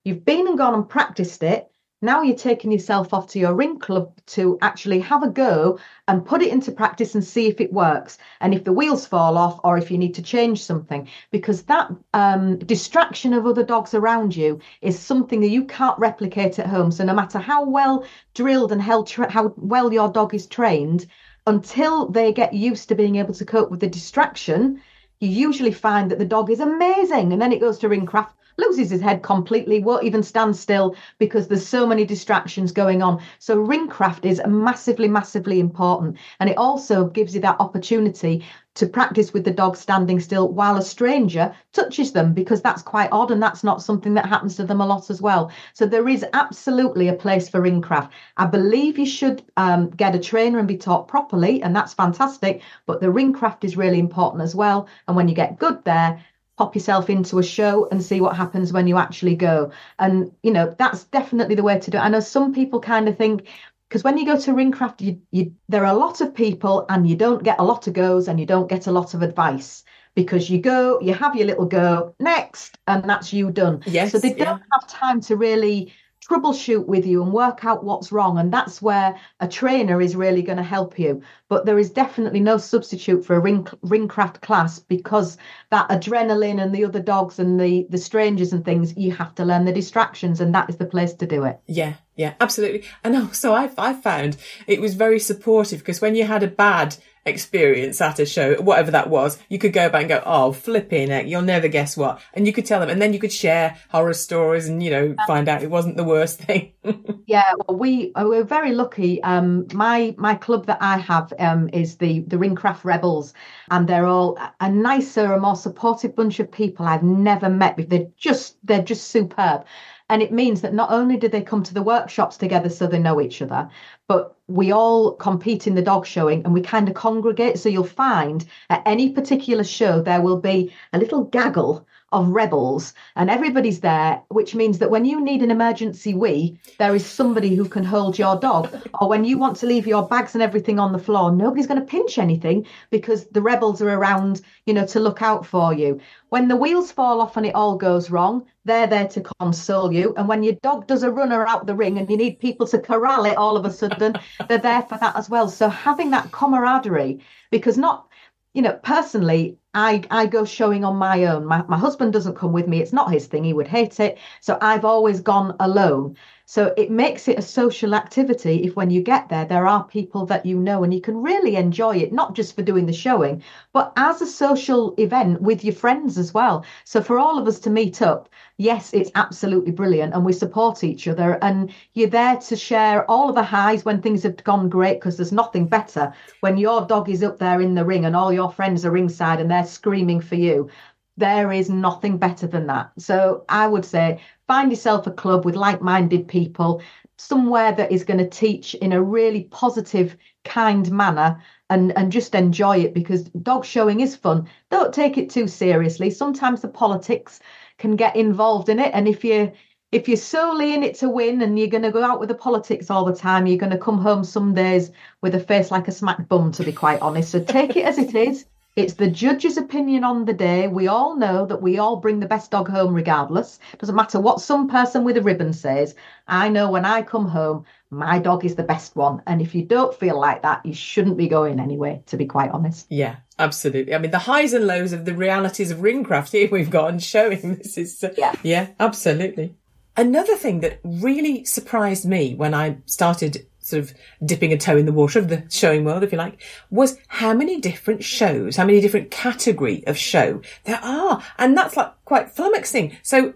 you've 0.04 0.26
been 0.26 0.48
and 0.48 0.58
gone 0.58 0.74
and 0.74 0.88
practiced 0.88 1.44
it. 1.44 1.70
Now 2.02 2.22
you're 2.22 2.36
taking 2.36 2.72
yourself 2.72 3.14
off 3.14 3.28
to 3.30 3.40
your 3.40 3.56
ring 3.56 3.80
club 3.80 4.14
to 4.28 4.60
actually 4.62 5.00
have 5.00 5.24
a 5.24 5.30
go 5.30 5.80
and 6.08 6.26
put 6.26 6.42
it 6.44 6.52
into 6.52 6.72
practice 6.72 7.16
and 7.16 7.24
see 7.24 7.48
if 7.48 7.60
it 7.60 7.74
works 7.74 8.20
and 8.42 8.54
if 8.54 8.64
the 8.64 8.74
wheels 8.74 9.08
fall 9.08 9.38
off 9.38 9.60
or 9.64 9.78
if 9.78 9.90
you 9.90 9.98
need 9.98 10.14
to 10.16 10.22
change 10.22 10.64
something. 10.64 11.08
Because 11.32 11.64
that 11.64 11.90
um, 12.14 12.60
distraction 12.60 13.34
of 13.34 13.48
other 13.48 13.64
dogs 13.64 13.94
around 13.94 14.36
you 14.36 14.60
is 14.82 15.00
something 15.00 15.42
that 15.42 15.50
you 15.50 15.66
can't 15.66 15.98
replicate 15.98 16.60
at 16.60 16.68
home. 16.68 16.92
So 16.92 17.04
no 17.06 17.16
matter 17.16 17.40
how 17.40 17.66
well 17.66 18.06
drilled 18.36 18.72
and 18.72 18.82
how, 18.82 19.04
tra- 19.04 19.32
how 19.32 19.54
well 19.56 19.92
your 19.92 20.12
dog 20.12 20.36
is 20.36 20.46
trained, 20.46 21.08
until 21.48 22.08
they 22.08 22.34
get 22.34 22.54
used 22.54 22.90
to 22.90 22.96
being 22.96 23.16
able 23.18 23.34
to 23.34 23.46
cope 23.46 23.70
with 23.72 23.80
the 23.80 23.88
distraction, 23.88 24.82
you 25.20 25.30
usually 25.30 25.72
find 25.72 26.12
that 26.12 26.20
the 26.20 26.26
dog 26.26 26.50
is 26.50 26.60
amazing. 26.60 27.32
And 27.32 27.42
then 27.42 27.52
it 27.52 27.60
goes 27.62 27.78
to 27.80 27.90
ringcraft, 27.90 28.34
loses 28.58 28.90
his 28.90 29.02
head 29.02 29.22
completely, 29.24 29.80
won't 29.80 30.04
even 30.04 30.24
stand 30.24 30.56
still 30.56 30.96
because 31.20 31.48
there's 31.48 31.68
so 31.68 31.86
many 31.86 32.06
distractions 32.06 32.72
going 32.72 33.02
on. 33.02 33.22
So 33.40 33.58
ringcraft 33.58 34.26
is 34.26 34.42
massively, 34.48 35.08
massively 35.08 35.60
important. 35.60 36.18
And 36.40 36.50
it 36.50 36.58
also 36.58 37.08
gives 37.08 37.36
you 37.36 37.42
that 37.42 37.60
opportunity 37.60 38.46
to 38.76 38.86
practice 38.86 39.34
with 39.34 39.46
the 39.46 39.52
dog 39.52 39.78
standing 39.78 40.20
still 40.20 40.50
while 40.50 40.76
a 40.76 40.82
stranger 40.82 41.56
touches 41.72 42.12
them 42.12 42.34
because 42.34 42.62
that's 42.62 42.82
quite 42.82 43.10
odd 43.12 43.32
and 43.32 43.42
that's 43.42 43.64
not 43.64 43.82
something 43.82 44.14
that 44.14 44.26
happens 44.26 44.58
to 44.58 44.66
them 44.66 44.82
a 44.82 44.86
lot 44.86 45.10
as 45.10 45.22
well. 45.22 45.50
So 45.74 45.86
there 45.86 46.10
is 46.10 46.26
absolutely 46.34 47.08
a 47.08 47.14
place 47.14 47.48
for 47.48 47.62
ringcraft. 47.62 48.10
I 48.38 48.46
believe 48.46 49.00
you 49.00 49.06
should 49.06 49.44
um, 49.56 49.90
get 49.92 50.16
a 50.16 50.20
trainer 50.20 50.60
and 50.60 50.68
be 50.68 50.78
taught 50.78 51.08
properly, 51.08 51.64
and 51.64 51.74
that's 51.74 51.94
fantastic. 51.94 52.62
But 52.86 53.00
the 53.00 53.08
ringcraft 53.08 53.64
is 53.64 53.78
really 53.78 54.00
important 54.00 54.44
as 54.44 54.56
well. 54.56 54.88
And 55.08 55.16
when 55.16 55.30
you 55.30 55.36
get 55.36 55.58
good 55.58 55.84
there, 55.86 56.22
pop 56.58 56.76
yourself 56.76 57.10
into 57.10 57.40
a 57.40 57.44
show 57.44 57.88
and 57.90 58.04
see 58.04 58.22
what 58.22 58.36
happens 58.36 58.72
when 58.72 58.88
you 58.88 58.98
actually 58.98 59.36
go. 59.36 59.72
And 60.00 60.32
you 60.44 60.52
know 60.52 60.76
that's 60.78 61.06
definitely 61.06 61.56
the 61.56 61.64
way 61.64 61.80
to 61.80 61.92
do 61.92 61.98
it. 61.98 62.02
I 62.02 62.10
know 62.10 62.20
some 62.20 62.54
people 62.54 62.80
kind 62.80 63.08
of 63.08 63.18
think 63.18 63.48
because 63.90 64.04
when 64.04 64.18
you 64.18 64.26
go 64.26 64.40
to 64.40 64.52
ringcraft 64.52 65.02
you, 65.02 65.22
you 65.32 65.54
there 65.70 65.86
are 65.86 65.94
a 65.94 65.98
lot 65.98 66.22
of 66.22 66.34
people 66.34 66.86
and 66.90 67.08
you 67.08 67.16
don't 67.16 67.44
get 67.44 67.60
a 67.60 67.64
lot 67.64 67.88
of 67.88 67.94
goes 67.94 68.28
and 68.28 68.40
you 68.40 68.46
don't 68.46 68.70
get 68.70 68.88
a 68.88 68.92
lot 68.92 69.14
of 69.14 69.22
advice 69.22 69.84
because 70.16 70.50
you 70.50 70.60
go 70.60 71.00
you 71.02 71.14
have 71.14 71.36
your 71.36 71.46
little 71.46 71.66
go 71.66 72.16
next 72.20 72.78
and 72.88 73.08
that's 73.10 73.34
you 73.34 73.52
done 73.52 73.82
yes 73.86 74.12
so 74.12 74.20
they 74.20 74.34
don't 74.34 74.62
have 74.72 74.88
time 74.88 75.22
to 75.22 75.36
really 75.36 75.94
troubleshoot 76.28 76.86
with 76.86 77.06
you 77.06 77.22
and 77.22 77.32
work 77.32 77.66
out 77.66 77.84
what's 77.84 78.12
wrong 78.12 78.38
and 78.38 78.52
that's 78.52 78.82
where 78.82 79.16
a 79.40 79.48
trainer 79.48 80.02
is 80.02 80.16
really 80.16 80.42
going 80.42 80.58
to 80.58 80.64
help 80.64 80.98
you. 80.98 81.22
But 81.50 81.66
there 81.66 81.80
is 81.80 81.90
definitely 81.90 82.40
no 82.40 82.58
substitute 82.58 83.26
for 83.26 83.36
a 83.36 83.40
ring 83.40 83.68
ring 83.82 84.08
craft 84.08 84.42
class 84.42 84.80
because 84.80 85.38
that 85.72 85.90
adrenaline 85.90 86.62
and 86.62 86.74
the 86.74 86.86
other 86.86 87.02
dogs 87.02 87.40
and 87.40 87.60
the 87.60 87.86
the 87.90 87.98
strangers 87.98 88.54
and 88.54 88.64
things 88.64 88.96
you 88.98 89.12
have 89.12 89.36
to 89.36 89.46
learn 89.46 89.66
the 89.66 89.74
distractions 89.74 90.42
and 90.42 90.54
that 90.56 90.70
is 90.70 90.78
the 90.78 90.86
place 90.86 91.14
to 91.14 91.28
do 91.28 91.44
it. 91.44 91.60
Yeah 91.68 91.96
yeah 92.16 92.34
absolutely 92.40 92.84
and 93.04 93.16
also 93.16 93.54
i 93.54 93.70
i 93.78 93.94
found 93.94 94.38
it 94.68 94.82
was 94.82 94.94
very 94.94 95.20
supportive 95.20 95.80
because 95.80 96.02
when 96.02 96.16
you 96.16 96.26
had 96.26 96.44
a 96.44 96.48
bad 96.48 96.96
experience 97.26 98.00
at 98.02 98.20
a 98.20 98.26
show, 98.26 98.56
whatever 98.62 98.92
that 98.92 99.10
was, 99.10 99.40
you 99.50 99.58
could 99.58 99.74
go 99.74 99.90
back 99.90 100.02
and 100.02 100.10
go, 100.10 100.24
oh, 100.26 100.52
flipping 100.52 101.10
it, 101.10 101.26
you'll 101.26 101.42
never 101.42 101.68
guess 101.68 101.98
what. 101.98 102.22
And 102.34 102.46
you 102.46 102.54
could 102.54 102.66
tell 102.66 102.80
them, 102.80 102.90
and 102.90 103.02
then 103.02 103.14
you 103.14 103.20
could 103.20 103.34
share 103.34 103.78
horror 103.90 104.14
stories 104.14 104.68
and, 104.68 104.82
you 104.82 104.92
know, 104.92 105.16
find 105.26 105.50
out 105.50 105.64
it 105.64 105.72
wasn't 105.72 105.98
the 105.98 106.04
worst 106.04 106.40
thing. 106.40 106.74
yeah, 107.26 107.54
well, 107.68 107.78
we 107.78 108.14
uh, 108.14 108.26
we're 108.28 108.44
very 108.44 108.74
lucky. 108.74 109.22
Um, 109.24 109.68
my 109.74 110.14
my 110.18 110.36
club 110.36 110.68
that 110.68 110.78
I 110.82 110.98
have 110.98 111.34
um 111.40 111.70
is 111.74 111.98
the 111.98 112.20
the 112.28 112.38
Ringcraft 112.38 112.84
Rebels, 112.84 113.34
and 113.72 113.88
they're 113.88 114.06
all 114.06 114.38
a 114.60 114.70
nicer, 114.70 115.34
a 115.34 115.40
more 115.40 115.56
supportive 115.56 116.16
bunch 116.16 116.40
of 116.40 116.52
people 116.52 116.86
I've 116.86 117.04
never 117.04 117.50
met. 117.50 117.90
They're 117.90 118.08
just 118.18 118.58
they're 118.64 118.84
just 118.84 119.08
superb. 119.08 119.66
And 120.10 120.22
it 120.22 120.32
means 120.32 120.62
that 120.62 120.74
not 120.74 120.92
only 120.92 121.18
do 121.18 121.28
they 121.28 121.42
come 121.42 121.64
to 121.64 121.74
the 121.74 121.82
workshops 121.82 122.38
together 122.38 122.70
so 122.70 122.86
they 122.86 123.00
know 123.00 123.20
each 123.20 123.42
other, 123.42 123.70
but 124.08 124.36
we 124.48 124.72
all 124.72 125.14
compete 125.14 125.66
in 125.66 125.74
the 125.74 125.82
dog 125.82 126.06
showing 126.06 126.44
and 126.44 126.54
we 126.54 126.62
kind 126.62 126.88
of 126.88 126.94
congregate. 126.94 127.58
So 127.58 127.70
you'll 127.70 127.84
find 127.84 128.46
at 128.70 128.84
any 128.86 129.10
particular 129.10 129.64
show, 129.64 130.02
there 130.02 130.22
will 130.22 130.40
be 130.40 130.72
a 130.94 131.00
little 131.00 131.24
gaggle 131.24 131.88
of 132.16 132.30
rebels 132.30 132.94
and 133.16 133.30
everybody's 133.30 133.82
there, 133.82 134.22
which 134.30 134.56
means 134.56 134.80
that 134.80 134.90
when 134.90 135.06
you 135.06 135.22
need 135.22 135.44
an 135.44 135.52
emergency 135.52 136.14
wee, 136.14 136.58
there 136.80 136.96
is 136.96 137.06
somebody 137.06 137.56
who 137.56 137.66
can 137.66 137.84
hold 137.84 138.18
your 138.18 138.40
dog. 138.40 138.74
Or 139.00 139.10
when 139.10 139.26
you 139.26 139.38
want 139.38 139.58
to 139.58 139.66
leave 139.66 139.86
your 139.86 140.08
bags 140.08 140.34
and 140.34 140.42
everything 140.42 140.80
on 140.80 140.94
the 140.94 141.00
floor, 141.00 141.32
nobody's 141.32 141.68
going 141.68 141.80
to 141.80 141.86
pinch 141.86 142.18
anything 142.18 142.66
because 142.90 143.28
the 143.28 143.42
rebels 143.42 143.82
are 143.82 143.90
around, 143.90 144.42
you 144.66 144.74
know, 144.74 144.88
to 144.88 145.00
look 145.00 145.22
out 145.22 145.46
for 145.46 145.74
you. 145.74 146.00
When 146.30 146.48
the 146.48 146.56
wheels 146.56 146.92
fall 146.92 147.22
off 147.22 147.38
and 147.38 147.46
it 147.46 147.56
all 147.56 147.76
goes 147.76 148.10
wrong, 148.10 148.46
they're 148.64 148.88
there 148.88 149.08
to 149.10 149.22
console 149.40 149.92
you. 149.92 150.14
And 150.18 150.28
when 150.28 150.42
your 150.42 150.56
dog 150.64 150.88
does 150.88 151.04
a 151.04 151.12
runner 151.12 151.46
out 151.46 151.66
the 151.66 151.76
ring 151.76 151.98
and 151.98 152.10
you 152.10 152.18
need 152.18 152.40
people 152.40 152.66
to 152.68 152.80
corral 152.80 153.26
it 153.26 153.38
all 153.38 153.58
of 153.58 153.66
a 153.66 153.72
sudden, 153.72 154.16
they're 154.48 154.58
there 154.58 154.82
for 154.84 154.98
that 154.98 155.16
as 155.16 155.30
well. 155.30 155.50
So 155.50 155.70
having 155.70 156.12
that 156.12 156.32
camaraderie, 156.32 157.20
because 157.52 157.78
not, 157.78 158.08
you 158.56 158.62
know, 158.62 158.80
personally, 158.84 159.58
I, 159.74 160.02
I 160.10 160.28
go 160.28 160.46
showing 160.46 160.86
on 160.86 160.96
my 160.96 161.26
own. 161.26 161.46
My, 161.46 161.64
my 161.68 161.78
husband 161.78 162.14
doesn't 162.14 162.38
come 162.38 162.54
with 162.54 162.68
me. 162.68 162.82
It's 162.82 162.94
not 162.94 163.12
his 163.12 163.28
thing. 163.28 163.44
He 163.44 163.52
would 163.54 163.68
hate 163.68 164.00
it. 164.00 164.18
So 164.40 164.58
I've 164.62 164.86
always 164.86 165.20
gone 165.20 165.58
alone. 165.60 166.16
So 166.48 166.74
it 166.78 166.92
makes 166.92 167.28
it 167.28 167.40
a 167.40 167.42
social 167.42 167.96
activity 167.96 168.64
if 168.64 168.76
when 168.76 168.92
you 168.92 169.02
get 169.02 169.30
there, 169.30 169.46
there 169.46 169.66
are 169.66 169.84
people 169.84 170.28
that 170.28 170.46
you 170.46 170.60
know 170.60 170.84
and 170.84 170.94
you 170.94 171.02
can 171.02 171.24
really 171.24 171.56
enjoy 171.56 171.98
it, 171.98 172.14
not 172.14 172.36
just 172.36 172.56
for 172.56 172.62
doing 172.62 172.86
the 172.86 172.94
showing, 172.94 173.42
but 173.74 173.92
as 173.98 174.22
a 174.22 174.28
social 174.28 174.94
event 174.98 175.42
with 175.42 175.64
your 175.64 175.74
friends 175.74 176.20
as 176.20 176.36
well. 176.36 176.64
So 176.84 177.02
for 177.02 177.18
all 177.18 177.40
of 177.40 177.48
us 177.48 177.60
to 177.62 177.72
meet 177.72 178.02
up, 178.04 178.30
yes, 178.58 178.94
it's 178.94 179.10
absolutely 179.16 179.72
brilliant 179.72 180.14
and 180.14 180.24
we 180.24 180.34
support 180.34 180.84
each 180.84 181.08
other 181.08 181.40
and 181.42 181.74
you're 181.96 182.10
there 182.10 182.38
to 182.38 182.56
share 182.56 183.10
all 183.10 183.28
of 183.30 183.36
the 183.36 183.44
highs 183.44 183.84
when 183.84 184.02
things 184.02 184.22
have 184.22 184.44
gone 184.44 184.70
great 184.70 185.00
because 185.00 185.18
there's 185.18 185.32
nothing 185.32 185.66
better 185.66 186.14
when 186.42 186.58
your 186.58 186.86
dog 186.86 187.10
is 187.10 187.24
up 187.24 187.40
there 187.40 187.60
in 187.60 187.74
the 187.74 187.86
ring 187.86 188.06
and 188.06 188.16
all 188.16 188.32
your 188.32 188.52
friends 188.52 188.86
are 188.86 188.92
ringside 188.92 189.40
and 189.40 189.50
they're 189.50 189.66
screaming 189.66 190.22
for 190.22 190.36
you 190.36 190.70
there 191.18 191.52
is 191.52 191.70
nothing 191.70 192.18
better 192.18 192.46
than 192.48 192.68
that. 192.68 192.92
So 192.98 193.46
I 193.48 193.68
would 193.68 193.86
say 193.86 194.20
find 194.48 194.72
yourself 194.72 195.08
a 195.08 195.12
club 195.12 195.46
with 195.46 195.56
like 195.56 195.82
minded 195.82 196.28
people, 196.28 196.82
somewhere 197.18 197.72
that 197.72 197.92
is 197.92 198.04
going 198.04 198.20
to 198.20 198.30
teach 198.30 198.76
in 198.76 198.94
a 198.94 199.02
really 199.02 199.46
positive, 199.46 200.18
kind 200.44 200.92
manner. 200.92 201.42
And, 201.72 201.98
and 201.98 202.12
just 202.12 202.36
enjoy 202.36 202.78
it 202.78 202.94
because 202.94 203.24
dog 203.24 203.66
showing 203.66 204.02
is 204.02 204.16
fun. 204.16 204.48
Don't 204.70 204.94
take 204.94 205.18
it 205.18 205.32
too 205.32 205.48
seriously. 205.48 206.12
Sometimes 206.12 206.62
the 206.62 206.68
politics 206.68 207.40
can 207.80 207.96
get 207.96 208.16
involved 208.16 208.70
in 208.70 208.78
it. 208.80 208.92
And 208.94 209.08
if 209.08 209.24
you 209.24 209.52
if 209.92 210.08
you're 210.08 210.18
solely 210.18 210.74
in 210.74 210.84
it 210.84 210.96
to 210.96 211.10
win 211.10 211.42
and 211.42 211.58
you're 211.58 211.70
going 211.70 211.84
to 211.84 211.92
go 211.92 212.04
out 212.04 212.20
with 212.20 212.30
the 212.30 212.36
politics 212.36 212.90
all 212.90 213.06
the 213.06 213.16
time, 213.16 213.48
you're 213.48 213.58
going 213.58 213.72
to 213.72 213.78
come 213.78 213.98
home 213.98 214.24
some 214.24 214.54
days 214.54 214.92
with 215.22 215.34
a 215.36 215.40
face 215.40 215.72
like 215.72 215.88
a 215.88 215.92
smack 215.92 216.28
bum, 216.28 216.52
to 216.52 216.64
be 216.64 216.74
quite 216.74 217.02
honest. 217.02 217.32
So 217.32 217.42
take 217.42 217.78
it 217.78 217.86
as 217.86 217.98
it 217.98 218.14
is. 218.14 218.46
It's 218.76 218.96
the 218.96 219.08
judge's 219.08 219.56
opinion 219.56 220.04
on 220.04 220.26
the 220.26 220.34
day. 220.34 220.68
We 220.68 220.90
all 220.90 221.16
know 221.16 221.46
that 221.46 221.62
we 221.62 221.78
all 221.78 221.96
bring 221.96 222.20
the 222.20 222.28
best 222.28 222.52
dog 222.52 222.68
home 222.68 222.94
regardless. 222.94 223.58
Doesn't 223.78 223.96
matter 223.96 224.20
what 224.20 224.42
some 224.42 224.68
person 224.68 225.06
with 225.06 225.16
a 225.16 225.22
ribbon 225.22 225.54
says. 225.54 225.96
I 226.28 226.50
know 226.50 226.70
when 226.70 226.84
I 226.84 227.02
come 227.02 227.26
home, 227.26 227.64
my 227.90 228.20
dog 228.20 228.44
is 228.44 228.56
the 228.56 228.64
best 228.64 228.98
one. 228.98 229.22
And 229.28 229.42
if 229.42 229.56
you 229.56 229.64
don't 229.64 229.98
feel 229.98 230.20
like 230.20 230.42
that, 230.42 230.66
you 230.66 230.74
shouldn't 230.74 231.16
be 231.16 231.30
going 231.30 231.58
anyway, 231.58 232.04
to 232.08 232.18
be 232.18 232.26
quite 232.26 232.52
honest. 232.52 232.88
Yeah, 232.90 233.16
absolutely. 233.40 233.96
I 233.96 233.98
mean, 233.98 234.12
the 234.12 234.20
highs 234.20 234.52
and 234.52 234.68
lows 234.68 234.92
of 234.92 235.06
the 235.06 235.14
realities 235.14 235.72
of 235.72 235.78
ringcraft 235.78 236.34
here 236.34 236.50
we've 236.52 236.70
got 236.70 236.90
and 236.90 237.02
showing 237.02 237.56
this 237.56 237.78
is, 237.78 238.04
uh, 238.04 238.14
yeah, 238.18 238.36
yeah, 238.44 238.68
absolutely. 238.78 239.56
Another 239.96 240.36
thing 240.36 240.60
that 240.60 240.82
really 240.84 241.46
surprised 241.46 242.06
me 242.06 242.36
when 242.36 242.54
I 242.54 242.80
started 242.86 243.48
sort 243.66 243.84
of 243.84 243.94
dipping 244.24 244.54
a 244.54 244.58
toe 244.58 244.78
in 244.78 244.86
the 244.86 244.94
water 244.94 245.18
of 245.18 245.28
the 245.28 245.44
showing 245.50 245.84
world, 245.84 246.04
if 246.04 246.12
you 246.12 246.18
like, 246.20 246.42
was 246.70 246.98
how 247.08 247.34
many 247.34 247.60
different 247.60 248.04
shows, 248.04 248.56
how 248.56 248.66
many 248.66 248.80
different 248.80 249.10
category 249.10 249.84
of 249.88 249.98
show 249.98 250.40
there 250.66 250.80
are. 250.84 251.24
And 251.40 251.58
that's 251.58 251.76
like 251.76 251.94
quite 252.06 252.34
flummoxing. 252.36 252.96
So 253.02 253.34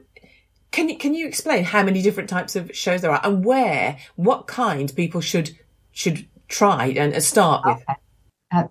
can 0.71 0.87
you, 0.87 0.97
can 0.97 1.15
you 1.15 1.27
explain 1.27 1.63
how 1.63 1.81
many 1.81 2.03
different 2.03 2.29
types 2.29 2.55
of 2.55 2.69
shows 2.75 3.01
there 3.01 3.11
are 3.11 3.21
and 3.23 3.43
where, 3.43 3.97
what 4.17 4.45
kind 4.45 4.95
people 4.95 5.19
should, 5.19 5.57
should 5.91 6.27
try 6.47 6.87
and 6.87 7.23
start 7.23 7.65
with? 7.65 7.83
Uh, 8.51 8.63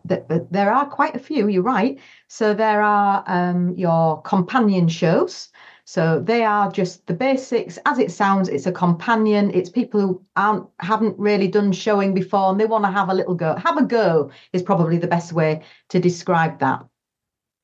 there 0.50 0.72
are 0.72 0.86
quite 0.86 1.16
a 1.16 1.20
few, 1.20 1.48
you're 1.48 1.62
right. 1.62 1.98
So 2.28 2.54
there 2.54 2.82
are 2.82 3.24
um, 3.26 3.74
your 3.76 4.22
companion 4.22 4.88
shows. 4.88 5.48
So 5.90 6.20
they 6.20 6.44
are 6.44 6.70
just 6.70 7.06
the 7.06 7.14
basics. 7.14 7.78
As 7.86 7.98
it 7.98 8.12
sounds, 8.12 8.50
it's 8.50 8.66
a 8.66 8.72
companion. 8.72 9.50
It's 9.54 9.70
people 9.70 10.02
who 10.02 10.22
aren't 10.36 10.66
haven't 10.80 11.18
really 11.18 11.48
done 11.48 11.72
showing 11.72 12.12
before 12.12 12.50
and 12.50 12.60
they 12.60 12.66
want 12.66 12.84
to 12.84 12.90
have 12.90 13.08
a 13.08 13.14
little 13.14 13.34
go. 13.34 13.56
Have 13.56 13.78
a 13.78 13.84
go 13.84 14.30
is 14.52 14.62
probably 14.62 14.98
the 14.98 15.06
best 15.06 15.32
way 15.32 15.62
to 15.88 15.98
describe 15.98 16.58
that. 16.58 16.84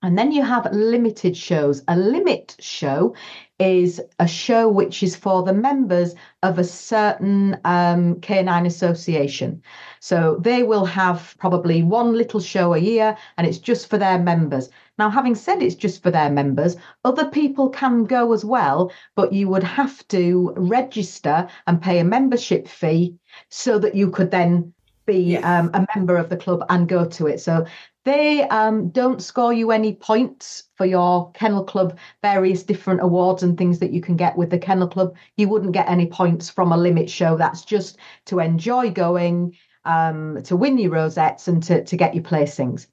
And 0.00 0.16
then 0.16 0.32
you 0.32 0.42
have 0.42 0.72
limited 0.72 1.36
shows. 1.36 1.82
A 1.86 1.98
limit 1.98 2.56
show 2.60 3.14
is 3.58 4.00
a 4.18 4.26
show 4.26 4.68
which 4.68 5.02
is 5.02 5.14
for 5.14 5.42
the 5.42 5.52
members 5.52 6.14
of 6.42 6.58
a 6.58 6.64
certain 6.64 7.58
um, 7.66 8.20
canine 8.20 8.64
association. 8.64 9.62
So 10.00 10.38
they 10.40 10.62
will 10.62 10.86
have 10.86 11.34
probably 11.38 11.82
one 11.82 12.14
little 12.14 12.40
show 12.40 12.72
a 12.72 12.78
year 12.78 13.18
and 13.36 13.46
it's 13.46 13.58
just 13.58 13.90
for 13.90 13.98
their 13.98 14.18
members. 14.18 14.70
Now, 14.98 15.10
having 15.10 15.34
said 15.34 15.62
it's 15.62 15.74
just 15.74 16.02
for 16.02 16.10
their 16.10 16.30
members, 16.30 16.76
other 17.04 17.28
people 17.28 17.68
can 17.68 18.04
go 18.04 18.32
as 18.32 18.44
well, 18.44 18.92
but 19.16 19.32
you 19.32 19.48
would 19.48 19.64
have 19.64 20.06
to 20.08 20.52
register 20.56 21.48
and 21.66 21.82
pay 21.82 21.98
a 21.98 22.04
membership 22.04 22.68
fee 22.68 23.16
so 23.48 23.78
that 23.80 23.94
you 23.94 24.10
could 24.10 24.30
then 24.30 24.72
be 25.06 25.32
yes. 25.32 25.44
um, 25.44 25.70
a 25.74 25.86
member 25.94 26.16
of 26.16 26.28
the 26.28 26.36
club 26.36 26.64
and 26.68 26.88
go 26.88 27.04
to 27.04 27.26
it. 27.26 27.40
So 27.40 27.66
they 28.04 28.42
um, 28.48 28.90
don't 28.90 29.22
score 29.22 29.52
you 29.52 29.70
any 29.70 29.94
points 29.94 30.64
for 30.76 30.86
your 30.86 31.32
kennel 31.32 31.64
club, 31.64 31.98
various 32.22 32.62
different 32.62 33.02
awards 33.02 33.42
and 33.42 33.56
things 33.56 33.78
that 33.78 33.92
you 33.92 34.00
can 34.00 34.16
get 34.16 34.36
with 34.36 34.50
the 34.50 34.58
kennel 34.58 34.88
club. 34.88 35.14
You 35.36 35.48
wouldn't 35.48 35.72
get 35.72 35.88
any 35.88 36.06
points 36.06 36.50
from 36.50 36.72
a 36.72 36.76
limit 36.76 37.08
show. 37.10 37.36
That's 37.36 37.64
just 37.64 37.98
to 38.26 38.40
enjoy 38.40 38.90
going, 38.90 39.56
um, 39.84 40.42
to 40.44 40.56
win 40.56 40.78
your 40.78 40.92
rosettes 40.92 41.48
and 41.48 41.62
to, 41.64 41.84
to 41.84 41.96
get 41.96 42.14
your 42.14 42.24
placings. 42.24 42.86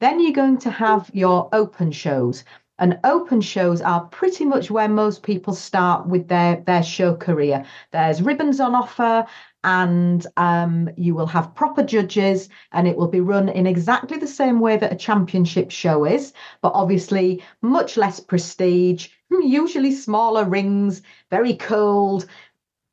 Then 0.00 0.20
you're 0.20 0.32
going 0.32 0.58
to 0.58 0.70
have 0.70 1.10
your 1.12 1.48
open 1.52 1.90
shows. 1.92 2.44
And 2.80 3.00
open 3.02 3.40
shows 3.40 3.80
are 3.82 4.06
pretty 4.06 4.44
much 4.44 4.70
where 4.70 4.88
most 4.88 5.24
people 5.24 5.52
start 5.52 6.06
with 6.06 6.28
their, 6.28 6.62
their 6.64 6.84
show 6.84 7.16
career. 7.16 7.64
There's 7.90 8.22
ribbons 8.22 8.60
on 8.60 8.76
offer, 8.76 9.26
and 9.64 10.24
um, 10.36 10.88
you 10.96 11.16
will 11.16 11.26
have 11.26 11.56
proper 11.56 11.82
judges, 11.82 12.48
and 12.70 12.86
it 12.86 12.96
will 12.96 13.08
be 13.08 13.20
run 13.20 13.48
in 13.48 13.66
exactly 13.66 14.16
the 14.16 14.28
same 14.28 14.60
way 14.60 14.76
that 14.76 14.92
a 14.92 14.96
championship 14.96 15.72
show 15.72 16.04
is, 16.04 16.32
but 16.62 16.70
obviously 16.72 17.42
much 17.62 17.96
less 17.96 18.20
prestige, 18.20 19.08
usually 19.30 19.92
smaller 19.92 20.44
rings, 20.44 21.02
very 21.30 21.54
cold, 21.54 22.26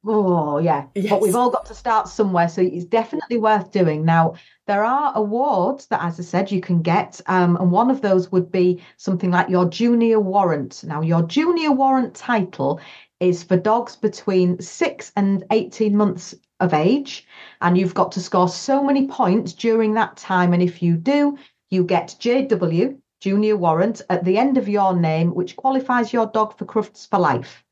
Oh, 0.08 0.60
yeah. 0.60 0.86
Yes. 0.94 1.10
But 1.10 1.22
we've 1.22 1.36
all 1.36 1.50
got 1.50 1.66
to 1.66 1.74
start 1.74 2.08
somewhere. 2.08 2.48
So 2.48 2.62
it's 2.62 2.86
definitely 2.86 3.38
worth 3.38 3.72
doing. 3.72 4.06
Now, 4.06 4.36
there 4.68 4.84
are 4.84 5.12
awards 5.16 5.88
that, 5.88 6.04
as 6.04 6.20
I 6.20 6.24
said, 6.24 6.52
you 6.52 6.62
can 6.62 6.82
get. 6.82 7.20
Um, 7.26 7.56
and 7.58 7.72
one 7.72 7.90
of 7.90 8.02
those 8.02 8.32
would 8.32 8.52
be 8.52 8.84
something 8.98 9.32
like 9.32 9.50
your 9.50 9.66
junior 9.66 10.20
warrant. 10.20 10.84
Now, 10.84 11.02
your 11.02 11.24
junior 11.24 11.72
warrant 11.72 12.14
title 12.14 12.80
is 13.20 13.44
for 13.44 13.58
dogs 13.58 13.96
between 13.96 14.62
six 14.62 15.12
and 15.16 15.44
18 15.50 15.96
months 15.98 16.36
of 16.60 16.74
age. 16.74 17.26
And 17.62 17.76
you've 17.76 17.96
got 17.96 18.12
to 18.14 18.22
score 18.22 18.50
so 18.50 18.84
many 18.84 19.08
points 19.08 19.54
during 19.54 19.96
that 19.96 20.18
time. 20.18 20.54
And 20.54 20.62
if 20.62 20.84
you 20.84 20.98
do, 20.98 21.38
you 21.72 21.84
get 21.84 22.16
JW, 22.20 23.00
junior 23.22 23.58
warrant, 23.58 24.02
at 24.12 24.24
the 24.24 24.38
end 24.38 24.60
of 24.60 24.70
your 24.70 24.96
name, 24.96 25.34
which 25.34 25.56
qualifies 25.56 26.14
your 26.14 26.28
dog 26.28 26.56
for 26.58 26.66
Crufts 26.66 27.08
for 27.10 27.18
life. 27.18 27.65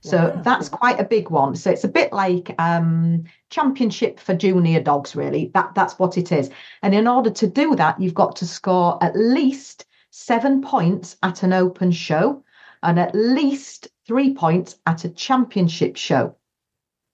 So 0.00 0.16
wow. 0.16 0.42
that's 0.42 0.68
quite 0.68 1.00
a 1.00 1.04
big 1.04 1.30
one. 1.30 1.56
So 1.56 1.70
it's 1.70 1.84
a 1.84 1.88
bit 1.88 2.12
like 2.12 2.54
um, 2.58 3.24
championship 3.50 4.20
for 4.20 4.34
junior 4.34 4.80
dogs, 4.80 5.16
really. 5.16 5.50
That 5.54 5.74
that's 5.74 5.98
what 5.98 6.16
it 6.16 6.32
is. 6.32 6.50
And 6.82 6.94
in 6.94 7.08
order 7.08 7.30
to 7.30 7.46
do 7.46 7.74
that, 7.76 8.00
you've 8.00 8.14
got 8.14 8.36
to 8.36 8.46
score 8.46 9.02
at 9.02 9.16
least 9.16 9.86
seven 10.10 10.62
points 10.62 11.16
at 11.22 11.42
an 11.42 11.52
open 11.52 11.92
show 11.92 12.42
and 12.82 12.98
at 12.98 13.14
least 13.14 13.88
three 14.06 14.34
points 14.34 14.78
at 14.86 15.04
a 15.04 15.08
championship 15.08 15.96
show, 15.96 16.34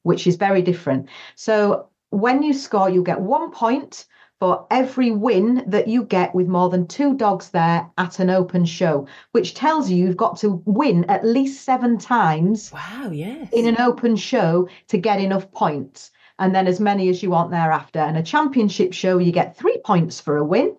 which 0.03 0.27
is 0.27 0.37
very 0.37 0.63
different. 0.63 1.09
So 1.35 1.89
when 2.11 2.43
you 2.43 2.53
score, 2.53 2.91
you 2.91 3.03
get 3.03 3.21
one 3.21 3.51
point 3.51 4.07
for 4.41 4.67
every 4.71 5.11
win 5.11 5.65
that 5.67 5.89
you 5.89 6.05
get 6.05 6.35
with 6.35 6.49
more 6.49 6.69
than 6.69 6.87
two 6.87 7.15
dogs 7.15 7.51
there 7.51 7.89
at 7.99 8.19
an 8.19 8.31
open 8.31 8.65
show, 8.65 9.07
which 9.33 9.55
tells 9.55 9.91
you 9.91 9.97
you've 10.05 10.17
got 10.17 10.37
to 10.39 10.63
win 10.65 11.05
at 11.05 11.25
least 11.25 11.65
seven 11.65 11.99
times. 11.99 12.73
Wow, 12.73 13.11
yes. 13.13 13.49
In 13.53 13.67
an 13.67 13.81
open 13.81 14.17
show 14.17 14.69
to 14.89 14.99
get 14.99 15.21
enough 15.21 15.51
points. 15.53 16.11
And 16.39 16.55
then 16.55 16.67
as 16.67 16.81
many 16.81 17.09
as 17.09 17.23
you 17.23 17.31
want 17.31 17.53
thereafter. 17.53 18.01
And 18.01 18.17
a 18.17 18.23
championship 18.23 18.93
show, 18.93 19.19
you 19.19 19.31
get 19.31 19.57
three 19.57 19.79
points 19.85 20.21
for 20.21 20.37
a 20.37 20.45
win 20.45 20.77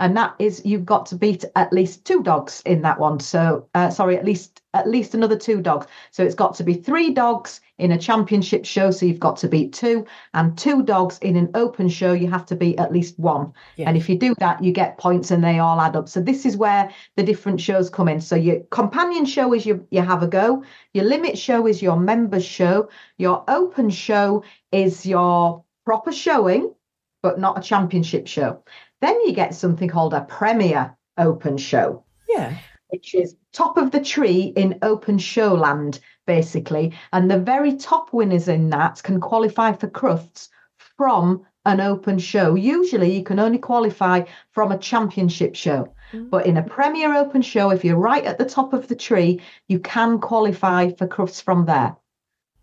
and 0.00 0.16
that 0.16 0.34
is 0.38 0.62
you've 0.64 0.86
got 0.86 1.04
to 1.06 1.14
beat 1.14 1.44
at 1.56 1.72
least 1.74 2.06
two 2.06 2.22
dogs 2.22 2.62
in 2.64 2.80
that 2.82 2.98
one. 2.98 3.20
So 3.20 3.68
uh, 3.74 3.90
sorry, 3.90 4.16
at 4.16 4.24
least 4.24 4.62
at 4.72 4.88
least 4.88 5.14
another 5.14 5.36
two 5.36 5.60
dogs. 5.60 5.86
So 6.10 6.24
it's 6.24 6.34
got 6.34 6.54
to 6.54 6.64
be 6.64 6.74
three 6.74 7.12
dogs 7.12 7.60
in 7.80 7.92
a 7.92 7.98
championship 7.98 8.64
show. 8.64 8.90
So 8.90 9.06
you've 9.06 9.20
got 9.20 9.36
to 9.38 9.48
beat 9.48 9.72
two, 9.72 10.06
and 10.34 10.56
two 10.56 10.82
dogs 10.82 11.18
in 11.18 11.36
an 11.36 11.50
open 11.54 11.88
show. 11.88 12.12
You 12.12 12.28
have 12.30 12.46
to 12.46 12.56
beat 12.56 12.78
at 12.78 12.92
least 12.92 13.18
one. 13.18 13.52
Yeah. 13.76 13.88
And 13.88 13.96
if 13.96 14.08
you 14.08 14.18
do 14.18 14.34
that, 14.38 14.62
you 14.62 14.72
get 14.72 14.98
points, 14.98 15.30
and 15.30 15.42
they 15.42 15.58
all 15.58 15.80
add 15.80 15.96
up. 15.96 16.08
So 16.08 16.20
this 16.20 16.46
is 16.46 16.56
where 16.56 16.90
the 17.16 17.22
different 17.22 17.60
shows 17.60 17.90
come 17.90 18.08
in. 18.08 18.20
So 18.20 18.36
your 18.36 18.60
companion 18.70 19.24
show 19.24 19.52
is 19.54 19.66
your 19.66 19.80
you 19.90 20.02
have 20.02 20.22
a 20.22 20.28
go. 20.28 20.64
Your 20.94 21.04
limit 21.04 21.38
show 21.38 21.66
is 21.66 21.82
your 21.82 21.98
members 21.98 22.44
show. 22.44 22.88
Your 23.18 23.44
open 23.48 23.90
show 23.90 24.44
is 24.72 25.06
your 25.06 25.64
proper 25.84 26.12
showing, 26.12 26.74
but 27.22 27.40
not 27.40 27.58
a 27.58 27.62
championship 27.62 28.26
show. 28.26 28.62
Then 29.00 29.20
you 29.22 29.32
get 29.32 29.54
something 29.54 29.88
called 29.88 30.14
a 30.14 30.20
Premier 30.22 30.96
Open 31.16 31.56
Show. 31.56 32.04
Yeah. 32.28 32.56
Which 32.90 33.14
is 33.14 33.36
top 33.52 33.76
of 33.76 33.90
the 33.90 34.00
tree 34.00 34.52
in 34.56 34.78
open 34.82 35.18
show 35.18 35.54
land, 35.54 36.00
basically. 36.26 36.92
And 37.12 37.30
the 37.30 37.38
very 37.38 37.76
top 37.76 38.12
winners 38.12 38.48
in 38.48 38.70
that 38.70 39.02
can 39.02 39.20
qualify 39.20 39.72
for 39.72 39.88
Crufts 39.88 40.48
from 40.96 41.46
an 41.64 41.80
open 41.80 42.18
show. 42.18 42.54
Usually 42.54 43.16
you 43.16 43.22
can 43.22 43.38
only 43.38 43.58
qualify 43.58 44.24
from 44.50 44.72
a 44.72 44.78
championship 44.78 45.54
show. 45.54 45.92
But 46.12 46.46
in 46.46 46.56
a 46.56 46.62
mm. 46.62 46.68
Premier 46.68 47.14
Open 47.14 47.42
show, 47.42 47.70
if 47.70 47.84
you're 47.84 47.96
right 47.96 48.24
at 48.24 48.38
the 48.38 48.44
top 48.44 48.72
of 48.72 48.88
the 48.88 48.96
tree, 48.96 49.40
you 49.68 49.78
can 49.78 50.18
qualify 50.18 50.90
for 50.90 51.06
Crufts 51.06 51.40
from 51.42 51.66
there. 51.66 51.96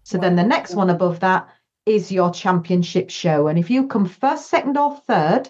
So 0.03 0.17
wow. 0.17 0.21
then 0.23 0.35
the 0.35 0.43
next 0.43 0.75
one 0.75 0.89
above 0.89 1.21
that 1.21 1.47
is 1.85 2.11
your 2.11 2.31
championship 2.31 3.09
show. 3.09 3.47
And 3.47 3.57
if 3.57 3.69
you 3.69 3.87
come 3.87 4.05
first, 4.05 4.49
second, 4.49 4.77
or 4.77 4.97
third, 5.07 5.49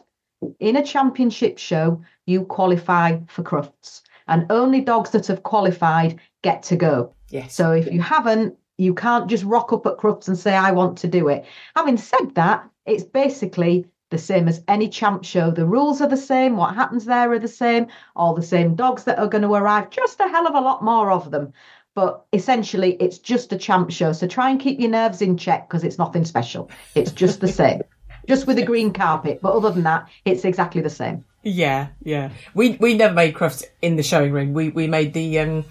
in 0.59 0.75
a 0.75 0.85
championship 0.85 1.57
show, 1.57 2.03
you 2.27 2.45
qualify 2.45 3.19
for 3.27 3.41
Crufts, 3.41 4.01
and 4.27 4.45
only 4.49 4.81
dogs 4.81 5.11
that 5.11 5.27
have 5.27 5.43
qualified 5.43 6.19
get 6.41 6.63
to 6.63 6.75
go. 6.75 7.13
Yes. 7.29 7.53
So 7.53 7.71
if 7.71 7.91
you 7.91 8.01
haven't, 8.01 8.55
you 8.77 8.93
can't 8.93 9.29
just 9.29 9.43
rock 9.43 9.73
up 9.73 9.85
at 9.85 9.97
Crufts 9.97 10.27
and 10.27 10.37
say, 10.37 10.55
I 10.55 10.71
want 10.71 10.97
to 10.99 11.07
do 11.07 11.27
it. 11.29 11.45
Having 11.75 11.97
said 11.97 12.35
that, 12.35 12.69
it's 12.85 13.03
basically 13.03 13.85
the 14.09 14.17
same 14.17 14.47
as 14.47 14.63
any 14.67 14.87
champ 14.87 15.25
show. 15.25 15.51
The 15.51 15.65
rules 15.65 16.01
are 16.01 16.07
the 16.07 16.15
same. 16.15 16.55
What 16.55 16.75
happens 16.75 17.05
there 17.05 17.31
are 17.31 17.39
the 17.39 17.47
same. 17.47 17.87
All 18.15 18.33
the 18.33 18.41
same 18.41 18.75
dogs 18.75 19.03
that 19.03 19.19
are 19.19 19.27
going 19.27 19.41
to 19.41 19.53
arrive, 19.53 19.89
just 19.89 20.19
a 20.19 20.27
hell 20.27 20.47
of 20.47 20.55
a 20.55 20.61
lot 20.61 20.83
more 20.83 21.11
of 21.11 21.31
them. 21.31 21.53
But 21.95 22.25
essentially, 22.31 22.95
it's 22.99 23.17
just 23.17 23.51
a 23.51 23.57
champ 23.57 23.91
show. 23.91 24.13
So 24.13 24.27
try 24.27 24.49
and 24.49 24.59
keep 24.59 24.79
your 24.79 24.91
nerves 24.91 25.21
in 25.21 25.35
check 25.35 25.67
because 25.67 25.83
it's 25.83 25.97
nothing 25.97 26.25
special. 26.25 26.69
It's 26.93 27.11
just 27.11 27.41
the 27.41 27.47
same, 27.47 27.81
just 28.27 28.45
with 28.45 28.59
a 28.59 28.63
green 28.63 28.93
carpet. 28.93 29.39
But 29.41 29.55
other 29.55 29.71
than 29.71 29.83
that, 29.83 30.07
it's 30.23 30.45
exactly 30.45 30.81
the 30.81 30.91
same. 30.91 31.25
Yeah, 31.47 31.87
yeah. 32.03 32.31
We 32.53 32.71
we 32.79 32.93
never 32.93 33.13
made 33.13 33.33
crufts 33.33 33.63
in 33.81 33.95
the 33.95 34.03
showing 34.03 34.33
ring. 34.33 34.53
We 34.53 34.69
we 34.69 34.87
made 34.87 35.13
the 35.13 35.39
um 35.39 35.65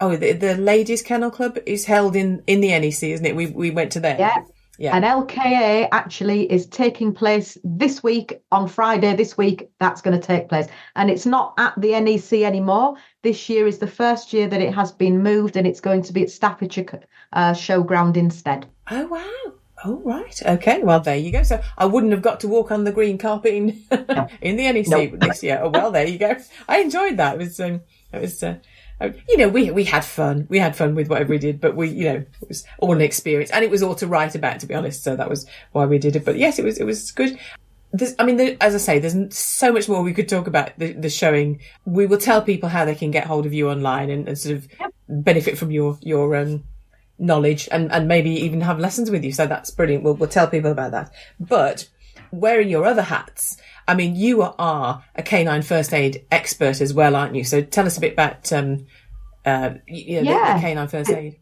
oh 0.00 0.14
the, 0.14 0.32
the 0.32 0.56
ladies 0.56 1.02
kennel 1.02 1.30
club 1.30 1.58
is 1.66 1.84
held 1.84 2.14
in 2.14 2.44
in 2.46 2.60
the 2.60 2.68
NEC, 2.68 3.02
isn't 3.02 3.26
it? 3.26 3.34
We 3.34 3.46
we 3.46 3.70
went 3.70 3.92
to 3.92 4.00
there. 4.00 4.16
Yeah. 4.18 4.44
Yeah. 4.78 4.94
And 4.94 5.06
LKA 5.06 5.88
actually 5.90 6.52
is 6.52 6.66
taking 6.66 7.14
place 7.14 7.56
this 7.64 8.02
week 8.02 8.42
on 8.52 8.68
Friday. 8.68 9.16
This 9.16 9.36
week, 9.36 9.70
that's 9.80 10.02
going 10.02 10.20
to 10.20 10.24
take 10.24 10.50
place. 10.50 10.66
And 10.94 11.08
it's 11.08 11.24
not 11.24 11.54
at 11.56 11.72
the 11.80 11.98
NEC 11.98 12.42
anymore. 12.42 12.96
This 13.22 13.48
year 13.48 13.66
is 13.66 13.78
the 13.78 13.86
first 13.86 14.34
year 14.34 14.46
that 14.48 14.60
it 14.60 14.74
has 14.74 14.92
been 14.92 15.22
moved 15.22 15.56
and 15.56 15.66
it's 15.66 15.80
going 15.80 16.02
to 16.02 16.12
be 16.12 16.24
at 16.24 16.30
Staffordshire 16.30 17.00
uh, 17.32 17.52
Showground 17.52 18.18
instead. 18.18 18.66
Oh 18.90 19.06
wow. 19.06 19.55
Oh 19.84 20.00
right. 20.04 20.40
Okay. 20.44 20.82
Well, 20.82 21.00
there 21.00 21.16
you 21.16 21.32
go. 21.32 21.42
So 21.42 21.60
I 21.76 21.86
wouldn't 21.86 22.12
have 22.12 22.22
got 22.22 22.40
to 22.40 22.48
walk 22.48 22.70
on 22.70 22.84
the 22.84 22.92
green 22.92 23.18
carpet 23.18 23.52
in, 23.52 23.68
in 24.40 24.56
the 24.56 24.72
NEC 24.72 24.88
No. 24.88 25.06
this 25.28 25.42
year. 25.42 25.60
Oh 25.62 25.68
well, 25.68 25.90
there 25.90 26.06
you 26.06 26.18
go. 26.18 26.36
I 26.68 26.78
enjoyed 26.78 27.16
that. 27.18 27.34
It 27.34 27.38
was 27.38 27.60
um, 27.60 27.82
it 28.12 28.20
was. 28.22 28.42
Uh, 28.42 28.56
uh, 28.98 29.10
you 29.28 29.36
know, 29.36 29.48
we 29.48 29.70
we 29.70 29.84
had 29.84 30.04
fun. 30.04 30.46
We 30.48 30.58
had 30.58 30.74
fun 30.74 30.94
with 30.94 31.08
whatever 31.08 31.30
we 31.30 31.38
did, 31.38 31.60
but 31.60 31.76
we, 31.76 31.90
you 31.90 32.04
know, 32.04 32.24
it 32.40 32.48
was 32.48 32.64
all 32.78 32.94
an 32.94 33.02
experience, 33.02 33.50
and 33.50 33.62
it 33.62 33.70
was 33.70 33.82
all 33.82 33.94
to 33.96 34.06
write 34.06 34.34
about, 34.34 34.60
to 34.60 34.66
be 34.66 34.74
honest. 34.74 35.04
So 35.04 35.14
that 35.16 35.28
was 35.28 35.46
why 35.72 35.84
we 35.84 35.98
did 35.98 36.16
it. 36.16 36.24
But 36.24 36.38
yes, 36.38 36.58
it 36.58 36.64
was 36.64 36.78
it 36.78 36.84
was 36.84 37.10
good. 37.10 37.38
There's, 37.92 38.14
I 38.18 38.24
mean, 38.24 38.36
there, 38.36 38.56
as 38.60 38.74
I 38.74 38.78
say, 38.78 38.98
there's 38.98 39.36
so 39.36 39.70
much 39.72 39.88
more 39.88 40.02
we 40.02 40.12
could 40.14 40.28
talk 40.28 40.46
about 40.46 40.70
the, 40.78 40.92
the 40.92 41.10
showing. 41.10 41.60
We 41.84 42.06
will 42.06 42.18
tell 42.18 42.40
people 42.42 42.68
how 42.68 42.84
they 42.86 42.94
can 42.94 43.10
get 43.10 43.26
hold 43.26 43.44
of 43.46 43.52
you 43.52 43.70
online 43.70 44.10
and, 44.10 44.28
and 44.28 44.38
sort 44.38 44.56
of 44.56 44.68
benefit 45.08 45.58
from 45.58 45.70
your 45.70 45.98
your 46.00 46.34
um, 46.34 46.64
knowledge 47.18 47.68
and, 47.72 47.90
and 47.92 48.08
maybe 48.08 48.30
even 48.30 48.60
have 48.60 48.78
lessons 48.78 49.10
with 49.10 49.24
you. 49.24 49.32
So 49.32 49.46
that's 49.46 49.70
brilliant. 49.70 50.04
We'll, 50.04 50.14
we'll 50.14 50.28
tell 50.28 50.46
people 50.48 50.70
about 50.70 50.90
that. 50.92 51.12
But 51.40 51.88
wearing 52.30 52.68
your 52.68 52.84
other 52.84 53.02
hats, 53.02 53.56
I 53.88 53.94
mean, 53.94 54.16
you 54.16 54.42
are 54.42 55.04
a 55.14 55.22
canine 55.22 55.62
first 55.62 55.94
aid 55.94 56.26
expert 56.30 56.80
as 56.80 56.92
well, 56.92 57.14
aren't 57.16 57.34
you? 57.34 57.44
So 57.44 57.62
tell 57.62 57.86
us 57.86 57.96
a 57.96 58.00
bit 58.00 58.12
about, 58.14 58.52
um, 58.52 58.86
uh, 59.44 59.74
you 59.86 60.22
know, 60.22 60.30
the- 60.32 60.38
Yeah. 60.38 60.54
the, 60.56 60.60
canine 60.60 60.88
first 60.88 61.10
aid. 61.10 61.36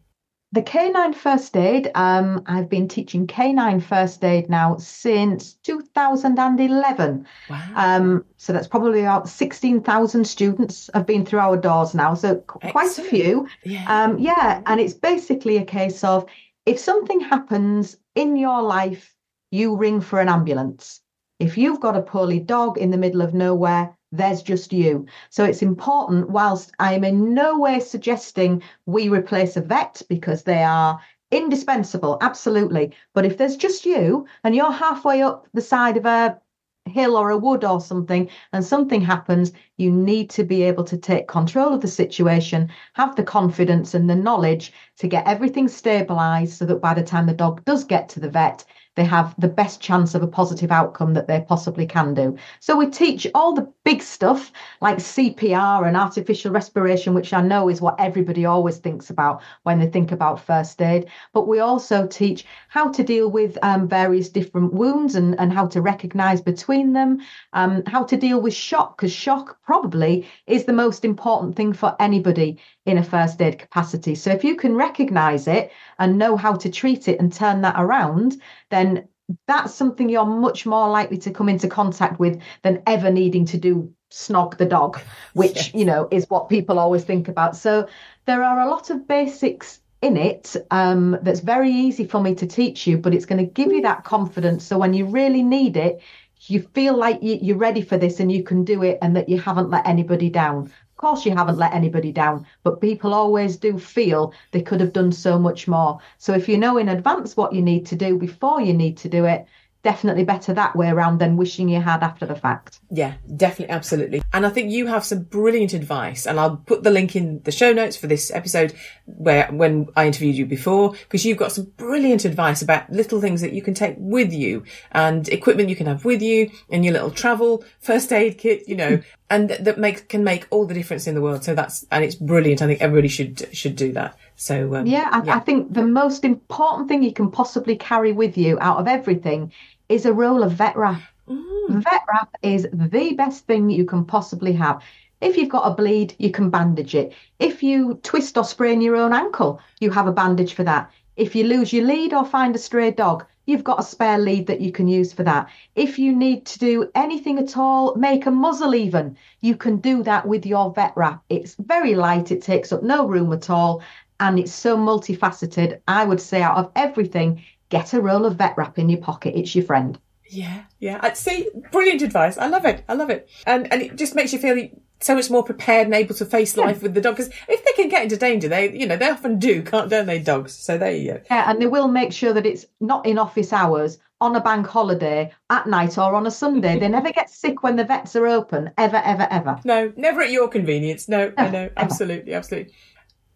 The 0.55 0.61
canine 0.61 1.11
first 1.11 1.57
aid, 1.57 1.91
um, 1.95 2.41
I've 2.45 2.69
been 2.69 2.87
teaching 2.87 3.27
canine 3.27 3.81
first 3.81 4.23
aid 4.23 4.49
now 4.49 4.77
since 4.77 5.55
2011. 5.55 7.27
Wow. 7.49 7.61
Um, 7.75 8.25
so 8.37 8.53
that's 8.53 8.65
probably 8.65 9.01
about 9.01 9.27
16,000 9.27 10.23
students 10.23 10.89
have 10.93 11.05
been 11.05 11.25
through 11.25 11.39
our 11.39 11.57
doors 11.57 11.93
now. 11.93 12.13
So 12.13 12.37
qu- 12.37 12.71
quite 12.71 12.97
a 12.97 13.01
few. 13.01 13.49
yeah. 13.65 13.83
Um, 13.89 14.17
yeah, 14.17 14.61
and 14.65 14.79
it's 14.79 14.93
basically 14.93 15.57
a 15.57 15.65
case 15.65 16.05
of 16.05 16.25
if 16.65 16.79
something 16.79 17.19
happens 17.19 17.97
in 18.15 18.37
your 18.37 18.61
life, 18.61 19.13
you 19.51 19.75
ring 19.75 19.99
for 19.99 20.21
an 20.21 20.29
ambulance. 20.29 21.01
If 21.37 21.57
you've 21.57 21.81
got 21.81 21.97
a 21.97 22.01
poorly 22.01 22.39
dog 22.39 22.77
in 22.77 22.91
the 22.91 22.97
middle 22.97 23.21
of 23.21 23.33
nowhere, 23.33 23.94
there's 24.17 24.41
just 24.41 24.73
you. 24.73 25.05
So 25.29 25.43
it's 25.43 25.61
important, 25.61 26.29
whilst 26.29 26.71
I'm 26.79 27.03
in 27.03 27.33
no 27.33 27.59
way 27.59 27.79
suggesting 27.79 28.61
we 28.85 29.09
replace 29.09 29.57
a 29.57 29.61
vet 29.61 30.01
because 30.09 30.43
they 30.43 30.63
are 30.63 30.99
indispensable, 31.31 32.17
absolutely. 32.21 32.93
But 33.13 33.25
if 33.25 33.37
there's 33.37 33.57
just 33.57 33.85
you 33.85 34.27
and 34.43 34.55
you're 34.55 34.71
halfway 34.71 35.21
up 35.21 35.47
the 35.53 35.61
side 35.61 35.97
of 35.97 36.05
a 36.05 36.39
hill 36.87 37.17
or 37.17 37.31
a 37.31 37.37
wood 37.37 37.63
or 37.63 37.81
something 37.81 38.29
and 38.53 38.63
something 38.63 39.01
happens, 39.01 39.51
you 39.77 39.91
need 39.91 40.29
to 40.29 40.43
be 40.43 40.61
able 40.63 40.83
to 40.83 40.97
take 40.97 41.27
control 41.27 41.73
of 41.73 41.81
the 41.81 41.87
situation, 41.87 42.69
have 42.93 43.15
the 43.15 43.23
confidence 43.23 43.93
and 43.93 44.09
the 44.09 44.15
knowledge 44.15 44.71
to 44.97 45.07
get 45.07 45.27
everything 45.27 45.67
stabilized 45.67 46.53
so 46.53 46.65
that 46.65 46.81
by 46.81 46.93
the 46.93 47.03
time 47.03 47.25
the 47.25 47.33
dog 47.33 47.65
does 47.65 47.83
get 47.83 48.07
to 48.09 48.19
the 48.19 48.29
vet, 48.29 48.63
they 48.95 49.03
have 49.03 49.35
the 49.37 49.47
best 49.47 49.81
chance 49.81 50.15
of 50.15 50.23
a 50.23 50.27
positive 50.27 50.71
outcome 50.71 51.13
that 51.13 51.27
they 51.27 51.45
possibly 51.47 51.85
can 51.85 52.13
do. 52.13 52.37
So 52.59 52.75
we 52.75 52.87
teach 52.87 53.27
all 53.35 53.53
the 53.53 53.71
big 53.83 54.01
stuff 54.01 54.51
like 54.81 54.97
CPR 54.97 55.87
and 55.87 55.97
artificial 55.97 56.51
respiration, 56.51 57.13
which 57.13 57.33
I 57.33 57.41
know 57.41 57.69
is 57.69 57.81
what 57.81 57.99
everybody 57.99 58.45
always 58.45 58.77
thinks 58.77 59.09
about 59.09 59.41
when 59.63 59.79
they 59.79 59.87
think 59.87 60.11
about 60.11 60.39
first 60.39 60.81
aid. 60.81 61.07
But 61.33 61.47
we 61.47 61.59
also 61.59 62.07
teach 62.07 62.45
how 62.69 62.89
to 62.91 63.03
deal 63.03 63.29
with 63.29 63.57
um, 63.61 63.87
various 63.87 64.29
different 64.29 64.73
wounds 64.73 65.15
and, 65.15 65.39
and 65.39 65.51
how 65.51 65.67
to 65.67 65.81
recognize 65.81 66.41
between 66.41 66.93
them, 66.93 67.19
um, 67.53 67.83
how 67.85 68.03
to 68.03 68.17
deal 68.17 68.41
with 68.41 68.53
shock, 68.53 68.97
because 68.97 69.11
shock 69.11 69.57
probably 69.65 70.27
is 70.47 70.65
the 70.65 70.73
most 70.73 71.03
important 71.03 71.55
thing 71.55 71.73
for 71.73 71.95
anybody 71.99 72.57
in 72.85 72.97
a 72.97 73.03
first 73.03 73.41
aid 73.41 73.59
capacity. 73.59 74.15
So 74.15 74.31
if 74.31 74.43
you 74.43 74.55
can 74.55 74.75
recognize 74.75 75.47
it 75.47 75.71
and 75.99 76.17
know 76.17 76.37
how 76.37 76.55
to 76.55 76.69
treat 76.69 77.07
it 77.07 77.19
and 77.19 77.31
turn 77.33 77.61
that 77.61 77.75
around, 77.77 78.39
then 78.69 79.07
that's 79.47 79.73
something 79.73 80.07
you're 80.07 80.25
much 80.25 80.65
more 80.65 80.89
likely 80.89 81.17
to 81.19 81.31
come 81.31 81.49
into 81.49 81.67
contact 81.67 82.19
with 82.19 82.41
than 82.61 82.83
ever 82.85 83.09
needing 83.09 83.45
to 83.47 83.57
do 83.57 83.91
snog 84.11 84.57
the 84.57 84.65
dog, 84.65 84.99
which, 85.33 85.55
Yes. 85.55 85.73
you 85.73 85.85
know, 85.85 86.07
is 86.11 86.29
what 86.29 86.49
people 86.49 86.77
always 86.79 87.03
think 87.03 87.27
about. 87.27 87.55
So 87.55 87.87
there 88.25 88.43
are 88.43 88.59
a 88.61 88.69
lot 88.69 88.89
of 88.89 89.07
basics 89.07 89.79
in 90.01 90.17
it 90.17 90.55
um, 90.69 91.17
that's 91.23 91.39
very 91.39 91.71
easy 91.71 92.05
for 92.05 92.21
me 92.21 92.35
to 92.35 92.45
teach 92.45 92.85
you, 92.85 92.97
but 92.97 93.13
it's 93.15 93.25
going 93.25 93.43
to 93.43 93.51
give 93.51 93.71
you 93.71 93.81
that 93.81 94.03
confidence. 94.03 94.63
So 94.63 94.77
when 94.77 94.93
you 94.93 95.05
really 95.07 95.41
need 95.41 95.75
it, 95.77 96.01
you 96.47 96.61
feel 96.75 96.95
like 96.95 97.23
you, 97.23 97.39
you're 97.41 97.57
ready 97.57 97.81
for 97.81 97.97
this 97.97 98.19
and 98.19 98.31
you 98.31 98.43
can 98.43 98.63
do 98.63 98.83
it 98.83 98.99
and 99.01 99.15
that 99.15 99.29
you 99.29 99.39
haven't 99.39 99.71
let 99.71 99.87
anybody 99.87 100.29
down. 100.29 100.71
Of 100.95 101.01
course, 101.01 101.25
you 101.25 101.35
haven't 101.35 101.57
let 101.57 101.73
anybody 101.73 102.13
down, 102.13 102.45
but 102.63 102.79
people 102.79 103.13
always 103.13 103.57
do 103.57 103.77
feel 103.77 104.31
they 104.51 104.61
could 104.61 104.79
have 104.79 104.93
done 104.93 105.11
so 105.11 105.37
much 105.37 105.67
more. 105.67 105.99
So 106.17 106.33
if 106.33 106.47
you 106.47 106.57
know 106.57 106.77
in 106.77 106.87
advance 106.87 107.35
what 107.35 107.51
you 107.51 107.61
need 107.61 107.85
to 107.87 107.97
do 107.97 108.17
before 108.17 108.61
you 108.61 108.73
need 108.73 108.95
to 108.99 109.09
do 109.09 109.25
it, 109.25 109.45
definitely 109.85 110.23
better 110.23 110.51
that 110.55 110.75
way 110.75 110.89
around 110.89 111.19
than 111.19 111.37
wishing 111.37 111.69
you 111.69 111.79
had 111.79 112.01
after 112.01 112.25
the 112.25 112.35
fact. 112.35 112.79
Yeah, 112.89 113.13
definitely, 113.35 113.73
absolutely. 113.73 114.23
And 114.33 114.43
I 114.43 114.49
think 114.49 114.71
you 114.71 114.87
have 114.87 115.05
some 115.05 115.21
brilliant 115.21 115.73
advice, 115.73 116.25
and 116.25 116.39
I'll 116.39 116.57
put 116.57 116.81
the 116.81 116.89
link 116.89 117.15
in 117.15 117.43
the 117.43 117.51
show 117.51 117.71
notes 117.71 117.95
for 117.95 118.07
this 118.07 118.31
episode 118.31 118.73
where 119.05 119.47
when 119.51 119.87
I 119.95 120.07
interviewed 120.07 120.35
you 120.35 120.47
before, 120.47 120.93
because 120.93 121.23
you've 121.23 121.37
got 121.37 121.51
some 121.51 121.65
brilliant 121.77 122.25
advice 122.25 122.63
about 122.63 122.89
little 122.89 123.21
things 123.21 123.41
that 123.41 123.53
you 123.53 123.61
can 123.61 123.75
take 123.75 123.95
with 123.99 124.33
you 124.33 124.63
and 124.91 125.29
equipment 125.29 125.69
you 125.69 125.75
can 125.75 125.85
have 125.85 126.03
with 126.03 126.23
you 126.23 126.49
in 126.69 126.83
your 126.83 126.93
little 126.93 127.11
travel 127.11 127.63
first 127.79 128.11
aid 128.11 128.39
kit, 128.39 128.67
you 128.67 128.75
know, 128.75 128.99
and 129.29 129.51
that 129.51 129.77
make 129.77 130.09
can 130.09 130.23
make 130.23 130.47
all 130.49 130.65
the 130.65 130.73
difference 130.73 131.05
in 131.05 131.13
the 131.13 131.21
world. 131.21 131.43
So 131.43 131.53
that's 131.53 131.85
and 131.91 132.03
it's 132.03 132.15
brilliant. 132.15 132.63
I 132.63 132.67
think 132.67 132.81
everybody 132.81 133.07
should 133.07 133.55
should 133.55 133.75
do 133.75 133.91
that. 133.93 134.17
So 134.35 134.75
um, 134.75 134.87
Yeah, 134.87 135.09
I, 135.11 135.37
I 135.37 135.39
think 135.39 135.73
the 135.73 135.85
most 135.85 136.25
important 136.25 136.89
thing 136.89 137.03
you 137.03 137.13
can 137.13 137.29
possibly 137.29 137.75
carry 137.75 138.11
with 138.11 138.37
you 138.37 138.57
out 138.59 138.77
of 138.77 138.87
everything 138.87 139.51
is 139.89 140.05
a 140.05 140.13
roll 140.13 140.43
of 140.43 140.53
vet 140.53 140.75
wrap. 140.75 141.01
Mm. 141.27 141.83
Vet 141.83 142.01
wrap 142.07 142.29
is 142.41 142.67
the 142.71 143.13
best 143.13 143.45
thing 143.45 143.69
you 143.69 143.85
can 143.85 144.05
possibly 144.05 144.53
have. 144.53 144.81
If 145.21 145.37
you've 145.37 145.49
got 145.49 145.71
a 145.71 145.73
bleed, 145.73 146.13
you 146.19 146.29
can 146.29 146.49
bandage 146.49 146.93
it. 146.93 147.13
If 147.39 147.63
you 147.63 147.99
twist 148.03 148.37
or 148.37 148.43
sprain 148.43 148.81
your 148.81 148.95
own 148.95 149.13
ankle, 149.13 149.59
you 149.79 149.89
have 149.91 150.07
a 150.07 150.11
bandage 150.11 150.53
for 150.53 150.63
that. 150.63 150.91
If 151.15 151.35
you 151.35 151.45
lose 151.45 151.71
your 151.71 151.85
lead 151.85 152.13
or 152.13 152.25
find 152.25 152.53
a 152.55 152.59
stray 152.59 152.91
dog, 152.91 153.25
you've 153.45 153.63
got 153.63 153.79
a 153.79 153.83
spare 153.83 154.17
lead 154.17 154.47
that 154.47 154.61
you 154.61 154.71
can 154.71 154.87
use 154.87 155.13
for 155.13 155.23
that. 155.23 155.49
If 155.75 155.97
you 155.97 156.13
need 156.15 156.45
to 156.47 156.59
do 156.59 156.91
anything 156.95 157.39
at 157.39 157.55
all, 157.57 157.95
make 157.95 158.25
a 158.25 158.31
muzzle 158.31 158.75
even, 158.75 159.17
you 159.41 159.55
can 159.55 159.77
do 159.77 160.03
that 160.03 160.27
with 160.27 160.45
your 160.45 160.73
vet 160.73 160.93
wrap. 160.95 161.23
It's 161.29 161.55
very 161.55 161.95
light, 161.95 162.31
it 162.31 162.41
takes 162.41 162.71
up 162.71 162.83
no 162.83 163.07
room 163.07 163.31
at 163.33 163.49
all, 163.49 163.81
and 164.19 164.39
it's 164.39 164.53
so 164.53 164.77
multifaceted. 164.77 165.79
I 165.87 166.05
would 166.05 166.21
say 166.21 166.41
out 166.41 166.57
of 166.57 166.71
everything, 166.75 167.43
get 167.77 167.93
a 167.93 168.01
roll 168.01 168.25
of 168.25 168.37
vet 168.37 168.57
wrap 168.57 168.77
in 168.79 168.89
your 168.89 169.01
pocket. 169.01 169.37
It's 169.37 169.55
your 169.55 169.65
friend. 169.65 169.99
Yeah, 170.29 170.63
yeah. 170.79 170.99
I 171.01 171.13
see, 171.13 171.49
brilliant 171.71 172.01
advice. 172.01 172.37
I 172.37 172.47
love 172.47 172.65
it. 172.65 172.83
I 172.89 172.93
love 172.93 173.09
it. 173.09 173.29
And 173.45 173.71
and 173.71 173.81
it 173.81 173.95
just 173.95 174.15
makes 174.15 174.33
you 174.33 174.39
feel 174.39 174.69
so 174.99 175.13
much 175.13 175.29
more 175.29 175.43
prepared 175.43 175.85
and 175.87 175.93
able 175.93 176.15
to 176.15 176.25
face 176.25 176.57
life 176.57 176.81
with 176.81 176.93
the 176.93 177.01
dog. 177.01 177.17
Because 177.17 177.31
if 177.47 177.63
they 177.63 177.71
can 177.73 177.89
get 177.89 178.03
into 178.03 178.17
danger, 178.17 178.47
they 178.47 178.75
you 178.75 178.87
know 178.87 178.97
they 178.97 179.09
often 179.09 179.39
do, 179.39 179.61
can't 179.61 179.89
don't 179.89 180.07
they? 180.07 180.19
Dogs. 180.19 180.53
So 180.53 180.77
there 180.77 180.91
you 180.91 181.13
go. 181.13 181.21
Yeah, 181.29 181.49
and 181.49 181.61
they 181.61 181.67
will 181.67 181.87
make 181.87 182.11
sure 182.11 182.33
that 182.33 182.45
it's 182.45 182.65
not 182.79 183.05
in 183.05 183.17
office 183.19 183.53
hours, 183.53 183.99
on 184.21 184.35
a 184.35 184.41
bank 184.41 184.65
holiday, 184.65 185.31
at 185.49 185.67
night, 185.67 185.97
or 185.97 186.15
on 186.15 186.25
a 186.25 186.31
Sunday. 186.31 186.79
they 186.79 186.87
never 186.87 187.11
get 187.11 187.29
sick 187.29 187.61
when 187.61 187.75
the 187.75 187.83
vets 187.83 188.15
are 188.15 188.27
open, 188.27 188.71
ever, 188.77 189.01
ever, 189.03 189.27
ever. 189.29 189.59
No, 189.63 189.93
never 189.95 190.21
at 190.21 190.31
your 190.31 190.47
convenience. 190.47 191.07
No, 191.07 191.33
I 191.37 191.49
know, 191.49 191.69
absolutely, 191.77 192.33
absolutely. 192.33 192.73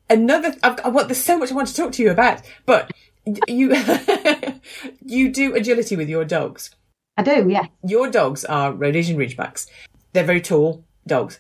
Another, 0.10 0.56
I've, 0.64 0.80
I 0.84 0.90
want. 0.90 1.07
There's 1.07 1.24
so 1.24 1.38
much 1.38 1.52
I 1.52 1.56
want 1.56 1.68
to 1.68 1.76
talk 1.76 1.91
to 1.94 2.02
you 2.02 2.10
about, 2.10 2.41
but 2.66 2.91
you 3.47 3.75
you 5.05 5.29
do 5.31 5.55
agility 5.55 5.95
with 5.95 6.09
your 6.09 6.25
dogs. 6.25 6.75
I 7.17 7.23
do, 7.23 7.49
yeah. 7.49 7.65
Your 7.83 8.09
dogs 8.09 8.45
are 8.45 8.71
Rhodesian 8.71 9.17
Ridgebacks. 9.17 9.67
They're 10.13 10.23
very 10.23 10.41
tall 10.41 10.85
dogs. 11.05 11.39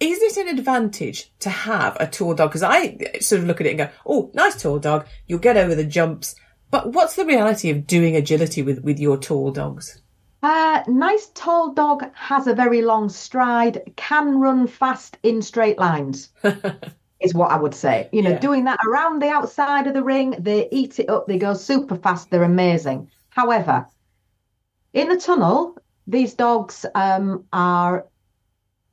Is 0.00 0.22
it 0.22 0.36
an 0.46 0.56
advantage 0.56 1.32
to 1.40 1.50
have 1.50 1.96
a 1.98 2.06
tall 2.06 2.34
dog? 2.34 2.50
Because 2.50 2.62
I 2.62 2.96
sort 3.20 3.40
of 3.40 3.48
look 3.48 3.60
at 3.60 3.66
it 3.66 3.70
and 3.70 3.78
go, 3.78 3.88
"Oh, 4.06 4.30
nice 4.34 4.60
tall 4.60 4.78
dog. 4.78 5.06
You'll 5.26 5.40
get 5.40 5.56
over 5.56 5.74
the 5.74 5.84
jumps." 5.84 6.36
But 6.70 6.92
what's 6.92 7.16
the 7.16 7.24
reality 7.24 7.70
of 7.70 7.86
doing 7.86 8.14
agility 8.14 8.62
with 8.62 8.84
with 8.84 9.00
your 9.00 9.16
tall 9.16 9.50
dogs? 9.50 10.00
Uh, 10.40 10.84
nice 10.86 11.26
tall 11.34 11.72
dog 11.72 12.04
has 12.14 12.46
a 12.46 12.54
very 12.54 12.80
long 12.80 13.08
stride, 13.08 13.82
can 13.96 14.38
run 14.38 14.68
fast 14.68 15.18
in 15.24 15.42
straight 15.42 15.78
lines, 15.78 16.30
is 17.20 17.34
what 17.34 17.50
I 17.50 17.56
would 17.56 17.74
say. 17.74 18.08
You 18.12 18.22
know, 18.22 18.30
Yeah. 18.30 18.38
doing 18.38 18.64
that 18.64 18.78
around 18.86 19.20
the 19.20 19.28
outside 19.28 19.86
of 19.86 19.94
the 19.94 20.02
ring, 20.04 20.36
they 20.38 20.68
eat 20.70 20.98
it 20.98 21.08
up, 21.10 21.26
they 21.26 21.38
go 21.38 21.54
super 21.54 21.96
fast, 21.96 22.30
they're 22.30 22.42
amazing. 22.42 23.10
However, 23.30 23.86
in 24.92 25.08
the 25.08 25.16
tunnel, 25.16 25.76
these 26.06 26.34
dogs 26.34 26.86
um, 26.94 27.44
are, 27.52 28.06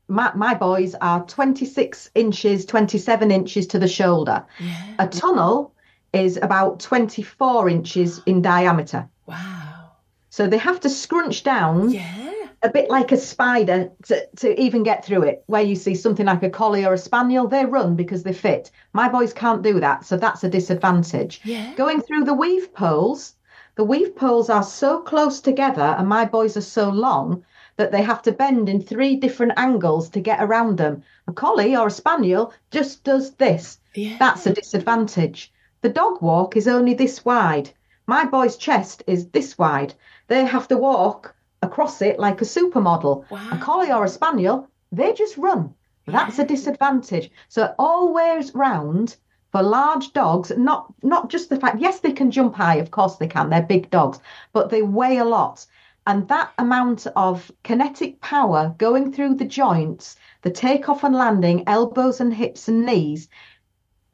my, 0.07 0.31
my 0.35 0.53
boys 0.53 0.95
are 0.95 1.25
26 1.25 2.11
inches, 2.15 2.65
27 2.65 3.31
inches 3.31 3.67
to 3.67 3.79
the 3.79 3.87
shoulder. 3.87 4.45
Yeah. 4.59 4.95
A 4.99 5.07
tunnel 5.07 5.73
is 6.13 6.37
about 6.37 6.79
24 6.79 7.69
inches 7.69 8.21
in 8.25 8.41
diameter. 8.41 9.07
Wow. 9.25 9.91
So 10.29 10.47
they 10.47 10.57
have 10.57 10.79
to 10.81 10.89
scrunch 10.89 11.43
down 11.43 11.91
Yeah. 11.91 12.31
A 12.65 12.71
bit 12.71 12.89
like 12.89 13.11
a 13.11 13.17
spider 13.17 13.91
to, 14.05 14.25
to 14.37 14.59
even 14.59 14.81
get 14.81 15.05
through 15.05 15.21
it. 15.21 15.43
Where 15.45 15.61
you 15.61 15.75
see 15.75 15.93
something 15.93 16.25
like 16.25 16.41
a 16.41 16.49
collie 16.49 16.83
or 16.83 16.93
a 16.93 16.97
spaniel, 16.97 17.47
they 17.47 17.63
run 17.63 17.95
because 17.95 18.23
they 18.23 18.33
fit. 18.33 18.71
My 18.91 19.07
boys 19.07 19.33
can't 19.33 19.61
do 19.61 19.79
that, 19.79 20.03
so 20.03 20.17
that's 20.17 20.43
a 20.43 20.49
disadvantage. 20.49 21.41
Yeah. 21.43 21.75
Going 21.75 22.01
through 22.01 22.23
the 22.23 22.33
weave 22.33 22.73
poles, 22.73 23.35
the 23.75 23.83
weave 23.83 24.15
poles 24.15 24.49
are 24.49 24.63
so 24.63 25.01
close 25.01 25.41
together, 25.41 25.95
and 25.99 26.09
my 26.09 26.25
boys 26.25 26.57
are 26.57 26.61
so 26.61 26.89
long 26.89 27.45
that 27.77 27.91
they 27.91 28.01
have 28.01 28.23
to 28.23 28.31
bend 28.31 28.67
in 28.67 28.81
three 28.81 29.15
different 29.15 29.53
angles 29.57 30.09
to 30.09 30.19
get 30.19 30.41
around 30.41 30.77
them. 30.77 31.03
A 31.27 31.33
collie 31.33 31.75
or 31.75 31.87
a 31.87 31.91
spaniel 31.91 32.51
just 32.71 33.03
does 33.03 33.31
this. 33.35 33.77
Yeah. 33.93 34.17
That's 34.17 34.47
a 34.47 34.53
disadvantage. 34.53 35.51
The 35.81 35.89
dog 35.89 36.19
walk 36.21 36.57
is 36.57 36.67
only 36.67 36.95
this 36.95 37.23
wide. 37.23 37.69
My 38.07 38.25
boy's 38.25 38.57
chest 38.57 39.03
is 39.05 39.27
this 39.27 39.55
wide. 39.55 39.93
They 40.29 40.45
have 40.45 40.67
to 40.69 40.77
walk 40.77 41.34
across 41.65 42.01
it 42.01 42.19
like 42.19 42.41
a 42.41 42.45
supermodel. 42.45 43.29
Wow. 43.29 43.49
A 43.51 43.57
collie 43.57 43.91
or 43.91 44.05
a 44.05 44.09
spaniel, 44.09 44.69
they 44.91 45.13
just 45.13 45.37
run. 45.37 45.73
That's 46.07 46.39
a 46.39 46.45
disadvantage. 46.45 47.31
So 47.49 47.73
always 47.79 48.53
round 48.53 49.17
for 49.51 49.63
large 49.63 50.13
dogs, 50.13 50.51
not 50.57 50.93
not 51.01 51.29
just 51.29 51.49
the 51.49 51.59
fact, 51.59 51.79
yes, 51.79 51.99
they 51.99 52.11
can 52.11 52.29
jump 52.29 52.55
high, 52.55 52.75
of 52.75 52.91
course 52.91 53.15
they 53.15 53.27
can, 53.27 53.49
they're 53.49 53.63
big 53.63 53.89
dogs, 53.89 54.19
but 54.53 54.69
they 54.69 54.81
weigh 54.81 55.17
a 55.17 55.25
lot. 55.25 55.65
And 56.07 56.27
that 56.27 56.51
amount 56.57 57.07
of 57.15 57.51
kinetic 57.63 58.21
power 58.21 58.75
going 58.77 59.11
through 59.11 59.35
the 59.35 59.45
joints, 59.45 60.17
the 60.43 60.51
takeoff 60.51 61.03
and 61.03 61.15
landing, 61.15 61.63
elbows 61.67 62.21
and 62.21 62.33
hips 62.33 62.67
and 62.67 62.85
knees, 62.85 63.27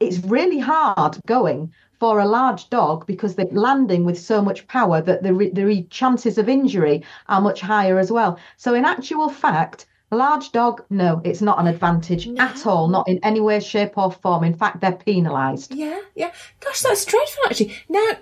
it's 0.00 0.18
really 0.20 0.58
hard 0.58 1.18
going 1.26 1.72
for 2.02 2.18
a 2.18 2.26
large 2.26 2.68
dog 2.68 3.06
because 3.06 3.36
they're 3.36 3.46
landing 3.52 4.04
with 4.04 4.18
so 4.18 4.42
much 4.42 4.66
power 4.66 5.00
that 5.00 5.22
the, 5.22 5.32
re- 5.32 5.50
the 5.50 5.64
re- 5.64 5.84
chances 5.84 6.36
of 6.36 6.48
injury 6.48 7.04
are 7.28 7.40
much 7.40 7.60
higher 7.60 7.96
as 7.96 8.10
well. 8.10 8.40
So, 8.56 8.74
in 8.74 8.84
actual 8.84 9.28
fact, 9.28 9.86
large 10.10 10.50
dog, 10.50 10.82
no, 10.90 11.20
it's 11.22 11.40
not 11.40 11.60
an 11.60 11.68
advantage 11.68 12.26
at 12.40 12.66
all, 12.66 12.88
not 12.88 13.06
in 13.06 13.20
any 13.22 13.38
way, 13.38 13.60
shape, 13.60 13.96
or 13.96 14.10
form. 14.10 14.42
In 14.42 14.52
fact, 14.52 14.80
they're 14.80 14.90
penalised. 14.90 15.72
Yeah, 15.72 16.00
yeah. 16.16 16.32
Gosh, 16.58 16.80
that's 16.80 17.04
dreadful, 17.04 17.44
actually. 17.46 17.76
Now, 17.88 18.16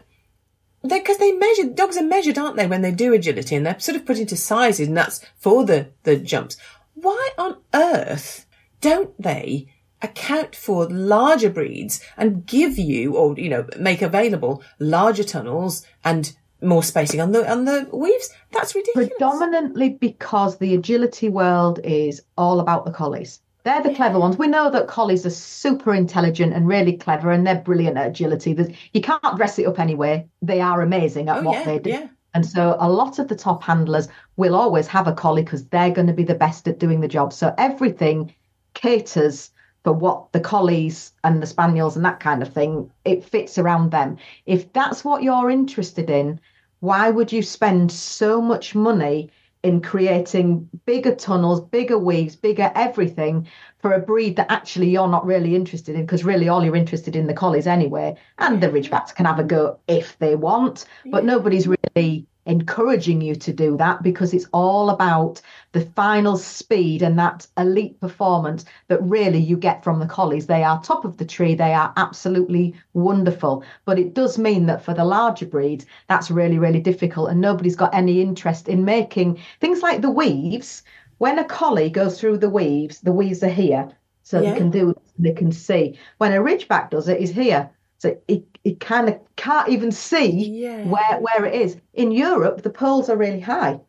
because 0.86 1.16
they, 1.16 1.32
measure 1.32 1.70
dogs 1.70 1.96
are 1.96 2.04
measured, 2.04 2.36
aren't 2.36 2.56
they, 2.56 2.66
when 2.66 2.82
they 2.82 2.92
do 2.92 3.14
agility, 3.14 3.56
and 3.56 3.64
they're 3.64 3.80
sort 3.80 3.96
of 3.96 4.04
put 4.04 4.18
into 4.18 4.36
sizes, 4.36 4.88
and 4.88 4.96
that's 4.98 5.24
for 5.38 5.64
the 5.64 5.88
the 6.02 6.18
jumps. 6.18 6.58
Why 6.92 7.30
on 7.38 7.56
earth 7.72 8.44
don't 8.82 9.18
they 9.18 9.72
account 10.02 10.56
for 10.56 10.88
larger 10.88 11.50
breeds 11.50 12.00
and 12.16 12.46
give 12.46 12.78
you, 12.78 13.14
or 13.16 13.34
you 13.38 13.48
know, 13.48 13.66
make 13.78 14.02
available 14.02 14.62
larger 14.78 15.24
tunnels 15.24 15.84
and 16.04 16.32
more 16.62 16.82
spacing 16.82 17.20
on 17.20 17.32
the 17.32 17.50
on 17.50 17.64
the 17.64 17.88
weaves? 17.92 18.30
That's 18.52 18.74
ridiculous. 18.74 19.08
Predominantly 19.10 19.90
because 19.90 20.58
the 20.58 20.74
agility 20.74 21.28
world 21.28 21.80
is 21.84 22.22
all 22.36 22.60
about 22.60 22.84
the 22.84 22.90
collies. 22.92 23.40
They're 23.62 23.82
the 23.82 23.94
clever 23.94 24.18
ones. 24.18 24.38
We 24.38 24.46
know 24.46 24.70
that 24.70 24.88
collies 24.88 25.26
are 25.26 25.30
super 25.30 25.94
intelligent 25.94 26.54
and 26.54 26.66
really 26.66 26.96
clever, 26.96 27.30
and 27.30 27.46
they're 27.46 27.60
brilliant 27.60 27.98
at 27.98 28.06
agility. 28.08 28.54
There's, 28.54 28.74
you 28.94 29.02
can't 29.02 29.36
dress 29.36 29.58
it 29.58 29.66
up 29.66 29.78
anyway. 29.78 30.26
They 30.40 30.62
are 30.62 30.80
amazing 30.80 31.28
at 31.28 31.38
Oh, 31.38 31.42
what 31.42 31.58
yeah, 31.58 31.64
they 31.64 31.78
do. 31.78 31.90
yeah. 31.90 32.08
And 32.32 32.46
so 32.46 32.76
a 32.80 32.88
lot 32.88 33.18
of 33.18 33.28
the 33.28 33.36
top 33.36 33.62
handlers 33.62 34.08
will 34.36 34.54
always 34.54 34.86
have 34.86 35.06
a 35.08 35.12
collie 35.12 35.42
because 35.42 35.66
they're 35.66 35.90
going 35.90 36.06
to 36.06 36.14
be 36.14 36.24
the 36.24 36.34
best 36.34 36.68
at 36.68 36.78
doing 36.78 37.00
the 37.00 37.08
job. 37.08 37.32
So 37.34 37.52
everything 37.58 38.32
caters 38.72 39.50
for 39.84 39.92
what 39.92 40.32
the 40.32 40.40
collies 40.40 41.12
and 41.24 41.42
the 41.42 41.46
spaniels 41.46 41.96
and 41.96 42.04
that 42.04 42.20
kind 42.20 42.42
of 42.42 42.52
thing, 42.52 42.90
it 43.04 43.24
fits 43.24 43.58
around 43.58 43.90
them. 43.90 44.16
If 44.46 44.72
that's 44.72 45.04
what 45.04 45.22
you're 45.22 45.50
interested 45.50 46.10
in, 46.10 46.40
why 46.80 47.10
would 47.10 47.32
you 47.32 47.42
spend 47.42 47.90
so 47.92 48.40
much 48.40 48.74
money 48.74 49.30
in 49.62 49.82
creating 49.82 50.66
bigger 50.86 51.14
tunnels, 51.14 51.60
bigger 51.60 51.98
weaves, 51.98 52.34
bigger 52.34 52.72
everything 52.74 53.46
for 53.78 53.92
a 53.92 53.98
breed 53.98 54.36
that 54.36 54.50
actually 54.50 54.88
you're 54.88 55.08
not 55.08 55.26
really 55.26 55.54
interested 55.54 55.94
in? 55.94 56.02
Because 56.02 56.24
really 56.24 56.48
all 56.48 56.64
you're 56.64 56.76
interested 56.76 57.16
in 57.16 57.26
the 57.26 57.34
collies 57.34 57.66
anyway. 57.66 58.16
And 58.38 58.62
the 58.62 58.68
Ridgebacks 58.68 59.14
can 59.14 59.26
have 59.26 59.38
a 59.38 59.44
go 59.44 59.78
if 59.88 60.18
they 60.18 60.36
want, 60.36 60.86
but 61.06 61.24
nobody's 61.24 61.68
really 61.68 62.26
encouraging 62.50 63.20
you 63.20 63.34
to 63.36 63.52
do 63.52 63.76
that 63.76 64.02
because 64.02 64.34
it's 64.34 64.46
all 64.52 64.90
about 64.90 65.40
the 65.72 65.82
final 65.82 66.36
speed 66.36 67.00
and 67.02 67.18
that 67.18 67.46
elite 67.56 68.00
performance 68.00 68.64
that 68.88 69.02
really 69.02 69.38
you 69.38 69.56
get 69.56 69.84
from 69.84 70.00
the 70.00 70.06
collies. 70.06 70.46
They 70.46 70.64
are 70.64 70.82
top 70.82 71.04
of 71.04 71.16
the 71.16 71.24
tree, 71.24 71.54
they 71.54 71.72
are 71.72 71.92
absolutely 71.96 72.74
wonderful. 72.92 73.62
But 73.84 73.98
it 73.98 74.14
does 74.14 74.36
mean 74.38 74.66
that 74.66 74.84
for 74.84 74.94
the 74.94 75.04
larger 75.04 75.46
breeds, 75.46 75.86
that's 76.08 76.30
really, 76.30 76.58
really 76.58 76.80
difficult, 76.80 77.30
and 77.30 77.40
nobody's 77.40 77.76
got 77.76 77.94
any 77.94 78.20
interest 78.20 78.68
in 78.68 78.84
making 78.84 79.38
things 79.60 79.82
like 79.82 80.02
the 80.02 80.10
weaves. 80.10 80.82
When 81.18 81.38
a 81.38 81.44
collie 81.44 81.90
goes 81.90 82.18
through 82.20 82.38
the 82.38 82.50
weaves, 82.50 83.00
the 83.00 83.12
weaves 83.12 83.42
are 83.42 83.48
here. 83.48 83.90
So 84.22 84.40
Yeah. 84.40 84.52
they 84.52 84.58
can 84.58 84.70
do 84.70 84.94
they 85.18 85.32
can 85.32 85.52
see. 85.52 85.98
When 86.18 86.32
a 86.32 86.40
ridgeback 86.40 86.90
does 86.90 87.08
it, 87.08 87.20
is 87.20 87.30
here. 87.30 87.70
So 88.00 88.20
it, 88.28 88.44
it 88.64 88.80
kind 88.80 89.08
of 89.08 89.20
can't 89.36 89.68
even 89.70 89.92
see 89.92 90.30
Yeah. 90.64 90.84
where 90.84 91.20
where 91.20 91.44
it 91.46 91.54
is. 91.54 91.80
In 91.94 92.12
Europe, 92.12 92.62
the 92.62 92.70
poles 92.70 93.08
are 93.08 93.16
really 93.16 93.40
high. 93.40 93.80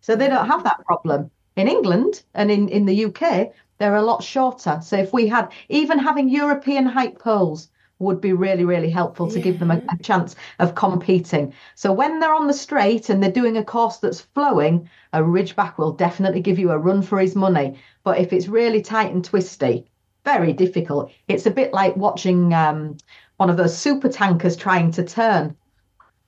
So 0.00 0.14
they 0.16 0.28
don't 0.28 0.46
have 0.48 0.62
that 0.64 0.84
problem. 0.86 1.30
In 1.56 1.66
England 1.68 2.22
and 2.34 2.50
in, 2.50 2.68
in 2.68 2.86
the 2.86 2.94
UK, 3.06 3.52
they're 3.78 3.96
a 3.96 4.02
lot 4.02 4.22
shorter. 4.22 4.80
So 4.82 4.96
if 4.96 5.12
we 5.12 5.26
had 5.28 5.50
even 5.68 5.98
having 5.98 6.28
European 6.28 6.86
height 6.86 7.18
poles 7.18 7.68
would 7.98 8.20
be 8.20 8.32
really, 8.32 8.64
really 8.64 8.90
helpful 8.90 9.26
to 9.28 9.40
give 9.40 9.58
them 9.58 9.70
a, 9.72 9.82
a 9.88 9.98
chance 10.02 10.36
of 10.60 10.74
competing. 10.76 11.52
So 11.74 11.92
when 11.92 12.20
they're 12.20 12.34
on 12.34 12.46
the 12.46 12.52
straight 12.54 13.08
and 13.08 13.22
they're 13.22 13.32
doing 13.32 13.56
a 13.56 13.64
course 13.64 13.98
that's 13.98 14.20
flowing, 14.20 14.88
a 15.12 15.20
ridgeback 15.22 15.78
will 15.78 15.92
definitely 15.92 16.40
give 16.40 16.58
you 16.58 16.70
a 16.70 16.78
run 16.78 17.02
for 17.02 17.18
his 17.18 17.34
money. 17.34 17.78
But 18.04 18.18
if 18.18 18.32
it's 18.32 18.48
really 18.48 18.82
tight 18.82 19.12
and 19.12 19.24
twisty, 19.24 19.90
very 20.24 20.52
difficult. 20.52 21.12
It's 21.28 21.46
a 21.46 21.50
bit 21.50 21.72
like 21.72 21.96
watching 21.96 22.52
um, 22.54 22.96
one 23.36 23.50
of 23.50 23.56
those 23.56 23.76
super 23.76 24.08
tankers 24.08 24.56
trying 24.56 24.90
to 24.92 25.04
turn 25.04 25.56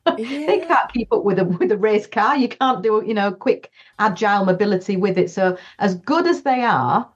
they 0.16 0.60
can't 0.60 0.92
keep 0.92 1.12
up 1.12 1.24
with 1.24 1.38
a 1.38 1.44
with 1.44 1.72
a 1.72 1.76
race 1.76 2.06
car. 2.06 2.36
You 2.36 2.48
can't 2.48 2.82
do 2.82 3.02
you 3.04 3.14
know 3.14 3.32
quick 3.32 3.70
agile 3.98 4.44
mobility 4.44 4.96
with 4.96 5.18
it. 5.18 5.30
So 5.30 5.58
as 5.78 5.96
good 5.96 6.26
as 6.26 6.42
they 6.42 6.62
are, 6.62 7.08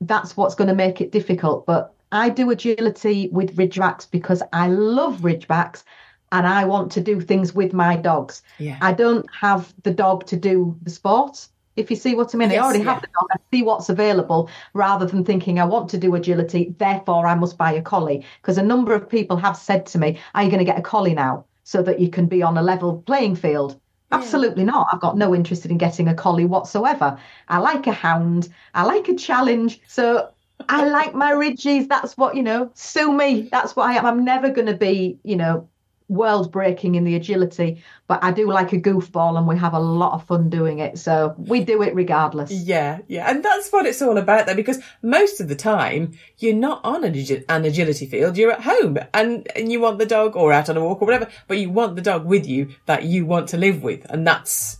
that's 0.00 0.36
what's 0.36 0.54
going 0.54 0.68
to 0.68 0.74
make 0.74 1.00
it 1.00 1.10
difficult. 1.10 1.64
But 1.66 1.94
I 2.12 2.28
do 2.28 2.50
agility 2.50 3.28
with 3.32 3.56
ridgebacks 3.56 4.10
because 4.10 4.42
I 4.52 4.68
love 4.68 5.20
ridgebacks 5.20 5.84
and 6.32 6.46
I 6.46 6.64
want 6.64 6.92
to 6.92 7.00
do 7.00 7.20
things 7.20 7.54
with 7.54 7.72
my 7.72 7.96
dogs. 7.96 8.42
Yeah. 8.58 8.78
I 8.80 8.92
don't 8.92 9.26
have 9.34 9.72
the 9.82 9.92
dog 9.92 10.26
to 10.26 10.36
do 10.36 10.76
the 10.82 10.90
sport. 10.90 11.48
If 11.76 11.90
you 11.90 11.96
see 11.96 12.14
what 12.14 12.34
I 12.34 12.38
mean, 12.38 12.50
Yes, 12.50 12.60
I 12.62 12.64
already 12.64 12.84
yeah. 12.84 12.92
have 12.92 13.02
the 13.02 13.08
dog. 13.08 13.28
I 13.32 13.36
see 13.52 13.62
what's 13.62 13.88
available 13.88 14.48
rather 14.74 15.06
than 15.06 15.24
thinking 15.24 15.58
I 15.58 15.64
want 15.64 15.90
to 15.90 15.98
do 15.98 16.14
agility, 16.14 16.74
therefore 16.78 17.26
I 17.26 17.34
must 17.34 17.58
buy 17.58 17.72
a 17.72 17.82
collie. 17.82 18.24
Because 18.40 18.58
a 18.58 18.62
number 18.62 18.94
of 18.94 19.08
people 19.08 19.36
have 19.38 19.56
said 19.56 19.86
to 19.86 19.98
me, 19.98 20.18
Are 20.34 20.42
you 20.42 20.50
going 20.50 20.64
to 20.64 20.64
get 20.64 20.78
a 20.78 20.82
collie 20.82 21.14
now 21.14 21.44
so 21.64 21.82
that 21.82 22.00
you 22.00 22.08
can 22.10 22.26
be 22.26 22.42
on 22.42 22.56
a 22.58 22.62
level 22.62 23.02
playing 23.06 23.36
field? 23.36 23.80
Absolutely 24.12 24.64
not. 24.64 24.86
I've 24.92 25.00
got 25.00 25.16
no 25.18 25.34
interest 25.34 25.66
in 25.66 25.76
getting 25.78 26.06
a 26.08 26.14
collie 26.14 26.44
whatsoever. 26.44 27.18
I 27.48 27.58
like 27.58 27.86
a 27.88 27.92
hound. 27.92 28.48
I 28.74 28.84
like 28.84 29.08
a 29.08 29.14
challenge. 29.14 29.80
So 29.88 30.30
I 30.68 30.86
like 30.88 31.14
my 31.14 31.30
ridges. 31.30 31.88
That's 31.88 32.16
what, 32.16 32.36
you 32.36 32.42
know, 32.42 32.70
sue 32.74 33.12
me. 33.12 33.48
That's 33.50 33.74
what 33.74 33.90
I 33.90 33.94
am. 33.94 34.06
I'm 34.06 34.24
never 34.24 34.50
going 34.50 34.66
to 34.68 34.76
be, 34.76 35.18
you 35.24 35.36
know, 35.36 35.68
world 36.08 36.52
breaking 36.52 36.94
in 36.94 37.04
the 37.04 37.14
agility, 37.14 37.82
but 38.06 38.22
I 38.22 38.30
do 38.30 38.50
like 38.50 38.72
a 38.72 38.80
goofball 38.80 39.38
and 39.38 39.46
we 39.46 39.56
have 39.58 39.72
a 39.72 39.80
lot 39.80 40.12
of 40.12 40.26
fun 40.26 40.50
doing 40.50 40.78
it. 40.78 40.98
So 40.98 41.34
we 41.38 41.64
do 41.64 41.82
it 41.82 41.94
regardless. 41.94 42.50
Yeah, 42.50 42.98
yeah, 43.08 43.30
and 43.30 43.42
that's 43.42 43.70
what 43.70 43.86
it's 43.86 44.02
all 44.02 44.18
about 44.18 44.46
there. 44.46 44.54
Because 44.54 44.80
most 45.02 45.40
of 45.40 45.48
the 45.48 45.56
time, 45.56 46.12
you're 46.38 46.54
not 46.54 46.80
on 46.84 47.04
an, 47.04 47.14
agi- 47.14 47.44
an 47.48 47.64
agility 47.64 48.06
field; 48.06 48.36
you're 48.36 48.52
at 48.52 48.62
home, 48.62 48.98
and 49.12 49.48
and 49.56 49.72
you 49.72 49.80
want 49.80 49.98
the 49.98 50.06
dog, 50.06 50.36
or 50.36 50.52
out 50.52 50.68
on 50.68 50.76
a 50.76 50.84
walk, 50.84 51.00
or 51.00 51.06
whatever. 51.06 51.28
But 51.48 51.58
you 51.58 51.70
want 51.70 51.96
the 51.96 52.02
dog 52.02 52.26
with 52.26 52.46
you 52.46 52.68
that 52.86 53.04
you 53.04 53.24
want 53.24 53.48
to 53.50 53.56
live 53.56 53.82
with, 53.82 54.04
and 54.10 54.26
that's 54.26 54.78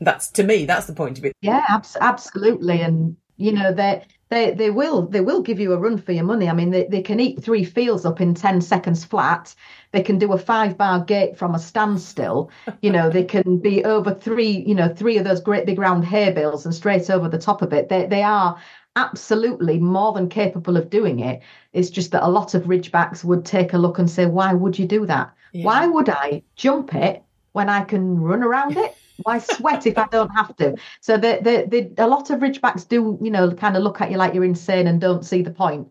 that's 0.00 0.28
to 0.32 0.42
me 0.42 0.64
that's 0.64 0.86
the 0.86 0.92
point 0.92 1.18
of 1.18 1.24
it. 1.24 1.34
Yeah, 1.40 1.64
abs- 1.68 1.96
absolutely. 2.00 2.80
And, 2.80 3.16
you 3.36 3.52
know, 3.52 3.72
they're, 3.72 4.02
they 4.34 4.50
they 4.50 4.70
will 4.70 5.02
they 5.06 5.20
will 5.20 5.42
give 5.42 5.60
you 5.60 5.72
a 5.72 5.78
run 5.78 5.98
for 5.98 6.12
your 6.12 6.24
money. 6.24 6.48
I 6.48 6.52
mean, 6.52 6.70
they, 6.70 6.86
they 6.86 7.02
can 7.02 7.20
eat 7.20 7.42
three 7.42 7.64
fields 7.64 8.04
up 8.04 8.20
in 8.20 8.34
10 8.34 8.60
seconds 8.60 9.04
flat. 9.04 9.54
They 9.92 10.02
can 10.02 10.18
do 10.18 10.32
a 10.32 10.38
five 10.38 10.76
bar 10.76 11.00
gate 11.00 11.38
from 11.38 11.54
a 11.54 11.58
standstill. 11.58 12.50
You 12.82 12.90
know, 12.90 13.10
they 13.10 13.24
can 13.24 13.58
be 13.58 13.84
over 13.84 14.12
three, 14.12 14.64
you 14.66 14.74
know, 14.74 14.92
three 14.92 15.18
of 15.18 15.24
those 15.24 15.40
great 15.40 15.66
big 15.66 15.78
round 15.78 16.04
hay 16.04 16.32
bales 16.32 16.64
and 16.64 16.74
straight 16.74 17.10
over 17.10 17.28
the 17.28 17.38
top 17.38 17.62
of 17.62 17.72
it. 17.72 17.88
They 17.88 18.06
they 18.06 18.22
are 18.22 18.58
absolutely 18.96 19.78
more 19.78 20.12
than 20.12 20.28
capable 20.28 20.76
of 20.76 20.90
doing 20.90 21.20
it. 21.20 21.40
It's 21.72 21.90
just 21.90 22.12
that 22.12 22.26
a 22.26 22.28
lot 22.28 22.54
of 22.54 22.64
ridgebacks 22.64 23.24
would 23.24 23.44
take 23.44 23.72
a 23.72 23.78
look 23.78 23.98
and 23.98 24.08
say, 24.08 24.26
why 24.26 24.54
would 24.54 24.78
you 24.78 24.86
do 24.86 25.06
that? 25.06 25.32
Yeah. 25.52 25.64
Why 25.64 25.86
would 25.86 26.08
I 26.08 26.42
jump 26.56 26.94
it 26.94 27.22
when 27.52 27.68
I 27.68 27.84
can 27.84 28.20
run 28.20 28.42
around 28.42 28.76
it? 28.76 28.96
Why 29.22 29.38
sweat 29.38 29.86
if 29.86 29.96
I 29.96 30.06
don't 30.10 30.30
have 30.30 30.56
to? 30.56 30.76
So 31.00 31.16
the, 31.16 31.38
the, 31.40 31.92
the, 31.96 32.04
a 32.04 32.06
lot 32.06 32.30
of 32.30 32.40
ridgebacks 32.40 32.88
do, 32.88 33.18
you 33.22 33.30
know, 33.30 33.50
kind 33.52 33.76
of 33.76 33.82
look 33.82 34.00
at 34.00 34.10
you 34.10 34.16
like 34.16 34.34
you're 34.34 34.44
insane 34.44 34.86
and 34.86 35.00
don't 35.00 35.24
see 35.24 35.42
the 35.42 35.50
point. 35.50 35.88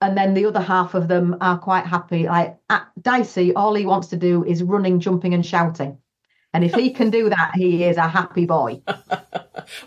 And 0.00 0.16
then 0.16 0.34
the 0.34 0.46
other 0.46 0.60
half 0.60 0.94
of 0.94 1.08
them 1.08 1.36
are 1.40 1.58
quite 1.58 1.86
happy. 1.86 2.24
Like 2.24 2.58
at 2.68 2.86
Dicey, 3.00 3.54
all 3.54 3.74
he 3.74 3.86
wants 3.86 4.08
to 4.08 4.16
do 4.16 4.44
is 4.44 4.62
running, 4.62 5.00
jumping, 5.00 5.34
and 5.34 5.46
shouting. 5.46 5.98
And 6.52 6.64
if 6.64 6.74
he 6.74 6.90
can 6.90 7.10
do 7.10 7.30
that, 7.30 7.52
he 7.54 7.84
is 7.84 7.96
a 7.96 8.08
happy 8.08 8.46
boy. 8.46 8.82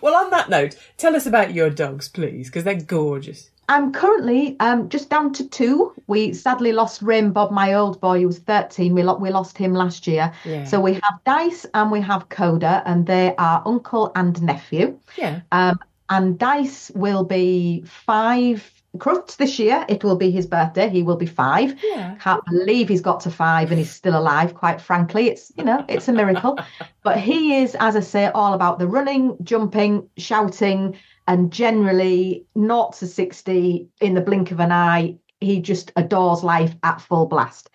Well, 0.01 0.15
on 0.15 0.31
that 0.31 0.49
note, 0.49 0.75
tell 0.97 1.15
us 1.15 1.25
about 1.25 1.53
your 1.53 1.69
dogs, 1.69 2.09
please, 2.09 2.47
because 2.47 2.63
they're 2.63 2.81
gorgeous. 2.81 3.51
I'm 3.69 3.91
currently 3.91 4.55
um, 4.59 4.87
just 4.89 5.09
down 5.09 5.33
to 5.33 5.47
two. 5.47 5.93
We 6.07 6.33
sadly 6.33 6.71
lost 6.71 7.01
Rim 7.01 7.33
Bob, 7.33 7.51
my 7.51 7.73
old 7.73 7.99
boy, 7.99 8.21
who 8.21 8.27
was 8.27 8.39
13. 8.39 8.93
We, 8.93 9.03
lo- 9.03 9.17
we 9.17 9.29
lost 9.29 9.57
him 9.57 9.73
last 9.73 10.07
year. 10.07 10.31
Yeah. 10.45 10.63
So 10.63 10.79
we 10.79 10.93
have 10.93 11.19
Dice 11.25 11.65
and 11.73 11.91
we 11.91 11.99
have 12.01 12.29
Coda, 12.29 12.81
and 12.85 13.05
they 13.05 13.35
are 13.37 13.61
uncle 13.65 14.11
and 14.15 14.41
nephew. 14.41 14.97
Yeah. 15.17 15.41
Um, 15.51 15.79
and 16.09 16.39
Dice 16.39 16.91
will 16.95 17.25
be 17.25 17.83
five 17.85 18.71
crufts 18.97 19.35
this 19.35 19.59
year. 19.59 19.85
It 19.89 20.03
will 20.03 20.15
be 20.15 20.31
his 20.31 20.45
birthday. 20.47 20.89
He 20.89 21.03
will 21.03 21.17
be 21.17 21.25
five. 21.25 21.77
Yeah. 21.83 22.15
Can't 22.21 22.43
believe 22.45 22.87
he's 22.87 23.01
got 23.01 23.19
to 23.21 23.31
five 23.31 23.69
and 23.71 23.77
he's 23.77 23.91
still 23.91 24.17
alive, 24.17 24.53
quite 24.55 24.81
frankly. 24.81 25.27
It's, 25.27 25.51
you 25.57 25.63
know, 25.63 25.83
it's 25.87 26.07
a 26.07 26.13
miracle. 26.13 26.57
but 27.03 27.19
he 27.19 27.57
is, 27.57 27.75
as 27.79 27.95
I 27.95 27.99
say, 27.99 28.27
all 28.27 28.53
about 28.53 28.79
the 28.79 28.87
running, 28.87 29.37
jumping, 29.43 30.09
shouting, 30.17 30.97
and 31.27 31.51
generally 31.51 32.45
not 32.55 32.93
to 32.93 33.07
60 33.07 33.87
in 34.01 34.13
the 34.13 34.21
blink 34.21 34.51
of 34.51 34.59
an 34.59 34.71
eye. 34.71 35.17
He 35.39 35.61
just 35.61 35.91
adores 35.95 36.43
life 36.43 36.75
at 36.83 37.01
full 37.01 37.27
blast. 37.27 37.69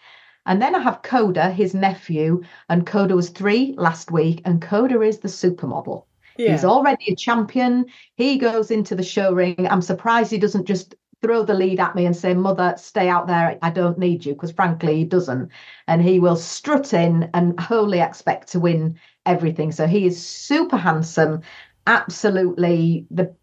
And 0.46 0.60
then 0.60 0.74
I 0.74 0.80
have 0.80 1.02
Coda, 1.02 1.50
his 1.50 1.74
nephew, 1.74 2.42
and 2.68 2.86
Coda 2.86 3.14
was 3.14 3.28
three 3.28 3.74
last 3.76 4.10
week, 4.10 4.42
and 4.44 4.60
Coda 4.60 5.00
is 5.02 5.20
the 5.20 5.28
supermodel. 5.28 6.04
Yeah. 6.36 6.52
He's 6.52 6.64
already 6.64 7.12
a 7.12 7.16
champion. 7.16 7.86
He 8.16 8.38
goes 8.38 8.70
into 8.70 8.96
the 8.96 9.02
show 9.02 9.32
ring. 9.32 9.68
I'm 9.70 9.82
surprised 9.82 10.30
he 10.30 10.38
doesn't 10.38 10.66
just 10.66 10.96
throw 11.20 11.44
the 11.44 11.54
lead 11.54 11.78
at 11.78 11.94
me 11.94 12.06
and 12.06 12.16
say, 12.16 12.34
Mother, 12.34 12.74
stay 12.76 13.08
out 13.08 13.28
there. 13.28 13.56
I 13.62 13.70
don't 13.70 13.98
need 13.98 14.24
you. 14.24 14.32
Because 14.32 14.50
frankly, 14.50 14.96
he 14.96 15.04
doesn't. 15.04 15.50
And 15.86 16.02
he 16.02 16.18
will 16.18 16.36
strut 16.36 16.92
in 16.92 17.30
and 17.34 17.58
wholly 17.60 18.00
expect 18.00 18.48
to 18.52 18.60
win 18.60 18.98
everything. 19.24 19.70
So 19.70 19.86
he 19.86 20.06
is 20.06 20.26
super 20.26 20.76
handsome. 20.76 21.42
Absolutely 21.86 23.06
the 23.10 23.34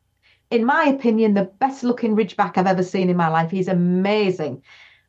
in 0.52 0.66
my 0.66 0.86
opinion, 0.86 1.34
the 1.34 1.44
best 1.44 1.84
looking 1.84 2.16
ridgeback 2.16 2.58
I've 2.58 2.68
ever 2.68 2.84
seen 2.84 3.10
in 3.10 3.18
my 3.18 3.28
life. 3.28 3.52
He's 3.52 3.68
amazing. 3.68 4.64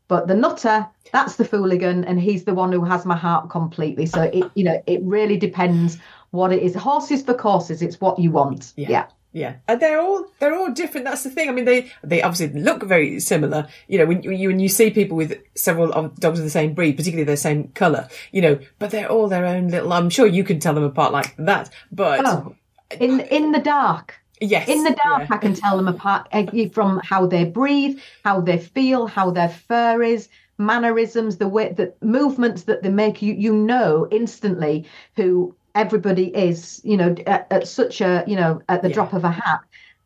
But 0.09 0.27
the 0.27 0.35
nutter, 0.35 0.89
that's 1.13 1.37
the 1.37 1.45
fooligan, 1.45 2.05
and 2.07 2.21
he's 2.21 2.45
the 2.45 2.55
one 2.55 2.73
who 2.73 2.85
has 2.85 3.07
my 3.07 3.17
heart 3.17 3.49
completely. 3.49 4.07
So 4.07 4.23
it, 4.23 4.51
you 4.55 4.65
know, 4.65 4.83
it 4.87 5.01
really 5.05 5.37
depends 5.37 5.99
what 6.33 6.53
it 6.53 6.63
is. 6.63 6.75
Horses 6.75 7.23
for 7.23 7.35
courses, 7.35 7.81
it's 7.81 8.01
what 8.01 8.19
you 8.19 8.33
want. 8.33 8.73
Yeah. 8.77 8.91
yeah. 8.91 9.07
Yeah, 9.33 9.57
and 9.69 9.81
they're 9.81 10.01
all 10.01 10.27
they're 10.41 10.57
all 10.57 10.73
different. 10.73 11.07
That's 11.07 11.23
the 11.23 11.31
thing. 11.31 11.49
I 11.49 11.53
mean, 11.53 11.65
they 11.65 11.93
they 12.03 12.21
obviously 12.21 12.61
look 12.61 12.83
very 12.83 13.21
similar. 13.21 13.69
You 13.87 13.99
know, 13.99 14.07
when 14.07 14.25
you 14.25 14.49
when 14.49 14.59
you 14.59 14.69
see 14.69 14.91
people 14.91 15.17
with 15.17 15.39
several 15.55 16.09
dogs 16.19 16.41
of 16.41 16.45
the 16.45 16.51
same 16.51 16.75
breed, 16.75 16.97
particularly 16.97 17.23
the 17.23 17.37
same 17.37 17.69
color, 17.69 18.09
you 18.33 18.43
know, 18.43 18.59
but 18.81 18.91
they're 18.91 19.09
all 19.09 19.29
their 19.29 19.47
own 19.47 19.69
little. 19.69 19.93
I'm 19.93 20.11
sure 20.11 20.27
you 20.27 20.43
can 20.43 20.59
tell 20.59 20.75
them 20.75 20.83
apart 20.83 21.13
like 21.13 21.37
that. 21.37 21.71
But 21.93 22.27
Oh, 22.27 22.57
in 22.99 23.21
in 23.21 23.53
the 23.53 23.61
dark. 23.61 24.21
Yes, 24.41 24.67
In 24.67 24.85
the 24.85 24.91
dark, 24.91 25.23
yeah. 25.23 25.29
I 25.31 25.39
can 25.39 25.55
tell 25.55 25.77
them 25.77 25.89
apart 25.89 26.29
eh, 26.33 26.69
from 26.73 27.01
how 27.05 27.27
they 27.27 27.45
breathe, 27.45 27.99
how 28.25 28.41
they 28.41 28.59
feel, 28.59 29.07
how 29.07 29.31
their 29.31 29.49
fur 29.49 30.03
is, 30.03 30.29
mannerisms, 30.59 31.39
the 31.39 31.49
way 31.49 31.73
that 31.75 32.03
movements 32.03 32.65
that 32.65 32.83
they 32.83 32.91
make. 32.91 33.23
You 33.23 33.35
you 33.35 33.53
know 33.55 34.07
instantly 34.11 34.87
who 35.17 35.55
everybody 35.75 36.35
is. 36.37 36.81
You 36.85 36.97
know, 36.97 37.15
at, 37.27 37.47
at 37.51 37.69
such 37.69 38.01
a 38.01 38.25
you 38.27 38.37
know 38.37 38.63
at 38.69 38.83
the 38.83 38.89
Yeah. 38.89 38.95
drop 38.95 39.13
of 39.13 39.25
a 39.25 39.31
hat, 39.31 39.61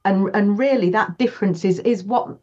and 0.04 0.30
and 0.34 0.58
really 0.58 0.90
that 0.90 1.18
difference 1.18 1.64
is 1.64 1.78
is 1.80 2.02
what 2.04 2.38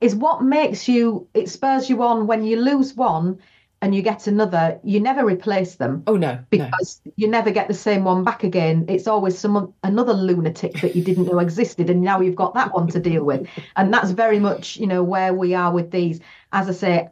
is 0.00 0.14
what 0.14 0.42
makes 0.42 0.88
you. 0.88 1.28
It 1.34 1.48
spurs 1.48 1.88
you 1.88 2.02
on 2.02 2.26
when 2.26 2.44
you 2.44 2.60
lose 2.60 2.94
one 2.94 3.38
and 3.82 3.94
you 3.94 4.00
get 4.00 4.28
another. 4.28 4.78
You 4.84 5.00
never 5.00 5.26
replace 5.26 5.74
them 5.74 6.04
Oh 6.06 6.16
no, 6.16 6.34
no. 6.34 6.44
because 6.50 7.00
you 7.16 7.28
never 7.28 7.50
get 7.50 7.66
the 7.66 7.74
same 7.74 8.04
one 8.04 8.22
back 8.22 8.44
again. 8.44 8.86
It's 8.88 9.08
always 9.08 9.36
someone 9.36 9.72
another 9.82 10.14
lunatic 10.14 10.80
that 10.80 10.94
you 10.96 11.02
didn't 11.02 11.26
know 11.26 11.40
existed, 11.40 11.90
and 11.90 12.00
now 12.00 12.20
you've 12.20 12.36
got 12.36 12.54
that 12.54 12.72
one 12.72 12.86
to 12.88 13.00
deal 13.00 13.24
with. 13.24 13.46
And 13.76 13.92
that's 13.92 14.12
very 14.12 14.38
much, 14.38 14.76
you 14.76 14.86
know, 14.86 15.02
where 15.02 15.34
we 15.34 15.52
are 15.52 15.72
with 15.72 15.90
these. 15.90 16.20
As 16.52 16.68
I 16.68 16.72
say, 16.72 17.08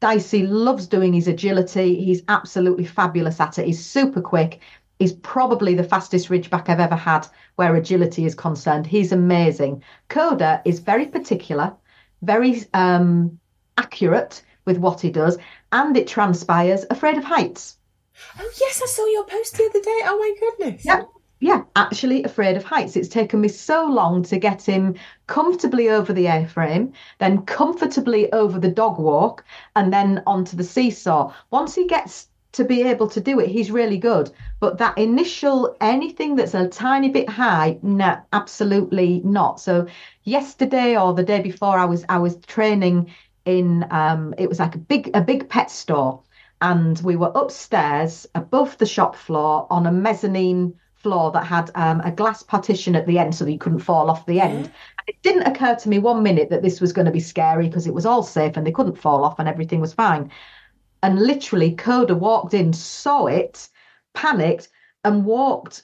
Dicey 0.00 0.46
loves 0.46 0.86
doing 0.86 1.12
his 1.12 1.28
agility. 1.28 2.02
He's 2.02 2.22
absolutely 2.28 2.86
fabulous 2.86 3.38
at 3.38 3.58
it. 3.58 3.66
He's 3.66 3.84
super 3.84 4.22
quick. 4.22 4.60
He's 4.98 5.12
probably 5.12 5.74
the 5.74 5.84
fastest 5.84 6.28
ridgeback 6.30 6.68
I've 6.70 6.80
ever 6.80 6.96
had 6.96 7.26
where 7.56 7.76
agility 7.76 8.24
is 8.24 8.34
concerned. 8.34 8.86
He's 8.86 9.12
amazing. 9.12 9.82
Coda 10.08 10.62
is 10.64 10.78
very 10.78 11.06
particular, 11.06 11.74
very 12.22 12.64
um, 12.72 13.38
accurate 13.76 14.42
with 14.64 14.78
what 14.78 15.00
he 15.00 15.10
does, 15.10 15.38
and 15.72 15.96
it 15.96 16.06
transpires 16.06 16.84
afraid 16.90 17.16
of 17.16 17.24
heights. 17.24 17.76
Oh 18.38 18.50
yes, 18.60 18.80
I 18.82 18.86
saw 18.86 19.06
your 19.06 19.24
post 19.24 19.56
the 19.56 19.64
other 19.64 19.80
day. 19.80 20.00
Oh 20.04 20.18
my 20.18 20.34
goodness. 20.40 20.84
Yeah. 20.84 21.02
Yeah, 21.40 21.64
actually 21.76 22.24
afraid 22.24 22.56
of 22.56 22.64
heights. 22.64 22.96
It's 22.96 23.08
taken 23.08 23.40
me 23.40 23.48
so 23.48 23.86
long 23.86 24.22
to 24.22 24.38
get 24.38 24.62
him 24.62 24.94
comfortably 25.26 25.90
over 25.90 26.14
the 26.14 26.26
A-frame, 26.26 26.94
then 27.18 27.42
comfortably 27.42 28.32
over 28.32 28.58
the 28.58 28.70
dog 28.70 28.98
walk, 28.98 29.44
and 29.76 29.92
then 29.92 30.22
onto 30.26 30.56
the 30.56 30.64
seesaw. 30.64 31.34
Once 31.50 31.74
he 31.74 31.86
gets 31.86 32.28
to 32.52 32.64
be 32.64 32.82
able 32.82 33.08
to 33.08 33.20
do 33.20 33.40
it, 33.40 33.50
he's 33.50 33.70
really 33.70 33.98
good. 33.98 34.30
But 34.60 34.78
that 34.78 34.96
initial 34.96 35.76
anything 35.80 36.36
that's 36.36 36.54
a 36.54 36.68
tiny 36.68 37.10
bit 37.10 37.28
high, 37.28 37.78
no, 37.82 38.16
absolutely 38.32 39.20
not. 39.24 39.60
So 39.60 39.86
yesterday 40.22 40.96
or 40.96 41.12
the 41.12 41.24
day 41.24 41.40
before, 41.42 41.76
I 41.78 41.84
was 41.84 42.04
I 42.08 42.18
was 42.18 42.36
training 42.36 43.12
in 43.44 43.86
um, 43.90 44.34
it 44.38 44.48
was 44.48 44.58
like 44.58 44.74
a 44.74 44.78
big 44.78 45.10
a 45.14 45.20
big 45.20 45.48
pet 45.48 45.70
store, 45.70 46.22
and 46.60 46.98
we 47.00 47.16
were 47.16 47.32
upstairs 47.34 48.26
above 48.34 48.78
the 48.78 48.86
shop 48.86 49.16
floor 49.16 49.66
on 49.70 49.86
a 49.86 49.92
mezzanine 49.92 50.74
floor 51.04 51.30
that 51.32 51.44
had 51.44 51.70
um, 51.74 52.00
a 52.00 52.10
glass 52.10 52.42
partition 52.42 52.96
at 52.96 53.06
the 53.06 53.18
end 53.18 53.34
so 53.34 53.44
that 53.44 53.52
you 53.52 53.58
couldn't 53.58 53.80
fall 53.80 54.08
off 54.08 54.24
the 54.24 54.40
end. 54.40 54.64
And 54.64 55.06
it 55.06 55.20
didn't 55.22 55.46
occur 55.46 55.74
to 55.76 55.88
me 55.88 55.98
one 55.98 56.22
minute 56.22 56.48
that 56.48 56.62
this 56.62 56.80
was 56.80 56.94
going 56.94 57.04
to 57.04 57.12
be 57.12 57.20
scary 57.20 57.68
because 57.68 57.86
it 57.86 57.92
was 57.92 58.06
all 58.06 58.22
safe 58.22 58.56
and 58.56 58.66
they 58.66 58.72
couldn't 58.72 58.98
fall 58.98 59.22
off 59.22 59.38
and 59.38 59.46
everything 59.46 59.80
was 59.80 59.92
fine. 59.92 60.30
And 61.02 61.20
literally, 61.20 61.72
Coda 61.72 62.14
walked 62.14 62.54
in, 62.54 62.72
saw 62.72 63.26
it, 63.26 63.68
panicked, 64.14 64.70
and 65.04 65.26
walked, 65.26 65.82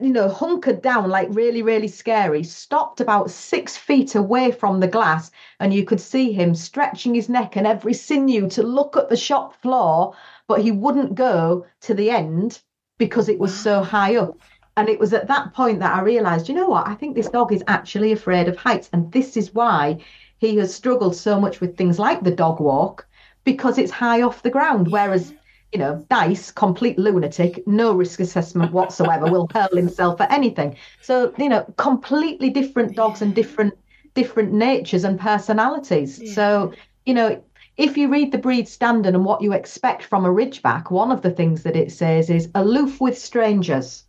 you 0.00 0.10
know, 0.10 0.28
hunkered 0.28 0.80
down 0.80 1.10
like 1.10 1.28
really, 1.30 1.62
really 1.62 1.88
scary, 1.88 2.42
stopped 2.42 3.00
about 3.00 3.30
six 3.30 3.76
feet 3.76 4.14
away 4.14 4.50
from 4.50 4.80
the 4.80 4.88
glass. 4.88 5.30
And 5.60 5.74
you 5.74 5.84
could 5.84 6.00
see 6.00 6.32
him 6.32 6.54
stretching 6.54 7.14
his 7.14 7.28
neck 7.28 7.56
and 7.56 7.66
every 7.66 7.92
sinew 7.92 8.48
to 8.50 8.62
look 8.62 8.96
at 8.96 9.10
the 9.10 9.16
shop 9.16 9.54
floor, 9.54 10.14
but 10.48 10.62
he 10.62 10.72
wouldn't 10.72 11.14
go 11.14 11.66
to 11.82 11.94
the 11.94 12.10
end 12.10 12.60
because 12.98 13.28
it 13.28 13.38
was 13.38 13.54
so 13.54 13.82
high 13.82 14.16
up. 14.16 14.38
And 14.76 14.88
it 14.88 14.98
was 14.98 15.12
at 15.12 15.28
that 15.28 15.52
point 15.52 15.80
that 15.80 15.94
I 15.94 16.00
realized, 16.00 16.48
you 16.48 16.54
know 16.54 16.68
what? 16.68 16.88
I 16.88 16.94
think 16.94 17.14
this 17.14 17.28
dog 17.28 17.52
is 17.52 17.62
actually 17.68 18.12
afraid 18.12 18.48
of 18.48 18.56
heights. 18.56 18.88
And 18.92 19.12
this 19.12 19.36
is 19.36 19.52
why 19.52 19.98
he 20.38 20.56
has 20.56 20.74
struggled 20.74 21.14
so 21.14 21.38
much 21.38 21.60
with 21.60 21.76
things 21.76 21.98
like 21.98 22.22
the 22.22 22.30
dog 22.30 22.60
walk 22.60 23.06
because 23.44 23.76
it's 23.76 23.90
high 23.90 24.22
off 24.22 24.42
the 24.42 24.50
ground. 24.50 24.90
Whereas, 24.90 25.34
you 25.72 25.78
know, 25.78 26.04
Dice, 26.10 26.50
complete 26.50 26.98
lunatic, 26.98 27.66
no 27.66 27.92
risk 27.92 28.20
assessment 28.20 28.72
whatsoever, 28.72 29.30
will 29.30 29.48
hurl 29.52 29.76
himself 29.76 30.20
at 30.20 30.32
anything. 30.32 30.76
So, 31.00 31.32
you 31.38 31.48
know, 31.48 31.62
completely 31.76 32.50
different 32.50 32.96
dogs 32.96 33.22
and 33.22 33.34
different 33.34 33.74
different 34.14 34.52
natures 34.52 35.04
and 35.04 35.20
personalities. 35.20 36.34
So, 36.34 36.72
you 37.06 37.14
know, 37.14 37.42
if 37.76 37.96
you 37.96 38.08
read 38.08 38.32
the 38.32 38.38
breed 38.38 38.68
standard 38.68 39.14
and 39.14 39.24
what 39.24 39.40
you 39.40 39.52
expect 39.52 40.02
from 40.02 40.24
a 40.24 40.28
Ridgeback, 40.28 40.90
one 40.90 41.12
of 41.12 41.22
the 41.22 41.30
things 41.30 41.62
that 41.62 41.76
it 41.76 41.92
says 41.92 42.28
is 42.28 42.50
aloof 42.54 43.00
with 43.00 43.16
strangers. 43.16 44.04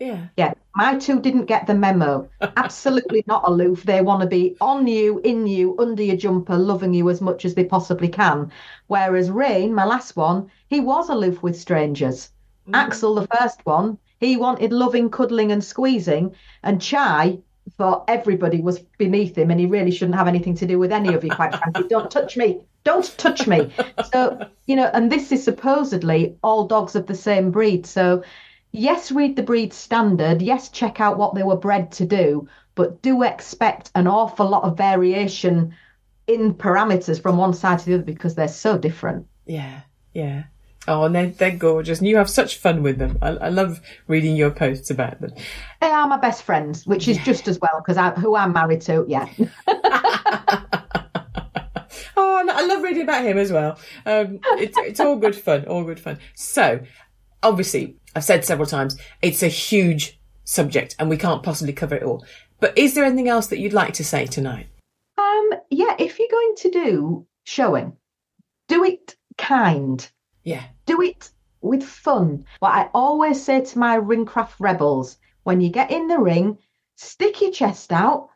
Yeah. 0.00 0.26
Yeah, 0.36 0.54
my 0.74 0.98
two 0.98 1.20
didn't 1.20 1.44
get 1.44 1.66
the 1.66 1.74
memo. 1.74 2.28
Absolutely 2.56 3.22
not 3.28 3.46
aloof. 3.46 3.84
They 3.84 4.00
want 4.00 4.22
to 4.22 4.26
be 4.26 4.56
on 4.60 4.86
you, 4.88 5.20
in 5.20 5.46
you, 5.46 5.76
under 5.78 6.02
your 6.02 6.16
jumper, 6.16 6.56
loving 6.56 6.94
you 6.94 7.08
as 7.10 7.20
much 7.20 7.44
as 7.44 7.54
they 7.54 7.64
possibly 7.64 8.08
can. 8.08 8.50
Whereas 8.88 9.30
Rain, 9.30 9.72
my 9.72 9.84
last 9.84 10.16
one, 10.16 10.50
he 10.74 10.80
was 10.80 11.08
aloof 11.08 11.42
with 11.42 11.58
strangers. 11.58 12.30
Mm. 12.68 12.74
Axel, 12.74 13.14
the 13.14 13.26
first 13.38 13.64
one, 13.64 13.98
he 14.20 14.36
wanted 14.36 14.72
loving, 14.72 15.10
cuddling, 15.10 15.52
and 15.52 15.62
squeezing. 15.62 16.34
And 16.62 16.80
Chai, 16.80 17.38
thought 17.76 18.04
everybody 18.08 18.60
was 18.60 18.80
beneath 18.98 19.36
him 19.36 19.50
and 19.50 19.60
he 19.60 19.66
really 19.66 19.90
shouldn't 19.90 20.16
have 20.16 20.28
anything 20.28 20.54
to 20.56 20.66
do 20.66 20.78
with 20.78 20.92
any 20.92 21.14
of 21.14 21.24
you, 21.24 21.30
quite 21.30 21.54
frankly. 21.54 21.84
Don't 21.88 22.10
touch 22.10 22.36
me. 22.36 22.60
Don't 22.84 23.16
touch 23.18 23.46
me. 23.46 23.72
So, 24.12 24.46
you 24.66 24.76
know, 24.76 24.90
and 24.92 25.10
this 25.10 25.30
is 25.32 25.44
supposedly 25.44 26.36
all 26.42 26.66
dogs 26.66 26.96
of 26.96 27.06
the 27.06 27.14
same 27.14 27.50
breed. 27.50 27.86
So, 27.86 28.24
yes, 28.72 29.12
read 29.12 29.36
the 29.36 29.42
breed 29.42 29.72
standard. 29.72 30.42
Yes, 30.42 30.68
check 30.68 31.00
out 31.00 31.18
what 31.18 31.34
they 31.34 31.44
were 31.44 31.56
bred 31.56 31.92
to 31.92 32.04
do, 32.04 32.48
but 32.74 33.00
do 33.02 33.22
expect 33.22 33.90
an 33.94 34.06
awful 34.06 34.48
lot 34.48 34.64
of 34.64 34.76
variation 34.76 35.74
in 36.26 36.54
parameters 36.54 37.20
from 37.20 37.36
one 37.36 37.54
side 37.54 37.78
to 37.80 37.86
the 37.86 37.94
other 37.94 38.02
because 38.02 38.34
they're 38.34 38.48
so 38.48 38.76
different. 38.76 39.26
Yeah, 39.46 39.80
yeah. 40.14 40.44
Oh, 40.88 41.04
and 41.04 41.14
they're, 41.14 41.28
they're 41.28 41.56
gorgeous, 41.56 42.00
and 42.00 42.08
you 42.08 42.16
have 42.16 42.28
such 42.28 42.56
fun 42.56 42.82
with 42.82 42.98
them. 42.98 43.16
I, 43.22 43.28
I 43.28 43.48
love 43.50 43.80
reading 44.08 44.34
your 44.34 44.50
posts 44.50 44.90
about 44.90 45.20
them. 45.20 45.32
They 45.80 45.86
are 45.86 46.08
my 46.08 46.16
best 46.16 46.42
friends, 46.42 46.84
which 46.86 47.06
is 47.06 47.18
just 47.18 47.46
as 47.46 47.60
well 47.60 47.82
because 47.86 48.18
who 48.18 48.34
I'm 48.34 48.52
married 48.52 48.80
to, 48.82 49.04
yeah. 49.06 49.28
oh, 52.16 52.44
I 52.50 52.66
love 52.66 52.82
reading 52.82 53.02
about 53.02 53.24
him 53.24 53.38
as 53.38 53.52
well. 53.52 53.78
Um, 54.06 54.40
it's 54.58 54.76
it's 54.78 54.98
all 54.98 55.16
good 55.16 55.36
fun, 55.36 55.66
all 55.66 55.84
good 55.84 56.00
fun. 56.00 56.18
So, 56.34 56.80
obviously, 57.44 57.96
I've 58.16 58.24
said 58.24 58.44
several 58.44 58.66
times, 58.66 58.98
it's 59.22 59.44
a 59.44 59.48
huge 59.48 60.20
subject, 60.44 60.96
and 60.98 61.08
we 61.08 61.16
can't 61.16 61.44
possibly 61.44 61.72
cover 61.72 61.94
it 61.94 62.02
all. 62.02 62.24
But 62.58 62.76
is 62.76 62.94
there 62.94 63.04
anything 63.04 63.28
else 63.28 63.46
that 63.48 63.58
you'd 63.58 63.72
like 63.72 63.94
to 63.94 64.04
say 64.04 64.26
tonight? 64.26 64.66
Um, 65.16 65.50
yeah, 65.70 65.94
if 65.98 66.18
you're 66.18 66.28
going 66.28 66.54
to 66.56 66.70
do 66.70 67.26
showing, 67.44 67.96
do 68.68 68.82
it 68.84 69.16
kind. 69.38 70.10
Yeah. 70.44 70.64
Do 70.86 71.00
it 71.02 71.30
with 71.60 71.84
fun. 71.84 72.44
What 72.58 72.74
I 72.74 72.90
always 72.92 73.42
say 73.42 73.60
to 73.60 73.78
my 73.78 73.98
ringcraft 73.98 74.54
rebels 74.58 75.18
when 75.44 75.60
you 75.60 75.70
get 75.70 75.90
in 75.90 76.08
the 76.08 76.18
ring, 76.18 76.58
stick 76.96 77.40
your 77.40 77.52
chest 77.52 77.92
out, 77.92 78.28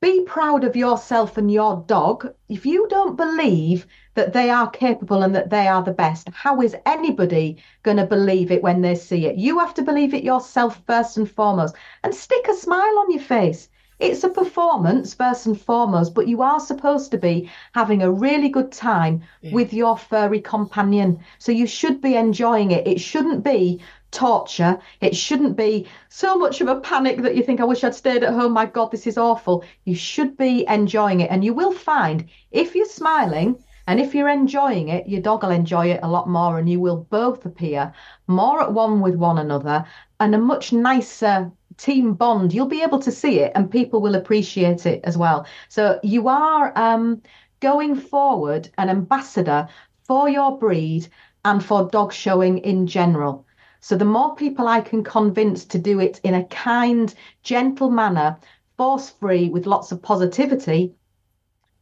be 0.00 0.24
proud 0.24 0.64
of 0.64 0.76
yourself 0.76 1.36
and 1.36 1.50
your 1.50 1.84
dog. 1.86 2.32
If 2.48 2.64
you 2.64 2.88
don't 2.88 3.16
believe 3.16 3.86
that 4.14 4.32
they 4.32 4.48
are 4.48 4.70
capable 4.70 5.22
and 5.22 5.34
that 5.34 5.50
they 5.50 5.68
are 5.68 5.82
the 5.82 5.92
best, 5.92 6.30
how 6.30 6.62
is 6.62 6.74
anybody 6.86 7.62
going 7.82 7.98
to 7.98 8.06
believe 8.06 8.50
it 8.50 8.62
when 8.62 8.80
they 8.80 8.94
see 8.94 9.26
it? 9.26 9.36
You 9.36 9.58
have 9.58 9.74
to 9.74 9.82
believe 9.82 10.14
it 10.14 10.24
yourself 10.24 10.82
first 10.86 11.18
and 11.18 11.30
foremost 11.30 11.74
and 12.02 12.14
stick 12.14 12.48
a 12.48 12.54
smile 12.54 12.98
on 12.98 13.10
your 13.10 13.20
face. 13.22 13.68
It's 14.00 14.24
a 14.24 14.30
performance 14.30 15.12
first 15.12 15.44
and 15.44 15.60
foremost, 15.60 16.14
but 16.14 16.26
you 16.26 16.40
are 16.40 16.58
supposed 16.58 17.10
to 17.10 17.18
be 17.18 17.50
having 17.74 18.02
a 18.02 18.10
really 18.10 18.48
good 18.48 18.72
time 18.72 19.22
yeah. 19.42 19.52
with 19.52 19.74
your 19.74 19.98
furry 19.98 20.40
companion. 20.40 21.20
So 21.38 21.52
you 21.52 21.66
should 21.66 22.00
be 22.00 22.16
enjoying 22.16 22.70
it. 22.70 22.86
It 22.86 22.98
shouldn't 22.98 23.44
be 23.44 23.82
torture. 24.10 24.78
It 25.02 25.14
shouldn't 25.14 25.54
be 25.54 25.86
so 26.08 26.38
much 26.38 26.62
of 26.62 26.68
a 26.68 26.80
panic 26.80 27.18
that 27.18 27.36
you 27.36 27.42
think, 27.42 27.60
I 27.60 27.64
wish 27.64 27.84
I'd 27.84 27.94
stayed 27.94 28.24
at 28.24 28.32
home. 28.32 28.52
My 28.52 28.64
God, 28.64 28.90
this 28.90 29.06
is 29.06 29.18
awful. 29.18 29.64
You 29.84 29.94
should 29.94 30.36
be 30.38 30.66
enjoying 30.66 31.20
it. 31.20 31.30
And 31.30 31.44
you 31.44 31.52
will 31.52 31.72
find 31.72 32.24
if 32.50 32.74
you're 32.74 32.86
smiling 32.86 33.62
and 33.86 34.00
if 34.00 34.14
you're 34.14 34.28
enjoying 34.28 34.88
it, 34.88 35.08
your 35.08 35.20
dog 35.20 35.42
will 35.42 35.50
enjoy 35.50 35.90
it 35.90 36.00
a 36.02 36.08
lot 36.08 36.28
more 36.28 36.58
and 36.58 36.70
you 36.70 36.80
will 36.80 37.06
both 37.10 37.44
appear 37.44 37.92
more 38.26 38.62
at 38.62 38.72
one 38.72 39.00
with 39.00 39.16
one 39.16 39.38
another 39.38 39.84
and 40.20 40.34
a 40.34 40.38
much 40.38 40.72
nicer 40.72 41.52
team 41.80 42.14
bond, 42.14 42.52
you'll 42.52 42.66
be 42.66 42.82
able 42.82 42.98
to 43.00 43.10
see 43.10 43.40
it 43.40 43.52
and 43.54 43.70
people 43.70 44.00
will 44.00 44.14
appreciate 44.14 44.86
it 44.86 45.00
as 45.04 45.16
well. 45.16 45.46
So 45.68 45.98
you 46.02 46.28
are 46.28 46.72
um, 46.76 47.22
going 47.60 47.96
forward 47.96 48.68
an 48.78 48.88
ambassador 48.88 49.68
for 50.04 50.28
your 50.28 50.58
breed 50.58 51.08
and 51.44 51.64
for 51.64 51.88
dog 51.88 52.12
showing 52.12 52.58
in 52.58 52.86
general. 52.86 53.46
So 53.80 53.96
the 53.96 54.04
more 54.04 54.34
people 54.34 54.68
I 54.68 54.82
can 54.82 55.02
convince 55.02 55.64
to 55.66 55.78
do 55.78 56.00
it 56.00 56.20
in 56.22 56.34
a 56.34 56.44
kind, 56.44 57.14
gentle 57.42 57.90
manner, 57.90 58.38
force 58.76 59.10
free, 59.10 59.48
with 59.48 59.66
lots 59.66 59.90
of 59.90 60.02
positivity, 60.02 60.94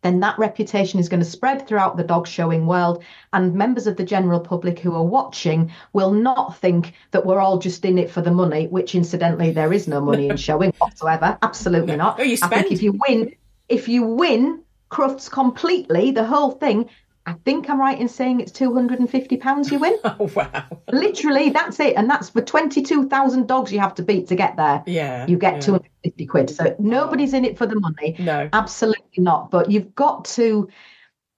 then 0.02 0.20
that 0.20 0.38
reputation 0.38 1.00
is 1.00 1.08
going 1.08 1.22
to 1.22 1.28
spread 1.28 1.66
throughout 1.66 1.96
the 1.96 2.04
dog 2.04 2.26
showing 2.26 2.66
world. 2.66 3.02
And 3.32 3.54
members 3.54 3.86
of 3.86 3.96
the 3.96 4.04
general 4.04 4.40
public 4.40 4.78
who 4.78 4.94
are 4.94 5.04
watching 5.04 5.72
will 5.92 6.12
not 6.12 6.58
think 6.58 6.94
that 7.10 7.26
we're 7.26 7.40
all 7.40 7.58
just 7.58 7.84
in 7.84 7.98
it 7.98 8.10
for 8.10 8.20
the 8.20 8.30
money, 8.30 8.66
which 8.68 8.94
incidentally, 8.94 9.50
there 9.50 9.72
is 9.72 9.88
no 9.88 10.00
money 10.00 10.28
in 10.28 10.36
showing 10.48 10.72
whatsoever. 10.78 11.38
Absolutely 11.42 11.96
not. 11.96 12.20
Oh, 12.20 12.22
you 12.22 12.36
spend. 12.36 12.54
I 12.54 12.62
think 12.62 12.72
if 12.72 12.82
you 12.82 12.98
win, 13.08 13.34
if 13.68 13.88
you 13.88 14.04
win 14.04 14.62
Crufts 14.90 15.30
completely, 15.30 16.12
the 16.12 16.24
whole 16.24 16.52
thing, 16.52 16.88
I 17.28 17.34
think 17.44 17.68
I'm 17.68 17.78
right 17.78 18.00
in 18.00 18.08
saying 18.08 18.40
it's 18.40 18.52
£250 18.52 19.70
you 19.70 19.78
win. 19.78 19.98
Oh, 20.04 20.30
wow. 20.34 20.64
Literally, 20.90 21.50
that's 21.50 21.78
it. 21.78 21.94
And 21.96 22.08
that's 22.08 22.30
for 22.30 22.40
22,000 22.40 23.46
dogs 23.46 23.70
you 23.70 23.78
have 23.80 23.94
to 23.96 24.02
beat 24.02 24.26
to 24.28 24.34
get 24.34 24.56
there. 24.56 24.82
Yeah. 24.86 25.26
You 25.26 25.36
get 25.36 25.54
yeah. 25.56 25.60
250 25.60 26.26
quid. 26.26 26.50
So 26.50 26.74
nobody's 26.78 27.34
in 27.34 27.44
it 27.44 27.58
for 27.58 27.66
the 27.66 27.78
money. 27.78 28.16
No. 28.18 28.48
Absolutely 28.52 29.22
not. 29.22 29.50
But 29.50 29.70
you've 29.70 29.94
got 29.94 30.24
to. 30.36 30.68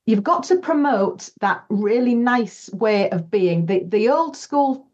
You've 0.07 0.23
got 0.23 0.45
to 0.45 0.57
promote 0.57 1.29
that 1.41 1.65
really 1.69 2.15
nice 2.15 2.71
way 2.71 3.11
of 3.11 3.31
being. 3.31 3.67
The 3.67 3.83
the 3.85 4.09
old 4.09 4.37
school 4.37 4.89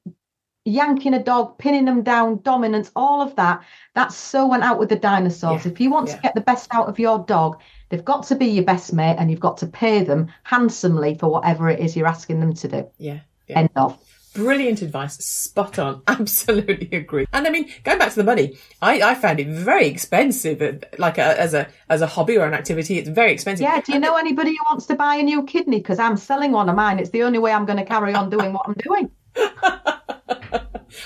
yanking 0.64 1.14
a 1.14 1.22
dog, 1.22 1.58
pinning 1.58 1.84
them 1.84 2.02
down, 2.02 2.40
dominance, 2.42 2.90
all 2.96 3.22
of 3.22 3.36
that. 3.36 3.62
That's 3.94 4.16
so 4.16 4.46
went 4.46 4.64
out 4.64 4.78
with 4.78 4.88
the 4.88 4.96
dinosaurs. 4.96 5.64
Yeah. 5.64 5.72
If 5.72 5.80
you 5.80 5.90
want 5.90 6.08
yeah. 6.08 6.16
to 6.16 6.22
get 6.22 6.34
the 6.34 6.40
best 6.40 6.68
out 6.72 6.88
of 6.88 6.98
your 6.98 7.20
dog, 7.20 7.60
they've 7.88 8.04
got 8.04 8.26
to 8.26 8.34
be 8.34 8.46
your 8.46 8.64
best 8.64 8.92
mate 8.92 9.16
and 9.18 9.30
you've 9.30 9.40
got 9.40 9.58
to 9.58 9.66
pay 9.66 10.02
them 10.04 10.28
handsomely 10.42 11.14
for 11.14 11.28
whatever 11.28 11.68
it 11.68 11.80
is 11.80 11.96
you're 11.96 12.06
asking 12.06 12.40
them 12.40 12.54
to 12.54 12.68
do. 12.68 12.90
Yeah. 12.98 13.20
yeah. 13.48 13.60
End 13.60 13.70
of. 13.76 13.98
Brilliant 14.34 14.82
advice. 14.82 15.16
Spot 15.16 15.78
on. 15.78 16.02
Absolutely 16.08 16.90
agree. 16.92 17.26
And 17.32 17.46
I 17.46 17.50
mean, 17.50 17.70
going 17.84 17.98
back 17.98 18.10
to 18.10 18.16
the 18.16 18.24
money, 18.24 18.58
I, 18.82 19.00
I 19.00 19.14
found 19.14 19.40
it 19.40 19.48
very 19.48 19.86
expensive. 19.86 20.60
Uh, 20.60 20.72
like 20.98 21.16
a, 21.16 21.40
as 21.40 21.54
a 21.54 21.68
as 21.88 22.02
a 22.02 22.06
hobby 22.06 22.36
or 22.36 22.44
an 22.44 22.52
activity, 22.52 22.98
it's 22.98 23.08
very 23.08 23.32
expensive. 23.32 23.62
Yeah. 23.62 23.80
Do 23.80 23.94
you 23.94 23.98
know 23.98 24.16
anybody 24.16 24.50
who 24.50 24.62
wants 24.68 24.84
to 24.86 24.94
buy 24.94 25.14
a 25.14 25.22
new 25.22 25.44
kidney? 25.44 25.78
Because 25.78 25.98
I'm 25.98 26.18
selling 26.18 26.52
one 26.52 26.68
of 26.68 26.76
mine. 26.76 26.98
It's 26.98 27.10
the 27.10 27.22
only 27.22 27.38
way 27.38 27.50
I'm 27.52 27.64
going 27.64 27.78
to 27.78 27.84
carry 27.84 28.12
on 28.12 28.28
doing 28.28 28.52
what 28.52 28.68
I'm 28.68 28.74
doing. 28.74 29.10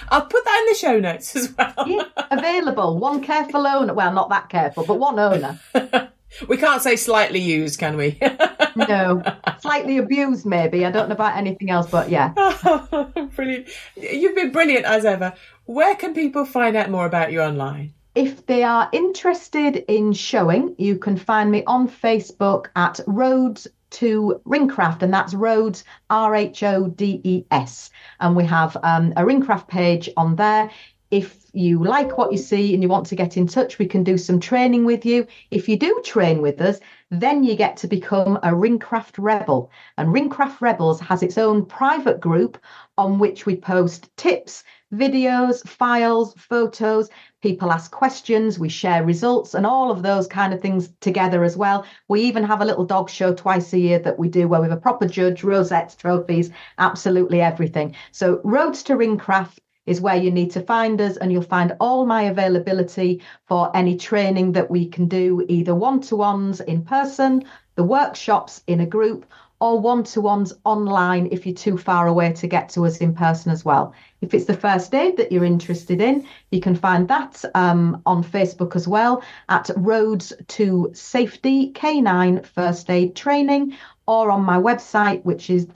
I'll 0.09 0.27
put 0.27 0.45
that 0.45 0.59
in 0.61 0.73
the 0.73 0.79
show 0.79 0.99
notes 0.99 1.37
as 1.37 1.55
well. 1.57 1.75
yeah, 1.87 2.05
available. 2.33 2.99
One 2.99 3.23
careful 3.23 3.65
owner. 3.65 3.95
Well, 3.95 4.13
not 4.13 4.29
that 4.31 4.49
careful, 4.49 4.85
but 4.85 4.99
one 4.99 5.19
owner. 5.21 5.61
we 6.49 6.57
can't 6.57 6.83
say 6.83 6.97
slightly 6.97 7.41
used, 7.41 7.79
can 7.79 7.97
we? 7.97 8.19
no, 8.77 9.23
slightly 9.61 9.99
abused, 9.99 10.47
maybe. 10.47 10.85
I 10.85 10.91
don't 10.91 11.09
know 11.09 11.15
about 11.15 11.37
anything 11.37 11.71
else, 11.71 11.91
but 11.91 12.11
yeah. 12.11 12.33
brilliant. 13.37 13.69
You've 13.97 14.35
been 14.35 14.53
brilliant 14.53 14.85
as 14.85 15.05
ever. 15.05 15.35
Where 15.65 15.95
can 15.95 16.15
people 16.15 16.45
find 16.45 16.77
out 16.77 16.91
more 16.91 17.07
about 17.07 17.33
you 17.33 17.43
online? 17.43 17.95
If 18.15 18.47
they 18.47 18.65
are 18.65 18.89
interested 18.93 19.85
in 19.89 20.13
showing, 20.13 20.75
you 20.79 20.97
can 20.99 21.17
find 21.17 21.51
me 21.51 21.63
on 21.67 21.89
Facebook 21.89 22.67
at 22.75 22.99
Rhodes 23.07 23.69
to 23.91 24.41
Ringcraft, 24.47 25.03
and 25.03 25.13
that's 25.13 25.35
Rhodes, 25.35 25.85
R 26.11 26.35
H 26.35 26.63
O 26.63 26.89
D 26.89 27.21
E 27.23 27.45
S. 27.51 27.91
And 28.19 28.37
we 28.37 28.45
have 28.45 28.77
um, 28.83 29.13
a 29.17 29.23
Ringcraft 29.23 29.69
page 29.69 30.09
on 30.17 30.37
there. 30.37 30.71
If 31.11 31.41
you 31.53 31.83
like 31.83 32.17
what 32.17 32.31
you 32.31 32.39
see 32.39 32.73
and 32.73 32.83
you 32.85 32.89
want 32.89 33.07
to 33.07 33.17
get 33.17 33.37
in 33.37 33.49
touch, 33.49 33.81
we 33.81 33.87
can 33.87 34.05
do 34.05 34.17
some 34.17 34.39
training 34.39 34.85
with 34.85 35.05
you. 35.05 35.27
If 35.51 35.69
you 35.69 35.77
do 35.77 36.01
train 36.05 36.41
with 36.41 36.61
us, 36.61 36.79
then 37.11 37.43
you 37.43 37.57
get 37.57 37.77
to 37.79 37.89
become 37.89 38.37
a 38.37 38.51
Ringcraft 38.51 39.15
Rebel. 39.19 39.73
And 39.99 40.11
Ringcraft 40.11 40.61
Rebels 40.61 41.01
has 41.01 41.25
its 41.25 41.37
own 41.37 41.67
private 41.67 42.21
group 42.21 42.59
on 42.97 43.19
which 43.19 43.45
we 43.45 43.57
post 43.57 44.17
tips, 44.17 44.63
videos, 44.95 45.67
files, 45.67 46.35
photos. 46.35 47.11
People 47.43 47.73
ask 47.73 47.91
questions, 47.91 48.61
we 48.61 48.69
share 48.69 49.03
results, 49.05 49.55
and 49.55 49.67
all 49.67 49.91
of 49.91 50.05
those 50.05 50.29
kind 50.29 50.55
of 50.55 50.61
things 50.61 50.91
together 51.01 51.43
as 51.43 51.57
well. 51.57 51.85
We 52.07 52.21
even 52.21 52.45
have 52.45 52.61
a 52.61 52.65
little 52.65 52.85
dog 52.85 53.11
show 53.11 53.35
twice 53.35 53.73
a 53.73 53.79
year 53.81 53.99
that 53.99 54.19
we 54.21 54.29
do 54.29 54.47
where 54.47 54.61
we 54.61 54.69
have 54.69 54.79
a 54.79 54.81
proper 54.81 55.09
judge, 55.09 55.43
rosettes, 55.43 55.97
trophies, 55.97 56.53
absolutely 56.79 57.41
everything. 57.41 57.97
So, 58.13 58.41
Rhodes 58.45 58.85
to 58.85 58.95
Ringcraft 58.95 59.59
is 59.91 60.01
where 60.01 60.17
you 60.17 60.31
need 60.31 60.53
to 60.53 60.63
find 60.63 61.01
us, 61.01 61.17
and 61.17 61.33
you'll 61.33 61.43
find 61.43 61.77
all 61.81 62.07
my 62.07 62.23
availability 62.23 63.21
for 63.49 63.77
any 63.77 63.97
training 63.97 64.53
that 64.53 64.71
we 64.71 64.87
can 64.87 65.09
do, 65.09 65.45
either 65.49 65.75
one 65.75 66.01
to 66.01 66.15
ones 66.15 66.61
in 66.61 66.85
person, 66.85 67.43
the 67.75 67.83
workshops 67.83 68.63
in 68.69 68.81
a 68.81 68.87
group, 68.87 69.27
or 69.59 69.81
one 69.81 70.05
to 70.05 70.21
ones 70.21 70.53
online 70.65 71.29
if 71.33 71.45
you're 71.45 71.55
too 71.55 71.77
far 71.77 72.07
away 72.07 72.33
to 72.33 72.47
get 72.47 72.69
to 72.69 72.87
us 72.87 72.99
in 72.99 73.13
person 73.13 73.51
as 73.51 73.65
well. 73.65 73.93
If 74.21 74.33
it's 74.33 74.47
the 74.47 74.55
first 74.55 74.95
aid 74.95 75.17
that 75.17 75.33
you're 75.33 75.45
interested 75.45 76.01
in, 76.01 76.25
you 76.53 76.61
can 76.61 76.77
find 76.77 77.09
that 77.09 77.45
um, 77.55 78.01
on 78.07 78.23
Facebook 78.23 78.77
as 78.77 78.87
well 78.87 79.23
at 79.49 79.71
Rhodes 79.77 80.33
to 80.57 80.91
Safety 80.95 81.71
Canine 81.73 82.43
First 82.43 82.89
Aid 82.91 83.17
Training 83.17 83.77
or 84.07 84.31
on 84.31 84.43
my 84.45 84.57
website, 84.57 85.25
which 85.25 85.51
is 85.51 85.67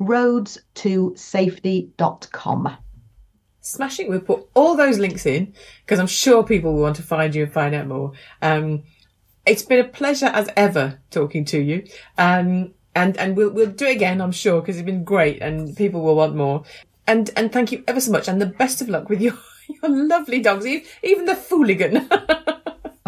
www.rhodes2safety.com. 0.00 2.76
Smashing. 3.60 4.08
We'll 4.08 4.20
put 4.20 4.46
all 4.54 4.76
those 4.76 4.98
links 4.98 5.26
in 5.26 5.52
because 5.84 5.98
I'm 5.98 6.06
sure 6.06 6.42
people 6.42 6.74
will 6.74 6.82
want 6.82 6.96
to 6.96 7.02
find 7.02 7.34
you 7.34 7.44
and 7.44 7.52
find 7.52 7.74
out 7.74 7.86
more. 7.86 8.12
Um, 8.40 8.84
it's 9.44 9.62
been 9.62 9.84
a 9.84 9.88
pleasure 9.88 10.26
as 10.26 10.48
ever 10.56 11.00
talking 11.10 11.44
to 11.46 11.60
you. 11.60 11.84
Um, 12.16 12.74
and, 12.94 13.16
and 13.16 13.36
we'll, 13.36 13.50
we'll 13.50 13.70
do 13.70 13.86
it 13.86 13.96
again, 13.96 14.20
I'm 14.20 14.32
sure, 14.32 14.60
because 14.60 14.76
it's 14.76 14.86
been 14.86 15.04
great 15.04 15.42
and 15.42 15.76
people 15.76 16.02
will 16.02 16.16
want 16.16 16.34
more. 16.34 16.64
And, 17.06 17.30
and 17.36 17.52
thank 17.52 17.72
you 17.72 17.84
ever 17.86 18.00
so 18.00 18.12
much 18.12 18.28
and 18.28 18.40
the 18.40 18.46
best 18.46 18.82
of 18.82 18.88
luck 18.88 19.08
with 19.08 19.20
your, 19.20 19.34
You're 19.68 20.06
lovely 20.06 20.40
dogs, 20.40 20.66
even 20.66 21.26
the 21.26 21.34
fooligan. 21.34 22.08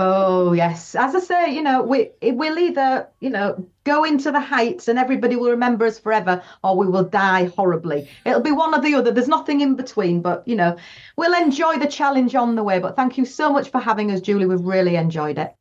Oh 0.02 0.54
yes, 0.54 0.94
as 0.94 1.14
I 1.14 1.20
say, 1.20 1.54
you 1.54 1.60
know, 1.60 1.82
we 1.82 2.08
we'll 2.22 2.58
either 2.58 3.06
you 3.20 3.28
know 3.28 3.66
go 3.84 4.04
into 4.04 4.32
the 4.32 4.40
heights 4.40 4.88
and 4.88 4.98
everybody 4.98 5.36
will 5.36 5.50
remember 5.50 5.84
us 5.84 5.98
forever, 5.98 6.42
or 6.64 6.74
we 6.74 6.86
will 6.86 7.04
die 7.04 7.44
horribly. 7.54 8.08
It'll 8.24 8.40
be 8.40 8.50
one 8.50 8.74
or 8.74 8.80
the 8.80 8.94
other. 8.94 9.10
There's 9.10 9.28
nothing 9.28 9.60
in 9.60 9.76
between. 9.76 10.22
But 10.22 10.48
you 10.48 10.56
know, 10.56 10.78
we'll 11.16 11.34
enjoy 11.34 11.78
the 11.78 11.86
challenge 11.86 12.34
on 12.34 12.54
the 12.54 12.62
way. 12.62 12.78
But 12.78 12.96
thank 12.96 13.18
you 13.18 13.26
so 13.26 13.52
much 13.52 13.68
for 13.68 13.78
having 13.78 14.10
us, 14.10 14.22
Julie. 14.22 14.46
We've 14.46 14.62
really 14.62 14.96
enjoyed 14.96 15.36
it. 15.36 15.54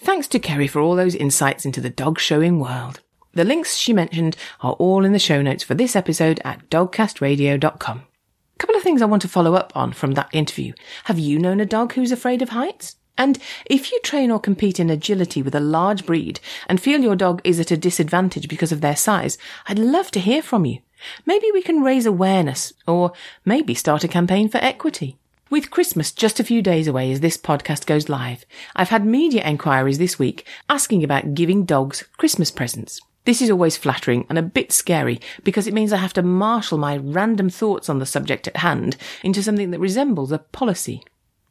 Thanks 0.00 0.26
to 0.28 0.40
Kerry 0.40 0.66
for 0.66 0.80
all 0.80 0.96
those 0.96 1.14
insights 1.14 1.64
into 1.64 1.80
the 1.80 1.88
dog 1.88 2.18
showing 2.18 2.58
world. 2.58 3.02
The 3.34 3.44
links 3.44 3.76
she 3.76 3.92
mentioned 3.92 4.36
are 4.62 4.72
all 4.72 5.04
in 5.04 5.12
the 5.12 5.20
show 5.20 5.42
notes 5.42 5.62
for 5.62 5.74
this 5.74 5.94
episode 5.94 6.40
at 6.44 6.68
dogcastradio.com. 6.70 7.98
A 7.98 8.58
couple 8.58 8.74
of 8.74 8.82
things 8.82 9.00
I 9.00 9.06
want 9.06 9.22
to 9.22 9.28
follow 9.28 9.54
up 9.54 9.72
on 9.76 9.92
from 9.92 10.12
that 10.14 10.30
interview. 10.32 10.72
Have 11.04 11.20
you 11.20 11.38
known 11.38 11.60
a 11.60 11.66
dog 11.66 11.92
who's 11.92 12.10
afraid 12.10 12.42
of 12.42 12.48
heights? 12.48 12.96
And 13.18 13.38
if 13.64 13.90
you 13.90 14.00
train 14.00 14.30
or 14.30 14.38
compete 14.38 14.78
in 14.78 14.90
agility 14.90 15.42
with 15.42 15.54
a 15.54 15.60
large 15.60 16.04
breed 16.06 16.40
and 16.68 16.80
feel 16.80 17.00
your 17.00 17.16
dog 17.16 17.40
is 17.44 17.58
at 17.58 17.70
a 17.70 17.76
disadvantage 17.76 18.48
because 18.48 18.72
of 18.72 18.80
their 18.80 18.96
size, 18.96 19.38
I'd 19.66 19.78
love 19.78 20.10
to 20.12 20.20
hear 20.20 20.42
from 20.42 20.64
you. 20.64 20.80
Maybe 21.24 21.50
we 21.52 21.62
can 21.62 21.82
raise 21.82 22.06
awareness 22.06 22.72
or 22.86 23.12
maybe 23.44 23.74
start 23.74 24.04
a 24.04 24.08
campaign 24.08 24.48
for 24.48 24.58
equity. 24.58 25.16
With 25.48 25.70
Christmas 25.70 26.10
just 26.10 26.40
a 26.40 26.44
few 26.44 26.60
days 26.60 26.88
away 26.88 27.12
as 27.12 27.20
this 27.20 27.36
podcast 27.36 27.86
goes 27.86 28.08
live, 28.08 28.44
I've 28.74 28.88
had 28.88 29.06
media 29.06 29.44
enquiries 29.44 29.98
this 29.98 30.18
week 30.18 30.46
asking 30.68 31.04
about 31.04 31.34
giving 31.34 31.64
dogs 31.64 32.04
Christmas 32.16 32.50
presents. 32.50 33.00
This 33.26 33.40
is 33.40 33.50
always 33.50 33.76
flattering 33.76 34.26
and 34.28 34.38
a 34.38 34.42
bit 34.42 34.72
scary 34.72 35.20
because 35.44 35.66
it 35.66 35.74
means 35.74 35.92
I 35.92 35.98
have 35.98 36.12
to 36.14 36.22
marshal 36.22 36.78
my 36.78 36.96
random 36.96 37.50
thoughts 37.50 37.88
on 37.88 37.98
the 37.98 38.06
subject 38.06 38.48
at 38.48 38.58
hand 38.58 38.96
into 39.22 39.42
something 39.42 39.70
that 39.70 39.80
resembles 39.80 40.32
a 40.32 40.38
policy. 40.38 41.02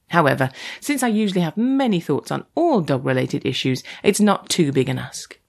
However, 0.10 0.50
since 0.80 1.04
I 1.04 1.08
usually 1.08 1.42
have 1.42 1.58
many 1.58 2.00
thoughts 2.00 2.32
on 2.32 2.46
all 2.56 2.82
dog 2.82 3.06
related 3.06 3.46
issues, 3.46 3.84
it's 4.04 4.20
not 4.20 4.50
too 4.50 4.72
big 4.72 4.90
an 4.90 5.00
ask. 5.00 5.40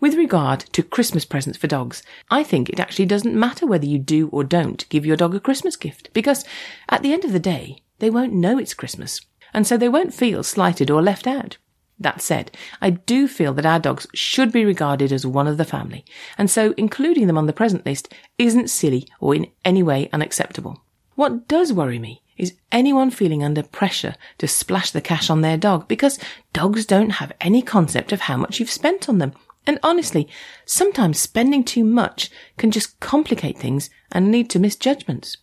With 0.00 0.14
regard 0.14 0.60
to 0.72 0.82
Christmas 0.82 1.24
presents 1.24 1.58
for 1.58 1.66
dogs, 1.66 2.02
I 2.30 2.44
think 2.44 2.68
it 2.68 2.78
actually 2.78 3.06
doesn't 3.06 3.34
matter 3.34 3.66
whether 3.66 3.86
you 3.86 3.98
do 3.98 4.28
or 4.28 4.44
don't 4.44 4.88
give 4.88 5.04
your 5.04 5.16
dog 5.16 5.34
a 5.34 5.40
Christmas 5.40 5.76
gift, 5.76 6.10
because 6.12 6.44
at 6.88 7.02
the 7.02 7.12
end 7.12 7.24
of 7.24 7.32
the 7.32 7.40
day, 7.40 7.82
they 7.98 8.08
won't 8.08 8.32
know 8.32 8.58
it's 8.58 8.74
Christmas, 8.74 9.20
and 9.52 9.66
so 9.66 9.76
they 9.76 9.88
won't 9.88 10.14
feel 10.14 10.44
slighted 10.44 10.90
or 10.90 11.02
left 11.02 11.26
out. 11.26 11.58
That 11.98 12.22
said, 12.22 12.52
I 12.80 12.90
do 12.90 13.26
feel 13.26 13.52
that 13.54 13.66
our 13.66 13.80
dogs 13.80 14.06
should 14.14 14.52
be 14.52 14.64
regarded 14.64 15.10
as 15.10 15.26
one 15.26 15.48
of 15.48 15.56
the 15.56 15.64
family, 15.64 16.04
and 16.36 16.48
so 16.48 16.72
including 16.76 17.26
them 17.26 17.36
on 17.36 17.46
the 17.46 17.52
present 17.52 17.84
list 17.84 18.14
isn't 18.38 18.70
silly 18.70 19.08
or 19.18 19.34
in 19.34 19.48
any 19.64 19.82
way 19.82 20.08
unacceptable. 20.12 20.84
What 21.16 21.48
does 21.48 21.72
worry 21.72 21.98
me 21.98 22.22
is 22.38 22.54
anyone 22.72 23.10
feeling 23.10 23.42
under 23.42 23.62
pressure 23.62 24.14
to 24.38 24.48
splash 24.48 24.90
the 24.90 25.00
cash 25.00 25.28
on 25.28 25.40
their 25.40 25.56
dog 25.56 25.88
because 25.88 26.18
dogs 26.52 26.86
don't 26.86 27.10
have 27.10 27.32
any 27.40 27.60
concept 27.60 28.12
of 28.12 28.22
how 28.22 28.36
much 28.36 28.58
you've 28.60 28.70
spent 28.70 29.08
on 29.08 29.18
them. 29.18 29.32
And 29.66 29.78
honestly, 29.82 30.28
sometimes 30.64 31.18
spending 31.18 31.62
too 31.64 31.84
much 31.84 32.30
can 32.56 32.70
just 32.70 32.98
complicate 33.00 33.58
things 33.58 33.90
and 34.10 34.32
lead 34.32 34.48
to 34.50 34.58
misjudgments. 34.58 35.36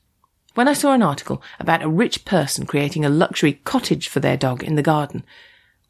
When 0.55 0.67
I 0.67 0.73
saw 0.73 0.93
an 0.93 1.03
article 1.03 1.43
about 1.59 1.83
a 1.83 1.89
rich 1.89 2.23
person 2.23 2.65
creating 2.65 3.03
a 3.03 3.09
luxury 3.09 3.53
cottage 3.65 4.07
for 4.07 4.21
their 4.21 4.37
dog 4.37 4.63
in 4.63 4.75
the 4.75 4.81
garden, 4.81 5.25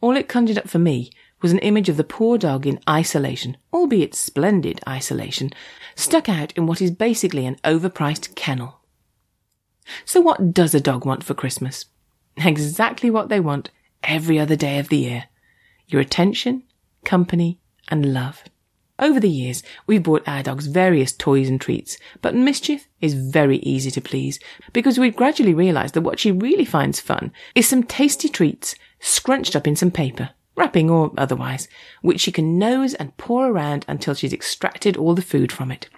all 0.02 0.18
it 0.18 0.28
conjured 0.28 0.58
up 0.58 0.68
for 0.68 0.80
me 0.80 1.12
was 1.42 1.52
an 1.52 1.60
image 1.60 1.90
of 1.90 1.98
the 1.98 2.04
poor 2.04 2.38
dog 2.38 2.66
in 2.66 2.80
isolation, 2.90 3.56
albeit 3.72 4.16
splendid 4.16 4.82
isolation, 4.88 5.52
stuck 5.96 6.28
out 6.28 6.52
in 6.54 6.66
what 6.66 6.82
is 6.82 6.90
basically 6.90 7.46
an 7.46 7.58
overpriced 7.64 8.34
kennel. 8.36 8.75
So 10.06 10.22
what 10.22 10.54
does 10.54 10.74
a 10.74 10.82
dog 10.82 11.06
want 11.06 11.24
for 11.24 11.34
Christmas? 11.34 11.86
Exactly 12.38 13.10
what 13.10 13.30
they 13.30 13.40
want 13.40 13.70
every 14.04 14.40
other 14.40 14.56
day 14.56 14.80
of 14.80 14.90
the 14.90 14.98
year. 14.98 15.26
Your 15.88 16.02
attention, 16.02 16.64
company, 17.04 17.60
and 17.90 18.14
love. 18.14 18.44
Over 18.98 19.20
the 19.20 19.30
years, 19.30 19.62
we've 19.88 20.04
bought 20.04 20.28
our 20.28 20.42
dogs 20.42 20.68
various 20.68 21.12
toys 21.12 21.50
and 21.50 21.60
treats, 21.60 21.98
but 22.22 22.34
Mischief 22.34 22.88
is 23.02 23.14
very 23.14 23.58
easy 23.58 23.92
to 23.92 24.00
please 24.02 24.40
because 24.72 24.98
we've 24.98 25.16
gradually 25.16 25.54
realised 25.54 25.96
that 25.96 26.02
what 26.02 26.18
she 26.18 26.32
really 26.32 26.64
finds 26.64 27.02
fun 27.02 27.34
is 27.56 27.68
some 27.68 27.84
tasty 27.84 28.30
treats 28.30 28.74
scrunched 29.02 29.54
up 29.54 29.68
in 29.68 29.76
some 29.76 29.92
paper, 29.92 30.30
wrapping 30.56 30.90
or 30.90 31.12
otherwise, 31.18 31.68
which 32.02 32.22
she 32.22 32.32
can 32.32 32.58
nose 32.58 32.94
and 32.94 33.18
paw 33.18 33.44
around 33.44 33.86
until 33.90 34.14
she's 34.14 34.34
extracted 34.34 34.96
all 34.96 35.14
the 35.14 35.22
food 35.22 35.52
from 35.52 35.72
it. 35.72 35.90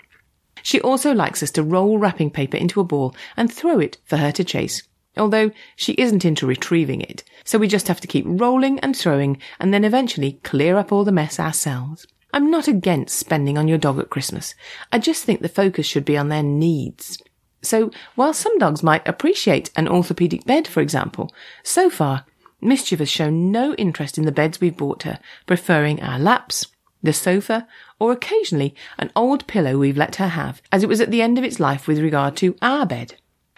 She 0.68 0.82
also 0.82 1.14
likes 1.14 1.42
us 1.42 1.52
to 1.52 1.64
roll 1.64 1.98
wrapping 1.98 2.30
paper 2.30 2.58
into 2.58 2.82
a 2.82 2.84
ball 2.84 3.16
and 3.38 3.50
throw 3.50 3.80
it 3.80 4.00
for 4.04 4.18
her 4.18 4.34
to 4.34 4.44
chase, 4.44 4.84
although 5.16 5.52
she 5.78 5.94
isn't 5.94 6.26
into 6.26 6.46
retrieving 6.46 7.00
it, 7.00 7.24
so 7.46 7.58
we 7.58 7.70
just 7.70 7.88
have 7.88 8.02
to 8.02 8.08
keep 8.08 8.26
rolling 8.28 8.78
and 8.82 8.94
throwing 8.94 9.38
and 9.62 9.74
then 9.74 9.86
eventually 9.86 10.42
clear 10.44 10.76
up 10.76 10.92
all 10.92 11.06
the 11.06 11.12
mess 11.14 11.40
ourselves. 11.40 12.06
I'm 12.34 12.52
not 12.52 12.68
against 12.68 13.18
spending 13.18 13.58
on 13.58 13.70
your 13.70 13.78
dog 13.78 13.98
at 13.98 14.10
Christmas. 14.10 14.56
I 14.92 15.00
just 15.00 15.24
think 15.24 15.40
the 15.40 15.48
focus 15.48 15.86
should 15.86 16.04
be 16.04 16.18
on 16.18 16.28
their 16.28 16.44
needs. 16.44 17.18
So, 17.62 17.90
while 18.16 18.34
some 18.34 18.58
dogs 18.58 18.84
might 18.84 19.08
appreciate 19.08 19.72
an 19.78 19.88
orthopedic 19.88 20.44
bed, 20.44 20.68
for 20.68 20.82
example, 20.82 21.34
so 21.64 21.90
far, 21.90 22.26
Mischief 22.60 23.00
has 23.00 23.10
shown 23.10 23.54
no 23.54 23.74
interest 23.76 24.18
in 24.18 24.26
the 24.26 24.34
beds 24.34 24.60
we've 24.60 24.76
bought 24.76 25.04
her, 25.04 25.22
preferring 25.46 26.04
our 26.04 26.20
laps, 26.20 26.68
the 27.02 27.14
sofa, 27.14 27.68
or 28.00 28.12
occasionally 28.12 28.76
an 28.98 29.12
old 29.16 29.48
pillow 29.48 29.78
we've 29.78 29.98
let 29.98 30.16
her 30.16 30.30
have, 30.30 30.62
as 30.72 30.84
it 30.84 30.90
was 30.90 31.02
at 31.02 31.12
the 31.12 31.22
end 31.22 31.38
of 31.38 31.44
its 31.44 31.60
life 31.60 31.88
with 31.88 32.00
regard 32.00 32.36
to 32.38 32.56
our 32.62 32.86
bed. 32.86 33.16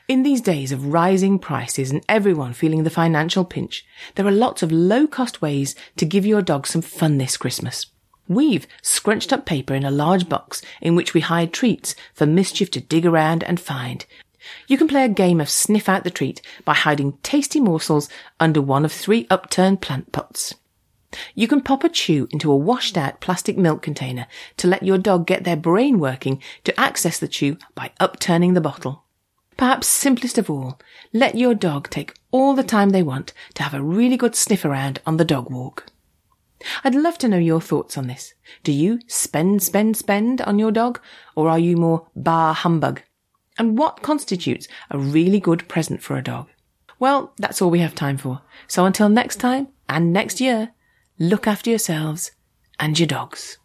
In 0.08 0.24
these 0.24 0.42
days 0.42 0.72
of 0.72 0.88
rising 0.88 1.38
prices 1.38 1.92
and 1.92 2.04
everyone 2.10 2.54
feeling 2.54 2.84
the 2.84 2.90
financial 2.90 3.46
pinch, 3.46 3.86
there 4.16 4.26
are 4.26 4.32
lots 4.32 4.64
of 4.64 4.72
low 4.72 5.06
cost 5.06 5.42
ways 5.42 5.76
to 5.98 6.06
give 6.06 6.26
your 6.26 6.42
dog 6.42 6.66
some 6.66 6.82
fun 6.82 7.20
this 7.20 7.38
Christmas. 7.38 7.86
We've 8.28 8.66
scrunched 8.82 9.32
up 9.32 9.46
paper 9.46 9.74
in 9.74 9.84
a 9.84 9.92
large 9.92 10.28
box 10.28 10.62
in 10.82 10.96
which 10.96 11.14
we 11.14 11.22
hide 11.22 11.54
treats 11.54 11.96
for 12.14 12.26
mischief 12.26 12.72
to 12.72 12.82
dig 12.82 13.06
around 13.06 13.44
and 13.44 13.60
find. 13.60 14.06
You 14.68 14.78
can 14.78 14.88
play 14.88 15.06
a 15.06 15.10
game 15.10 15.42
of 15.42 15.50
sniff 15.50 15.90
out 15.90 16.04
the 16.04 16.10
treat 16.10 16.42
by 16.66 16.74
hiding 16.74 17.18
tasty 17.22 17.60
morsels 17.60 18.10
under 18.40 18.62
one 18.62 18.86
of 18.86 18.92
three 18.92 19.28
upturned 19.30 19.82
plant 19.82 20.12
pots. 20.12 20.56
You 21.34 21.48
can 21.48 21.62
pop 21.62 21.84
a 21.84 21.90
chew 21.90 22.28
into 22.32 22.52
a 22.52 22.56
washed 22.56 22.98
out 22.98 23.20
plastic 23.20 23.58
milk 23.58 23.82
container 23.82 24.28
to 24.58 24.68
let 24.68 24.84
your 24.84 24.98
dog 24.98 25.26
get 25.26 25.44
their 25.44 25.56
brain 25.56 26.00
working 26.00 26.42
to 26.64 26.80
access 26.80 27.18
the 27.18 27.28
chew 27.28 27.58
by 27.76 27.92
upturning 28.00 28.54
the 28.54 28.62
bottle. 28.62 29.04
Perhaps 29.58 29.88
simplest 29.88 30.38
of 30.38 30.50
all, 30.50 30.80
let 31.12 31.36
your 31.36 31.54
dog 31.54 31.90
take 31.90 32.14
all 32.32 32.54
the 32.54 32.64
time 32.64 32.92
they 32.92 33.04
want 33.04 33.34
to 33.56 33.64
have 33.64 33.74
a 33.74 33.84
really 33.84 34.16
good 34.16 34.36
sniff 34.36 34.64
around 34.64 35.02
on 35.06 35.18
the 35.18 35.26
dog 35.26 35.52
walk. 35.52 35.88
I'd 36.84 36.96
love 36.96 37.18
to 37.20 37.28
know 37.28 37.38
your 37.38 37.62
thoughts 37.62 37.98
on 37.98 38.08
this. 38.08 38.34
Do 38.64 38.72
you 38.72 39.00
spend, 39.08 39.64
spend, 39.64 39.98
spend 39.98 40.42
on 40.42 40.60
your 40.60 40.72
dog, 40.72 41.02
or 41.36 41.50
are 41.50 41.60
you 41.60 41.76
more 41.76 42.08
bar 42.16 42.54
humbug? 42.54 43.02
And 43.58 43.78
what 43.78 44.02
constitutes 44.02 44.68
a 44.90 44.98
really 44.98 45.40
good 45.40 45.68
present 45.68 46.02
for 46.02 46.18
a 46.18 46.24
dog? 46.24 46.48
Well, 47.00 47.34
that's 47.38 47.62
all 47.62 47.70
we 47.70 47.80
have 47.80 47.96
time 47.96 48.18
for. 48.18 48.42
So 48.68 48.86
until 48.86 49.10
next 49.10 49.38
time 49.38 49.70
and 49.88 50.14
next 50.14 50.40
year, 50.40 50.72
look 51.20 51.46
after 51.48 51.70
yourselves 51.70 52.32
and 52.80 52.98
your 52.98 53.08
dogs. 53.08 53.58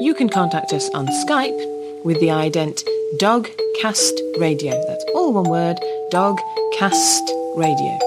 You 0.00 0.12
can 0.14 0.28
contact 0.28 0.74
us 0.74 0.90
on 0.90 1.06
Skype 1.06 1.79
with 2.04 2.20
the 2.20 2.28
ident 2.28 2.84
Dogcast 3.18 4.12
Radio. 4.38 4.70
That's 4.86 5.04
all 5.14 5.32
one 5.32 5.48
word, 5.48 5.78
Dogcast 6.12 7.26
Radio. 7.56 7.98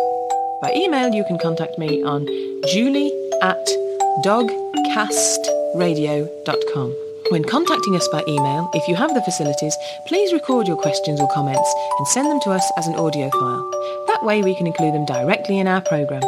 By 0.61 0.71
email, 0.75 1.13
you 1.13 1.25
can 1.25 1.37
contact 1.37 1.77
me 1.77 2.01
on 2.03 2.25
julie 2.67 3.11
at 3.41 3.67
dogcastradio.com. 4.23 6.95
When 7.29 7.43
contacting 7.43 7.95
us 7.95 8.07
by 8.09 8.21
email, 8.27 8.69
if 8.73 8.85
you 8.87 8.95
have 8.95 9.13
the 9.13 9.21
facilities, 9.21 9.75
please 10.07 10.33
record 10.33 10.67
your 10.67 10.77
questions 10.77 11.21
or 11.21 11.29
comments 11.33 11.73
and 11.97 12.07
send 12.07 12.29
them 12.29 12.39
to 12.41 12.51
us 12.51 12.69
as 12.77 12.85
an 12.87 12.95
audio 12.95 13.29
file. 13.29 13.71
That 14.07 14.23
way 14.23 14.41
we 14.41 14.55
can 14.55 14.67
include 14.67 14.93
them 14.93 15.05
directly 15.05 15.59
in 15.59 15.67
our 15.67 15.81
programme. 15.81 16.23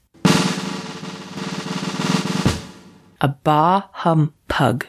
A 3.21 3.27
bar 3.43 3.91
hum 3.93 4.35
pug. 4.47 4.87